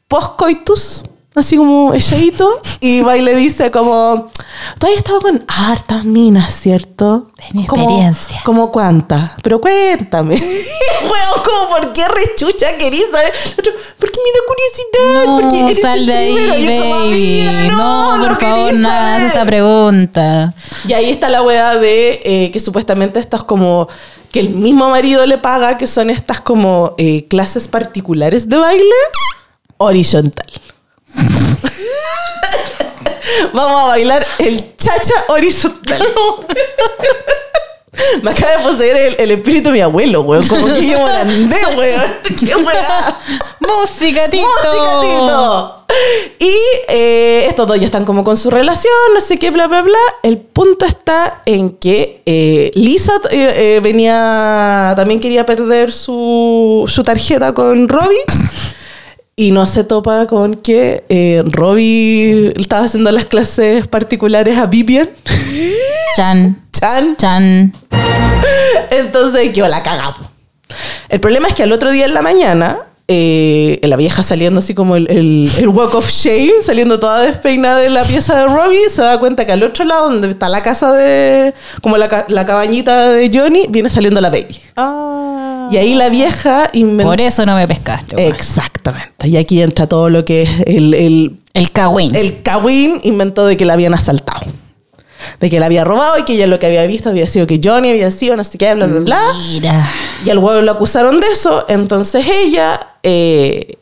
post-coitus, 0.07 1.05
así 1.35 1.57
como 1.57 1.93
echadito, 1.93 2.59
y 2.79 3.01
va 3.01 3.17
y 3.17 3.21
le 3.21 3.35
dice 3.35 3.69
como, 3.71 4.29
tú 4.79 4.87
has 4.87 4.93
estado 4.93 5.21
con 5.21 5.43
hartas 5.47 6.03
minas, 6.05 6.53
¿cierto? 6.59 7.31
Tenía 7.49 7.67
Como- 7.67 7.83
experiencia. 7.83 8.41
¿Como 8.45 8.71
cuántas? 8.71 9.31
Pero 9.43 9.59
cuéntame. 9.61 10.35
Weón, 11.03 11.43
como, 11.45 11.69
¿por 11.69 11.93
qué 11.93 12.05
rechucha 12.07 12.77
querís 12.77 13.05
saber? 13.11 13.33
Porque 13.99 14.19
me 14.23 14.31
da 14.31 14.39
curiosidad. 14.47 15.41
porque 15.41 15.57
No, 15.61 15.67
eres 15.67 15.81
sal 15.81 16.05
de 16.05 16.13
ahí, 16.13 16.33
primero". 16.35 16.55
Y 16.59 16.67
es 16.67 16.81
como, 16.81 16.95
baby. 16.99 17.47
"Amiga, 17.47 17.75
No, 17.75 18.17
por 18.27 18.39
favor, 18.39 18.73
no 18.73 18.89
saber". 18.89 19.21
esa 19.21 19.45
pregunta. 19.45 20.53
Y 20.87 20.93
ahí 20.93 21.09
está 21.11 21.29
la 21.29 21.41
weá 21.41 21.75
de 21.77 22.21
eh, 22.23 22.51
que 22.51 22.59
supuestamente 22.59 23.19
estas 23.19 23.43
como 23.43 23.87
que 24.31 24.39
el 24.41 24.49
mismo 24.49 24.89
marido 24.89 25.25
le 25.25 25.37
paga, 25.37 25.77
que 25.77 25.87
son 25.87 26.09
estas 26.09 26.41
como 26.41 26.93
eh, 26.97 27.25
clases 27.29 27.67
particulares 27.67 28.49
de 28.49 28.57
baile 28.57 28.95
horizontal. 29.77 30.47
Vamos 33.53 33.81
a 33.81 33.85
bailar 33.87 34.25
el 34.39 34.75
chacha 34.75 35.13
horizontal. 35.29 36.05
Me 38.21 38.31
acaba 38.31 38.57
de 38.57 38.63
poseer 38.63 38.97
el, 38.97 39.15
el 39.19 39.31
espíritu 39.31 39.69
de 39.69 39.73
mi 39.73 39.81
abuelo, 39.81 40.21
weón. 40.21 40.45
Como 40.47 40.65
que 40.67 40.87
yo 40.87 41.05
andé, 41.05 41.57
weón. 41.77 42.13
¡Qué 42.39 42.55
weá! 42.55 43.19
Música, 43.61 44.29
Tito. 44.29 44.45
¡Música, 44.45 45.01
Tito! 45.01 45.85
Y 46.39 46.53
eh, 46.89 47.45
estos 47.47 47.67
dos 47.67 47.79
ya 47.79 47.85
están 47.85 48.03
como 48.05 48.23
con 48.23 48.35
su 48.35 48.49
relación, 48.49 48.93
no 49.13 49.21
sé 49.21 49.39
qué, 49.39 49.49
bla, 49.51 49.67
bla, 49.67 49.81
bla. 49.81 49.97
El 50.23 50.37
punto 50.37 50.85
está 50.85 51.41
en 51.45 51.71
que 51.77 52.21
eh, 52.25 52.71
Lisa 52.75 53.13
eh, 53.31 53.79
venía, 53.81 54.93
también 54.95 55.19
quería 55.21 55.45
perder 55.45 55.91
su, 55.91 56.83
su 56.87 57.03
tarjeta 57.03 57.53
con 57.53 57.87
Robbie. 57.87 58.19
Y 59.37 59.51
no 59.51 59.65
se 59.65 59.83
topa 59.83 60.27
con 60.27 60.53
que 60.53 61.03
eh, 61.09 61.43
Robbie 61.45 62.53
estaba 62.57 62.85
haciendo 62.85 63.11
las 63.11 63.25
clases 63.25 63.85
particulares 63.87 64.57
a 64.57 64.65
Vivian. 64.65 65.09
Chan, 66.15 66.63
Chan. 66.71 67.17
chan. 67.17 67.73
Entonces 68.91 69.51
quedó 69.51 69.67
la 69.67 69.83
cagapo. 69.83 70.21
El 71.09 71.19
problema 71.19 71.49
es 71.49 71.53
que 71.53 71.63
al 71.63 71.73
otro 71.73 71.91
día 71.91 72.05
en 72.05 72.13
la 72.13 72.21
mañana, 72.21 72.79
eh, 73.09 73.79
la 73.83 73.97
vieja 73.97 74.23
saliendo 74.23 74.59
así 74.59 74.73
como 74.73 74.95
el, 74.95 75.07
el- 75.11 75.49
el 75.59 75.67
walk 75.67 75.93
of 75.95 76.09
shame, 76.09 76.53
saliendo 76.63 76.97
toda 76.99 77.19
despeinada 77.21 77.79
de 77.79 77.89
la 77.89 78.03
pieza 78.05 78.37
de 78.39 78.45
Robbie, 78.47 78.89
se 78.89 79.01
da 79.01 79.19
cuenta 79.19 79.45
que 79.45 79.51
al 79.51 79.63
otro 79.63 79.83
lado, 79.83 80.09
donde 80.11 80.29
está 80.29 80.47
la 80.47 80.63
casa 80.63 80.93
de, 80.93 81.53
como 81.81 81.97
la, 81.97 82.07
ca- 82.07 82.25
la 82.29 82.45
cabañita 82.45 83.09
de 83.09 83.29
Johnny, 83.33 83.67
viene 83.69 83.89
saliendo 83.89 84.21
la 84.21 84.29
baby. 84.29 84.59
Y 85.71 85.77
ahí 85.77 85.95
la 85.95 86.09
vieja 86.09 86.69
inventó... 86.73 87.09
Por 87.09 87.21
eso 87.21 87.45
no 87.45 87.55
me 87.55 87.67
pescaste. 87.67 88.27
Exactamente. 88.27 89.27
Y 89.27 89.37
aquí 89.37 89.61
entra 89.61 89.87
todo 89.87 90.09
lo 90.09 90.25
que 90.25 90.43
es 90.43 90.49
el, 90.65 90.93
el, 90.93 91.39
El 91.53 91.71
cagüín. 91.71 92.15
el 92.15 92.41
Kawin 92.41 92.99
inventó 93.03 93.45
de 93.45 93.57
que 93.57 93.65
la 93.65 93.73
habían 93.73 93.93
asaltado. 93.93 94.45
De 95.39 95.49
que 95.49 95.59
la 95.59 95.65
había 95.65 95.83
robado 95.83 96.19
y 96.19 96.23
que 96.23 96.33
ella 96.33 96.47
lo 96.47 96.59
que 96.59 96.67
había 96.67 96.85
visto 96.85 97.09
había 97.09 97.27
sido 97.27 97.47
que 97.47 97.59
Johnny 97.63 97.89
había 97.89 98.11
sido 98.11 98.35
no 98.37 98.43
sé 98.43 98.57
qué, 98.57 98.73
bla, 98.75 98.85
bla, 98.85 98.99
bla. 98.99 99.19
Mira. 99.47 99.89
Y 100.23 100.29
al 100.29 100.37
huevo 100.37 100.61
lo 100.61 100.71
acusaron 100.71 101.19
de 101.19 101.27
eso. 101.27 101.65
Entonces 101.67 102.25
ella 102.27 102.79
eh, 103.01 103.77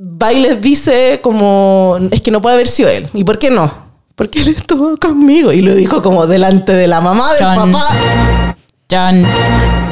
va 0.00 0.32
y 0.32 0.40
les 0.40 0.60
dice 0.60 1.20
como, 1.22 1.98
es 2.10 2.20
que 2.22 2.30
no 2.30 2.40
puede 2.40 2.54
haber 2.54 2.68
sido 2.68 2.88
él. 2.88 3.08
¿Y 3.12 3.24
por 3.24 3.38
qué 3.38 3.50
no? 3.50 3.70
Porque 4.14 4.40
él 4.40 4.48
estuvo 4.48 4.96
conmigo. 4.96 5.52
Y 5.52 5.60
lo 5.60 5.74
dijo 5.74 6.02
como 6.02 6.26
delante 6.26 6.72
de 6.72 6.86
la 6.86 7.00
mamá 7.00 7.32
del 7.34 7.44
papá. 7.44 8.56
John. 8.92 9.26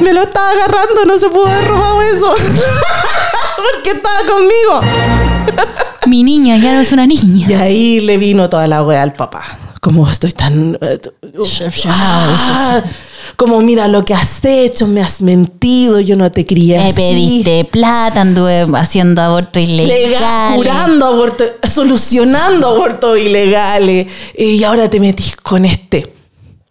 Me 0.01 0.13
lo 0.13 0.21
estaba 0.21 0.51
agarrando, 0.51 1.05
no 1.07 1.17
se 1.17 1.27
pudo 1.29 1.47
haber 1.47 1.67
robado 1.67 2.01
eso. 2.03 2.33
Porque 3.55 3.91
estaba 3.91 4.19
conmigo. 4.27 4.81
Mi 6.07 6.23
niña 6.23 6.57
ya 6.57 6.73
no 6.73 6.81
es 6.81 6.91
una 6.91 7.07
niña. 7.07 7.47
Y 7.49 7.53
ahí 7.53 7.99
le 7.99 8.17
vino 8.17 8.49
toda 8.49 8.67
la 8.67 8.83
wea 8.83 9.01
al 9.01 9.13
papá. 9.13 9.43
Como 9.81 10.07
estoy 10.07 10.31
tan... 10.31 10.77
eh, 10.81 10.99
ah, 11.87 12.83
como 13.35 13.61
mira 13.61 13.87
lo 13.87 14.05
que 14.05 14.13
has 14.13 14.43
hecho, 14.45 14.85
me 14.87 15.01
has 15.01 15.21
mentido, 15.21 15.99
yo 15.99 16.15
no 16.15 16.29
te 16.31 16.45
crié 16.45 16.77
Me 16.77 16.89
así. 16.89 16.95
pediste 17.01 17.65
plata, 17.65 18.21
anduve 18.21 18.67
haciendo 18.77 19.21
aborto 19.23 19.59
Legal, 19.59 19.79
ilegal. 19.87 20.55
curando 20.55 21.05
abortos, 21.07 21.47
solucionando 21.63 22.67
abortos 22.67 23.17
ilegales. 23.19 24.07
Y 24.37 24.63
ahora 24.63 24.87
te 24.89 24.99
metís 24.99 25.35
con 25.37 25.65
este. 25.65 26.13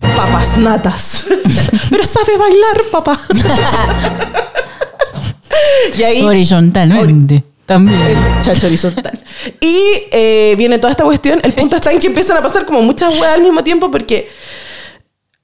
Papas 0.01 0.57
natas. 0.59 1.27
Pero 1.91 2.05
sabe 2.05 2.37
bailar, 2.39 2.83
papá. 2.91 3.19
y 5.99 6.03
ahí. 6.03 6.23
Horizontalmente. 6.23 7.45
También. 7.67 8.19
El 8.45 8.65
horizontal. 8.67 9.19
Y 9.61 9.81
eh, 10.11 10.55
viene 10.59 10.79
toda 10.79 10.91
esta 10.91 11.05
cuestión. 11.05 11.39
El 11.43 11.53
punto 11.53 11.77
está 11.77 11.93
en 11.93 12.01
que 12.01 12.09
empiezan 12.09 12.37
a 12.37 12.43
pasar 12.43 12.67
como 12.67 12.83
muchas 12.83 13.19
weas 13.21 13.35
al 13.35 13.43
mismo 13.43 13.63
tiempo 13.63 13.91
porque 13.91 14.29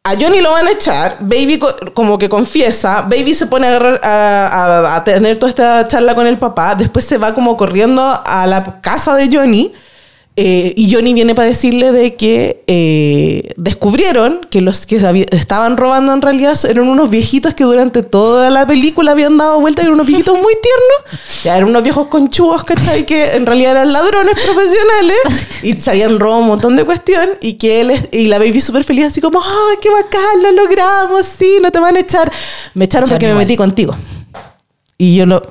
a 0.02 0.14
Johnny 0.20 0.40
lo 0.40 0.50
van 0.50 0.66
a 0.66 0.72
echar. 0.72 1.18
Baby 1.20 1.58
co- 1.60 1.76
como 1.94 2.18
que 2.18 2.28
confiesa. 2.28 3.02
Baby 3.02 3.32
se 3.34 3.46
pone 3.46 3.68
a, 3.68 3.76
agarrar- 3.76 4.00
a, 4.02 4.46
a- 4.46 4.96
a 4.96 5.04
tener 5.04 5.38
toda 5.38 5.50
esta 5.50 5.86
charla 5.86 6.16
con 6.16 6.26
el 6.26 6.36
papá. 6.38 6.74
Después 6.74 7.04
se 7.04 7.16
va 7.16 7.32
como 7.32 7.56
corriendo 7.56 8.20
a 8.24 8.44
la 8.46 8.80
casa 8.80 9.14
de 9.14 9.28
Johnny. 9.32 9.72
Eh, 10.38 10.74
y 10.76 10.92
Johnny 10.92 11.14
viene 11.14 11.34
para 11.34 11.48
decirle 11.48 11.92
de 11.92 12.14
que 12.14 12.62
eh, 12.66 13.54
descubrieron 13.56 14.46
que 14.50 14.60
los 14.60 14.84
que 14.84 14.96
estaban 15.30 15.78
robando 15.78 16.12
en 16.12 16.20
realidad 16.20 16.58
eran 16.68 16.88
unos 16.88 17.08
viejitos 17.08 17.54
que 17.54 17.64
durante 17.64 18.02
toda 18.02 18.50
la 18.50 18.66
película 18.66 19.12
habían 19.12 19.38
dado 19.38 19.58
vuelta, 19.60 19.80
eran 19.80 19.94
unos 19.94 20.06
viejitos 20.06 20.34
muy 20.34 20.52
tiernos, 20.52 21.22
ya 21.42 21.56
eran 21.56 21.70
unos 21.70 21.82
viejos 21.82 22.08
conchudos, 22.08 22.64
¿cachai? 22.64 23.06
Que 23.06 23.34
en 23.36 23.46
realidad 23.46 23.72
eran 23.72 23.94
ladrones 23.94 24.34
profesionales 24.34 25.18
y 25.62 25.74
se 25.76 25.90
habían 25.90 26.20
robado 26.20 26.42
un 26.42 26.48
montón 26.48 26.76
de 26.76 26.84
cuestión 26.84 27.30
y 27.40 27.54
que 27.54 27.80
él 27.80 28.08
y 28.12 28.26
la 28.26 28.38
baby 28.38 28.60
súper 28.60 28.84
feliz 28.84 29.06
así 29.06 29.22
como, 29.22 29.40
¡ay, 29.40 29.76
qué 29.80 29.88
bacán, 29.88 30.42
lo 30.42 30.52
logramos! 30.52 31.24
Sí, 31.24 31.60
no 31.62 31.72
te 31.72 31.80
van 31.80 31.96
a 31.96 32.00
echar. 32.00 32.30
Me 32.74 32.84
echaron 32.84 33.08
porque 33.08 33.24
me 33.24 33.32
igual. 33.32 33.46
metí 33.46 33.56
contigo. 33.56 33.96
Y 34.98 35.16
yo 35.16 35.24
lo... 35.24 35.42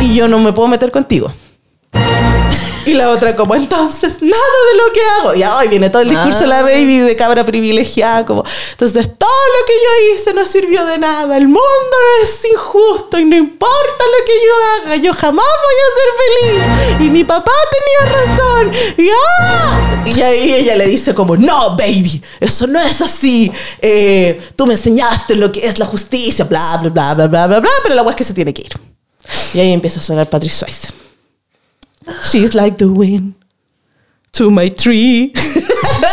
Y 0.00 0.14
yo 0.14 0.28
no 0.28 0.38
me 0.38 0.52
puedo 0.52 0.68
meter 0.68 0.92
contigo. 0.92 1.32
Y 2.86 2.94
la 2.94 3.10
otra 3.10 3.36
como, 3.36 3.54
entonces, 3.54 4.22
nada 4.22 4.58
de 4.72 4.78
lo 4.78 4.92
que 4.92 5.00
hago. 5.18 5.34
Y 5.34 5.42
ahí 5.42 5.68
viene 5.68 5.90
todo 5.90 6.02
el 6.02 6.08
discurso 6.08 6.40
de 6.40 6.46
la 6.46 6.62
baby 6.62 6.98
de 6.98 7.16
cabra 7.16 7.44
privilegiada, 7.44 8.24
como, 8.24 8.44
entonces 8.70 9.10
todo 9.18 9.30
lo 9.30 9.66
que 9.66 9.72
yo 9.72 10.14
hice 10.14 10.34
no 10.34 10.46
sirvió 10.46 10.84
de 10.86 10.98
nada. 10.98 11.36
El 11.36 11.46
mundo 11.46 11.96
es 12.22 12.44
injusto 12.44 13.18
y 13.18 13.24
no 13.24 13.36
importa 13.36 14.04
lo 14.04 14.24
que 14.24 14.32
yo 14.32 14.86
haga, 14.86 14.96
yo 14.96 15.12
jamás 15.12 15.44
voy 15.44 15.74
a 15.84 15.94
ser 15.96 16.96
feliz. 16.96 17.06
Y 17.06 17.10
mi 17.10 17.24
papá 17.24 17.52
tenía 17.70 18.12
razón. 18.18 18.72
Y, 18.96 19.08
¡ah! 19.10 20.04
y 20.06 20.22
ahí 20.22 20.54
ella 20.54 20.76
le 20.76 20.86
dice 20.86 21.14
como, 21.14 21.36
no, 21.36 21.76
baby, 21.76 22.22
eso 22.40 22.66
no 22.66 22.80
es 22.80 23.00
así. 23.00 23.52
Eh, 23.80 24.40
tú 24.56 24.66
me 24.66 24.74
enseñaste 24.74 25.36
lo 25.36 25.52
que 25.52 25.66
es 25.66 25.78
la 25.78 25.86
justicia, 25.86 26.44
bla, 26.44 26.78
bla, 26.80 26.90
bla, 26.90 27.14
bla, 27.14 27.26
bla, 27.26 27.46
bla, 27.46 27.60
bla, 27.60 27.70
pero 27.82 27.94
la 27.94 28.00
agua 28.00 28.12
es 28.12 28.16
que 28.16 28.24
se 28.24 28.34
tiene 28.34 28.54
que 28.54 28.62
ir. 28.62 28.72
Y 29.54 29.60
ahí 29.60 29.72
empieza 29.72 30.00
a 30.00 30.02
sonar 30.02 30.28
Patrick 30.28 30.52
Swayze. 30.52 31.09
She's 32.22 32.54
like 32.54 32.78
the 32.78 32.88
wind 32.88 33.34
to 34.32 34.50
my 34.50 34.68
tree. 34.68 35.32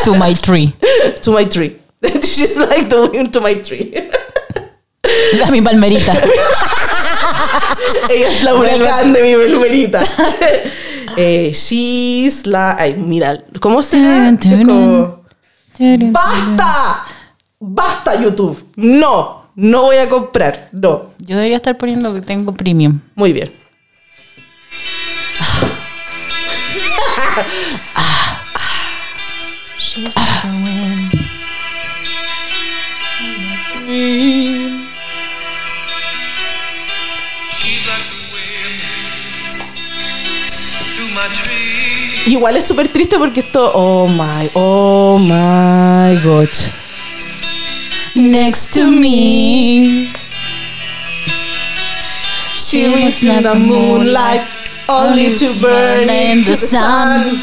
To 0.03 0.15
my 0.15 0.33
tree. 0.33 0.73
to 1.21 1.31
my 1.31 1.45
tree. 1.45 1.75
She's 2.23 2.57
like 2.57 2.89
the 2.89 3.09
wind 3.11 3.33
to 3.33 3.41
my 3.41 3.55
tree. 3.55 3.93
A 5.43 5.51
mi 5.51 5.61
palmerita. 5.61 6.13
Ella 8.09 8.27
es 8.27 8.43
la 8.43 8.53
huracán 8.55 9.13
de 9.13 9.21
mi 9.21 9.35
velmerita. 9.35 10.03
eh, 11.15 11.51
she's 11.53 12.45
like. 12.45 12.81
Ay, 12.81 12.93
mira, 12.95 13.43
¿cómo 13.59 13.81
se 13.81 13.97
como, 14.65 15.23
¡Basta! 16.11 17.05
¡Basta, 17.59 18.21
YouTube! 18.21 18.57
No, 18.75 19.43
no 19.55 19.83
voy 19.83 19.97
a 19.97 20.09
comprar. 20.09 20.69
No. 20.73 21.11
Yo 21.19 21.35
debería 21.37 21.57
estar 21.57 21.77
poniendo 21.77 22.13
que 22.13 22.21
tengo 22.21 22.53
premium. 22.53 22.99
Muy 23.15 23.31
bien. 23.33 23.51
Igual 42.27 42.57
es 42.57 42.65
súper 42.65 42.87
triste 42.89 43.17
porque 43.17 43.39
esto. 43.39 43.71
Oh 43.73 44.07
my, 44.07 44.49
oh 44.53 45.17
my 45.17 46.15
gosh. 46.23 46.71
Next 48.15 48.73
to 48.73 48.91
me. 48.91 50.07
She 52.55 52.87
was 52.89 53.23
in 53.23 53.43
the 53.43 53.55
moonlight, 53.55 54.41
only 54.89 55.35
to 55.35 55.47
burn 55.61 56.09
in 56.09 56.43
the 56.45 56.55
sun. 56.55 57.35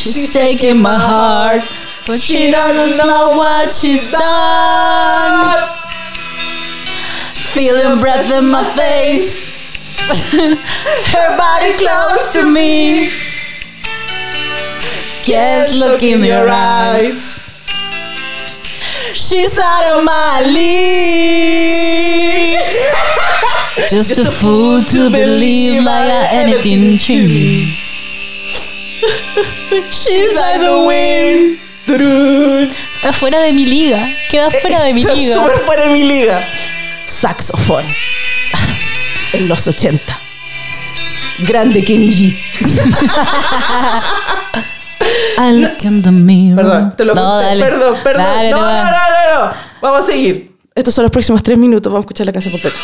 She's 0.00 0.32
taking 0.32 0.82
my 0.82 0.98
heart, 0.98 1.62
but 2.06 2.18
she 2.18 2.50
doesn't 2.50 2.96
know 2.98 3.28
what 3.36 3.70
she's 3.70 4.10
done. 4.10 5.68
Feeling 7.54 8.00
breath 8.00 8.32
in 8.32 8.50
my 8.50 8.64
face, 8.64 10.08
her 11.12 11.36
body 11.38 11.72
close 11.74 12.32
to 12.32 12.44
me. 12.52 13.08
Yes, 15.26 15.74
look 15.74 16.02
in 16.02 16.24
your 16.24 16.48
eyes. 16.48 17.38
She's 19.14 19.58
out 19.58 19.98
of 19.98 20.04
my 20.04 20.42
league. 20.46 21.90
Just 23.88 24.18
a 24.18 24.30
fool 24.30 24.82
to 24.82 25.10
believe 25.10 25.82
like 25.84 26.10
anything 26.34 26.80
me. 26.80 26.98
She's 29.90 30.34
like 30.34 30.60
the 30.60 30.84
wind. 30.86 31.58
Turun. 31.86 32.68
Está 32.96 33.12
fuera 33.12 33.40
de 33.40 33.52
mi 33.52 33.64
liga. 33.64 33.98
Queda 34.30 34.50
fuera 34.50 34.82
de 34.82 34.92
mi 34.92 35.02
Está 35.02 35.14
liga. 35.14 35.34
Súper 35.34 35.58
fuera 35.60 35.84
de 35.84 35.90
mi 35.90 36.02
liga. 36.02 36.44
Saxofón. 37.06 37.84
En 39.32 39.48
los 39.48 39.66
80. 39.66 40.18
Grande 41.46 41.82
Kenny 41.84 42.10
G. 42.10 42.36
I 45.38 45.52
look 45.52 45.82
in 45.84 46.02
the 46.02 46.10
mirror. 46.10 46.56
Perdón, 46.56 46.96
te 46.96 47.04
lo 47.04 47.14
no, 47.14 47.22
conté. 47.22 47.46
dale. 47.46 47.64
Perdón, 47.64 47.96
perdón. 48.02 48.24
Dale, 48.24 48.50
no, 48.50 48.60
no, 48.60 48.66
no, 48.66 48.82
no, 48.82 49.46
no. 49.46 49.52
Vamos 49.80 50.02
a 50.02 50.06
seguir. 50.06 50.50
Estos 50.74 50.92
son 50.92 51.04
los 51.04 51.12
próximos 51.12 51.42
tres 51.42 51.56
minutos. 51.56 51.90
Vamos 51.90 52.02
a 52.02 52.06
escuchar 52.06 52.26
la 52.26 52.32
canción 52.32 52.52
completa. 52.52 52.76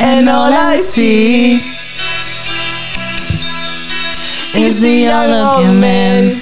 And 0.00 0.28
all 0.28 0.52
I 0.52 0.76
see 0.76 1.54
is 4.56 4.80
the 4.80 4.90
young 4.90 5.30
looking 5.30 5.80
man 5.80 6.40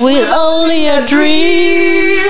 with 0.00 0.28
only 0.32 0.86
a 0.86 1.04
dream. 1.06 2.28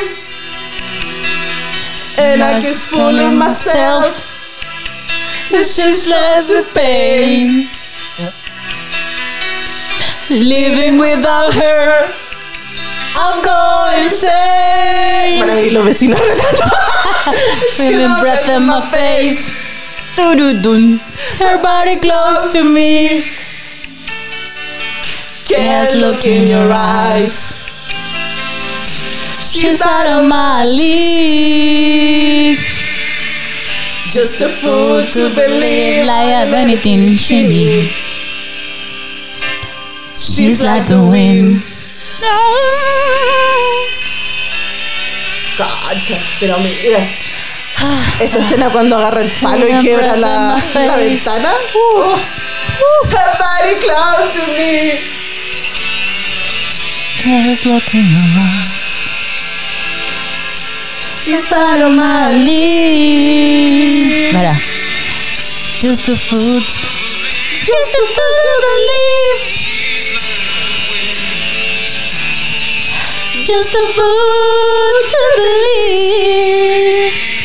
And 2.19 2.43
I 2.43 2.61
keep 2.61 2.75
fooling 2.75 3.39
myself. 3.39 4.29
that 5.51 5.65
she's 5.65 6.09
left 6.09 6.49
the 6.49 6.65
pain. 6.75 7.67
Living 10.31 10.99
without 10.99 11.55
her, 11.55 12.07
I'm 13.17 13.43
going 13.45 14.05
insane. 14.05 15.73
Los 15.73 15.85
vecinos 15.85 16.21
retando. 16.21 16.65
Feeling 17.77 18.15
breath 18.21 18.49
in 18.49 18.67
my 18.67 18.81
face. 18.81 19.68
Doo-doo-doo. 20.19 20.99
Her 21.39 21.63
body 21.63 21.95
close 21.95 22.53
to 22.53 22.65
me. 22.75 23.09
Can't 25.47 25.95
look 26.03 26.27
in 26.27 26.49
your 26.49 26.73
eyes. 26.73 27.55
She's 29.55 29.81
out 29.81 30.07
of 30.07 30.29
my 30.29 30.65
league. 30.67 32.59
Just 34.11 34.43
a 34.43 34.49
fool 34.49 35.03
to 35.15 35.31
believe 35.37 36.09
I 36.09 36.25
have 36.35 36.53
anything 36.53 37.15
she 37.15 37.47
needs. 37.47 37.95
She's 40.19 40.61
like 40.61 40.89
the 40.89 40.99
wind. 40.99 41.55
God, 45.59 45.97
Cacha, 46.03 46.19
pero 46.41 46.59
mira. 46.59 47.07
Esa 48.21 48.39
escena 48.41 48.69
cuando 48.71 48.97
agarra 48.97 49.21
el 49.23 49.31
palo 49.43 49.67
y 49.69 49.73
quiebra 49.81 50.17
la, 50.17 50.61
la 50.75 50.97
ventana. 50.97 51.53
Uh, 51.75 51.79
uh, 51.79 52.17
her 53.11 53.39
body 53.39 53.75
close 53.81 54.33
to 54.33 54.43
me. 54.53 54.93
She's 61.21 61.53
out 61.53 61.81
of 61.81 61.93
my 61.93 62.33
league. 62.33 64.33
Mira. 64.33 64.55
Just 65.81 66.09
a 66.09 66.17
fool. 66.17 66.59
Just 66.59 67.95
a 67.95 68.05
fool 68.15 68.43
to 68.49 68.57
believe. 68.67 69.41
Just 73.47 73.75
a 73.75 73.77
fool 73.95 74.95
to 75.13 75.23
believe. 75.37 77.38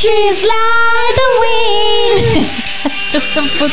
She's 0.00 0.46
like 0.46 1.14
the 1.14 1.30
wind. 1.40 2.46
just 3.12 3.36
a 3.36 3.42
fool. 3.42 3.68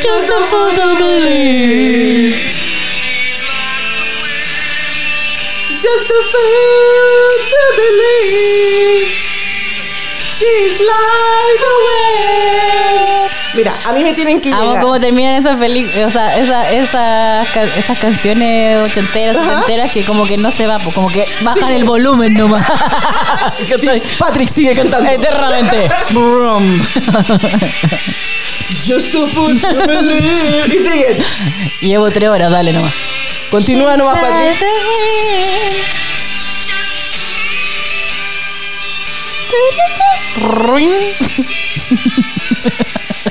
Just 0.00 0.30
a 0.30 0.40
fool 0.48 0.70
to 0.70 0.96
believe. 0.96 2.32
Just 5.82 6.08
a 6.08 6.22
fool 6.32 7.30
to 7.52 7.62
believe. 7.76 9.04
She's 10.24 10.80
like 10.80 11.58
the 11.60 11.74
wind. 11.84 13.13
Mira, 13.56 13.72
a 13.86 13.92
mí 13.92 14.02
me 14.02 14.12
tienen 14.14 14.40
que 14.40 14.50
Amo 14.52 14.62
llegar. 14.64 14.82
cómo 14.82 14.98
terminan 14.98 15.34
esas 15.34 15.56
películas, 15.58 16.08
o 16.08 16.10
sea, 16.10 16.36
esa, 16.36 16.68
esas, 16.72 17.48
ca- 17.50 17.62
esas 17.62 17.98
canciones 17.98 18.78
ochenteras, 18.90 19.36
Ajá. 19.36 19.48
setenteras 19.60 19.92
que 19.92 20.02
como 20.02 20.26
que 20.26 20.36
no 20.38 20.50
se 20.50 20.66
va, 20.66 20.76
pues, 20.78 20.92
como 20.94 21.08
que 21.08 21.24
bajan 21.42 21.70
el 21.70 21.84
volumen 21.84 22.34
nomás. 22.34 22.66
Sí, 23.80 23.88
Patrick 24.18 24.48
sigue 24.48 24.74
cantando. 24.74 25.08
Eternamente. 25.10 25.88
Brum. 26.10 26.62
Just 28.86 29.12
to. 29.12 29.26
Y 30.66 30.78
sigue. 30.78 31.16
Llevo 31.82 32.10
tres 32.10 32.28
horas, 32.28 32.50
dale 32.50 32.72
nomás. 32.72 32.92
Continúa 33.50 33.96
nomás, 33.96 34.18
Patrick. 34.20 34.56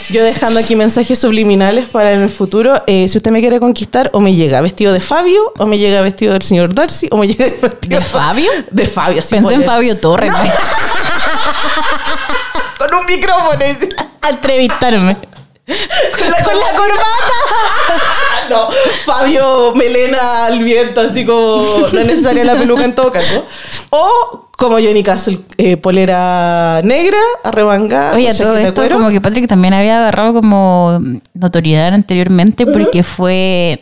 Yo 0.09 0.23
dejando 0.23 0.59
aquí 0.59 0.75
mensajes 0.75 1.19
subliminales 1.19 1.85
para 1.85 2.11
en 2.13 2.21
el 2.21 2.29
futuro. 2.29 2.83
Eh, 2.85 3.07
si 3.09 3.17
usted 3.17 3.31
me 3.31 3.41
quiere 3.41 3.59
conquistar, 3.59 4.11
o 4.13 4.19
me 4.19 4.35
llega 4.35 4.61
vestido 4.61 4.93
de 4.93 4.99
Fabio, 4.99 5.53
o 5.57 5.65
me 5.65 5.79
llega 5.79 6.01
vestido 6.01 6.33
del 6.33 6.43
señor 6.43 6.75
Darcy, 6.75 7.07
o 7.11 7.17
me 7.17 7.27
llega 7.27 7.45
vestido 7.61 7.99
¿De 7.99 8.05
Fabio? 8.05 8.51
De 8.69 8.85
Fabio, 8.85 9.21
así 9.21 9.33
Pensé 9.35 9.55
en 9.55 9.63
Fabio 9.63 9.99
Torres. 9.99 10.31
Con 12.77 12.93
un 12.93 13.05
micrófono. 13.05 13.59
A 14.21 14.29
entrevistarme. 14.29 15.17
Con 15.65 16.29
la, 16.29 16.43
con 16.43 16.59
la 16.59 16.75
corbata. 16.75 17.33
no, 18.49 18.69
Fabio 19.05 19.73
melena 19.75 20.45
al 20.45 20.59
viento, 20.59 21.01
así 21.01 21.25
como 21.25 21.63
no 21.63 21.87
es 21.87 21.93
necesaria 21.93 22.43
la 22.43 22.55
peluca 22.55 22.83
en 22.83 22.93
todo 22.93 23.11
caso. 23.11 23.45
O 23.89 24.49
como 24.63 24.77
Johnny 24.79 25.03
Castle, 25.03 25.39
eh, 25.57 25.77
polera 25.77 26.81
negra, 26.83 27.17
arremangada. 27.43 28.15
Oye, 28.15 28.33
todo 28.33 28.57
esto 28.57 28.73
cuero. 28.73 28.95
como 28.97 29.09
que 29.09 29.21
Patrick 29.21 29.47
también 29.47 29.73
había 29.73 29.97
agarrado 29.97 30.33
como 30.33 30.99
notoriedad 31.33 31.93
anteriormente 31.93 32.65
porque 32.65 33.03
fue... 33.03 33.79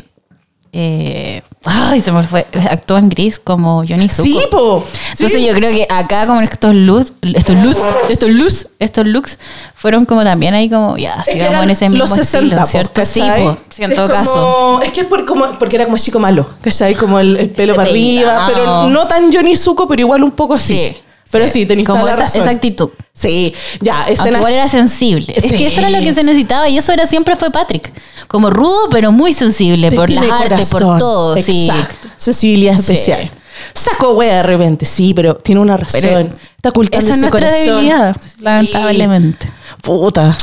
eh, 0.74 1.42
ay, 1.66 1.99
se 1.99 2.12
me 2.12 2.24
fue. 2.24 2.45
Actuó 2.70 2.97
en 2.97 3.09
Gris 3.09 3.39
como 3.39 3.84
Johnny 3.88 4.09
Zuko. 4.09 4.24
Sí, 4.24 4.39
po. 4.49 4.86
Entonces 5.12 5.39
Sí. 5.39 5.45
yo 5.45 5.53
creo 5.53 5.72
que 5.72 5.86
acá 5.89 6.26
como 6.28 6.41
estos 6.41 6.74
looks, 6.74 7.14
estos 7.22 7.55
looks, 7.57 7.82
estos 8.09 8.30
looks, 8.30 8.68
estos 8.80 9.05
looks 9.05 9.39
fueron 9.76 10.05
como 10.05 10.24
también 10.24 10.53
ahí 10.53 10.70
como, 10.70 10.97
ya, 10.97 11.24
sigamos 11.24 11.64
en 11.64 11.70
ese 11.70 11.89
mismo 11.89 12.03
los 12.05 12.09
60, 12.09 12.38
estilo, 12.38 12.62
po, 12.62 12.66
¿cierto? 12.68 13.05
Sí, 13.05 13.22
po, 13.38 13.57
sí, 13.70 13.84
en 13.84 13.91
Es 13.91 13.95
todo 13.95 14.07
como- 14.09 14.20
caso. 14.20 14.82
Es 14.84 14.91
que 14.91 15.01
es 15.01 15.07
por, 15.07 15.26
como, 15.26 15.51
porque 15.59 15.76
era 15.76 15.86
como 15.86 15.97
chico 15.97 16.20
malo, 16.20 16.47
¿cachai? 16.62 16.95
Como 16.95 17.20
el, 17.20 17.38
el 17.38 17.49
pelo 17.49 17.76
para 17.76 17.89
arriba, 17.89 18.47
pero 18.53 18.88
no 18.89 19.07
tan 19.07 19.32
Johnny 19.32 19.55
Zuko, 19.55 19.88
pero 19.88 20.01
igual 20.01 20.24
un 20.24 20.32
poco 20.32 20.55
así. 20.55 20.76
Sí. 20.93 20.97
Pero 21.32 21.48
sí, 21.48 21.66
tenéis 21.66 21.88
Como 21.88 22.02
toda 22.02 22.12
la 22.12 22.16
esa, 22.18 22.24
razón. 22.26 22.42
esa 22.42 22.52
actitud. 22.52 22.90
Sí, 23.14 23.54
ya, 23.80 23.98
Aunque 24.00 24.14
escena... 24.14 24.38
igual 24.38 24.54
era 24.54 24.68
sensible. 24.68 25.34
Es 25.36 25.44
Sí. 25.44 25.58
que 25.58 25.68
eso 25.68 25.80
era 25.80 25.90
lo 25.90 26.00
que 26.00 26.14
se 26.14 26.24
necesitaba 26.24 26.68
y 26.70 26.78
eso 26.78 26.92
era 26.92 27.08
siempre 27.08 27.36
fue 27.36 27.52
Patrick. 27.52 27.92
Como 28.28 28.50
rudo, 28.50 28.90
pero 28.90 29.12
muy 29.12 29.34
sensible 29.34 29.92
por 29.92 30.10
las 30.10 30.22
Tiene 30.22 30.34
artes, 30.36 30.70
por 30.70 30.82
corazón. 30.82 31.00
todo. 31.00 31.38
Sí. 31.38 31.70
Exacto. 31.70 32.08
Sensibilidad 32.18 32.76
Sí. 32.78 32.94
especial. 32.94 33.30
Saco 33.74 34.14
wea 34.14 34.38
de 34.38 34.44
repente, 34.44 34.86
sí, 34.86 35.14
pero 35.14 35.36
tiene 35.36 35.62
una 35.62 35.78
razón. 35.78 36.02
Pero 36.02 36.20
Está 36.20 36.70
ocultando 36.70 37.06
Esa 37.06 37.16
es 37.16 37.20
su 37.22 37.22
nuestra 37.30 37.50
corazón. 37.50 37.66
debilidad, 37.76 38.16
Sí. 38.16 38.30
lamentablemente. 38.42 39.52
Puta. 39.82 40.38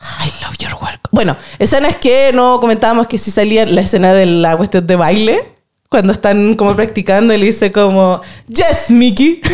I 0.00 0.32
love 0.44 0.56
your 0.58 0.74
work. 0.82 1.08
Bueno, 1.12 1.36
escenas 1.58 1.96
que 1.96 2.32
no 2.34 2.58
comentábamos 2.60 3.06
que 3.06 3.18
si 3.18 3.30
salía 3.30 3.64
la 3.66 3.80
escena 3.82 4.12
de 4.12 4.26
la 4.26 4.56
cuestión 4.56 4.86
de 4.86 4.96
baile, 4.96 5.44
cuando 5.88 6.12
están 6.12 6.54
como 6.54 6.74
practicando 6.74 7.32
y 7.34 7.38
le 7.38 7.46
dice 7.46 7.70
como, 7.70 8.20
Yes, 8.48 8.90
Mickey. 8.90 9.40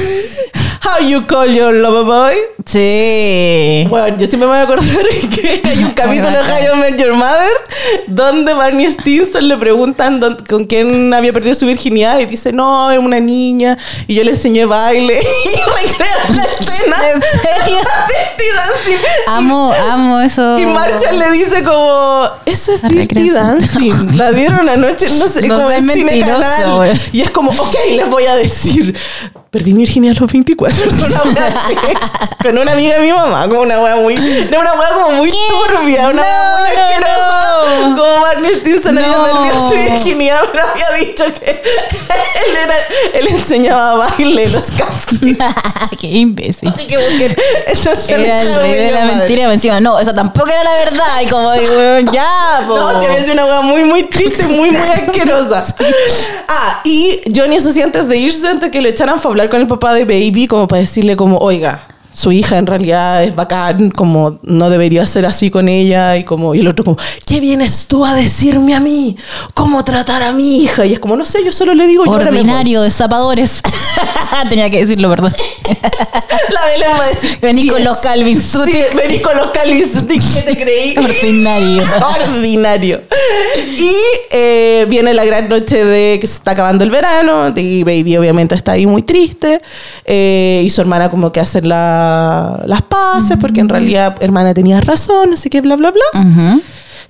How 0.81 1.01
you 1.01 1.27
call 1.27 1.47
your 1.47 1.73
lover 1.75 2.05
boy? 2.05 2.35
Sí. 2.65 3.87
Bueno, 3.89 4.17
yo 4.17 4.27
siempre 4.27 4.41
me 4.41 4.47
voy 4.47 4.59
a 4.59 4.63
acordar 4.63 4.87
que 5.35 5.63
hay 5.65 5.85
un 5.85 5.93
capítulo 5.93 6.31
de. 6.31 6.39
How 6.39 6.77
I 6.77 6.81
Met 6.81 7.01
Your 7.01 7.15
Mother 7.15 7.49
donde 8.07 8.55
Barney 8.55 8.91
Stinson 8.91 9.49
le 9.49 9.57
preguntan 9.57 10.21
con 10.49 10.65
quién 10.65 11.13
había 11.13 11.33
perdido 11.33 11.55
su 11.55 11.67
virginidad 11.67 12.19
y 12.19 12.27
dice, 12.27 12.53
no, 12.53 12.91
es 12.91 12.99
una 12.99 13.21
niña 13.21 13.77
y 14.07 14.15
yo 14.15 14.25
le 14.25 14.33
enseñé 14.33 14.65
baile 14.65 15.21
y 15.45 15.87
recrean 15.87 16.37
la 16.37 16.45
escena. 16.45 16.97
¿En 17.15 17.23
serio? 17.23 17.79
Dirty 18.09 18.49
Dancing. 18.55 19.07
Amo, 19.27 19.73
amo 19.73 20.21
eso. 20.21 20.59
Y 20.59 20.67
Marshall 20.67 21.19
le 21.19 21.31
dice 21.31 21.63
como, 21.63 22.29
eso 22.47 22.73
es 22.73 22.83
Dirty. 22.83 23.31
Dancing. 23.31 24.17
La 24.17 24.33
dieron 24.33 24.69
anoche, 24.69 25.09
no 25.11 25.27
sé, 25.27 25.47
No 25.47 25.57
como 25.57 25.71
en 25.71 25.93
cine 25.93 26.21
canal. 26.21 27.01
Y 27.13 27.21
es 27.21 27.31
como, 27.31 27.51
ok, 27.51 27.75
les 27.95 28.09
voy 28.09 28.25
a 28.25 28.37
decir. 28.37 28.97
Perdí 29.51 29.73
mi 29.73 29.81
virginidad 29.81 30.17
a 30.19 30.21
los 30.21 30.31
24 30.33 30.77
con 30.91 30.99
una 31.05 31.23
wea 31.23 31.65
así. 31.65 31.77
Con 32.43 32.59
una 32.59 32.73
amiga 32.73 32.97
de 32.99 33.01
mi 33.01 33.13
mamá, 33.13 33.49
con 33.49 33.59
una 33.59 33.81
wea 33.81 33.97
muy. 33.97 34.15
No, 34.17 34.61
una 34.61 34.75
wea 34.75 34.89
como 34.93 35.11
muy 35.17 35.31
turbia, 35.31 36.09
una 36.09 36.23
wea 36.23 36.59
muy 36.59 37.01
No, 37.01 37.58
Como 37.97 38.21
Barney 38.23 38.53
Stinson 38.55 38.99
había 38.99 39.17
No. 39.17 39.25
perdido 39.25 39.69
su 39.69 39.75
virginidad, 39.77 40.41
pero 40.53 40.65
había 40.67 40.91
dicho 40.93 41.25
que 41.39 41.51
él, 41.51 42.57
era, 42.63 42.75
él 43.15 43.29
enseñaba 43.29 43.95
baile 43.97 44.45
en 44.45 44.53
los 44.53 44.71
castings. 44.71 45.39
Qué 46.01 46.07
imbécil. 46.07 46.69
Así 46.69 46.87
que 46.87 46.97
busquen 46.99 47.37
esa 47.67 47.93
escena 47.93 48.23
Era 48.25 48.43
el 48.43 48.55
rey 48.57 48.73
de 48.73 48.91
la 48.93 49.01
Madre. 49.05 49.17
mentira 49.17 49.49
y 49.49 49.53
encima, 49.53 49.81
no, 49.81 49.99
esa 49.99 50.15
tampoco 50.15 50.49
era 50.51 50.63
la 50.65 50.73
verdad. 50.85 51.21
Y 51.23 51.27
como, 51.27 51.53
digo, 51.53 52.13
ya, 52.13 52.65
po. 52.67 52.77
No, 52.79 53.01
se 53.03 53.09
me 53.09 53.17
hace 53.17 53.33
una 53.33 53.45
hueá 53.47 53.61
muy, 53.63 53.85
muy 53.85 54.05
triste, 54.05 54.45
muy, 54.45 54.71
muy 54.71 54.77
asquerosa. 54.77 55.65
Ah, 56.49 56.81
y 56.85 57.21
Johnny, 57.35 57.57
eso 57.57 57.71
sí, 57.73 57.83
antes 57.83 58.07
de 58.09 58.17
irse, 58.17 58.47
antes 58.47 58.71
que 58.71 58.81
le 58.81 58.91
echaran 58.91 59.19
fue 59.19 59.31
a 59.31 59.33
hablar 59.33 59.49
con 59.51 59.61
el 59.61 59.67
papá 59.67 59.95
de 59.95 60.05
Baby, 60.05 60.47
como 60.47 60.69
para 60.69 60.81
decirle 60.81 61.17
como, 61.17 61.39
oiga, 61.39 61.88
su 62.19 62.33
hija 62.33 62.59
en 62.59 62.67
realidad 62.67 63.23
es 63.23 63.37
bacán, 63.37 63.91
como 63.91 64.41
no 64.43 64.71
debería 64.71 65.07
ser 65.07 65.25
así 65.25 65.51
con 65.51 65.69
ella, 65.69 66.17
y 66.17 66.25
como, 66.25 66.55
y 66.55 66.61
el 66.61 66.67
otro 66.69 66.85
como, 66.85 66.97
¿qué 67.27 67.39
vienes 67.39 67.87
tú 67.87 68.05
a 68.05 68.15
decirme 68.15 68.75
a 68.75 68.81
mí? 68.81 69.17
¿Cómo 69.55 69.85
tratar 69.85 70.23
a 70.25 70.33
mi 70.33 70.63
hija? 70.65 70.85
Y 70.85 70.95
es 70.95 70.99
como, 70.99 71.17
no 71.17 71.25
sé, 71.25 71.45
yo 71.45 71.53
solo 71.53 71.75
le 71.75 71.87
digo, 71.87 72.05
yo 72.05 72.11
ahora 72.13 72.25
me 72.25 72.31
voy". 72.31 72.39
Ordinario 72.41 72.83
de 72.83 72.91
zapadores. 72.91 73.63
Tenía 74.49 74.69
que 74.69 74.81
decirlo, 74.81 75.09
perdón. 75.11 75.33
La 76.51 76.61
Belén 76.73 76.89
va 76.99 77.05
a 77.05 77.09
decir, 77.09 77.39
Vení 77.41 77.63
"Sí 77.63 77.69
con 77.69 77.79
es". 77.79 77.85
los 77.85 77.99
Calvin 77.99 78.41
Sí, 78.43 78.49
Suti. 78.49 78.79
vení 78.97 79.19
con 79.21 79.37
los 79.37 79.47
Calvin 79.53 79.93
Suti, 79.93 80.19
¿qué 80.19 80.43
te 80.43 80.57
creí? 80.57 80.97
Ordinario. 80.99 81.83
Ordinario. 82.21 83.01
Y 83.77 83.93
eh, 84.31 84.87
viene 84.89 85.15
la 85.15 85.25
gran 85.25 85.49
noche 85.49 85.85
de 85.85 86.19
que 86.21 86.27
se 86.27 86.35
está 86.35 86.53
acabando 86.53 86.83
el 86.85 86.91
verano. 86.91 87.53
Y 87.57 87.85
Baby 87.85 88.17
obviamente 88.17 88.55
está 88.55 88.73
ahí 88.73 88.87
muy 88.87 89.03
triste. 89.03 89.61
eh, 90.05 90.63
y 90.65 90.71
su 90.71 90.81
hermana 90.81 91.11
como 91.11 91.31
que 91.33 91.41
hace 91.41 91.61
la- 91.63 92.08
las 92.67 92.83
paces 92.83 93.37
porque 93.41 93.61
en 93.61 93.69
realidad 93.69 94.17
hermana 94.21 94.55
tenía 94.55 94.81
razón, 94.81 95.33
así 95.35 95.51
que 95.51 95.61
bla, 95.61 95.77
bla, 95.77 95.91
bla. 95.91 96.61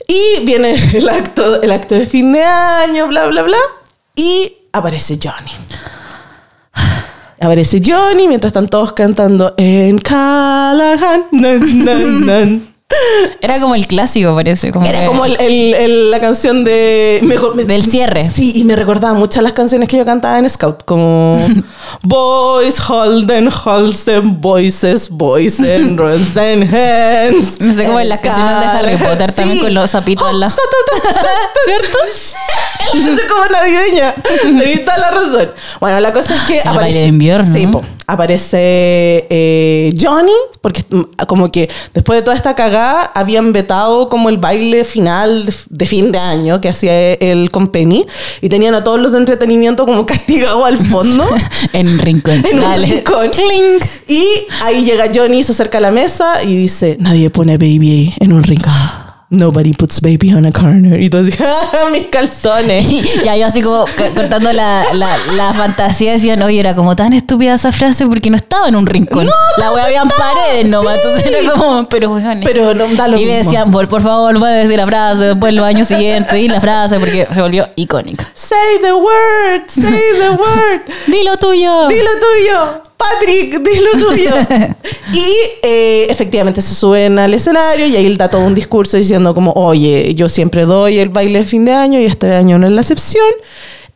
Y 0.06 0.44
viene 0.44 0.74
el 0.94 1.08
acto, 1.08 1.60
el 1.62 1.70
acto 1.70 1.94
de 1.94 2.06
fin 2.06 2.32
de 2.32 2.42
año, 2.42 3.06
bla, 3.08 3.26
bla, 3.26 3.42
bla. 3.42 3.58
Y 4.14 4.52
aparece 4.72 5.18
Johnny. 5.22 5.52
Aparece 7.40 7.80
Johnny 7.84 8.26
mientras 8.26 8.50
están 8.50 8.68
todos 8.68 8.92
cantando 8.94 9.54
en 9.56 9.98
Callahan. 9.98 11.24
nan, 11.30 11.84
nan, 11.84 12.26
nan. 12.26 12.74
Era 13.42 13.60
como 13.60 13.74
el 13.74 13.86
clásico, 13.86 14.34
parece. 14.34 14.72
Como 14.72 14.86
Era 14.86 15.00
que- 15.00 15.06
como 15.06 15.26
el- 15.26 15.36
el- 15.40 15.74
el- 15.74 16.10
la 16.10 16.20
canción 16.20 16.64
de... 16.64 17.20
me- 17.22 17.36
me- 17.54 17.64
Del 17.64 17.84
cierre. 17.84 18.26
Sí, 18.26 18.52
y 18.54 18.64
me 18.64 18.76
recordaba 18.76 19.12
muchas 19.12 19.42
las 19.42 19.52
canciones 19.52 19.88
que 19.90 19.98
yo 19.98 20.06
cantaba 20.06 20.38
en 20.38 20.48
Scout, 20.48 20.84
como 20.84 21.38
Boys, 22.02 22.80
Holden, 22.88 23.50
Holsten, 23.64 24.40
Voices, 24.40 25.10
Voices, 25.10 25.96
Rosen 25.96 26.62
Hands. 26.62 27.60
No 27.60 27.74
sé, 27.74 27.84
como 27.84 28.00
en 28.00 28.08
las 28.08 28.20
canciones 28.20 28.60
de 28.60 28.66
Harry 28.66 28.96
Potter, 28.96 29.32
también 29.32 29.58
con 29.60 29.74
los 29.74 29.90
zapitos 29.90 30.26
al 30.26 30.40
lado. 30.40 30.54
¿Cierto? 31.66 31.98
Como 33.28 33.44
navideña. 33.46 34.14
Toda 34.84 34.98
la 34.98 35.10
razón. 35.10 35.50
Bueno, 35.80 36.00
la 36.00 36.12
cosa 36.12 36.34
es 36.36 36.42
que 36.42 36.60
El 36.60 36.74
baile 36.74 37.00
de 37.00 37.06
invierno, 37.06 37.54
Sí, 37.54 37.66
po. 37.66 37.84
aparece 38.06 39.26
eh, 39.28 39.92
Johnny, 40.00 40.32
porque 40.62 40.82
mm, 40.88 41.02
como 41.26 41.50
que 41.52 41.68
después 41.92 42.18
de 42.18 42.22
toda 42.22 42.34
esta 42.36 42.54
cagada 42.54 42.77
habían 42.78 43.52
vetado 43.52 44.08
como 44.08 44.28
el 44.28 44.38
baile 44.38 44.84
final 44.84 45.48
de, 45.68 45.86
fin 45.86 46.12
de 46.12 46.18
año 46.18 46.60
que 46.60 46.68
hacía 46.68 47.12
él 47.14 47.50
con 47.50 47.68
Penny 47.68 48.06
y 48.40 48.48
tenían 48.48 48.74
a 48.74 48.84
todos 48.84 49.00
los 49.00 49.12
de 49.12 49.18
entretenimiento 49.18 49.86
como 49.86 50.06
castigados 50.06 50.64
al 50.64 50.78
fondo. 50.78 51.24
En 51.72 51.98
rincón. 51.98 52.44
en 52.50 52.58
un 52.62 52.82
rincón. 52.82 53.30
Y 54.08 54.24
ahí 54.62 54.84
llega 54.84 55.10
Johnny, 55.14 55.42
se 55.42 55.52
acerca 55.52 55.78
a 55.78 55.80
la 55.80 55.90
mesa 55.90 56.42
y 56.42 56.56
dice, 56.56 56.96
nadie 56.98 57.30
pone 57.30 57.58
baby 57.58 58.14
en 58.20 58.32
un 58.32 58.42
rincón. 58.42 59.07
Nobody 59.30 59.74
puts 59.74 60.00
baby 60.00 60.32
on 60.32 60.46
a 60.46 60.52
corner. 60.52 60.98
Y 61.02 61.10
tú 61.10 61.18
así, 61.18 61.32
"Ah, 61.40 61.90
mis 61.92 62.06
calzones. 62.06 62.86
ya 63.24 63.36
yo 63.36 63.46
así 63.46 63.60
como 63.60 63.84
cortando 64.14 64.50
la, 64.54 64.86
la, 64.94 65.08
la 65.36 65.52
fantasía 65.52 66.12
decían, 66.12 66.40
oye, 66.42 66.58
era 66.60 66.74
como 66.74 66.96
tan 66.96 67.12
estúpida 67.12 67.52
esa 67.54 67.70
frase 67.70 68.06
porque 68.06 68.30
no 68.30 68.36
estaba 68.36 68.68
en 68.68 68.76
un 68.76 68.86
rincón. 68.86 69.28
la 69.58 69.72
wea 69.72 69.84
habían 69.84 70.08
paredes 70.08 70.70
nomás. 70.70 70.96
Entonces 70.96 71.26
era 71.26 71.52
como, 71.52 71.84
pero 71.84 72.10
weón. 72.14 72.40
Pero 72.42 72.72
no 72.72 72.86
da 72.94 73.06
lo 73.06 73.18
y 73.18 73.26
le 73.26 73.34
decían, 73.36 73.70
por, 73.70 73.86
por 73.86 74.00
favor, 74.00 74.38
vuelve 74.38 74.56
a 74.56 74.60
decir 74.60 74.78
la 74.78 74.86
frase 74.86 75.24
después 75.24 75.52
los 75.52 75.64
años 75.66 75.86
siguientes, 75.88 76.38
y 76.38 76.48
la 76.48 76.60
frase 76.60 76.98
porque 76.98 77.28
se 77.30 77.42
volvió 77.42 77.68
icónica. 77.76 78.30
Say 78.34 78.78
the 78.82 78.92
word, 78.94 79.68
say 79.68 80.00
the 80.20 80.30
word. 80.30 80.80
Dilo 81.06 81.36
tuyo. 81.36 81.86
Dilo 81.88 82.10
tuyo, 82.20 82.82
Patrick, 82.98 83.62
dilo 83.62 83.90
tuyo. 83.92 84.30
y 85.14 85.24
eh, 85.62 86.06
efectivamente 86.10 86.60
se 86.60 86.74
suben 86.74 87.18
al 87.18 87.32
escenario 87.32 87.86
y 87.86 87.96
ahí 87.96 88.06
él 88.06 88.18
da 88.18 88.28
todo 88.28 88.44
un 88.44 88.54
discurso 88.54 88.96
diciendo 88.96 89.34
como, 89.34 89.52
oye, 89.52 90.14
yo 90.14 90.28
siempre 90.28 90.64
doy 90.64 90.98
el 90.98 91.08
baile 91.08 91.38
de 91.38 91.44
fin 91.44 91.64
de 91.64 91.72
año 91.72 92.00
y 92.00 92.04
este 92.04 92.34
año 92.34 92.58
no 92.58 92.66
es 92.66 92.72
la 92.72 92.80
excepción. 92.80 93.24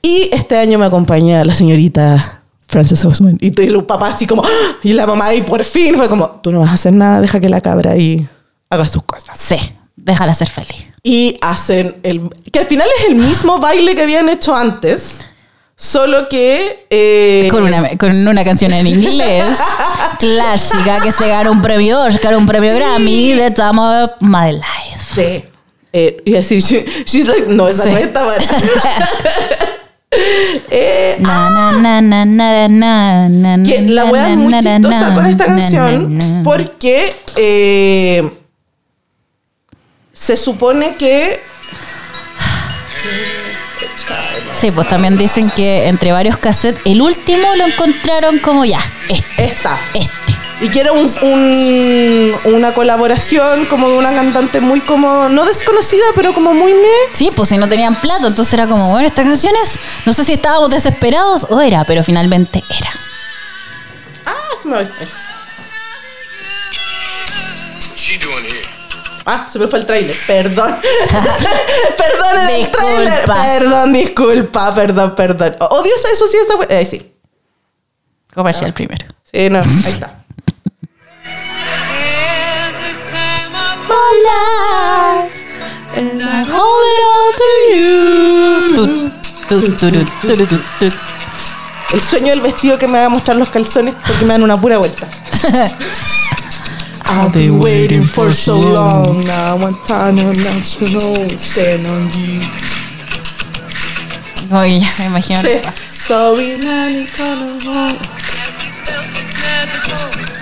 Y 0.02 0.30
este 0.32 0.56
año 0.56 0.78
me 0.78 0.86
acompaña 0.86 1.44
la 1.44 1.52
señorita 1.52 2.42
Frances 2.68 3.04
Osman. 3.04 3.38
Y 3.40 3.60
y 3.60 3.68
los 3.68 3.84
papás 3.84 4.14
así 4.14 4.26
como, 4.26 4.42
¡ah! 4.44 4.76
y 4.82 4.92
la 4.92 5.06
mamá 5.06 5.26
ahí 5.26 5.42
por 5.42 5.64
fin 5.64 5.96
fue 5.96 6.08
como, 6.08 6.28
tú 6.42 6.50
no 6.50 6.60
vas 6.60 6.70
a 6.70 6.74
hacer 6.74 6.92
nada, 6.92 7.20
deja 7.20 7.38
que 7.38 7.48
la 7.48 7.60
cabra 7.60 7.92
ahí 7.92 8.26
haga 8.70 8.86
sus 8.88 9.02
cosas. 9.02 9.38
Sí, 9.38 9.56
déjala 9.96 10.34
ser 10.34 10.48
feliz. 10.48 10.86
Y 11.02 11.36
hacen 11.40 11.96
el... 12.02 12.30
Que 12.50 12.60
al 12.60 12.66
final 12.66 12.88
es 12.98 13.10
el 13.10 13.16
mismo 13.16 13.58
baile 13.58 13.94
que 13.94 14.02
habían 14.02 14.28
hecho 14.28 14.56
antes, 14.56 15.20
solo 15.82 16.28
que... 16.28 16.86
eh, 16.90 17.48
Con 17.50 17.64
una, 17.64 17.96
con 17.98 18.28
una 18.28 18.44
canción 18.44 18.72
en 18.72 18.86
inglés 18.86 19.60
clásica 20.20 21.00
que 21.02 21.10
se 21.10 21.26
ganó 21.28 21.50
un 21.50 21.60
premio 21.60 22.00
Oscar, 22.02 22.36
un 22.36 22.46
premio 22.46 22.72
Grammy 22.74 23.32
de 23.32 23.50
Time 23.50 23.78
of 23.80 24.10
My 24.20 24.52
Life. 24.52 24.62
Sí. 25.14 25.44
Eh, 25.92 26.22
iba 26.24 26.38
a 26.38 26.40
decir, 26.42 26.62
she- 26.62 26.84
she's 27.04 27.26
like, 27.26 27.46
no, 27.48 27.66
esa 27.68 27.82
Sí. 27.84 27.90
no 27.90 27.96
es 27.98 28.12
Tamara. 28.12 28.44
Eh, 30.70 31.16
Na, 31.20 31.48
na, 31.50 31.72
na, 31.72 32.00
na, 32.02 32.24
na, 32.26 32.68
na, 32.68 33.28
na, 33.56 33.62
que 33.64 33.80
la 33.82 34.04
wea 34.04 34.30
es 34.30 34.36
muy 34.36 34.52
chistosa 34.60 35.14
con 35.14 35.24
esta 35.26 35.46
canción 35.46 36.42
porque 36.44 37.14
eh, 37.36 38.30
se 40.12 40.36
supone 40.36 40.96
que 40.96 41.40
Sí, 44.52 44.70
pues 44.70 44.88
también 44.88 45.16
dicen 45.18 45.50
que 45.50 45.86
entre 45.88 46.12
varios 46.12 46.36
cassettes, 46.36 46.82
el 46.84 47.00
último 47.02 47.46
lo 47.56 47.66
encontraron 47.66 48.38
como 48.38 48.64
ya, 48.64 48.80
este, 49.08 49.44
esta 49.44 49.78
este. 49.94 50.10
y 50.60 50.68
que 50.68 50.80
era 50.80 50.92
un, 50.92 51.00
un- 51.22 52.34
una 52.54 52.72
colaboración 52.74 53.64
como 53.66 53.88
de 53.90 53.96
una 53.98 54.12
cantante 54.12 54.60
muy 54.60 54.80
como 54.80 55.28
no 55.28 55.44
desconocida 55.44 56.04
pero 56.14 56.32
como 56.34 56.54
muy 56.54 56.72
me 56.74 56.88
Sí, 57.14 57.30
pues 57.34 57.48
si 57.50 57.56
no 57.58 57.68
tenían 57.68 57.94
plata, 57.96 58.26
entonces 58.26 58.54
era 58.54 58.66
como, 58.66 58.90
bueno, 58.90 59.06
estas 59.06 59.26
canciones, 59.26 59.78
no 60.06 60.12
sé 60.12 60.24
si 60.24 60.32
estábamos 60.34 60.70
desesperados 60.70 61.46
o 61.50 61.60
era, 61.60 61.84
pero 61.84 62.02
finalmente 62.04 62.62
era. 62.70 62.90
ah 64.26 64.34
se 64.60 64.68
me, 64.68 64.76
doing 68.20 68.44
here? 68.44 68.51
Ah, 69.26 69.46
se 69.48 69.58
me 69.58 69.66
fue 69.68 69.78
el 69.80 69.86
trailer 69.86 70.16
perdón. 70.26 70.76
Perdón 71.96 72.48
el 72.48 72.56
Disculpa. 72.56 72.78
trailer 72.78 73.24
perdón 73.26 73.92
disculpa 73.92 74.74
perdón 74.74 75.14
perdón. 75.14 75.56
Odio 75.70 75.92
eso 76.12 76.26
sí 76.26 76.36
esa 76.36 76.56
we- 76.56 76.66
eh, 76.68 76.84
sí. 76.86 77.12
Comercial 78.34 78.72
primero. 78.72 79.06
Sí, 79.30 79.48
no, 79.50 79.58
ahí 79.58 79.90
está. 79.92 80.18
El 91.92 92.00
sueño 92.00 92.28
del 92.28 92.40
vestido 92.40 92.78
que 92.78 92.86
me 92.88 92.98
va 92.98 93.06
a 93.06 93.08
mostrar 93.10 93.36
los 93.36 93.50
calzones 93.50 93.94
porque 94.06 94.24
me 94.24 94.32
dan 94.32 94.42
una 94.42 94.58
pura 94.60 94.78
vuelta. 94.78 95.06
I've 97.04 97.32
been 97.32 97.58
waiting 97.58 98.02
for 98.04 98.32
so 98.32 98.56
long 98.58 99.24
now. 99.24 99.56
One 99.56 99.74
time 99.84 100.18
I'm 100.18 100.32
not 100.32 100.64
to 100.78 100.84
know, 100.92 101.28
stand 101.36 101.86
on 101.86 102.08
you. 102.18 102.40
Oh, 104.50 104.60
Oye, 104.60 104.78
ya 104.80 104.88
me 104.98 105.06
imagino. 105.06 105.40
Sí. 105.42 105.60
Sorry, 105.88 106.58
nanny, 106.58 107.06
come 107.06 107.60
home. 107.60 107.98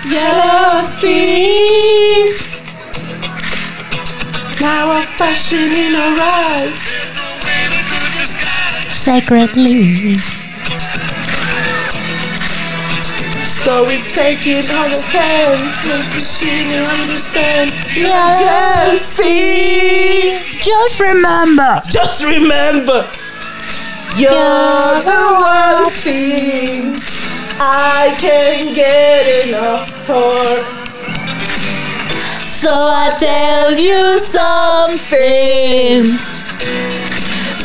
Yellow 0.09 0.83
sea. 0.83 2.25
Now 4.59 4.91
I'm 4.91 5.07
passion 5.17 5.59
in 5.59 5.93
her 5.93 6.15
eyes. 6.19 6.75
Secretly. 8.87 10.40
So 13.61 13.85
we 13.85 14.01
take 14.09 14.41
it 14.47 14.65
on 14.73 14.89
the 14.89 15.01
hands, 15.13 15.77
make 15.85 16.09
the 16.17 16.19
city 16.19 16.81
understand. 16.81 17.69
Just 17.93 19.17
see, 19.17 20.33
Just 20.65 20.99
remember. 20.99 21.79
just 21.91 22.23
remember, 22.23 23.05
you're 24.17 24.31
the 25.05 25.23
one 25.39 25.89
thing 25.93 26.95
I 27.61 28.09
can't 28.17 28.73
get 28.75 29.47
enough 29.47 29.89
for. 30.09 30.41
So 32.47 32.71
I 32.73 33.13
tell 33.19 33.73
you 33.77 34.17
something. 34.17 36.01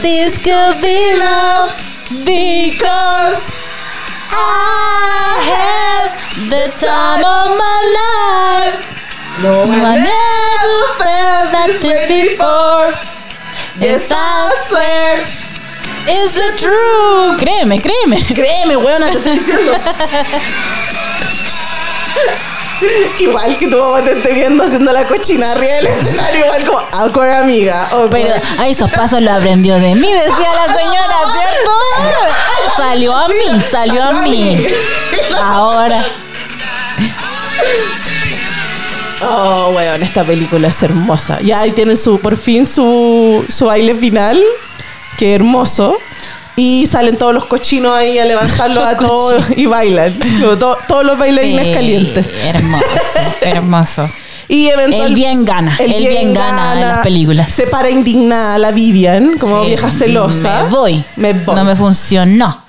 This 0.03 0.43
could 0.45 0.77
be 0.83 1.17
love 1.19 1.73
because 2.25 3.66
I 4.37 5.41
have 5.51 6.13
the 6.53 6.65
time 6.77 7.25
of 7.25 7.49
my 7.57 7.81
life. 8.01 8.77
No, 9.43 9.53
I 9.65 9.97
never 9.97 10.81
felt 11.01 11.49
like 11.53 11.73
this 11.81 12.05
before. 12.09 12.89
Yes, 13.81 14.11
I 14.13 14.53
swear 14.69 15.17
it's 16.09 16.35
the 16.35 16.51
truth. 16.59 17.39
Créeme, 17.41 17.81
créeme. 17.81 18.17
Créeme, 18.35 18.77
weona, 18.77 19.11
te 19.11 19.19
estoy 19.19 19.39
diciendo. 19.39 19.73
Igual 23.19 23.57
que 23.59 23.69
tu 23.69 23.79
mamá 23.79 24.03
te 24.03 24.13
esté 24.13 24.33
viendo 24.35 24.63
haciendo 24.65 24.93
la 24.93 25.07
cochina 25.07 25.53
arriba 25.53 25.73
del 25.75 25.87
escenario, 25.87 26.45
igual 26.45 26.65
como, 26.65 26.79
awkward 26.93 27.31
amiga. 27.33 27.83
awkward. 27.91 28.11
Pero 28.11 28.35
a 28.59 28.69
esos 28.69 28.91
pasos 28.93 29.23
lo 29.23 29.33
aprendió 29.33 29.77
de 29.77 29.95
mí, 29.95 30.13
decía 30.13 30.51
la 30.67 30.75
señora, 30.75 31.17
¿cierto? 31.33 31.73
Salió 32.77 33.17
a 33.17 33.29
mí, 33.29 33.35
salió 33.71 34.03
a 34.05 34.13
mí. 34.23 34.61
Ahora. 35.43 36.05
Oh, 39.23 39.73
weón, 39.75 40.03
esta 40.03 40.25
película 40.25 40.69
es 40.69 40.83
hermosa. 40.83 41.41
Ya 41.41 41.61
ahí 41.61 41.71
tienen 41.73 41.97
su, 41.97 42.19
por 42.21 42.37
fin 42.37 42.67
su, 42.67 43.45
su 43.49 43.65
baile 43.67 43.95
final, 43.95 44.41
que 45.19 45.35
hermoso. 45.35 45.97
Y 46.59 46.87
salen 46.87 47.17
todos 47.19 47.35
los 47.35 47.45
cochinos 47.47 47.93
ahí 47.95 48.19
a 48.19 48.25
levantarlos 48.25 48.85
a 48.85 48.97
todos 48.99 49.45
y 49.57 49.67
bailan. 49.67 50.15
Todos 50.59 51.05
los 51.05 51.19
bailarines 51.19 51.67
Sí, 51.67 51.73
calientes. 51.75 52.27
Hermoso, 52.45 52.85
hermoso. 53.43 54.11
Y 54.49 54.69
eventual- 54.69 55.09
El 55.09 55.15
bien 55.15 55.45
gana, 55.45 55.77
el 55.79 55.93
bien 56.07 56.33
gana 56.33 56.75
en 56.75 56.81
las 56.89 57.01
películas. 57.01 57.51
Se 57.51 57.67
para 57.67 57.91
indignada 57.91 58.57
la 58.59 58.71
Vivian, 58.71 59.37
como 59.39 59.63
Sí, 59.63 59.67
vieja 59.67 59.91
celosa. 59.91 60.63
Me 60.63 60.69
voy. 60.71 61.05
Me 61.17 61.33
voy. 61.33 61.57
No 61.57 61.65
me 61.65 61.75
funcionó. 61.75 62.63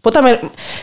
Puta, 0.00 0.20
me- 0.22 0.40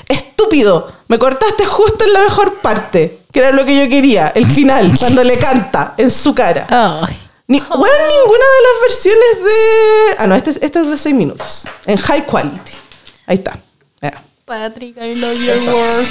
estúpido. 0.08 0.92
Me 1.08 1.20
cortaste 1.20 1.66
justo 1.66 2.06
en 2.06 2.14
la 2.14 2.24
mejor 2.24 2.60
parte, 2.62 3.20
que 3.34 3.40
era 3.40 3.52
lo 3.52 3.66
que 3.66 3.78
yo 3.84 3.90
quería, 3.90 4.30
el 4.36 4.46
final, 4.46 4.92
cuando 5.00 5.24
le 5.24 5.38
canta 5.38 5.94
en 5.98 6.10
su 6.10 6.34
cara. 6.34 6.66
Ay. 6.70 7.18
Ni, 7.48 7.58
weón, 7.60 7.80
ninguna 7.82 8.46
de 8.46 8.62
las 8.64 8.82
versiones 8.84 9.44
de. 9.44 10.16
Ah, 10.20 10.28
no, 10.28 10.36
este, 10.36 10.52
es- 10.52 10.60
este 10.62 10.80
es 10.82 10.88
de 10.88 10.98
6 10.98 11.16
minutos. 11.16 11.64
En 11.86 11.98
high 11.98 12.26
quality. 12.26 12.72
Ahí 13.26 13.38
está. 13.38 13.58
Ya. 14.02 14.22
Patrick, 14.46 14.96
I 14.98 15.16
love 15.16 15.38
your 15.38 15.58
world. 15.74 16.08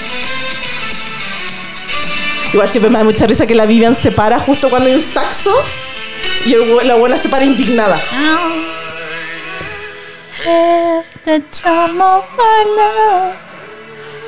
Igual 2.52 2.68
siempre 2.68 2.90
me 2.90 2.98
da 2.98 3.04
mucha 3.04 3.26
risa 3.26 3.46
que 3.46 3.54
la 3.54 3.66
Vivian 3.66 3.94
se 3.94 4.10
para 4.10 4.38
justo 4.38 4.68
cuando 4.70 4.88
hay 4.88 4.94
un 4.94 5.02
saxo 5.02 5.52
y 6.46 6.54
el 6.54 6.86
la 6.88 6.94
buena 6.96 7.16
se 7.18 7.28
para 7.28 7.44
indignada. 7.44 7.98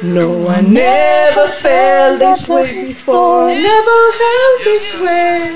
No 0.03 0.31
one 0.31 0.73
never 0.73 1.47
felt 1.49 2.19
this 2.21 2.49
way 2.49 2.87
before, 2.89 3.47
never 3.49 4.13
felt 4.19 4.65
this 4.65 4.95
way. 5.01 5.53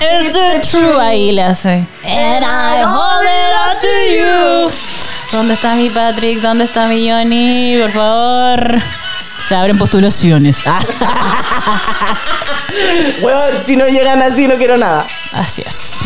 Is 0.00 0.34
it 0.36 0.62
true? 0.70 0.98
Ahí 1.00 1.32
le 1.32 1.42
hace. 1.42 1.86
And 2.04 2.44
I 2.44 2.82
hold 2.84 3.26
it 3.26 3.54
up 3.56 3.80
to 3.80 3.88
you. 4.14 4.70
¿Dónde 5.32 5.54
está 5.54 5.74
mi 5.74 5.88
Patrick? 5.88 6.40
¿Dónde 6.40 6.64
está 6.64 6.86
mi 6.86 7.08
Johnny? 7.08 7.78
Por 7.80 7.90
favor. 7.90 8.80
Se 9.48 9.54
abren 9.54 9.78
postulaciones. 9.78 10.62
Weón, 13.22 13.52
si 13.66 13.76
no 13.76 13.86
llegan 13.88 14.20
así 14.22 14.46
no 14.46 14.56
quiero 14.56 14.76
nada. 14.76 15.06
así 15.32 15.62
es. 15.62 16.00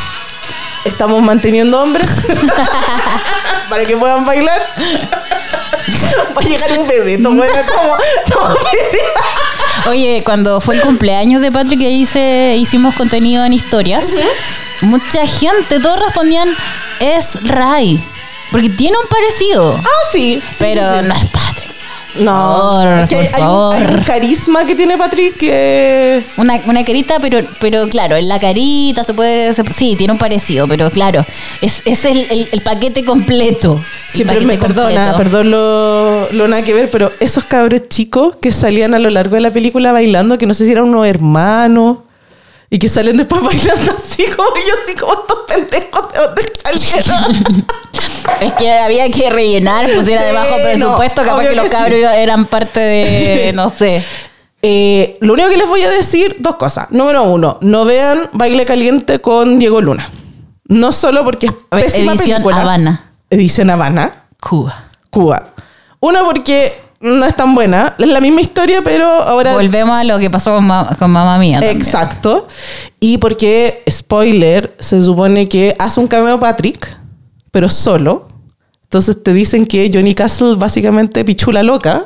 Estamos 0.87 1.23
manteniendo 1.23 1.83
hombres 1.83 2.09
para 3.69 3.85
que 3.85 3.97
puedan 3.97 4.25
bailar. 4.25 4.63
Va 6.37 6.41
a 6.41 6.45
llegar 6.45 6.71
un 6.79 6.87
bebé. 6.87 7.19
Oye, 9.89 10.23
cuando 10.25 10.61
fue 10.61 10.77
el 10.77 10.81
cumpleaños 10.81 11.43
de 11.43 11.53
Patrick 11.53 11.81
que 11.81 11.91
hice, 11.91 12.55
hicimos 12.57 12.95
contenido 12.95 13.45
en 13.45 13.53
historias, 13.53 14.07
mucha 14.83 15.27
gente, 15.27 15.81
todos 15.81 15.99
respondían, 15.99 16.49
es 17.01 17.43
Ray. 17.43 18.03
Porque 18.51 18.71
tiene 18.71 18.97
un 18.97 19.09
parecido. 19.09 19.81
Ah, 19.83 19.89
sí. 20.13 20.41
sí, 20.41 20.57
pero 20.59 20.83
sí, 20.83 21.01
sí. 21.01 21.09
no 21.09 21.15
es 21.15 21.31
No, 22.18 22.32
favor, 22.32 22.98
es 23.01 23.09
que 23.09 23.16
hay, 23.16 23.26
por 23.28 23.34
hay 23.36 23.43
un, 23.43 23.72
hay 23.74 23.80
un 23.82 23.86
favor. 23.88 24.05
carisma 24.05 24.64
que 24.66 24.74
tiene 24.74 24.97
Patrick 24.98 25.36
que. 25.36 26.24
Una, 26.36 26.60
una 26.66 26.84
carita, 26.84 27.18
pero, 27.20 27.38
pero 27.60 27.88
claro, 27.88 28.16
en 28.16 28.28
la 28.28 28.38
carita 28.40 29.05
se 29.05 29.14
puede. 29.14 29.52
se- 29.55 29.62
sí, 29.72 29.94
tiene 29.97 30.12
un 30.12 30.18
parecido, 30.18 30.66
pero 30.68 30.90
claro, 30.90 31.24
es, 31.60 31.82
es 31.84 32.05
el, 32.05 32.26
el- 32.30 32.48
el 32.52 32.60
paquete 32.62 33.05
completo. 33.05 33.80
Siempre 34.09 34.36
paquete 34.36 34.47
me 34.47 34.59
perdona, 34.59 35.06
completo. 35.12 35.16
perdón 35.16 35.51
lo, 35.51 36.32
lo 36.32 36.48
nada 36.48 36.62
que 36.62 36.72
ver, 36.74 36.90
pero 36.90 37.12
esos 37.20 37.44
cabros 37.44 37.88
chicos 37.88 38.36
que 38.40 38.51
salían 38.52 38.94
a 38.94 38.98
lo 38.98 39.10
largo 39.10 39.34
de 39.34 39.40
la 39.43 39.51
película 39.51 39.93
bailando, 39.93 40.38
que 40.38 40.47
no 40.47 40.55
sé 40.55 40.64
si 40.64 40.72
eran 40.72 40.84
unos 40.84 41.06
hermanos, 41.06 41.98
y 42.70 42.78
que 42.78 42.88
salen 42.88 43.16
después 43.16 43.43
bailando 43.44 43.93
así 43.93 44.24
como 44.24 44.48
yo, 44.56 44.74
así 44.84 44.94
como 44.97 45.12
estos 45.14 45.38
pendejos 45.47 46.12
de 46.12 46.18
dónde 46.20 46.52
salieron. 46.62 47.64
Es 48.40 48.53
que 48.53 48.70
había 48.70 49.09
que 49.11 49.31
rellenar, 49.31 49.86
pues 49.94 50.07
era 50.09 50.23
de 50.23 50.31
Sí, 50.31 50.35
bajo 50.36 50.57
no, 50.59 50.62
presupuesto, 50.65 51.23
capaz 51.23 51.48
que 51.48 51.57
los 51.57 51.66
sí. 51.66 51.70
cabros 51.73 51.98
eran 51.98 52.44
parte 52.47 52.81
de, 52.81 53.53
no 53.55 53.69
sé. 53.70 54.05
Eh, 54.62 55.16
lo 55.20 55.35
único 55.35 55.48
que 55.48 55.57
les 55.57 55.69
voy 55.69 55.82
a 55.82 55.90
decir, 55.90 56.36
dos 56.40 56.57
cosas. 56.57 56.86
Número 56.90 57.23
uno, 57.24 57.59
no 57.61 57.85
vean 57.85 58.28
Baile 58.32 58.65
Caliente 58.65 59.20
con 59.20 59.59
Diego 59.59 59.81
Luna. 59.81 60.11
No 60.69 60.90
solo 60.93 61.24
porque 61.24 61.47
es 61.47 61.53
pésima 61.70 62.12
edición 62.12 62.39
película. 62.39 62.62
Habana. 62.62 63.05
Edición 63.31 63.70
Habana. 63.70 64.24
Cuba. 64.40 64.85
Cuba. 65.11 65.48
Uno, 66.01 66.24
porque 66.24 66.73
no 67.01 67.24
es 67.24 67.36
tan 67.36 67.55
buena. 67.55 67.94
Es 67.98 68.09
la 68.09 68.20
misma 68.20 68.40
historia, 68.40 68.81
pero 68.82 69.07
ahora. 69.07 69.53
Volvemos 69.55 69.94
a 69.97 70.03
lo 70.05 70.19
que 70.19 70.28
pasó 70.31 70.55
con, 70.57 70.66
ma- 70.66 70.97
con 70.98 71.11
mamá 71.11 71.39
mía. 71.39 71.61
también. 71.61 71.77
Exacto. 71.77 72.48
Y 72.98 73.19
porque, 73.19 73.85
spoiler, 73.89 74.74
se 74.81 75.01
supone 75.03 75.48
que 75.48 75.77
hace 75.78 76.01
un 76.01 76.09
cameo 76.09 76.40
Patrick, 76.40 76.97
pero 77.57 77.70
solo. 77.70 78.28
Entonces 78.83 79.23
te 79.23 79.33
dicen 79.33 79.65
que 79.65 79.91
Johnny 79.91 80.15
Castle 80.15 80.57
básicamente 80.57 81.24
pichula 81.24 81.62
loca. 81.62 82.05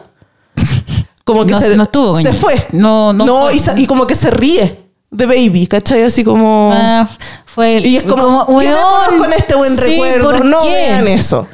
Como 1.24 1.44
que 1.44 1.50
No- 1.50 1.60
se, 1.60 1.74
no 1.74 1.82
estuvo 1.82 2.14
fue. 2.34 2.54
No, 2.70 3.12
no 3.12 3.26
fue. 3.26 3.56
y, 3.76 3.86
como 3.88 4.06
que 4.06 4.14
se 4.14 4.30
ríe 4.30 4.78
de 5.10 5.26
Baby, 5.26 5.66
¿cachai? 5.66 6.04
Así 6.04 6.22
como. 6.22 6.70
Ah, 6.72 7.08
fue 7.46 7.78
el- 7.78 7.86
y 7.86 7.96
es 7.96 8.04
como, 8.04 8.44
weón, 8.44 9.18
con 9.18 9.32
este 9.32 9.56
buen 9.56 9.74
sí, 9.74 9.80
recuerdo. 9.80 10.30
¿por 10.30 10.44
No 10.44 10.62
qué? 10.62 10.68
vean 10.68 11.08
eso. 11.08 11.48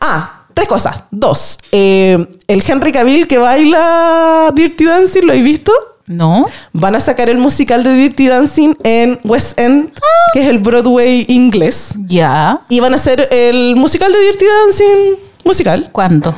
Ah, 0.00 0.44
tres 0.54 0.68
cosas. 0.68 1.02
Dos. 1.10 1.58
eh, 1.72 2.24
el 2.46 2.62
Henry 2.64 2.92
Cavill 2.92 3.26
que 3.26 3.38
baila 3.38 4.52
Dirty 4.54 4.84
Dancing, 4.84 5.22
¿lo 5.22 5.32
he 5.32 5.42
visto? 5.42 5.72
No. 6.12 6.46
Van 6.72 6.94
a 6.94 7.00
sacar 7.00 7.28
el 7.28 7.38
musical 7.38 7.82
de 7.82 7.94
Dirty 7.94 8.28
Dancing 8.28 8.74
en 8.82 9.18
West 9.24 9.58
End, 9.58 9.92
que 10.32 10.42
es 10.42 10.48
el 10.48 10.58
Broadway 10.58 11.24
inglés. 11.28 11.90
Ya. 12.06 12.60
Y 12.68 12.80
van 12.80 12.92
a 12.92 12.96
hacer 12.96 13.28
el 13.30 13.76
musical 13.76 14.12
de 14.12 14.18
Dirty 14.20 14.44
Dancing 14.44 15.16
musical. 15.44 15.88
¿Cuándo? 15.92 16.34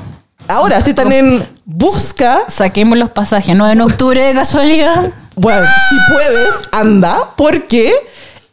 Ahora, 0.48 0.80
si 0.80 0.90
están 0.90 1.10
en 1.12 1.42
busca, 1.64 2.44
Saquemos 2.48 2.98
los 2.98 3.10
pasajes, 3.10 3.56
¿no? 3.56 3.70
En 3.70 3.80
octubre 3.80 4.22
de 4.22 4.34
casualidad. 4.34 5.10
bueno, 5.36 5.66
si 5.88 6.12
puedes, 6.12 6.54
anda, 6.70 7.30
porque 7.36 7.92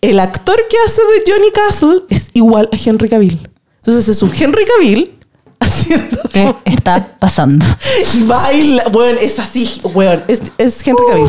el 0.01 0.19
actor 0.19 0.55
que 0.69 0.77
hace 0.85 1.01
de 1.01 1.31
Johnny 1.31 1.51
Castle 1.51 2.01
es 2.09 2.29
igual 2.33 2.69
a 2.71 2.77
Henry 2.83 3.09
Cavill. 3.09 3.39
Entonces 3.77 4.07
es 4.07 4.23
un 4.23 4.31
Henry 4.37 4.65
Cavill 4.65 5.20
haciendo... 5.95 6.21
¿Qué 6.31 6.55
está 6.65 7.07
pasando? 7.19 7.65
Y 8.15 8.23
baila, 8.23 8.83
bueno, 8.91 9.19
es 9.19 9.37
así, 9.39 9.69
bueno, 9.93 10.21
es, 10.27 10.41
es 10.57 10.85
Henry 10.87 11.03
Cavill. 11.09 11.27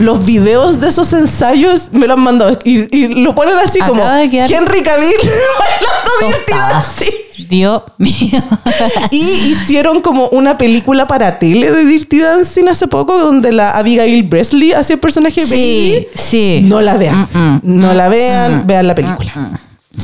Los 0.00 0.24
videos 0.24 0.80
de 0.80 0.88
esos 0.88 1.12
ensayos 1.12 1.88
me 1.90 2.06
lo 2.06 2.12
han 2.14 2.20
mandado 2.20 2.56
y, 2.64 2.96
y 2.96 3.08
lo 3.08 3.34
ponen 3.34 3.56
así 3.58 3.80
como 3.80 3.94
Acaba 4.00 4.18
de 4.18 4.28
quedar 4.28 4.52
Henry 4.52 4.82
Cavill 4.82 5.08
bailando 5.18 6.10
Dirty 6.20 6.52
Tostada. 6.52 6.72
Dancing. 6.74 7.48
Dios 7.48 7.82
mío. 7.98 8.44
Y 9.10 9.22
hicieron 9.50 10.00
como 10.00 10.28
una 10.28 10.56
película 10.56 11.06
para 11.08 11.38
tele 11.40 11.70
de 11.72 11.84
Dirty 11.84 12.18
Dancing 12.20 12.68
hace 12.68 12.86
poco 12.86 13.18
donde 13.18 13.50
la 13.50 13.70
Abigail 13.70 14.22
Bresley 14.22 14.72
hacía 14.72 14.94
el 14.94 15.00
personaje 15.00 15.40
de 15.40 15.46
Sí, 15.48 15.92
Baby. 15.94 16.08
sí. 16.14 16.60
No 16.64 16.80
la 16.80 16.96
vean. 16.96 17.26
Mm-mm. 17.32 17.60
No 17.64 17.92
la 17.94 18.08
vean, 18.08 18.66
vean 18.68 18.86
la 18.86 18.94
película. 18.94 19.50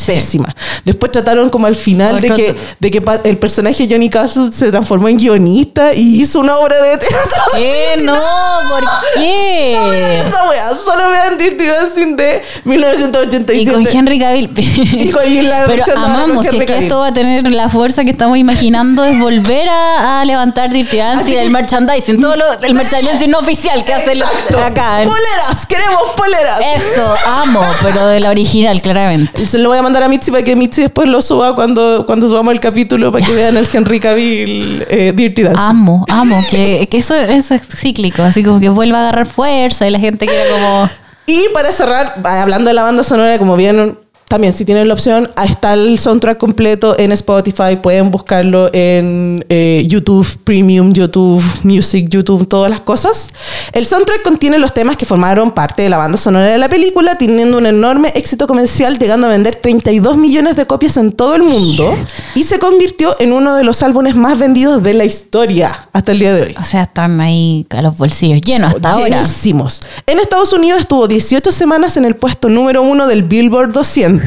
Pésima. 0.07 0.55
Después 0.85 1.13
trataron 1.13 1.49
como 1.51 1.67
al 1.69 1.77
final 1.77 2.21
de 2.21 2.31
que, 2.31 2.57
de 2.81 2.91
que 2.91 3.03
el 3.25 3.39
personaje 3.39 3.87
Johnny 3.89 4.11
Castle 4.11 4.51
se 4.51 4.71
transformó 4.71 5.09
en 5.09 5.17
guionista 5.19 5.95
y 5.95 6.21
hizo 6.21 6.41
una 6.41 6.57
obra 6.59 6.81
de 6.83 6.99
teatro. 6.99 7.43
¿Qué? 7.55 7.95
No, 8.05 8.13
¿por 8.13 8.83
No 8.83 8.91
vean 9.15 9.91
qué? 9.93 10.19
esa 10.19 10.49
wea, 10.49 10.71
solo 10.85 11.11
vean 11.11 11.39
Dirty 11.39 11.65
Dancing 11.67 12.17
de 12.17 12.43
1987. 12.65 13.55
Y 13.63 13.67
con 13.67 13.87
Henry 13.87 14.19
Cavill. 14.19 14.51
Y 14.57 15.11
con- 15.11 15.31
y 15.31 15.43
la 15.43 15.65
Pero 15.67 15.85
amamos, 15.97 16.47
si 16.47 16.59
es 16.59 16.65
que 16.67 16.79
esto 16.79 16.99
va 16.99 17.09
a 17.09 17.15
tener 17.15 17.51
la 17.53 17.69
fuerza 17.69 18.05
que 18.05 18.11
estamos 18.11 18.37
imaginando, 18.37 19.05
es 19.05 19.19
volver 19.19 19.69
a, 19.69 20.21
a 20.21 20.25
levantar 20.25 20.73
Dirty 20.73 20.97
Dancing, 20.97 21.35
el 21.39 21.51
merchandising, 21.51 22.21
todo 22.21 22.37
lo, 22.37 22.45
el 22.63 22.75
merchandising 22.75 23.31
no 23.31 23.39
oficial 23.39 23.85
que 23.85 23.95
hace 23.95 24.17
lo- 24.17 24.25
Exacto. 24.25 24.59
acá. 24.59 25.03
en- 25.03 25.09
Poleras, 25.09 25.67
queremos 25.69 26.03
poleras. 26.17 26.61
Eso, 26.77 27.15
amo, 27.27 27.63
pero 27.83 28.09
de 28.09 28.21
la 28.21 28.31
original, 28.31 28.83
claramente. 28.83 29.47
Se 29.47 29.59
lo 29.59 29.69
voy 29.69 29.79
a 29.79 29.83
mandar 29.85 30.03
a 30.03 30.09
Mitzi 30.09 30.31
para 30.31 30.43
que 30.43 30.57
Mitzi 30.57 30.83
después 30.83 31.09
lo 31.09 31.23
suba 31.23 31.55
cuando, 31.55 32.05
cuando 32.07 32.29
subamos 32.29 32.53
el 32.53 32.61
capítulo 32.61 33.13
para 33.13 33.25
que 33.25 33.33
vean 33.37 33.57
el 33.57 33.69
Henry 33.73 34.01
Cavill 34.01 34.85
eh, 34.89 35.13
Dirty 35.15 35.43
Dancing. 35.43 35.61
Amo, 35.61 36.05
amo, 36.09 36.45
que, 36.51 36.87
que 36.91 36.97
eso, 36.97 37.15
eso 37.15 37.55
es 37.55 37.63
cíclico, 37.69 38.23
así 38.23 38.43
como 38.43 38.59
que 38.59 38.69
vuelva 38.69 38.99
a 38.99 39.01
agarrar 39.03 39.27
fuerza 39.27 39.87
y 39.87 39.91
la 39.91 40.01
gente 40.01 40.27
quiera 40.27 40.45
como... 40.51 40.91
Y 41.27 41.49
para 41.55 41.73
cerrar, 41.73 42.15
hablando 42.25 42.69
de 42.69 42.75
la 42.75 42.83
banda 42.83 43.03
sonora, 43.03 43.39
como 43.39 43.57
bien, 43.57 43.97
también 44.35 44.53
si 44.53 44.65
tienen 44.65 44.89
la 44.89 44.95
opción, 44.95 45.31
está 45.47 45.75
el 45.75 45.97
soundtrack 45.97 46.39
completo 46.39 46.99
en 46.99 47.13
Spotify, 47.13 47.77
pueden 47.81 48.11
buscarlo 48.11 48.69
en 48.73 49.45
eh, 49.49 49.85
YouTube 49.87 50.27
Premium, 50.43 50.93
YouTube 50.93 51.41
Music, 51.63 52.09
YouTube, 52.09 52.49
todas 52.49 52.69
las 52.69 52.81
cosas. 52.81 53.29
El 53.71 53.87
soundtrack 53.87 54.23
contiene 54.23 54.59
los 54.59 54.75
temas 54.75 54.97
que 54.97 55.07
formaron 55.07 55.53
parte 55.53 55.83
de 55.83 55.89
la 55.89 55.99
banda 55.99 56.19
sonora 56.19 56.47
de 56.47 56.59
la 56.59 56.69
película, 56.69 57.17
teniendo 57.17 57.59
un 57.59 57.67
enorme 57.67 58.11
éxito 58.17 58.49
comercial, 58.49 58.99
llegando 58.99 59.29
a 59.29 59.31
vender 59.31 59.55
32 59.55 60.17
millones 60.17 60.57
de 60.57 60.67
copias 60.67 60.97
en 60.97 61.13
todo 61.13 61.37
el 61.37 61.45
mundo 61.45 61.97
y 62.35 62.43
se 62.43 62.59
convirtió 62.59 63.15
en 63.21 63.33
uno 63.33 63.55
de 63.55 63.63
los 63.63 63.85
álbumes 63.85 64.17
más 64.17 64.37
vendidos 64.37 64.83
de 64.83 64.95
la 64.95 65.05
historia 65.05 65.87
hasta 65.93 66.11
el 66.11 66.19
día 66.19 66.35
de 66.35 66.43
hoy. 66.43 66.57
O 66.59 66.65
sea, 66.65 66.83
están 66.83 67.21
ahí 67.21 67.69
a 67.71 67.83
los 67.83 67.97
bolsillos 67.97 68.41
llenos 68.41 68.75
hasta 68.75 68.91
ahora. 68.91 69.15
Llenísimos. 69.15 69.83
En 70.09 70.19
Estados 70.19 70.53
Unidos 70.53 70.81
estuvo 70.81 71.07
18 71.07 71.53
semanas 71.53 71.97
en 71.97 72.05
el 72.05 72.17
puesto 72.17 72.49
número 72.49 72.83
uno 72.83 73.07
del 73.07 73.23
Billboard 73.23 73.71
200 73.71 74.24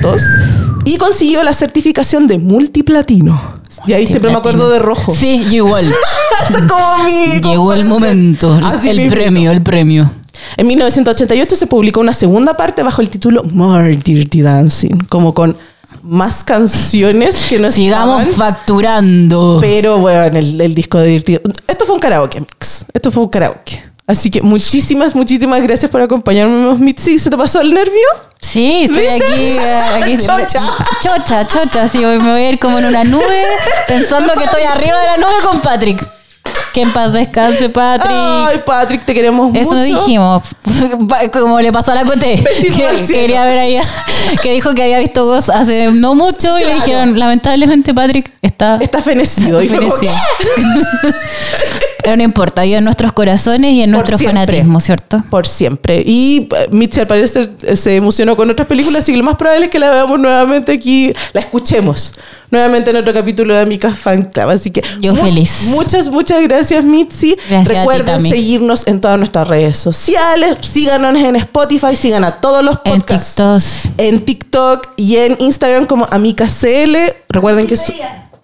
y 0.85 0.97
consiguió 0.97 1.43
la 1.43 1.53
certificación 1.53 2.27
de 2.27 2.37
multiplatino. 2.39 3.39
Y 3.85 3.93
ahí 3.93 4.05
siempre 4.07 4.31
me 4.31 4.37
acuerdo 4.37 4.69
de 4.69 4.79
rojo. 4.79 5.15
Sí, 5.15 5.45
igual. 5.51 5.85
Llegó 7.43 7.73
el 7.73 7.85
momento, 7.85 8.59
Así 8.63 8.89
el 8.89 9.09
premio, 9.09 9.51
el 9.51 9.61
premio. 9.61 10.09
En 10.55 10.67
1988 10.67 11.55
se 11.55 11.67
publicó 11.67 11.99
una 11.99 12.13
segunda 12.13 12.55
parte 12.55 12.83
bajo 12.83 13.01
el 13.01 13.09
título 13.09 13.43
More 13.43 13.95
Dirty 13.97 14.41
Dancing, 14.41 14.97
como 15.09 15.33
con 15.33 15.57
más 16.03 16.43
canciones 16.43 17.35
que 17.49 17.59
nos 17.59 17.75
Sigamos 17.75 18.23
estaban, 18.23 18.53
facturando. 18.53 19.57
pero 19.61 19.97
bueno, 19.97 20.37
el, 20.39 20.59
el 20.61 20.73
disco 20.73 20.99
de 20.99 21.07
Divertido. 21.07 21.41
Esto 21.67 21.85
fue 21.85 21.95
un 21.95 21.99
karaoke 22.01 22.39
mix. 22.39 22.85
Esto 22.93 23.11
fue 23.11 23.23
un 23.23 23.29
karaoke. 23.29 23.83
Así 24.05 24.31
que 24.31 24.41
muchísimas, 24.41 25.15
muchísimas 25.15 25.61
gracias 25.61 25.91
por 25.91 26.01
acompañarme, 26.01 26.75
Mitzi. 26.75 27.19
¿Se 27.19 27.29
te 27.29 27.35
pasó 27.37 27.59
el 27.59 27.73
nervio? 27.73 28.07
Sí, 28.41 28.85
estoy 28.85 29.07
aquí, 29.07 29.57
eh, 29.59 29.81
aquí. 30.01 30.17
Chocha. 30.25 30.61
Chocha, 31.01 31.47
chocha. 31.47 31.87
Sí, 31.87 31.99
me 31.99 32.17
voy 32.17 32.41
a 32.41 32.49
ir 32.49 32.59
como 32.59 32.79
en 32.79 32.85
una 32.85 33.03
nube 33.03 33.43
pensando 33.87 34.33
que 34.33 34.43
estoy 34.45 34.63
arriba 34.63 34.97
de 34.99 35.05
la 35.07 35.17
nube 35.17 35.33
con 35.43 35.59
Patrick. 35.59 36.07
Que 36.73 36.81
en 36.83 36.93
paz 36.93 37.11
descanse, 37.11 37.69
Patrick. 37.69 38.11
Ay, 38.13 38.61
Patrick, 38.63 39.03
te 39.03 39.13
queremos 39.15 39.53
Eso 39.55 39.71
mucho. 39.71 39.83
dijimos, 39.83 40.43
como 41.33 41.59
le 41.59 41.71
pasó 41.71 41.91
a 41.91 41.95
la 41.95 42.03
Besito 42.43 42.77
que 42.77 43.07
quería 43.07 43.43
ver 43.45 43.57
allá, 43.57 43.81
que 44.43 44.51
dijo 44.51 44.75
que 44.75 44.83
había 44.83 44.99
visto 44.99 45.25
Ghost 45.25 45.49
hace 45.49 45.91
no 45.91 46.13
mucho 46.13 46.57
y 46.59 46.63
le 46.65 46.75
dijeron, 46.75 47.17
lamentablemente 47.17 47.93
Patrick 47.95 48.31
está 48.43 48.77
Está 48.79 49.01
fenecido. 49.01 49.59
Y 49.61 49.69
fue 49.69 49.79
como, 49.79 49.91
fenecido. 49.91 50.13
¿qué? 51.01 51.87
Pero 52.07 52.15
no 52.17 52.23
importa, 52.23 52.61
vive 52.61 52.77
en 52.77 52.85
nuestros 52.85 53.11
corazones 53.11 53.73
y 53.73 53.81
en 53.81 53.89
Por 53.91 53.95
nuestro 53.99 54.17
siempre. 54.17 54.39
fanatismo, 54.45 54.79
¿cierto? 54.79 55.21
Por 55.29 55.45
siempre. 55.45 56.01
Y 56.05 56.47
eh, 56.55 56.67
Mitzi 56.71 57.01
al 57.01 57.07
parecer 57.07 57.49
se 57.75 57.97
emocionó 57.97 58.37
con 58.37 58.49
otras 58.49 58.65
películas, 58.65 59.03
así 59.03 59.11
que 59.11 59.17
lo 59.17 59.25
más 59.25 59.35
probable 59.35 59.65
es 59.65 59.71
que 59.71 59.77
la 59.79 59.91
veamos 59.91 60.17
nuevamente 60.17 60.71
aquí, 60.71 61.11
la 61.33 61.41
escuchemos 61.41 62.13
nuevamente 62.49 62.91
en 62.91 62.95
otro 62.95 63.13
capítulo 63.13 63.53
de 63.55 63.59
Amica 63.61 63.93
Fan 63.93 64.23
Club. 64.23 64.49
Así 64.51 64.71
que 64.71 64.81
Yo 65.01 65.13
feliz. 65.15 65.63
Muchas, 65.65 66.09
muchas 66.09 66.41
gracias, 66.43 66.81
Mitzi. 66.85 67.35
Gracias 67.49 67.59
a 67.59 67.73
ti, 67.73 67.77
Recuerden 67.79 68.21
seguirnos 68.21 68.87
en 68.87 69.01
todas 69.01 69.17
nuestras 69.17 69.45
redes 69.49 69.75
sociales. 69.77 70.55
Síganos 70.61 71.19
en 71.19 71.35
Spotify, 71.35 71.93
sigan 71.97 72.23
a 72.23 72.39
todos 72.39 72.63
los 72.63 72.77
En 72.85 72.93
podcasts. 73.01 73.35
TikTok. 73.35 73.93
En 73.97 74.19
TikTok 74.23 74.87
y 74.95 75.17
en 75.17 75.35
Instagram 75.39 75.85
como 75.85 76.07
AmicaCL. 76.09 76.95
Recuerden 77.27 77.67
que 77.67 77.75
su- 77.75 77.91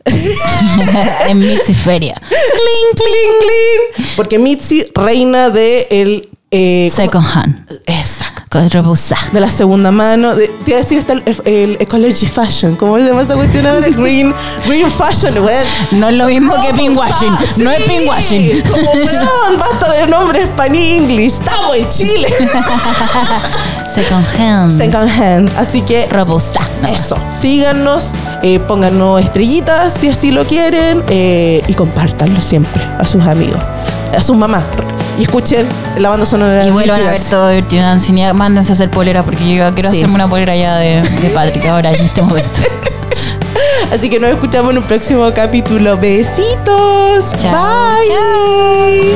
en 1.28 1.40
Mitsiferia. 1.40 2.22
cling, 2.28 2.96
cling, 2.96 3.34
cling. 3.42 4.16
Porque 4.16 4.40
Mitzi, 4.40 4.86
reina 4.94 5.50
de 5.50 5.88
el 5.90 6.30
eh. 6.54 6.92
Second 6.94 7.26
hand. 7.34 7.56
Exacto. 7.88 8.44
Con 8.50 8.70
robusta. 8.70 9.18
De 9.32 9.40
la 9.40 9.50
segunda 9.50 9.92
mano. 9.92 10.36
De, 10.36 10.48
te 10.64 10.72
iba 10.72 10.80
a 10.80 10.84
decir 10.84 11.00
está 11.00 11.14
el, 11.14 11.24
el 11.46 11.78
ecology 11.80 12.28
fashion. 12.28 12.76
¿Cómo 12.76 13.00
se 13.00 13.06
llama 13.06 13.24
esa 13.24 13.36
cuestión? 13.36 13.66
El 13.66 13.96
green, 13.96 14.34
green 14.68 14.90
fashion, 14.92 15.44
weón. 15.44 15.64
No 15.92 16.10
es 16.10 16.16
lo 16.16 16.28
mismo 16.28 16.54
que 16.62 16.74
pinkwashing. 16.74 17.34
No 17.58 17.72
es 17.72 17.84
pinkwashing. 17.84 18.62
Como, 18.62 18.92
weón, 18.92 19.60
basta 19.60 19.92
de 19.94 20.08
nombres 20.08 20.50
pan 20.50 20.76
English. 20.76 21.34
Estamos 21.34 21.76
en 21.76 21.90
Chile. 21.90 22.28
Second 23.94 24.26
hand. 24.38 24.78
Second 24.78 25.10
hand. 25.10 25.52
Así 25.58 25.82
que 25.82 26.08
Robusta. 26.08 26.60
No. 26.82 26.88
Eso, 26.90 27.18
síganos, 27.40 28.12
eh, 28.42 28.60
pónganos 28.60 29.24
estrellitas 29.24 29.94
si 29.94 30.10
así 30.10 30.32
lo 30.32 30.46
quieren 30.46 31.04
eh, 31.10 31.64
y 31.68 31.74
compártanlo 31.74 32.42
siempre 32.42 32.84
a 33.00 33.06
sus 33.06 33.26
amigos, 33.26 33.62
a 34.16 34.22
sus 34.22 34.36
mamás. 34.36 34.64
Y 35.18 35.24
escuchen 35.24 35.68
la 36.00 36.10
banda 36.10 36.26
sonora 36.26 36.66
Y 36.66 36.72
vuelvan 36.72 37.06
a 37.06 37.12
ver 37.12 37.22
todo 37.22 37.48
Dirty 37.50 37.78
Dancing 37.78 38.14
y 38.18 38.34
mándense 38.34 38.72
a 38.72 38.74
hacer 38.74 38.90
polera 38.90 39.22
porque 39.22 39.48
yo 39.54 39.72
quiero 39.74 39.92
Sí. 39.92 39.98
hacerme 39.98 40.16
una 40.16 40.28
polera 40.28 40.56
ya 40.56 40.78
de, 40.78 41.02
de 41.02 41.30
Patrick 41.30 41.66
ahora 41.68 41.92
en 41.92 42.04
este 42.04 42.22
momento. 42.24 42.62
Así 43.94 44.10
que 44.10 44.20
nos 44.20 44.32
escuchamos 44.32 44.72
en 44.72 44.80
un 44.80 44.84
próximo 44.84 45.30
capítulo. 45.36 45.98
Besitos. 45.98 47.32
Chao. 47.38 47.52
Bye. 47.54 49.14